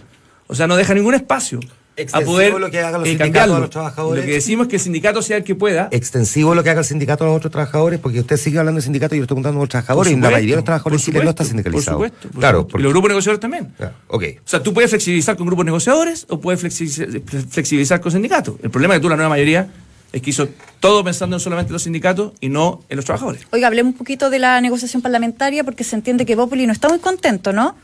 O 0.47 0.53
sea, 0.53 0.67
no 0.67 0.75
deja 0.75 0.93
ningún 0.93 1.15
espacio 1.15 1.59
a 1.97 2.01
Extensivo 2.01 2.31
poder 2.31 2.53
lo 2.59 2.69
que 2.69 2.79
hagan 2.79 2.99
los 3.01 3.09
eh, 3.09 3.17
sindicatos 3.17 3.55
a 3.55 3.59
los 3.59 3.69
trabajadores. 3.71 4.23
Lo 4.23 4.27
que 4.27 4.33
decimos 4.35 4.65
es 4.65 4.69
que 4.69 4.75
el 4.75 4.81
sindicato 4.81 5.21
sea 5.23 5.37
el 5.37 5.43
que 5.43 5.55
pueda. 5.55 5.87
Extensivo 5.91 6.53
lo 6.53 6.63
que 6.63 6.69
haga 6.69 6.81
el 6.81 6.85
sindicato 6.85 7.23
a 7.23 7.27
los 7.27 7.37
otros 7.37 7.51
trabajadores, 7.51 7.99
porque 7.99 8.19
usted 8.19 8.37
sigue 8.37 8.59
hablando 8.59 8.77
de 8.77 8.83
sindicato 8.83 9.15
y 9.15 9.17
yo 9.17 9.23
estoy 9.23 9.33
preguntando 9.35 9.59
a 9.59 9.63
los 9.63 9.69
trabajadores, 9.69 10.11
y 10.11 10.15
la 10.15 10.17
supuesto, 10.19 10.35
mayoría 10.35 10.53
de 10.53 10.57
los 10.57 10.65
trabajadores 10.65 11.03
Chile 11.03 11.23
no 11.23 11.29
está 11.31 11.43
supuesto, 11.43 11.51
sindicalizado. 11.63 11.97
Por 11.97 12.07
supuesto. 12.09 12.29
por 12.29 12.39
claro, 12.39 12.57
supuesto. 12.59 12.71
porque- 12.71 12.81
Y 12.81 12.83
los 12.83 12.93
grupos 12.93 13.09
negociadores 13.09 13.39
también. 13.39 13.73
Ya, 13.79 13.93
ok. 14.07 14.23
O 14.37 14.41
sea, 14.47 14.61
tú 14.63 14.73
puedes 14.73 14.89
flexibilizar 14.91 15.35
con 15.37 15.47
grupos 15.47 15.65
negociadores 15.65 16.25
o 16.29 16.39
puedes 16.39 16.59
flexibilizar, 16.61 17.07
flexibilizar 17.49 17.99
con 17.99 18.11
sindicatos. 18.11 18.55
El 18.61 18.69
problema 18.69 18.93
es 18.93 18.99
que 18.99 19.01
tú, 19.01 19.09
la 19.09 19.15
nueva 19.15 19.29
mayoría, 19.29 19.67
es 20.13 20.21
que 20.21 20.29
hizo 20.29 20.47
todo 20.79 21.03
pensando 21.03 21.35
en 21.35 21.39
solamente 21.39 21.73
los 21.73 21.81
sindicatos 21.83 22.33
y 22.39 22.49
no 22.49 22.81
en 22.89 22.95
los 22.95 23.05
trabajadores. 23.05 23.41
Oiga, 23.51 23.67
hablemos 23.67 23.93
un 23.93 23.97
poquito 23.97 24.29
de 24.29 24.39
la 24.39 24.61
negociación 24.61 25.01
parlamentaria 25.01 25.63
porque 25.63 25.83
se 25.83 25.95
entiende 25.95 26.25
que 26.27 26.35
Bópoli 26.35 26.67
no 26.67 26.73
está 26.73 26.87
muy 26.89 26.99
contento, 26.99 27.51
¿no? 27.53 27.75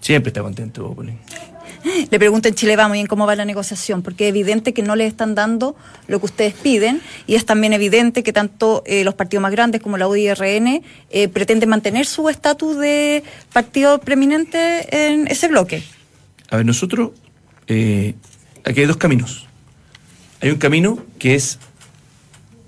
Siempre 0.00 0.28
está 0.30 0.42
contento, 0.42 0.84
Bópoli. 0.88 1.12
Le 2.10 2.18
pregunto 2.18 2.48
en 2.48 2.54
Chile 2.54 2.76
Vamos 2.76 2.96
y 2.96 3.00
en 3.00 3.06
cómo 3.06 3.26
va 3.26 3.36
la 3.36 3.44
negociación, 3.44 4.02
porque 4.02 4.24
es 4.24 4.30
evidente 4.30 4.72
que 4.72 4.82
no 4.82 4.96
les 4.96 5.08
están 5.08 5.34
dando 5.34 5.76
lo 6.08 6.18
que 6.18 6.26
ustedes 6.26 6.54
piden 6.54 7.00
y 7.26 7.34
es 7.34 7.44
también 7.44 7.72
evidente 7.72 8.22
que 8.22 8.32
tanto 8.32 8.82
eh, 8.86 9.04
los 9.04 9.14
partidos 9.14 9.42
más 9.42 9.52
grandes 9.52 9.82
como 9.82 9.98
la 9.98 10.08
UDI 10.08 10.28
y 10.28 10.34
RN 10.34 10.82
eh, 11.10 11.28
pretenden 11.28 11.68
mantener 11.68 12.06
su 12.06 12.28
estatus 12.28 12.78
de 12.78 13.22
partido 13.52 13.98
preeminente 13.98 15.12
en 15.12 15.28
ese 15.28 15.48
bloque. 15.48 15.82
A 16.50 16.56
ver, 16.56 16.66
nosotros, 16.66 17.10
eh, 17.66 18.14
aquí 18.64 18.80
hay 18.80 18.86
dos 18.86 18.96
caminos. 18.96 19.46
Hay 20.40 20.50
un 20.50 20.58
camino 20.58 20.98
que 21.18 21.34
es 21.34 21.58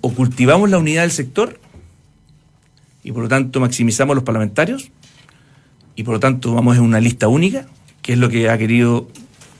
o 0.02 0.12
cultivamos 0.12 0.70
la 0.70 0.78
unidad 0.78 1.02
del 1.02 1.10
sector 1.10 1.58
y 3.02 3.12
por 3.12 3.22
lo 3.22 3.28
tanto 3.28 3.60
maximizamos 3.60 4.14
los 4.14 4.24
parlamentarios 4.24 4.90
y 5.94 6.02
por 6.02 6.14
lo 6.14 6.20
tanto 6.20 6.52
vamos 6.54 6.76
en 6.76 6.82
una 6.82 7.00
lista 7.00 7.28
única, 7.28 7.66
que 8.07 8.12
es 8.12 8.18
lo 8.20 8.28
que 8.28 8.48
ha 8.48 8.57
querido 8.57 9.09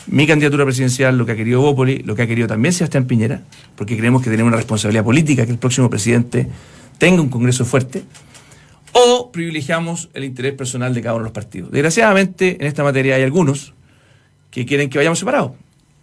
mi 0.07 0.25
candidatura 0.25 0.65
presidencial, 0.65 1.19
lo 1.19 1.27
que 1.27 1.33
ha 1.33 1.37
querido 1.37 1.61
Bópoli, 1.61 1.99
lo 1.99 2.15
que 2.15 2.23
ha 2.23 2.27
querido 2.29 2.47
también 2.47 2.73
Sebastián 2.73 3.07
Piñera, 3.07 3.43
porque 3.75 3.97
creemos 3.97 4.23
que 4.23 4.31
tenemos 4.31 4.49
una 4.49 4.57
responsabilidad 4.57 5.03
política, 5.03 5.45
que 5.45 5.51
el 5.51 5.59
próximo 5.59 5.91
presidente 5.91 6.49
tenga 6.99 7.21
un 7.21 7.29
Congreso 7.29 7.65
fuerte, 7.65 8.05
o 8.93 9.33
privilegiamos 9.33 10.11
el 10.15 10.23
interés 10.23 10.55
personal 10.55 10.95
de 10.95 11.03
cada 11.03 11.15
uno 11.15 11.25
de 11.25 11.31
los 11.31 11.35
partidos. 11.35 11.73
Desgraciadamente, 11.73 12.57
en 12.61 12.69
esta 12.69 12.85
materia 12.85 13.17
hay 13.17 13.25
algunos 13.25 13.75
que 14.53 14.65
quieren 14.65 14.89
que 14.91 14.99
vayamos 14.99 15.19
separados. 15.19 15.53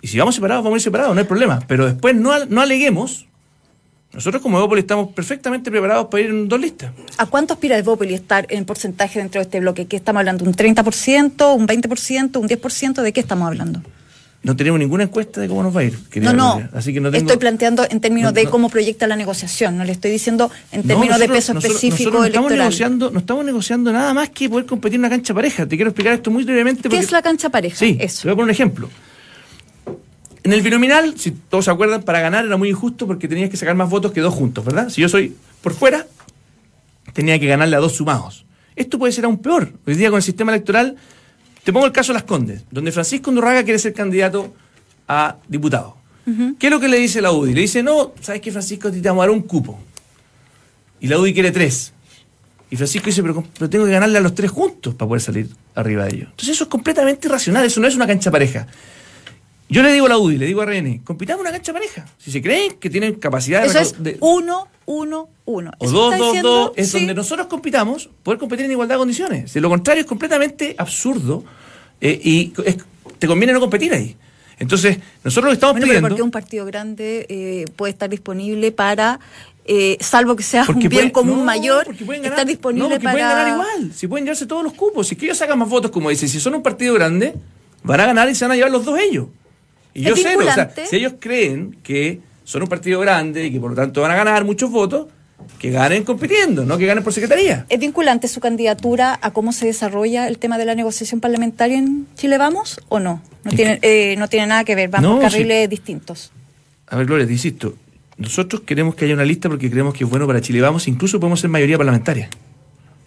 Y 0.01 0.07
si 0.07 0.19
vamos 0.19 0.35
separados, 0.35 0.65
vamos 0.65 0.75
a 0.75 0.79
ir 0.79 0.83
separados, 0.83 1.15
no 1.15 1.21
hay 1.21 1.27
problema. 1.27 1.61
Pero 1.65 1.85
después 1.85 2.13
no, 2.13 2.45
no 2.45 2.59
aleguemos. 2.59 3.27
Nosotros 4.13 4.43
como 4.43 4.57
Evópolis 4.59 4.83
estamos 4.83 5.09
perfectamente 5.13 5.71
preparados 5.71 6.05
para 6.07 6.23
ir 6.23 6.29
en 6.29 6.47
dos 6.47 6.59
listas. 6.59 6.91
¿A 7.17 7.25
cuánto 7.25 7.53
aspira 7.55 7.81
Bópoli 7.81 8.13
estar 8.13 8.45
en 8.49 8.63
porcentaje 8.63 9.17
dentro 9.19 9.39
de 9.39 9.43
este 9.43 9.59
bloque? 9.59 9.87
¿Qué 9.87 9.95
estamos 9.95 10.19
hablando? 10.19 10.45
¿Un 10.45 10.53
30%, 10.53 11.55
un 11.55 11.67
20%, 11.67 12.37
un 12.39 12.47
10%? 12.47 13.01
¿De 13.01 13.11
qué 13.11 13.19
estamos 13.19 13.47
hablando? 13.47 13.81
No 14.43 14.55
tenemos 14.57 14.77
ninguna 14.77 15.05
encuesta 15.05 15.39
de 15.41 15.47
cómo 15.47 15.63
nos 15.63 15.75
va 15.75 15.79
a 15.79 15.83
ir. 15.85 15.97
No, 16.17 16.33
no. 16.33 16.61
Así 16.73 16.93
que 16.93 16.99
no 16.99 17.09
tengo... 17.09 17.21
Estoy 17.25 17.37
planteando 17.37 17.87
en 17.89 18.01
términos 18.01 18.33
No, 18.33 18.35
de 18.35 18.45
cómo 18.45 18.69
proyecta 18.69 19.07
la 19.07 19.15
negociación. 19.15 19.77
No 19.77 19.85
le 19.85 19.93
estoy 19.93 20.11
diciendo 20.11 20.51
en 20.73 20.81
No, 20.81 20.87
términos 20.89 21.17
de 21.17 21.29
peso 21.29 21.53
nosotros- 21.53 21.75
específico 21.83 22.11
nosotros 22.11 22.21
no 22.21 22.25
estamos 22.27 22.51
electoral. 22.51 22.69
negociando, 22.69 23.09
no 23.11 23.19
estamos 23.19 23.45
negociando 23.45 23.91
nada 23.93 24.13
más 24.13 24.29
que 24.29 24.49
poder 24.49 24.65
competir 24.65 24.95
en 24.95 25.01
una 25.01 25.09
cancha 25.09 25.33
pareja. 25.33 25.65
Te 25.65 25.75
quiero 25.77 25.89
explicar 25.91 26.13
esto 26.13 26.29
muy 26.29 26.43
brevemente. 26.43 26.83
¿Qué 26.83 26.89
porque- 26.89 27.05
es 27.05 27.11
la 27.11 27.21
cancha 27.21 27.49
pareja? 27.49 27.77
Sí, 27.77 27.97
Eso. 27.99 28.23
te 28.23 28.27
voy 28.27 28.33
a 28.33 28.35
poner 28.35 28.43
un 28.43 28.51
ejemplo. 28.51 28.89
En 30.43 30.51
el 30.51 30.61
binominal, 30.61 31.17
si 31.17 31.31
todos 31.31 31.65
se 31.65 31.71
acuerdan, 31.71 32.03
para 32.03 32.19
ganar 32.19 32.45
era 32.45 32.57
muy 32.57 32.69
injusto 32.69 33.07
porque 33.07 33.27
tenías 33.27 33.49
que 33.49 33.57
sacar 33.57 33.75
más 33.75 33.89
votos 33.89 34.11
que 34.11 34.19
dos 34.19 34.33
juntos, 34.33 34.65
¿verdad? 34.65 34.89
Si 34.89 35.01
yo 35.01 35.07
soy 35.07 35.35
por 35.61 35.73
fuera, 35.73 36.05
tenía 37.13 37.39
que 37.39 37.47
ganarle 37.47 37.77
a 37.77 37.79
dos 37.79 37.93
sumados. 37.93 38.45
Esto 38.75 38.99
puede 38.99 39.13
ser 39.13 39.25
aún 39.25 39.37
peor. 39.37 39.71
Hoy 39.85 39.95
día 39.95 40.09
con 40.09 40.17
el 40.17 40.23
sistema 40.23 40.51
electoral, 40.51 40.97
te 41.63 41.71
pongo 41.71 41.85
el 41.85 41.93
caso 41.93 42.11
de 42.11 42.15
Las 42.15 42.23
Condes, 42.23 42.63
donde 42.71 42.91
Francisco 42.91 43.29
Undurraga 43.29 43.63
quiere 43.63 43.79
ser 43.79 43.93
candidato 43.93 44.53
a 45.07 45.37
diputado. 45.47 45.95
¿Qué 46.57 46.67
es 46.67 46.71
lo 46.71 46.79
que 46.79 46.87
le 46.87 46.97
dice 46.97 47.21
la 47.21 47.31
UDI? 47.31 47.53
Le 47.53 47.61
dice, 47.61 47.83
no, 47.83 48.13
¿sabes 48.21 48.41
qué, 48.41 48.51
Francisco? 48.51 48.89
Te 48.89 49.01
vamos 49.01 49.23
a 49.23 49.27
dar 49.27 49.35
un 49.35 49.41
cupo. 49.41 49.79
Y 51.01 51.07
la 51.07 51.19
UDI 51.19 51.33
quiere 51.33 51.51
tres. 51.51 51.93
Y 52.69 52.75
Francisco 52.75 53.07
dice, 53.07 53.21
pero, 53.21 53.43
pero 53.57 53.69
tengo 53.69 53.85
que 53.85 53.91
ganarle 53.91 54.17
a 54.17 54.21
los 54.21 54.33
tres 54.33 54.49
juntos 54.49 54.95
para 54.95 55.07
poder 55.07 55.21
salir 55.21 55.49
arriba 55.75 56.05
de 56.05 56.15
ellos. 56.15 56.29
Entonces 56.31 56.55
eso 56.55 56.63
es 56.63 56.69
completamente 56.69 57.27
irracional, 57.27 57.65
eso 57.65 57.79
no 57.79 57.87
es 57.87 57.95
una 57.95 58.07
cancha 58.07 58.31
pareja. 58.31 58.67
Yo 59.69 59.81
le 59.81 59.91
digo 59.91 60.05
a 60.05 60.09
la 60.09 60.17
UDI, 60.17 60.37
le 60.37 60.45
digo 60.45 60.61
a 60.61 60.65
RN, 60.65 60.99
compitamos 61.03 61.41
una 61.41 61.51
cancha 61.51 61.73
pareja. 61.73 62.05
Si 62.17 62.31
se 62.31 62.41
creen 62.41 62.73
que 62.79 62.89
tienen 62.89 63.15
capacidad 63.15 63.61
de... 63.61 63.67
Eso 63.67 63.79
es 63.79 64.03
de- 64.03 64.17
uno, 64.19 64.67
uno, 64.85 65.29
uno. 65.45 65.71
o 65.79 65.85
Eso 65.85 65.93
dos, 65.93 66.13
está 66.13 66.17
dos, 66.17 66.27
diciendo, 66.33 66.49
dos, 66.51 66.71
es 66.75 66.91
sí. 66.91 66.97
donde 66.99 67.13
nosotros 67.15 67.47
compitamos, 67.47 68.09
poder 68.21 68.39
competir 68.39 68.65
en 68.65 68.71
igualdad 68.71 68.95
de 68.95 68.99
condiciones. 68.99 69.53
De 69.53 69.61
lo 69.61 69.69
contrario 69.69 70.01
es 70.01 70.07
completamente 70.07 70.75
absurdo 70.77 71.43
eh, 72.01 72.19
y 72.23 72.53
es- 72.65 72.77
te 73.17 73.27
conviene 73.27 73.53
no 73.53 73.59
competir 73.59 73.93
ahí. 73.93 74.15
Entonces, 74.59 74.99
nosotros 75.23 75.45
lo 75.45 75.49
que 75.51 75.53
estamos 75.55 75.73
Bueno, 75.73 75.85
pero 75.85 75.89
pidiendo... 75.89 76.09
porque 76.09 76.21
un 76.21 76.31
partido 76.31 76.65
grande 76.65 77.25
eh, 77.29 77.65
puede 77.75 77.91
estar 77.93 78.07
disponible 78.09 78.71
para, 78.71 79.19
eh, 79.65 79.97
salvo 79.99 80.35
que 80.35 80.43
sea 80.43 80.65
un 80.69 80.77
bien 80.87 81.09
común 81.09 81.39
no, 81.39 81.45
mayor, 81.45 81.87
estar 82.21 82.45
disponible 82.45 82.83
no, 82.83 82.89
porque 82.89 83.03
para... 83.03 83.13
pueden 83.15 83.27
ganar 83.29 83.47
igual, 83.53 83.93
si 83.93 84.07
pueden 84.07 84.25
llevarse 84.25 84.45
todos 84.45 84.63
los 84.63 84.73
cupos, 84.73 85.07
si 85.07 85.15
es 85.15 85.19
que 85.19 85.25
ellos 85.25 85.37
sacan 85.39 85.57
más 85.57 85.69
votos, 85.69 85.89
como 85.89 86.09
dicen, 86.11 86.29
si 86.29 86.39
son 86.39 86.53
un 86.53 86.61
partido 86.61 86.93
grande, 86.93 87.33
van 87.81 87.99
a 88.01 88.05
ganar 88.05 88.29
y 88.29 88.35
se 88.35 88.45
van 88.45 88.51
a 88.51 88.55
llevar 88.55 88.71
los 88.71 88.85
dos 88.85 88.99
ellos. 88.99 89.27
Y 89.93 90.01
¿Es 90.01 90.09
yo 90.09 90.15
sé, 90.15 90.35
o 90.35 90.41
sea, 90.43 90.73
si 90.89 90.95
ellos 90.95 91.13
creen 91.19 91.77
que 91.83 92.19
son 92.43 92.63
un 92.63 92.69
partido 92.69 92.99
grande 92.99 93.45
y 93.45 93.51
que 93.51 93.59
por 93.59 93.71
lo 93.71 93.75
tanto 93.75 94.01
van 94.01 94.11
a 94.11 94.15
ganar 94.15 94.43
muchos 94.43 94.71
votos, 94.71 95.07
que 95.59 95.71
ganen 95.71 96.03
compitiendo, 96.03 96.65
no 96.65 96.77
que 96.77 96.85
ganen 96.85 97.03
por 97.03 97.13
secretaría. 97.13 97.65
¿Es 97.69 97.79
vinculante 97.79 98.27
su 98.27 98.39
candidatura 98.39 99.19
a 99.21 99.31
cómo 99.31 99.51
se 99.51 99.65
desarrolla 99.65 100.27
el 100.27 100.37
tema 100.37 100.57
de 100.57 100.65
la 100.65 100.75
negociación 100.75 101.19
parlamentaria 101.21 101.77
en 101.77 102.07
Chile 102.15 102.37
Vamos 102.37 102.79
o 102.89 102.99
no? 102.99 103.21
No 103.43 103.51
tiene, 103.51 103.79
eh, 103.81 104.15
no 104.17 104.27
tiene 104.27 104.47
nada 104.47 104.63
que 104.63 104.75
ver, 104.75 104.89
van 104.89 105.03
No, 105.03 105.15
por 105.19 105.25
sí. 105.25 105.37
carriles 105.37 105.69
distintos. 105.69 106.31
A 106.87 106.95
ver, 106.97 107.05
Gloria, 107.05 107.25
te 107.25 107.33
insisto, 107.33 107.75
nosotros 108.17 108.61
queremos 108.65 108.95
que 108.95 109.05
haya 109.05 109.13
una 109.13 109.25
lista 109.25 109.49
porque 109.49 109.69
creemos 109.69 109.93
que 109.93 110.03
es 110.03 110.09
bueno 110.09 110.27
para 110.27 110.41
Chile. 110.41 110.61
Vamos, 110.61 110.87
incluso 110.87 111.19
podemos 111.19 111.39
ser 111.39 111.49
mayoría 111.49 111.77
parlamentaria, 111.77 112.29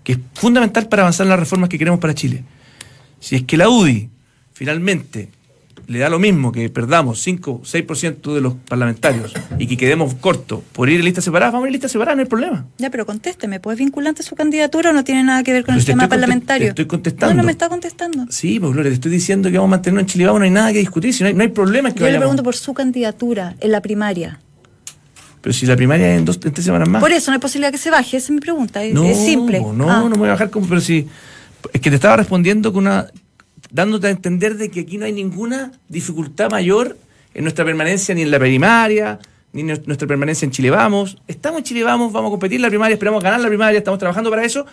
que 0.05 0.13
es 0.13 0.19
fundamental 0.35 0.89
para 0.89 1.03
avanzar 1.03 1.25
en 1.25 1.31
las 1.31 1.39
reformas 1.39 1.69
que 1.71 1.79
queremos 1.79 2.01
para 2.01 2.15
Chile. 2.15 2.45
Si 3.21 3.37
es 3.37 3.43
que 3.45 3.57
la 3.57 3.69
UDI 3.69 4.11
finalmente 4.53 5.29
le 5.89 5.99
da 6.01 6.09
lo 6.09 6.19
mismo 6.19 6.51
que 6.53 6.69
perdamos 6.69 7.21
5 7.23 7.63
6% 7.65 8.35
de 8.35 8.41
los 8.41 8.55
parlamentarios 8.55 9.33
y 9.59 9.67
que 9.67 9.77
quedemos 9.77 10.15
cortos 10.15 10.61
por 10.73 10.89
ir 10.89 10.99
en 10.99 11.05
listas 11.05 11.25
separadas, 11.25 11.53
vamos 11.53 11.65
a 11.65 11.67
ir 11.67 11.71
en 11.71 11.73
listas 11.75 11.93
separadas, 11.93 12.17
no 12.17 12.23
hay 12.23 12.29
problema. 12.29 12.67
Ya, 12.79 12.91
pero 12.91 13.07
contésteme, 13.07 13.61
¿pues 13.61 13.75
es 13.75 13.79
vinculante 13.79 14.23
su 14.23 14.35
candidatura 14.35 14.91
o 14.91 14.93
no 14.93 15.05
tiene 15.05 15.23
nada 15.23 15.43
que 15.43 15.53
ver 15.53 15.65
con 15.65 15.75
el 15.75 15.81
te 15.85 15.93
tema 15.93 16.09
parlamentario? 16.09 16.67
te 16.67 16.71
estoy 16.71 16.87
contestando. 16.87 17.35
No, 17.35 17.43
no 17.43 17.47
me 17.47 17.53
está 17.53 17.69
contestando. 17.69 18.27
Sí, 18.31 18.59
pues 18.59 18.73
Gloria, 18.73 18.91
te 18.91 18.95
estoy 18.95 19.13
diciendo 19.13 19.51
que 19.51 19.59
vamos 19.59 19.69
a 19.69 19.77
mantenernos 19.77 20.03
en 20.03 20.07
Chile, 20.09 20.27
Vamos, 20.27 20.41
no 20.41 20.45
hay 20.45 20.51
nada 20.51 20.73
que 20.73 20.79
discutir, 20.81 21.15
si 21.15 21.23
no 21.23 21.29
hay, 21.29 21.35
no 21.35 21.43
hay 21.43 21.49
problema 21.49 21.89
en 21.91 21.95
que 21.95 22.01
Yo 22.01 22.11
le 22.11 22.19
pregunto 22.19 22.43
por 22.43 22.57
su 22.57 22.75
candidatura 22.75 23.55
en 23.61 23.71
la 23.73 23.81
primaria. 23.81 24.41
Pero 25.41 25.53
si 25.53 25.67
la 25.67 25.77
primaria 25.77 26.13
es 26.13 26.19
en 26.19 26.25
dos, 26.25 26.41
en 26.45 26.53
tres 26.53 26.65
semanas 26.65 26.89
más. 26.89 27.01
Por 27.01 27.13
eso 27.13 27.31
no 27.31 27.35
hay 27.37 27.41
posibilidad 27.41 27.71
que 27.71 27.79
se 27.79 27.91
baje, 27.91 28.17
esa 28.17 28.27
es 28.27 28.31
mi 28.33 28.41
pregunta, 28.41 28.83
es, 28.83 28.93
No, 28.93 29.05
es 29.05 29.17
simple. 29.25 29.61
No, 29.61 29.89
Ah. 29.89 30.01
no 30.01 30.11
me 30.11 30.17
voy 30.17 30.29
a 30.29 30.33
bajar 30.33 30.51
como, 30.51 30.67
pero 30.67 30.81
sí. 30.81 31.07
Es 31.73 31.81
que 31.81 31.91
te 31.91 31.97
estaba 31.97 32.17
respondiendo 32.17 32.73
con 32.73 32.87
una. 32.87 33.07
Dándote 33.71 34.07
a 34.07 34.11
entender 34.11 34.57
de 34.57 34.71
que 34.71 34.81
aquí 34.81 34.99
no 34.99 35.05
hay 35.07 35.13
ninguna 35.13 35.73
dificultad 35.89 36.51
mayor 36.51 36.97
en 37.35 37.45
nuestra 37.45 37.65
permanencia 37.65 38.15
ni 38.15 38.23
en 38.23 38.31
la 38.31 38.39
primaria, 38.39 39.19
ni 39.53 39.63
en 39.63 39.67
nuestra 39.87 40.07
permanencia 40.07 40.45
en 40.47 40.53
Chile 40.53 40.71
Vamos. 40.71 41.19
Estamos 41.27 41.59
en 41.59 41.65
Chile 41.65 41.83
Vamos, 41.83 42.13
vamos 42.13 42.29
a 42.29 42.33
competir 42.33 42.57
en 42.57 42.63
la 42.63 42.69
primaria, 42.69 42.95
esperamos 42.95 43.23
ganar 43.23 43.41
la 43.41 43.49
primaria, 43.49 43.79
estamos 43.79 43.99
trabajando 43.99 44.31
para 44.31 44.45
eso. 44.45 44.67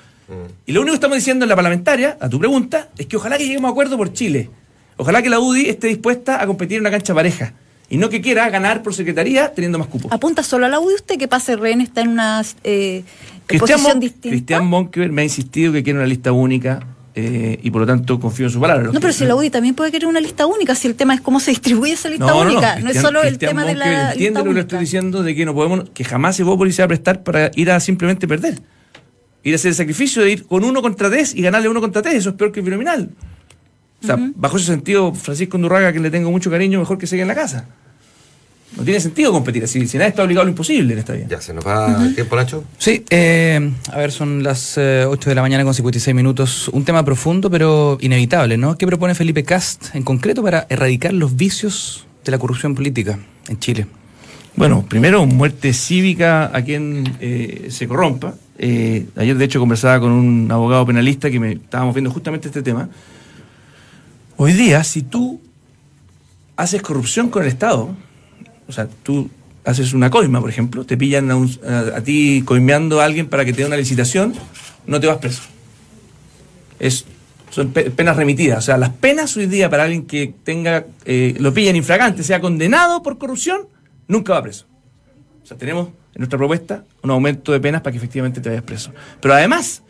Y 0.65 0.71
lo 0.71 0.81
único 0.81 0.93
que 0.93 0.97
estamos 0.97 1.17
diciendo 1.17 1.43
en 1.45 1.49
la 1.49 1.55
parlamentaria, 1.55 2.17
a 2.19 2.29
tu 2.29 2.39
pregunta, 2.39 2.89
es 2.97 3.05
que 3.07 3.17
ojalá 3.17 3.37
que 3.37 3.45
lleguemos 3.45 3.69
a 3.69 3.71
acuerdo 3.71 3.97
por 3.97 4.13
Chile. 4.13 4.49
Ojalá 4.95 5.21
que 5.21 5.29
la 5.29 5.39
UDI 5.39 5.69
esté 5.69 5.87
dispuesta 5.87 6.41
a 6.41 6.47
competir 6.47 6.77
en 6.77 6.83
una 6.83 6.91
cancha 6.91 7.13
pareja. 7.13 7.53
Y 7.89 7.97
no 7.97 8.09
que 8.09 8.21
quiera 8.21 8.49
ganar 8.49 8.81
por 8.81 8.93
secretaría 8.93 9.53
teniendo 9.53 9.77
más 9.77 9.87
cupos. 9.87 10.11
¿Apunta 10.11 10.41
solo 10.43 10.65
a 10.65 10.69
la 10.69 10.79
UDI 10.79 10.95
usted 10.95 11.17
que 11.17 11.27
pase 11.27 11.55
Ren 11.57 11.81
está 11.81 12.01
en 12.01 12.09
una 12.09 12.41
eh, 12.63 13.03
Cristian, 13.45 13.59
posición 13.59 13.81
Mon- 13.81 13.99
distinta? 13.99 14.29
Cristian 14.29 14.65
Monkever 14.65 15.11
me 15.11 15.21
ha 15.21 15.25
insistido 15.25 15.73
que 15.73 15.83
quiere 15.83 15.99
una 15.99 16.07
lista 16.07 16.31
única 16.31 16.87
eh, 17.15 17.59
y 17.61 17.69
por 17.71 17.81
lo 17.81 17.87
tanto 17.87 18.19
confío 18.19 18.47
en 18.47 18.51
su 18.51 18.59
palabra. 18.59 18.89
No, 18.91 18.99
pero 18.99 19.13
si 19.13 19.25
la 19.25 19.35
UDI 19.35 19.49
también 19.51 19.75
puede 19.75 19.91
querer 19.91 20.07
una 20.07 20.19
lista 20.19 20.45
única, 20.47 20.73
si 20.75 20.87
el 20.87 20.95
tema 20.95 21.13
es 21.13 21.21
cómo 21.21 21.39
se 21.39 21.51
distribuye 21.51 21.93
esa 21.93 22.09
lista 22.09 22.25
No, 22.25 22.33
no, 22.33 22.43
no, 22.45 22.51
única, 22.51 22.71
no, 22.71 22.77
es 22.77 22.83
Cristian- 22.97 23.01
solo 23.03 23.23
el 23.23 23.37
tema 23.37 23.65
de 23.65 23.75
la 23.75 24.13
entiende 24.13 24.23
lista 24.25 24.39
lo 24.39 24.45
que 24.45 24.53
le 24.55 24.59
estoy 24.61 24.79
diciendo 24.79 25.21
de 25.23 25.35
que 25.35 25.45
no 25.45 25.53
podemos, 25.53 25.89
que 25.93 26.03
jamás 26.03 26.39
Evópolis 26.39 26.75
se 26.75 26.81
va 26.81 26.85
a 26.85 26.87
prestar 26.87 27.23
para 27.23 27.51
ir 27.55 27.69
a 27.71 27.79
simplemente 27.79 28.27
perder. 28.27 28.59
Ir 29.43 29.53
a 29.53 29.55
hacer 29.55 29.69
el 29.69 29.75
sacrificio 29.75 30.23
de 30.23 30.31
ir 30.31 30.45
con 30.47 30.63
uno 30.63 30.81
contra 30.81 31.09
tres 31.09 31.35
y 31.35 31.41
ganarle 31.41 31.69
uno 31.69 31.81
contra 31.81 32.01
tres, 32.01 32.15
eso 32.15 32.29
es 32.29 32.35
peor 32.35 32.51
que 32.51 32.61
el 32.61 32.65
binominal. 32.65 33.09
O 34.01 34.05
sea, 34.05 34.17
bajo 34.35 34.57
ese 34.57 34.65
sentido, 34.65 35.13
Francisco 35.13 35.55
Undurraga, 35.57 35.93
que 35.93 35.99
le 35.99 36.09
tengo 36.11 36.29
mucho 36.31 36.49
cariño, 36.49 36.79
mejor 36.79 36.97
que 36.97 37.07
se 37.07 37.15
quede 37.15 37.21
en 37.23 37.27
la 37.29 37.35
casa. 37.35 37.67
No 38.75 38.83
tiene 38.83 38.99
sentido 38.99 39.31
competir 39.31 39.63
así. 39.63 39.87
Si 39.87 39.97
nadie 39.97 40.09
está 40.09 40.23
obligado 40.23 40.41
a 40.41 40.45
lo 40.45 40.49
imposible 40.49 40.93
en 40.93 40.99
esta 40.99 41.13
vida. 41.13 41.27
Ya, 41.29 41.41
se 41.41 41.53
nos 41.53 41.65
va 41.65 42.03
el 42.03 42.15
tiempo, 42.15 42.35
Nacho. 42.35 42.63
Sí, 42.77 43.03
eh, 43.09 43.71
a 43.91 43.97
ver, 43.97 44.11
son 44.11 44.41
las 44.41 44.77
eh, 44.77 45.05
8 45.07 45.29
de 45.29 45.35
la 45.35 45.41
mañana 45.41 45.63
con 45.63 45.73
56 45.73 46.15
minutos. 46.15 46.69
Un 46.69 46.83
tema 46.83 47.05
profundo, 47.05 47.51
pero 47.51 47.97
inevitable, 48.01 48.57
¿no? 48.57 48.77
¿Qué 48.77 48.87
propone 48.87 49.13
Felipe 49.15 49.43
Cast 49.43 49.95
en 49.95 50.03
concreto 50.03 50.41
para 50.41 50.65
erradicar 50.69 51.13
los 51.13 51.35
vicios 51.35 52.07
de 52.25 52.31
la 52.31 52.39
corrupción 52.39 52.73
política 52.73 53.19
en 53.47 53.59
Chile? 53.59 53.87
Bueno, 54.55 54.85
primero, 54.87 55.25
muerte 55.25 55.73
cívica 55.73 56.55
a 56.55 56.61
quien 56.63 57.17
eh, 57.19 57.67
se 57.69 57.87
corrompa. 57.87 58.35
Eh, 58.57 59.07
ayer, 59.15 59.35
de 59.35 59.45
hecho, 59.45 59.59
conversaba 59.59 59.99
con 59.99 60.11
un 60.11 60.51
abogado 60.51 60.85
penalista 60.85 61.31
que 61.31 61.39
me 61.39 61.53
estábamos 61.53 61.95
viendo 61.95 62.11
justamente 62.11 62.47
este 62.47 62.61
tema. 62.61 62.89
Hoy 64.37 64.53
día, 64.53 64.83
si 64.83 65.01
tú 65.01 65.41
haces 66.55 66.81
corrupción 66.83 67.29
con 67.29 67.43
el 67.43 67.49
Estado, 67.49 67.95
o 68.67 68.71
sea, 68.71 68.87
tú 69.03 69.29
haces 69.65 69.93
una 69.93 70.09
coima, 70.09 70.41
por 70.41 70.49
ejemplo, 70.49 70.85
te 70.85 70.97
pillan 70.97 71.31
a, 71.31 71.35
un- 71.35 71.59
a- 71.95 72.01
ti 72.01 72.41
coimeando 72.45 72.99
a 73.01 73.05
alguien 73.05 73.27
para 73.27 73.45
que 73.45 73.53
te 73.53 73.61
dé 73.61 73.65
una 73.67 73.77
licitación, 73.77 74.33
no 74.87 74.99
te 74.99 75.07
vas 75.07 75.17
preso. 75.17 75.41
Es, 76.79 77.05
son 77.49 77.71
pe- 77.71 77.91
penas 77.91 78.15
remitidas. 78.17 78.57
O 78.59 78.61
sea, 78.61 78.77
las 78.77 78.89
penas 78.89 79.35
hoy 79.37 79.45
día 79.45 79.69
para 79.69 79.83
alguien 79.83 80.05
que 80.05 80.33
tenga, 80.43 80.85
eh, 81.05 81.35
lo 81.39 81.53
pillen 81.53 81.75
infragante, 81.75 82.23
sea 82.23 82.41
condenado 82.41 83.01
por 83.03 83.17
corrupción, 83.17 83.61
nunca 84.07 84.33
va 84.33 84.41
preso. 84.43 84.65
O 85.43 85.45
sea, 85.45 85.57
tenemos 85.57 85.87
en 86.13 86.19
nuestra 86.19 86.37
propuesta 86.37 86.83
un 87.01 87.11
aumento 87.11 87.51
de 87.51 87.59
penas 87.59 87.81
para 87.81 87.91
que 87.91 87.97
efectivamente 87.97 88.41
te 88.41 88.49
vayas 88.49 88.63
preso. 88.63 88.91
Pero 89.21 89.33
además, 89.33 89.81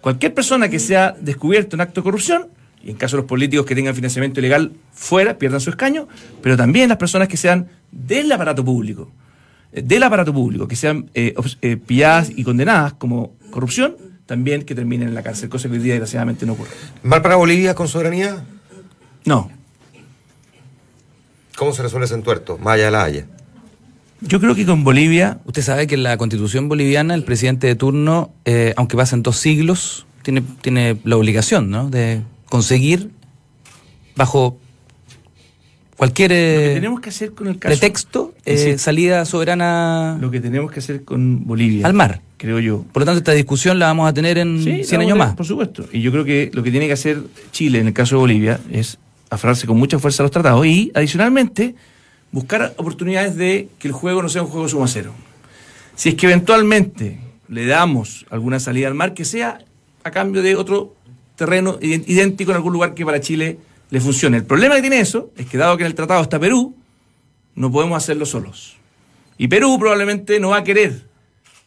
cualquier 0.00 0.32
persona 0.34 0.68
que 0.68 0.78
sea 0.78 1.14
descubierto 1.20 1.76
en 1.76 1.80
acto 1.82 2.00
de 2.00 2.04
corrupción, 2.04 2.48
y 2.82 2.90
en 2.90 2.96
caso 2.96 3.16
de 3.16 3.22
los 3.22 3.28
políticos 3.28 3.66
que 3.66 3.74
tengan 3.74 3.94
financiamiento 3.94 4.40
ilegal 4.40 4.72
fuera, 4.92 5.38
pierdan 5.38 5.60
su 5.60 5.70
escaño, 5.70 6.08
pero 6.42 6.56
también 6.56 6.88
las 6.88 6.98
personas 6.98 7.28
que 7.28 7.36
sean 7.36 7.68
del 7.90 8.30
aparato 8.32 8.64
público, 8.64 9.10
eh, 9.72 9.82
del 9.82 10.02
aparato 10.02 10.32
público, 10.32 10.66
que 10.66 10.76
sean 10.76 11.10
eh, 11.14 11.34
eh, 11.62 11.76
pilladas 11.76 12.30
y 12.34 12.44
condenadas 12.44 12.94
como 12.94 13.32
corrupción, 13.50 13.96
también 14.26 14.62
que 14.64 14.74
terminen 14.74 15.08
en 15.08 15.14
la 15.14 15.22
cárcel, 15.22 15.48
cosa 15.48 15.68
que 15.68 15.74
hoy 15.74 15.82
día 15.82 15.94
desgraciadamente 15.94 16.46
no 16.46 16.52
ocurre. 16.52 16.70
¿Mal 17.02 17.20
para 17.20 17.36
Bolivia 17.36 17.74
con 17.74 17.88
soberanía? 17.88 18.44
No, 19.24 19.50
¿Cómo 21.60 21.74
se 21.74 21.82
resuelve 21.82 22.06
ese 22.06 22.14
entuerto? 22.14 22.56
Más 22.56 22.76
allá 22.76 22.86
de 22.86 22.90
la 22.90 23.04
Haya. 23.04 23.26
yo 24.22 24.40
creo 24.40 24.54
que 24.54 24.64
con 24.64 24.82
Bolivia 24.82 25.40
Usted 25.44 25.60
sabe 25.60 25.86
que 25.86 25.94
en 25.94 26.04
la 26.04 26.16
constitución 26.16 26.70
boliviana 26.70 27.14
el 27.14 27.22
presidente 27.22 27.66
de 27.66 27.74
turno, 27.74 28.32
eh, 28.46 28.72
aunque 28.78 28.96
pasen 28.96 29.22
dos 29.22 29.36
siglos, 29.36 30.06
tiene, 30.22 30.42
tiene 30.62 30.96
la 31.04 31.18
obligación 31.18 31.68
¿no? 31.68 31.90
de 31.90 32.22
conseguir 32.50 33.10
bajo 34.16 34.58
cualquier 35.96 36.30
lo 36.30 36.34
que 36.36 36.70
eh, 36.72 36.74
tenemos 36.74 37.00
que 37.00 37.08
hacer 37.08 37.32
con 37.32 37.46
el 37.46 37.58
caso... 37.58 37.70
pretexto 37.70 38.34
eh, 38.44 38.52
decir, 38.52 38.78
salida 38.78 39.24
soberana 39.24 40.18
lo 40.20 40.30
que 40.30 40.40
tenemos 40.40 40.70
que 40.70 40.80
hacer 40.80 41.04
con 41.04 41.46
Bolivia. 41.46 41.86
al 41.86 41.94
mar. 41.94 42.20
Creo 42.36 42.58
yo. 42.58 42.84
Por 42.90 43.02
lo 43.02 43.06
tanto, 43.06 43.18
esta 43.18 43.32
discusión 43.32 43.78
la 43.78 43.86
vamos 43.86 44.08
a 44.08 44.14
tener 44.14 44.38
en 44.38 44.62
Sí, 44.64 44.82
100 44.84 44.98
la 44.98 45.04
años 45.04 45.18
más. 45.18 45.34
Por 45.34 45.44
supuesto. 45.44 45.86
Y 45.92 46.00
yo 46.00 46.10
creo 46.10 46.24
que 46.24 46.50
lo 46.54 46.62
que 46.62 46.70
tiene 46.70 46.86
que 46.86 46.94
hacer 46.94 47.22
Chile 47.52 47.80
en 47.80 47.88
el 47.88 47.92
caso 47.92 48.16
de 48.16 48.20
Bolivia 48.20 48.58
es 48.72 48.98
aferrarse 49.28 49.66
con 49.66 49.76
mucha 49.76 49.98
fuerza 49.98 50.22
a 50.22 50.24
los 50.24 50.30
tratados 50.30 50.66
y, 50.66 50.90
adicionalmente, 50.94 51.74
buscar 52.32 52.72
oportunidades 52.78 53.36
de 53.36 53.68
que 53.78 53.88
el 53.88 53.92
juego 53.92 54.22
no 54.22 54.30
sea 54.30 54.42
un 54.42 54.48
juego 54.48 54.68
suma 54.70 54.88
cero. 54.88 55.12
Si 55.96 56.08
es 56.08 56.14
que 56.14 56.26
eventualmente 56.26 57.20
le 57.48 57.66
damos 57.66 58.24
alguna 58.30 58.58
salida 58.58 58.88
al 58.88 58.94
mar, 58.94 59.12
que 59.12 59.26
sea 59.26 59.58
a 60.02 60.10
cambio 60.10 60.40
de 60.40 60.56
otro 60.56 60.94
terreno 61.40 61.78
idéntico 61.80 62.50
en 62.50 62.56
algún 62.56 62.74
lugar 62.74 62.92
que 62.92 63.02
para 63.02 63.18
Chile 63.18 63.56
le 63.88 64.00
funcione. 64.00 64.36
El 64.36 64.44
problema 64.44 64.74
que 64.74 64.82
tiene 64.82 65.00
eso 65.00 65.30
es 65.38 65.46
que 65.46 65.56
dado 65.56 65.78
que 65.78 65.84
en 65.84 65.86
el 65.86 65.94
tratado 65.94 66.20
está 66.20 66.38
Perú, 66.38 66.76
no 67.54 67.72
podemos 67.72 67.96
hacerlo 67.96 68.26
solos. 68.26 68.76
Y 69.38 69.48
Perú 69.48 69.78
probablemente 69.78 70.38
no 70.38 70.50
va 70.50 70.58
a 70.58 70.64
querer 70.64 71.06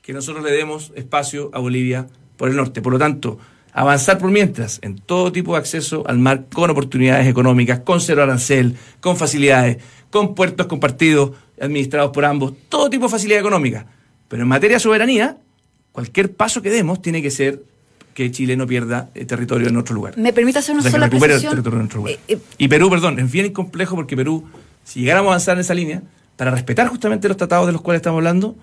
que 0.03 0.13
nosotros 0.13 0.43
le 0.43 0.51
demos 0.51 0.91
espacio 0.95 1.49
a 1.53 1.59
Bolivia 1.59 2.05
por 2.37 2.49
el 2.49 2.55
norte. 2.55 2.83
Por 2.83 2.93
lo 2.93 2.99
tanto, 2.99 3.39
avanzar 3.71 4.19
por 4.19 4.29
mientras 4.29 4.77
en 4.83 4.99
todo 4.99 5.31
tipo 5.31 5.53
de 5.53 5.57
acceso 5.57 6.03
al 6.05 6.19
mar 6.19 6.45
con 6.53 6.69
oportunidades 6.69 7.27
económicas, 7.27 7.79
con 7.79 7.99
cero 7.99 8.21
arancel, 8.21 8.77
con 9.01 9.17
facilidades, 9.17 9.77
con 10.11 10.35
puertos 10.35 10.67
compartidos 10.67 11.31
administrados 11.59 12.11
por 12.11 12.25
ambos, 12.25 12.53
todo 12.69 12.91
tipo 12.91 13.05
de 13.05 13.11
facilidad 13.11 13.39
económica. 13.39 13.87
Pero 14.27 14.43
en 14.43 14.49
materia 14.49 14.77
de 14.77 14.81
soberanía, 14.81 15.37
cualquier 15.91 16.31
paso 16.31 16.61
que 16.61 16.69
demos 16.69 17.01
tiene 17.01 17.23
que 17.23 17.31
ser 17.31 17.72
que 18.13 18.31
Chile 18.31 18.55
no 18.57 18.67
pierda 18.67 19.09
eh, 19.15 19.25
territorio 19.25 19.67
en 19.69 19.77
otro 19.77 19.95
lugar. 19.95 20.17
¿Me 20.17 20.33
permite 20.33 20.59
hacer 20.59 20.73
una 20.73 20.79
O 20.79 20.83
sea, 20.83 20.91
que 20.91 20.95
sola 20.97 21.05
recupere 21.07 21.33
el 21.33 21.39
precisión? 21.39 21.51
territorio 21.51 21.79
en 21.79 21.85
otro 21.85 21.97
lugar. 21.99 22.13
Eh, 22.13 22.19
eh, 22.27 22.37
Y 22.57 22.67
Perú, 22.67 22.89
perdón, 22.89 23.19
es 23.19 23.31
bien 23.31 23.51
complejo 23.53 23.95
porque 23.95 24.15
Perú, 24.15 24.45
si 24.83 24.99
llegáramos 25.01 25.29
a 25.29 25.33
avanzar 25.33 25.55
en 25.55 25.61
esa 25.61 25.73
línea, 25.73 26.01
para 26.37 26.51
respetar 26.51 26.87
justamente 26.87 27.27
los 27.27 27.37
tratados 27.37 27.67
de 27.67 27.73
los 27.73 27.81
cuales 27.81 27.99
estamos 27.99 28.17
hablando, 28.19 28.55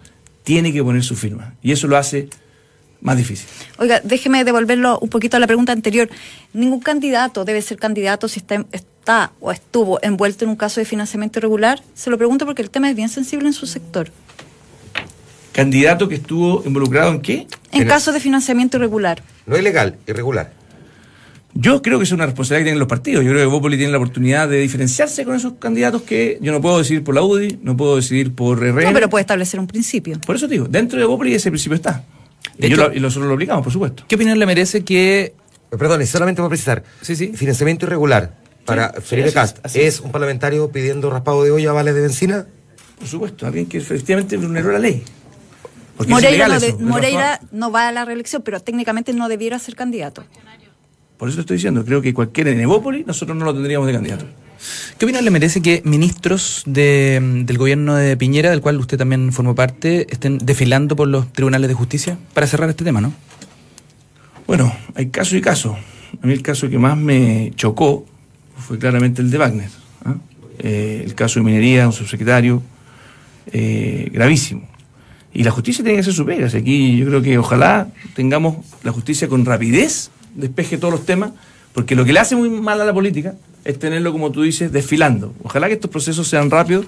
tiene 0.45 0.73
que 0.73 0.83
poner 0.83 1.03
su 1.03 1.17
firma. 1.17 1.55
Y 1.63 1.73
eso 1.73 1.87
lo 1.89 1.97
hace 1.97 2.29
más 3.01 3.17
difícil. 3.17 3.47
Oiga, 3.79 4.01
déjeme 4.05 4.45
devolverlo 4.45 4.99
un 4.99 5.09
poquito 5.09 5.37
a 5.37 5.41
la 5.41 5.47
pregunta 5.47 5.73
anterior. 5.73 6.09
Ningún 6.53 6.81
candidato 6.81 7.45
debe 7.45 7.63
ser 7.63 7.79
candidato 7.79 8.29
si 8.29 8.41
está, 8.41 8.65
está 8.73 9.33
o 9.41 9.53
estuvo 9.53 9.99
envuelto 10.03 10.45
en 10.45 10.51
un 10.51 10.57
caso 10.57 10.81
de 10.81 10.85
financiamiento 10.85 11.39
irregular. 11.39 11.83
Se 11.95 12.11
lo 12.11 12.19
pregunto 12.19 12.45
porque 12.45 12.63
el 12.63 12.71
tema 12.71 12.91
es 12.91 12.97
bien 12.97 13.09
sensible 13.09 13.47
en 13.47 13.55
su 13.55 13.67
sector. 13.67 14.11
Candidato 15.53 16.09
que 16.09 16.15
estuvo 16.17 16.63
involucrado 16.65 17.11
en 17.13 17.21
qué? 17.21 17.47
En 17.73 17.83
En- 17.83 17.89
caso 17.89 18.13
de 18.13 18.21
financiamiento 18.21 18.77
irregular. 18.77 19.23
No 19.51 19.59
ilegal, 19.59 19.97
irregular. 20.07 20.53
Yo 21.53 21.83
creo 21.83 21.99
que 21.99 22.05
es 22.05 22.13
una 22.13 22.27
responsabilidad 22.27 22.61
que 22.61 22.65
tienen 22.67 22.79
los 22.79 22.89
partidos. 22.89 23.25
Yo 23.25 23.31
creo 23.33 23.43
que 23.43 23.53
Bópoli 23.53 23.77
tiene 23.77 23.91
la 23.91 23.99
oportunidad 23.99 24.49
de 24.49 24.59
diferenciarse 24.59 25.25
con 25.25 25.35
esos 25.35 25.55
candidatos 25.55 26.03
que 26.03 26.39
yo 26.41 26.53
no 26.53 26.61
puedo 26.61 26.79
decidir 26.79 27.03
por 27.03 27.15
la 27.17 27.23
UDI, 27.23 27.59
no 27.63 27.77
puedo 27.77 27.97
decidir 27.97 28.33
por 28.33 28.61
RN. 28.61 28.85
No, 28.85 28.93
pero 28.93 29.11
puede 29.11 29.23
establecer 29.23 29.59
un 29.59 29.67
principio. 29.67 30.19
Por 30.25 30.37
eso 30.37 30.47
te 30.47 30.53
digo, 30.55 30.69
dentro 30.69 30.99
de 31.01 31.05
Bópoli 31.07 31.35
ese 31.35 31.51
principio 31.51 31.75
está. 31.75 32.05
De 32.57 32.69
y, 32.69 32.73
hecho- 32.73 32.89
lo- 32.89 32.95
y 32.95 33.01
nosotros 33.01 33.27
lo 33.29 33.35
aplicamos, 33.35 33.65
por 33.65 33.73
supuesto. 33.73 34.05
¿Qué 34.07 34.15
opinión 34.15 34.39
le 34.39 34.47
merece 34.47 34.85
que 34.85 35.35
Eh, 35.73 35.77
Perdón, 35.77 36.05
solamente 36.07 36.39
para 36.41 36.49
precisar. 36.49 36.83
Sí, 37.01 37.15
sí. 37.17 37.33
Financiamiento 37.35 37.87
irregular 37.87 38.37
para 38.65 38.93
Sí, 38.95 39.01
Felipe 39.03 39.29
sí, 39.31 39.35
Cast. 39.35 39.59
¿Es 39.67 39.77
es. 39.77 40.01
un 40.01 40.11
parlamentario 40.13 40.71
pidiendo 40.71 41.11
raspado 41.11 41.43
de 41.45 41.51
olla 41.51 41.71
a 41.71 41.73
vales 41.73 41.95
de 41.97 42.01
benzina? 42.01 42.47
Por 42.99 43.09
supuesto, 43.09 43.47
alguien 43.47 43.67
que 43.67 43.79
efectivamente 43.79 44.37
vulneró 44.37 44.71
la 44.73 44.79
ley. 44.79 45.03
Porque 46.01 46.13
Moreira, 46.15 46.49
no, 46.49 46.59
de- 46.59 46.73
Moreira 46.79 47.41
va 47.53 47.89
a 47.89 47.93
la 47.93 48.07
reelección, 48.07 48.41
pero 48.41 48.59
técnicamente 48.61 49.13
no 49.13 49.29
debiera 49.29 49.59
ser 49.59 49.77
candidato. 49.77 50.25
Por 51.19 51.29
eso 51.29 51.41
estoy 51.41 51.59
diciendo, 51.59 51.85
creo 51.85 52.01
que 52.01 52.15
cualquiera 52.15 52.51
en 52.51 52.59
Evópoli 52.59 53.05
nosotros 53.05 53.37
no 53.37 53.45
lo 53.45 53.53
tendríamos 53.53 53.87
de 53.87 53.93
candidato. 53.93 54.25
¿Qué 54.97 55.05
opinión 55.05 55.23
le 55.27 55.31
merece 55.31 55.61
que 55.61 55.83
ministros 55.85 56.63
de, 56.65 57.21
del 57.45 57.59
gobierno 57.59 57.97
de 57.97 58.17
Piñera, 58.17 58.49
del 58.49 58.63
cual 58.63 58.79
usted 58.79 58.97
también 58.97 59.31
formó 59.31 59.55
parte, 59.55 60.07
estén 60.09 60.39
desfilando 60.39 60.97
por 60.97 61.07
los 61.07 61.31
tribunales 61.35 61.69
de 61.69 61.75
justicia? 61.75 62.17
Para 62.33 62.47
cerrar 62.47 62.71
este 62.71 62.83
tema, 62.83 63.03
¿no? 63.03 63.13
Bueno, 64.47 64.75
hay 64.95 65.11
casos 65.11 65.35
y 65.35 65.43
casos. 65.43 65.77
A 66.23 66.27
mí 66.27 66.33
el 66.33 66.41
caso 66.41 66.71
que 66.71 66.79
más 66.79 66.97
me 66.97 67.53
chocó 67.57 68.07
fue 68.57 68.79
claramente 68.79 69.21
el 69.21 69.31
de 69.31 69.37
Wagner. 69.37 69.69
¿ah? 70.07 70.15
Eh, 70.61 71.03
el 71.05 71.15
caso 71.15 71.41
de 71.41 71.45
minería, 71.45 71.87
un 71.87 71.93
subsecretario, 71.93 72.63
eh, 73.53 74.09
gravísimo. 74.13 74.67
Y 75.33 75.45
la 75.45 75.51
justicia 75.51 75.85
tiene 75.85 75.97
que 75.97 76.01
hacer 76.01 76.15
su 76.15 76.27
Aquí 76.59 76.97
yo 76.97 77.07
creo 77.07 77.23
que 77.23 77.39
ojalá 77.39 77.89
tengamos 78.15 78.57
la 78.83 78.93
justicia 78.93 79.29
con 79.29 79.45
rapidez, 79.45 80.11
despeje 80.35 80.77
todos 80.77 80.93
los 80.93 81.07
temas, 81.07 81.31
porque 81.73 81.95
lo 81.95 82.05
que 82.05 82.13
le 82.13 82.19
hace 82.21 82.35
muy 82.35 82.51
mal 82.51 82.81
a 82.81 82.85
la 82.85 82.93
política 82.93 83.35
es 83.65 83.79
tenerlo, 83.79 84.11
como 84.13 84.33
tú 84.33 84.43
dices, 84.43 84.73
desfilando. 84.73 85.35
Ojalá 85.45 85.69
que 85.69 85.75
estos 85.75 85.91
procesos 85.91 86.27
sean 86.27 86.51
rápidos 86.51 86.87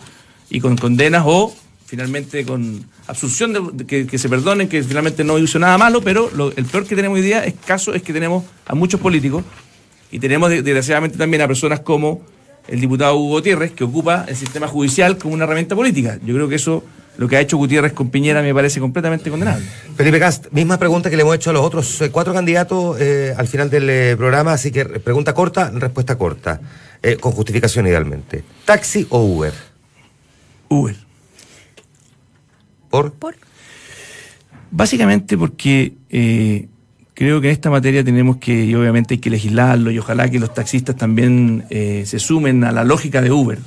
y 0.51 0.61
con 0.61 0.77
condenas 0.77 1.23
o 1.25 1.55
finalmente 1.87 2.45
con 2.45 2.85
absolución 3.07 3.77
de, 3.77 3.87
que, 3.87 4.07
que 4.07 4.19
se 4.19 4.29
perdonen, 4.29 4.69
que 4.69 4.83
finalmente 4.83 5.23
no 5.25 5.39
hizo 5.39 5.59
nada 5.59 5.77
malo, 5.79 6.01
pero 6.01 6.31
lo- 6.35 6.51
el 6.57 6.65
peor 6.65 6.87
que 6.87 6.97
tenemos 6.97 7.17
hoy 7.19 7.23
día 7.23 7.45
es 7.45 7.55
caso 7.67 7.93
es 7.95 8.03
que 8.03 8.13
tenemos 8.13 8.45
a 8.67 8.75
muchos 8.75 8.99
políticos 8.99 9.45
y 10.11 10.19
tenemos 10.19 10.49
de- 10.51 10.63
desgraciadamente 10.63 11.19
también 11.19 11.43
a 11.43 11.47
personas 11.49 11.81
como 11.81 12.23
el 12.67 12.81
diputado 12.81 13.17
Hugo 13.17 13.35
Gutiérrez, 13.37 13.73
que 13.73 13.85
ocupa 13.85 14.25
el 14.27 14.37
sistema 14.37 14.67
judicial 14.69 15.19
como 15.19 15.35
una 15.35 15.45
herramienta 15.45 15.77
política. 15.77 16.19
Yo 16.25 16.35
creo 16.35 16.49
que 16.49 16.55
eso, 16.55 16.83
lo 17.17 17.29
que 17.29 17.37
ha 17.37 17.41
hecho 17.41 17.57
Gutiérrez 17.57 17.93
con 17.93 18.11
Piñera, 18.11 18.43
me 18.43 18.55
parece 18.55 18.81
completamente 18.81 19.31
condenable. 19.31 19.65
Felipe 19.97 20.19
Cast, 20.19 20.51
misma 20.51 20.79
pregunta 20.79 21.11
que 21.11 21.17
le 21.17 21.23
hemos 21.23 21.35
hecho 21.35 21.51
a 21.51 21.53
los 21.53 21.63
otros 21.63 22.01
eh, 22.01 22.11
cuatro 22.11 22.33
candidatos 22.33 22.97
eh, 23.01 23.35
al 23.37 23.47
final 23.47 23.69
del 23.71 23.89
eh, 23.91 24.17
programa, 24.17 24.53
así 24.53 24.71
que 24.71 24.85
pregunta 24.85 25.35
corta, 25.35 25.71
respuesta 25.71 26.17
corta, 26.17 26.61
eh, 27.03 27.17
con 27.17 27.33
justificación 27.33 27.87
idealmente. 27.87 28.45
¿Taxi 28.65 29.07
o 29.11 29.21
Uber? 29.21 29.53
Uber. 30.69 30.97
¿Por? 32.89 33.13
Por 33.13 33.37
Básicamente 34.75 35.37
porque 35.37 35.93
eh, 36.09 36.67
creo 37.13 37.43
que 37.43 37.49
en 37.49 37.53
esta 37.53 37.69
materia 37.69 38.03
tenemos 38.03 38.39
que, 38.39 38.65
y 38.65 38.75
obviamente 38.75 39.15
hay 39.15 39.21
que 39.21 39.29
legislarlo, 39.29 39.91
y 39.91 39.99
ojalá 39.99 40.31
que 40.31 40.39
los 40.39 40.55
taxistas 40.55 40.97
también 40.97 41.67
eh, 41.69 42.05
se 42.07 42.19
sumen 42.19 42.65
a 42.65 42.73
la 42.73 42.83
lógica 42.83 43.21
de 43.21 43.31
Uber 43.31 43.59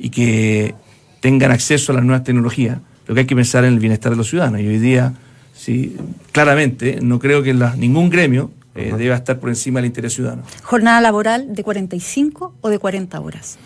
y 0.00 0.10
que 0.10 0.74
tengan 1.22 1.52
acceso 1.52 1.92
a 1.92 1.94
las 1.94 2.04
nuevas 2.04 2.24
tecnologías. 2.24 2.78
Lo 3.06 3.14
que 3.14 3.20
hay 3.20 3.26
que 3.26 3.36
pensar 3.36 3.64
en 3.64 3.72
el 3.74 3.78
bienestar 3.78 4.10
de 4.10 4.16
los 4.16 4.28
ciudadanos. 4.28 4.60
Y 4.60 4.66
hoy 4.66 4.78
día, 4.78 5.14
sí, 5.54 5.96
claramente, 6.32 6.98
no 7.00 7.18
creo 7.20 7.42
que 7.42 7.54
la- 7.54 7.76
ningún 7.76 8.10
gremio 8.10 8.50
eh, 8.74 8.92
deba 8.98 9.14
estar 9.16 9.38
por 9.38 9.48
encima 9.50 9.78
del 9.80 9.86
interés 9.86 10.14
ciudadano. 10.14 10.42
jornada 10.62 11.00
laboral 11.00 11.54
de 11.54 11.62
45 11.62 12.54
o 12.60 12.68
de 12.70 12.78
40 12.78 13.20
horas. 13.20 13.58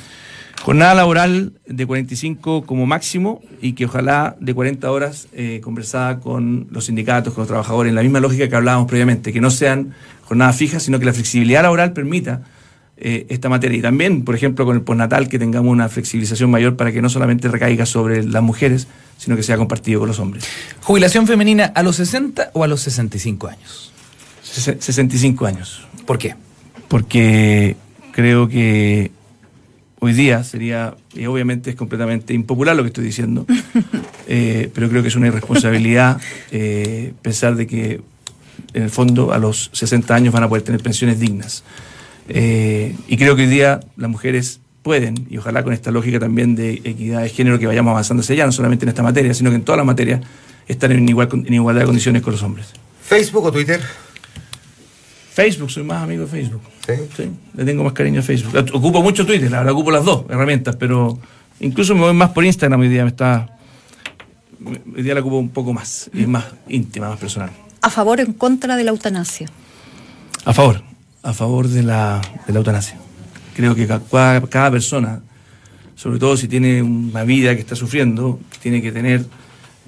Jornada 0.63 0.95
laboral 0.95 1.53
de 1.67 1.87
45 1.87 2.65
como 2.67 2.87
máximo 2.87 3.41
y 3.63 3.73
que 3.75 3.85
ojalá 3.87 4.37
de 4.41 4.53
40 4.53 4.91
horas 4.91 5.29
eh, 5.33 5.61
conversada 5.63 6.19
con 6.21 6.67
los 6.71 6.87
sindicatos, 6.87 7.35
con 7.35 7.43
los 7.43 7.49
trabajadores, 7.49 7.91
en 7.91 7.95
la 7.95 8.03
misma 8.03 8.21
lógica 8.21 8.49
que 8.49 8.57
hablábamos 8.57 8.89
previamente, 8.89 9.33
que 9.33 9.41
no 9.41 9.51
sean 9.51 9.95
jornadas 10.25 10.57
fijas, 10.57 10.83
sino 10.83 10.99
que 10.99 11.05
la 11.07 11.13
flexibilidad 11.13 11.63
laboral 11.63 11.93
permita 11.93 12.43
eh, 12.99 13.27
esta 13.29 13.49
materia. 13.49 13.79
Y 13.79 13.83
también, 13.83 14.25
por 14.25 14.35
ejemplo, 14.35 14.65
con 14.65 14.77
el 14.77 14.83
postnatal, 14.83 15.29
que 15.29 15.39
tengamos 15.39 15.71
una 15.73 15.89
flexibilización 15.89 16.51
mayor 16.51 16.77
para 16.77 16.93
que 16.93 17.03
no 17.03 17.09
solamente 17.09 17.49
recaiga 17.49 17.87
sobre 17.87 18.23
las 18.25 18.43
mujeres, 18.43 18.87
sino 19.19 19.37
que 19.37 19.43
sea 19.43 19.57
compartido 19.57 20.01
con 20.01 20.09
los 20.09 20.19
hombres. 20.19 20.45
¿Jubilación 20.83 21.27
femenina 21.27 21.67
a 21.67 21.83
los 21.83 21.97
60 21.97 22.51
o 22.55 22.65
a 22.65 22.69
los 22.69 22.81
65 22.83 23.49
años? 23.49 23.93
Ses- 24.45 24.81
65 24.81 25.47
años. 25.47 25.87
¿Por 26.07 26.19
qué? 26.19 26.35
porque 26.89 27.75
creo 28.13 28.47
que 28.49 29.11
hoy 29.99 30.13
día 30.13 30.45
sería, 30.45 30.95
y 31.15 31.27
obviamente 31.27 31.71
es 31.71 31.77
completamente 31.77 32.33
impopular 32.33 32.77
lo 32.77 32.83
que 32.85 32.89
estoy 32.89 33.05
diciendo, 33.05 33.45
eh, 34.29 34.71
pero 34.73 34.89
creo 34.89 35.03
que 35.03 35.09
es 35.09 35.17
una 35.17 35.27
irresponsabilidad 35.27 36.21
eh, 36.53 37.13
pensar 37.23 37.57
de 37.57 37.67
que 37.67 38.01
en 38.73 38.83
el 38.85 38.91
fondo 38.91 39.33
a 39.33 39.39
los 39.39 39.71
60 39.73 40.15
años 40.15 40.33
van 40.33 40.45
a 40.45 40.49
poder 40.49 40.63
tener 40.63 40.81
pensiones 40.81 41.19
dignas. 41.19 41.65
Eh, 42.29 42.95
y 43.09 43.17
creo 43.17 43.37
que 43.37 43.43
hoy 43.43 43.49
día 43.49 43.81
las 43.97 44.11
mujeres 44.11 44.61
pueden, 44.83 45.27
y 45.29 45.39
ojalá 45.39 45.65
con 45.65 45.73
esta 45.73 45.91
lógica 45.91 46.19
también 46.19 46.55
de 46.55 46.75
equidad 46.85 47.23
de 47.23 47.29
género 47.29 47.59
que 47.59 47.67
vayamos 47.67 47.91
avanzando 47.91 48.21
hacia 48.21 48.35
allá, 48.35 48.47
no 48.47 48.53
solamente 48.53 48.85
en 48.85 48.91
esta 48.91 49.03
materia, 49.03 49.35
sino 49.35 49.51
que 49.51 49.57
en 49.57 49.63
todas 49.63 49.77
las 49.77 49.87
materias, 49.87 50.21
estar 50.69 50.91
en, 50.93 51.09
igual, 51.09 51.29
en 51.33 51.53
igualdad 51.53 51.83
de 51.83 51.87
condiciones 51.87 52.23
con 52.23 52.33
los 52.33 52.43
hombres. 52.43 52.69
¿Facebook 53.03 53.45
o 53.45 53.53
Twitter? 53.53 53.81
Facebook, 55.33 55.71
soy 55.71 55.83
más 55.83 56.03
amigo 56.03 56.23
de 56.23 56.29
Facebook. 56.29 56.63
¿Sí? 56.87 56.93
Sí, 57.17 57.31
le 57.55 57.65
tengo 57.65 57.85
más 57.85 57.93
cariño 57.93 58.21
a 58.21 58.23
Facebook. 58.23 58.55
Ocupo 58.73 59.03
mucho 59.03 59.27
Twitter, 59.27 59.51
la 59.51 59.59
verdad, 59.59 59.75
ocupo 59.75 59.91
las 59.91 60.05
dos 60.05 60.25
herramientas, 60.29 60.77
pero 60.77 61.19
incluso 61.61 61.95
me 61.95 62.03
voy 62.03 62.15
más 62.15 62.31
por 62.31 62.45
Instagram 62.45 62.81
hoy 62.81 62.89
día, 62.89 63.03
me 63.03 63.11
está. 63.11 63.59
Hoy 64.65 65.03
día 65.03 65.15
la 65.15 65.21
ocupo 65.21 65.39
un 65.39 65.51
poco 65.51 65.73
más, 65.73 66.11
y 66.15 66.23
es 66.23 66.29
más 66.29 66.45
íntima, 66.69 67.09
más 67.09 67.19
personal. 67.19 67.51
A 67.83 67.91
favor 67.91 68.21
o 68.21 68.23
en 68.23 68.33
contra 68.33 68.77
de 68.77 68.85
la 68.85 68.91
eutanasia. 68.93 69.49
A 70.45 70.53
favor, 70.53 70.83
a 71.27 71.33
favor 71.33 71.67
de 71.69 71.83
la, 71.83 72.21
de 72.47 72.53
la 72.53 72.59
eutanasia. 72.61 72.99
Creo 73.55 73.75
que 73.75 73.87
ca- 73.87 74.01
cada, 74.11 74.41
cada 74.43 74.71
persona, 74.71 75.21
sobre 75.95 76.19
todo 76.19 76.37
si 76.37 76.47
tiene 76.47 76.83
una 76.83 77.25
vida 77.25 77.55
que 77.55 77.61
está 77.61 77.75
sufriendo, 77.75 78.39
tiene 78.63 78.81
que 78.81 78.93
tener 78.93 79.27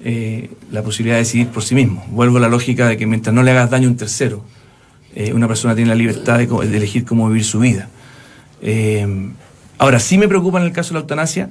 eh, 0.03 0.49
la 0.71 0.81
posibilidad 0.83 1.15
de 1.15 1.23
decidir 1.23 1.47
por 1.47 1.63
sí 1.63 1.75
mismo. 1.75 2.05
Vuelvo 2.09 2.37
a 2.37 2.41
la 2.41 2.49
lógica 2.49 2.87
de 2.87 2.97
que 2.97 3.05
mientras 3.05 3.33
no 3.33 3.43
le 3.43 3.51
hagas 3.51 3.69
daño 3.69 3.87
a 3.87 3.91
un 3.91 3.97
tercero, 3.97 4.43
eh, 5.15 5.33
una 5.33 5.47
persona 5.47 5.75
tiene 5.75 5.89
la 5.89 5.95
libertad 5.95 6.37
de, 6.39 6.47
de 6.47 6.77
elegir 6.77 7.05
cómo 7.05 7.27
vivir 7.29 7.45
su 7.45 7.59
vida. 7.59 7.89
Eh, 8.61 9.31
ahora, 9.77 9.99
sí 9.99 10.17
me 10.17 10.27
preocupa 10.27 10.59
en 10.59 10.65
el 10.65 10.71
caso 10.73 10.89
de 10.89 10.93
la 10.95 10.99
eutanasia 11.01 11.49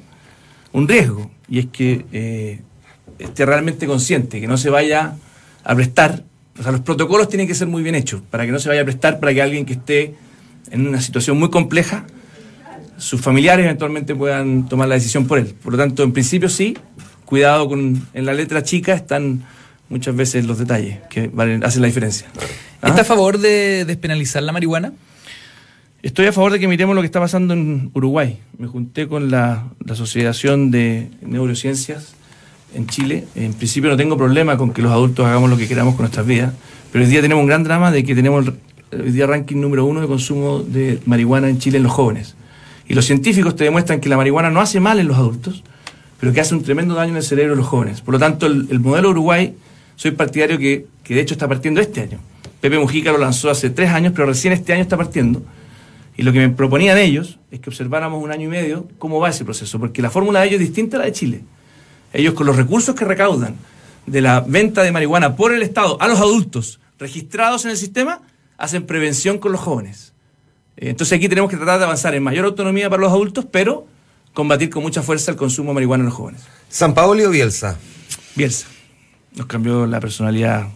un 0.73 0.87
riesgo, 0.87 1.31
y 1.49 1.61
es 1.61 1.67
que 1.67 2.61
esté 3.19 3.47
realmente 3.47 3.87
consciente, 3.87 4.39
que 4.41 4.47
no 4.47 4.59
se 4.59 4.69
vaya 4.71 5.15
a 5.65 5.75
prestar, 5.75 6.25
o 6.59 6.63
sea, 6.63 6.73
los 6.73 6.81
protocolos 6.81 7.29
tienen 7.29 7.47
que 7.47 7.55
ser 7.55 7.69
muy 7.69 7.83
bien 7.83 7.95
hechos, 7.95 8.23
para 8.31 8.45
que 8.47 8.53
no 8.53 8.59
se 8.59 8.69
vaya 8.69 8.83
a 8.83 8.85
prestar 8.85 9.21
para 9.21 9.33
que 9.33 9.43
alguien 9.43 9.65
que 9.65 9.75
esté 9.75 10.15
en 10.71 10.87
una 10.87 11.01
situación 11.01 11.39
muy 11.39 11.51
compleja, 11.51 12.07
sus 12.97 13.21
familiares 13.21 13.65
eventualmente 13.65 14.15
puedan 14.15 14.69
tomar 14.69 14.89
la 14.89 14.97
decisión 14.97 15.27
por 15.27 15.39
él. 15.39 15.55
Por 15.63 15.73
lo 15.73 15.79
tanto, 15.79 16.03
en 16.03 16.13
principio 16.13 16.49
sí, 16.49 16.77
cuidado 17.25 17.69
con, 17.69 18.07
en 18.13 18.27
la 18.27 18.35
letra 18.35 18.63
chica 18.63 18.93
están 18.95 19.45
muchas 19.89 20.17
veces 20.17 20.47
los 20.47 20.59
detalles 20.59 20.99
que 21.09 21.31
valen- 21.31 21.65
hacen 21.65 21.81
la 21.81 21.87
diferencia. 21.87 22.27
¿Ah? 22.83 22.89
¿Está 22.89 23.03
a 23.03 23.05
favor 23.05 23.39
de 23.39 23.85
despenalizar 23.85 24.43
la 24.43 24.53
marihuana? 24.53 24.93
Estoy 26.03 26.27
a 26.27 26.33
favor 26.33 26.53
de 26.53 26.61
que 26.61 26.69
miremos 26.69 26.95
lo 26.95 27.03
que 27.03 27.07
está 27.07 27.21
pasando 27.21 27.55
en 27.55 27.91
Uruguay. 27.95 28.39
Me 28.57 28.67
junté 28.67 29.09
con 29.09 29.31
la, 29.31 29.69
la 29.85 29.93
Asociación 29.93 30.71
de 30.71 31.11
Neurociencias 31.23 32.15
en 32.75 32.87
Chile. 32.87 33.25
En 33.35 33.53
principio 33.55 33.91
no 33.91 33.97
tengo 33.97 34.17
problema 34.17 34.57
con 34.57 34.73
que 34.73 34.83
los 34.83 34.93
adultos 34.93 35.27
hagamos 35.27 35.51
lo 35.51 35.57
que 35.57 35.67
queramos 35.69 35.95
con 35.95 36.03
nuestras 36.03 36.27
vidas, 36.27 36.53
pero 36.93 37.05
hoy 37.05 37.11
día 37.11 37.21
tenemos 37.21 37.43
un 37.43 37.49
gran 37.49 37.65
drama 37.65 37.91
de 37.91 38.05
que 38.05 38.15
tenemos 38.15 38.47
el- 38.91 39.13
día 39.13 39.27
ranking 39.27 39.57
número 39.61 39.85
uno 39.85 40.01
de 40.01 40.07
consumo 40.07 40.61
de 40.61 40.99
marihuana 41.05 41.49
en 41.51 41.59
Chile 41.59 41.77
en 41.77 41.83
los 41.83 41.93
jóvenes. 41.93 42.37
Y 42.89 42.95
los 42.95 43.05
científicos 43.05 43.55
te 43.55 43.65
demuestran 43.65 44.01
que 44.01 44.09
la 44.09 44.17
marihuana 44.17 44.51
no 44.51 44.61
hace 44.61 44.81
mal 44.81 44.99
en 44.99 45.09
los 45.09 45.19
adultos, 45.19 45.63
pero 46.19 46.33
que 46.33 46.41
hace 46.41 46.55
un 46.55 46.63
tremendo 46.63 46.95
daño 46.95 47.11
en 47.11 47.17
el 47.19 47.23
cerebro 47.23 47.53
de 47.53 47.59
los 47.59 47.67
jóvenes. 47.67 48.01
Por 48.01 48.15
lo 48.15 48.19
tanto, 48.19 48.47
el, 48.47 48.67
el 48.71 48.81
modelo 48.81 49.11
Uruguay, 49.11 49.55
soy 49.97 50.13
partidario 50.13 50.57
que, 50.59 50.87
que 51.05 51.15
de 51.15 51.21
hecho 51.21 51.35
está 51.35 51.47
partiendo 51.47 51.81
este 51.83 52.01
año. 52.01 52.19
Pepe 52.63 52.79
Mujica 52.79 53.13
lo 53.13 53.19
lanzó 53.19 53.51
hace 53.51 53.69
tres 53.71 53.91
años, 53.91 54.13
pero 54.17 54.27
recién 54.27 54.53
este 54.55 54.73
año 54.73 54.83
está 54.83 54.97
partiendo. 54.97 55.43
Y 56.17 56.23
lo 56.23 56.33
que 56.33 56.39
me 56.41 56.49
proponían 56.49 56.97
ellos 56.99 57.39
es 57.53 57.61
que 57.61 57.69
observáramos 57.71 58.23
un 58.25 58.33
año 58.33 58.45
y 58.47 58.49
medio 58.49 58.89
cómo 58.99 59.21
va 59.21 59.29
ese 59.29 59.45
proceso, 59.45 59.79
porque 59.79 60.01
la 60.03 60.11
fórmula 60.11 60.41
de 60.41 60.47
ellos 60.49 60.61
es 60.61 60.67
distinta 60.69 60.97
a 60.97 61.01
la 61.01 61.05
de 61.07 61.13
Chile. 61.13 61.41
Ellos 62.13 62.35
con 62.35 62.47
los 62.47 62.57
recursos 62.57 62.95
que 62.95 63.05
recaudan 63.05 63.57
de 64.07 64.21
la 64.21 64.41
venta 64.41 64.83
de 64.83 64.93
marihuana 64.93 65.37
por 65.37 65.53
el 65.53 65.63
Estado 65.63 66.01
a 66.01 66.09
los 66.09 66.19
adultos 66.19 66.81
registrados 66.99 67.65
en 67.65 67.71
el 67.71 67.77
sistema, 67.77 68.23
hacen 68.57 68.85
prevención 68.85 69.39
con 69.39 69.53
los 69.53 69.61
jóvenes. 69.61 70.13
Eh, 70.77 70.91
Entonces 70.91 71.17
aquí 71.17 71.29
tenemos 71.29 71.51
que 71.51 71.57
tratar 71.57 71.79
de 71.79 71.85
avanzar 71.85 72.15
en 72.15 72.23
mayor 72.23 72.45
autonomía 72.45 72.91
para 72.91 73.03
los 73.03 73.13
adultos, 73.13 73.47
pero 73.51 73.87
combatir 74.35 74.71
con 74.71 74.83
mucha 74.83 75.03
fuerza 75.03 75.31
el 75.31 75.37
consumo 75.37 75.71
de 75.71 75.75
marihuana 75.75 76.03
en 76.03 76.07
los 76.07 76.15
jóvenes. 76.15 76.43
¿San 76.69 76.95
Paoli 76.95 77.25
o 77.25 77.31
Bielsa? 77.31 77.77
Bielsa. 78.35 78.67
Nos 79.37 79.47
cambió 79.47 79.87
la 79.87 80.01
personalidad 80.01 80.67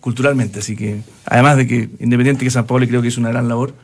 culturalmente. 0.00 0.60
Así 0.60 0.76
que, 0.76 1.02
además 1.26 1.56
de 1.56 1.66
que, 1.66 1.90
independiente 2.00 2.44
que 2.44 2.50
San 2.50 2.66
Pablo 2.66 2.86
creo 2.86 3.02
que 3.02 3.08
hizo 3.08 3.20
una 3.20 3.30
gran 3.30 3.48
labor, 3.48 3.74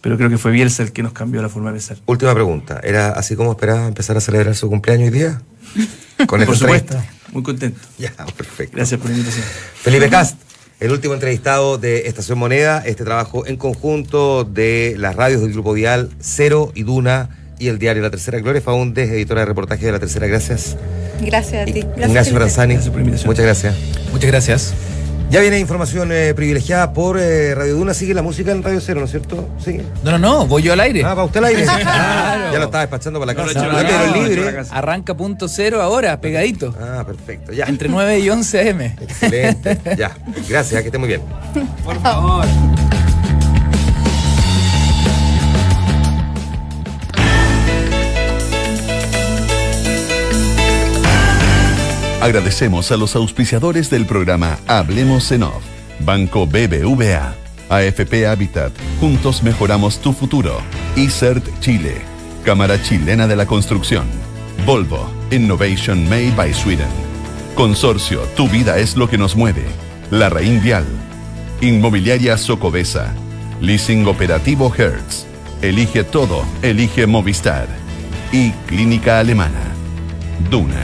pero 0.00 0.16
creo 0.16 0.30
que 0.30 0.38
fue 0.38 0.50
Bielsa 0.52 0.82
el 0.82 0.92
que 0.92 1.02
nos 1.02 1.12
cambió 1.12 1.42
la 1.42 1.48
forma 1.48 1.70
de 1.70 1.74
pensar. 1.74 1.98
Última 2.06 2.32
pregunta. 2.32 2.80
¿Era 2.82 3.10
así 3.10 3.36
como 3.36 3.50
esperaba 3.52 3.86
empezar 3.86 4.16
a 4.16 4.20
celebrar 4.20 4.54
su 4.54 4.68
cumpleaños 4.68 5.12
hoy 5.12 5.18
día? 5.18 5.42
Con 6.26 6.44
Por 6.44 6.56
supuesto. 6.56 7.00
Muy 7.32 7.42
contento. 7.42 7.80
Ya, 7.98 8.12
perfecto. 8.36 8.76
Gracias 8.76 9.00
por 9.00 9.10
la 9.10 9.16
invitación. 9.16 9.44
Felipe 9.82 10.08
Cast, 10.08 10.36
el 10.80 10.90
último 10.90 11.14
entrevistado 11.14 11.78
de 11.78 12.08
Estación 12.08 12.38
Moneda, 12.38 12.82
este 12.84 13.04
trabajo 13.04 13.46
en 13.46 13.56
conjunto 13.56 14.44
de 14.44 14.94
las 14.98 15.14
radios 15.14 15.42
del 15.42 15.52
Grupo 15.52 15.72
Vial, 15.72 16.10
Cero 16.20 16.72
y 16.74 16.82
Duna 16.82 17.30
y 17.58 17.68
el 17.68 17.78
diario 17.78 18.02
La 18.02 18.10
Tercera. 18.10 18.38
Gloria 18.38 18.60
Faúndez, 18.60 19.10
editora 19.10 19.42
de 19.42 19.46
reportaje 19.46 19.86
de 19.86 19.92
La 19.92 19.98
Tercera. 19.98 20.26
Gracias. 20.26 20.76
Gracias 21.20 21.62
a 21.62 21.72
ti. 21.72 21.80
Gracias, 21.80 22.08
Ignacio 22.08 22.34
Franzani. 22.34 22.76
Muchas 22.76 23.44
gracias. 23.44 23.74
Muchas 24.12 24.30
gracias. 24.30 24.74
Ya 25.30 25.40
viene 25.40 25.58
información 25.58 26.10
eh, 26.10 26.32
privilegiada 26.34 26.94
por 26.94 27.18
eh, 27.18 27.54
Radio 27.54 27.74
Duna. 27.74 27.92
Sigue 27.92 28.14
la 28.14 28.22
música 28.22 28.50
en 28.50 28.62
Radio 28.62 28.80
Cero, 28.80 29.00
¿no 29.00 29.04
es 29.04 29.10
cierto? 29.10 29.46
Sí. 29.62 29.78
No, 30.02 30.12
no, 30.12 30.18
no, 30.18 30.46
voy 30.46 30.62
yo 30.62 30.72
al 30.72 30.80
aire. 30.80 31.04
Ah, 31.04 31.12
va 31.12 31.24
usted 31.24 31.38
al 31.38 31.46
aire. 31.46 31.66
Ya 32.48 32.58
lo 32.58 32.64
estaba 32.64 32.80
despachando 32.80 33.20
para 33.20 33.34
la 33.34 33.44
casa. 33.44 33.66
No, 33.66 33.72
no, 33.72 34.22
libre. 34.22 34.62
Arranca 34.70 35.14
punto 35.14 35.48
cero 35.48 35.82
ahora, 35.82 36.18
pegadito. 36.18 36.74
Ah, 36.80 37.04
perfecto. 37.06 37.52
Ya. 37.52 37.66
Entre 37.66 37.90
9 37.90 38.20
y 38.20 38.30
11 38.30 38.70
AM. 38.70 38.80
Excelente. 38.80 39.78
ya. 39.98 40.16
Gracias, 40.48 40.80
que 40.80 40.88
esté 40.88 40.96
muy 40.96 41.08
bien. 41.08 41.20
Por 41.84 42.00
favor. 42.00 42.46
Agradecemos 52.20 52.90
a 52.90 52.96
los 52.96 53.14
auspiciadores 53.14 53.90
del 53.90 54.04
programa 54.04 54.58
Hablemos 54.66 55.30
en 55.30 55.44
Off, 55.44 55.62
Banco 56.00 56.48
BBVA, 56.48 57.32
AFP 57.68 58.26
Habitat, 58.26 58.72
Juntos 58.98 59.44
Mejoramos 59.44 60.00
tu 60.00 60.12
Futuro, 60.12 60.60
ICERT 60.96 61.46
Chile, 61.60 62.02
Cámara 62.44 62.82
Chilena 62.82 63.28
de 63.28 63.36
la 63.36 63.46
Construcción, 63.46 64.04
Volvo, 64.66 65.08
Innovation 65.30 66.08
Made 66.08 66.32
by 66.36 66.52
Sweden, 66.52 66.88
Consorcio, 67.54 68.22
Tu 68.36 68.48
Vida 68.48 68.78
es 68.78 68.96
lo 68.96 69.08
que 69.08 69.16
nos 69.16 69.36
mueve, 69.36 69.64
La 70.10 70.28
Rein 70.28 70.60
Vial, 70.60 70.86
Inmobiliaria 71.60 72.36
Socobesa, 72.36 73.14
Leasing 73.60 74.08
Operativo 74.08 74.74
Hertz, 74.76 75.24
Elige 75.62 76.02
Todo, 76.02 76.44
Elige 76.62 77.06
Movistar. 77.06 77.68
Y 78.30 78.50
Clínica 78.66 79.20
Alemana. 79.20 79.72
Duna 80.50 80.74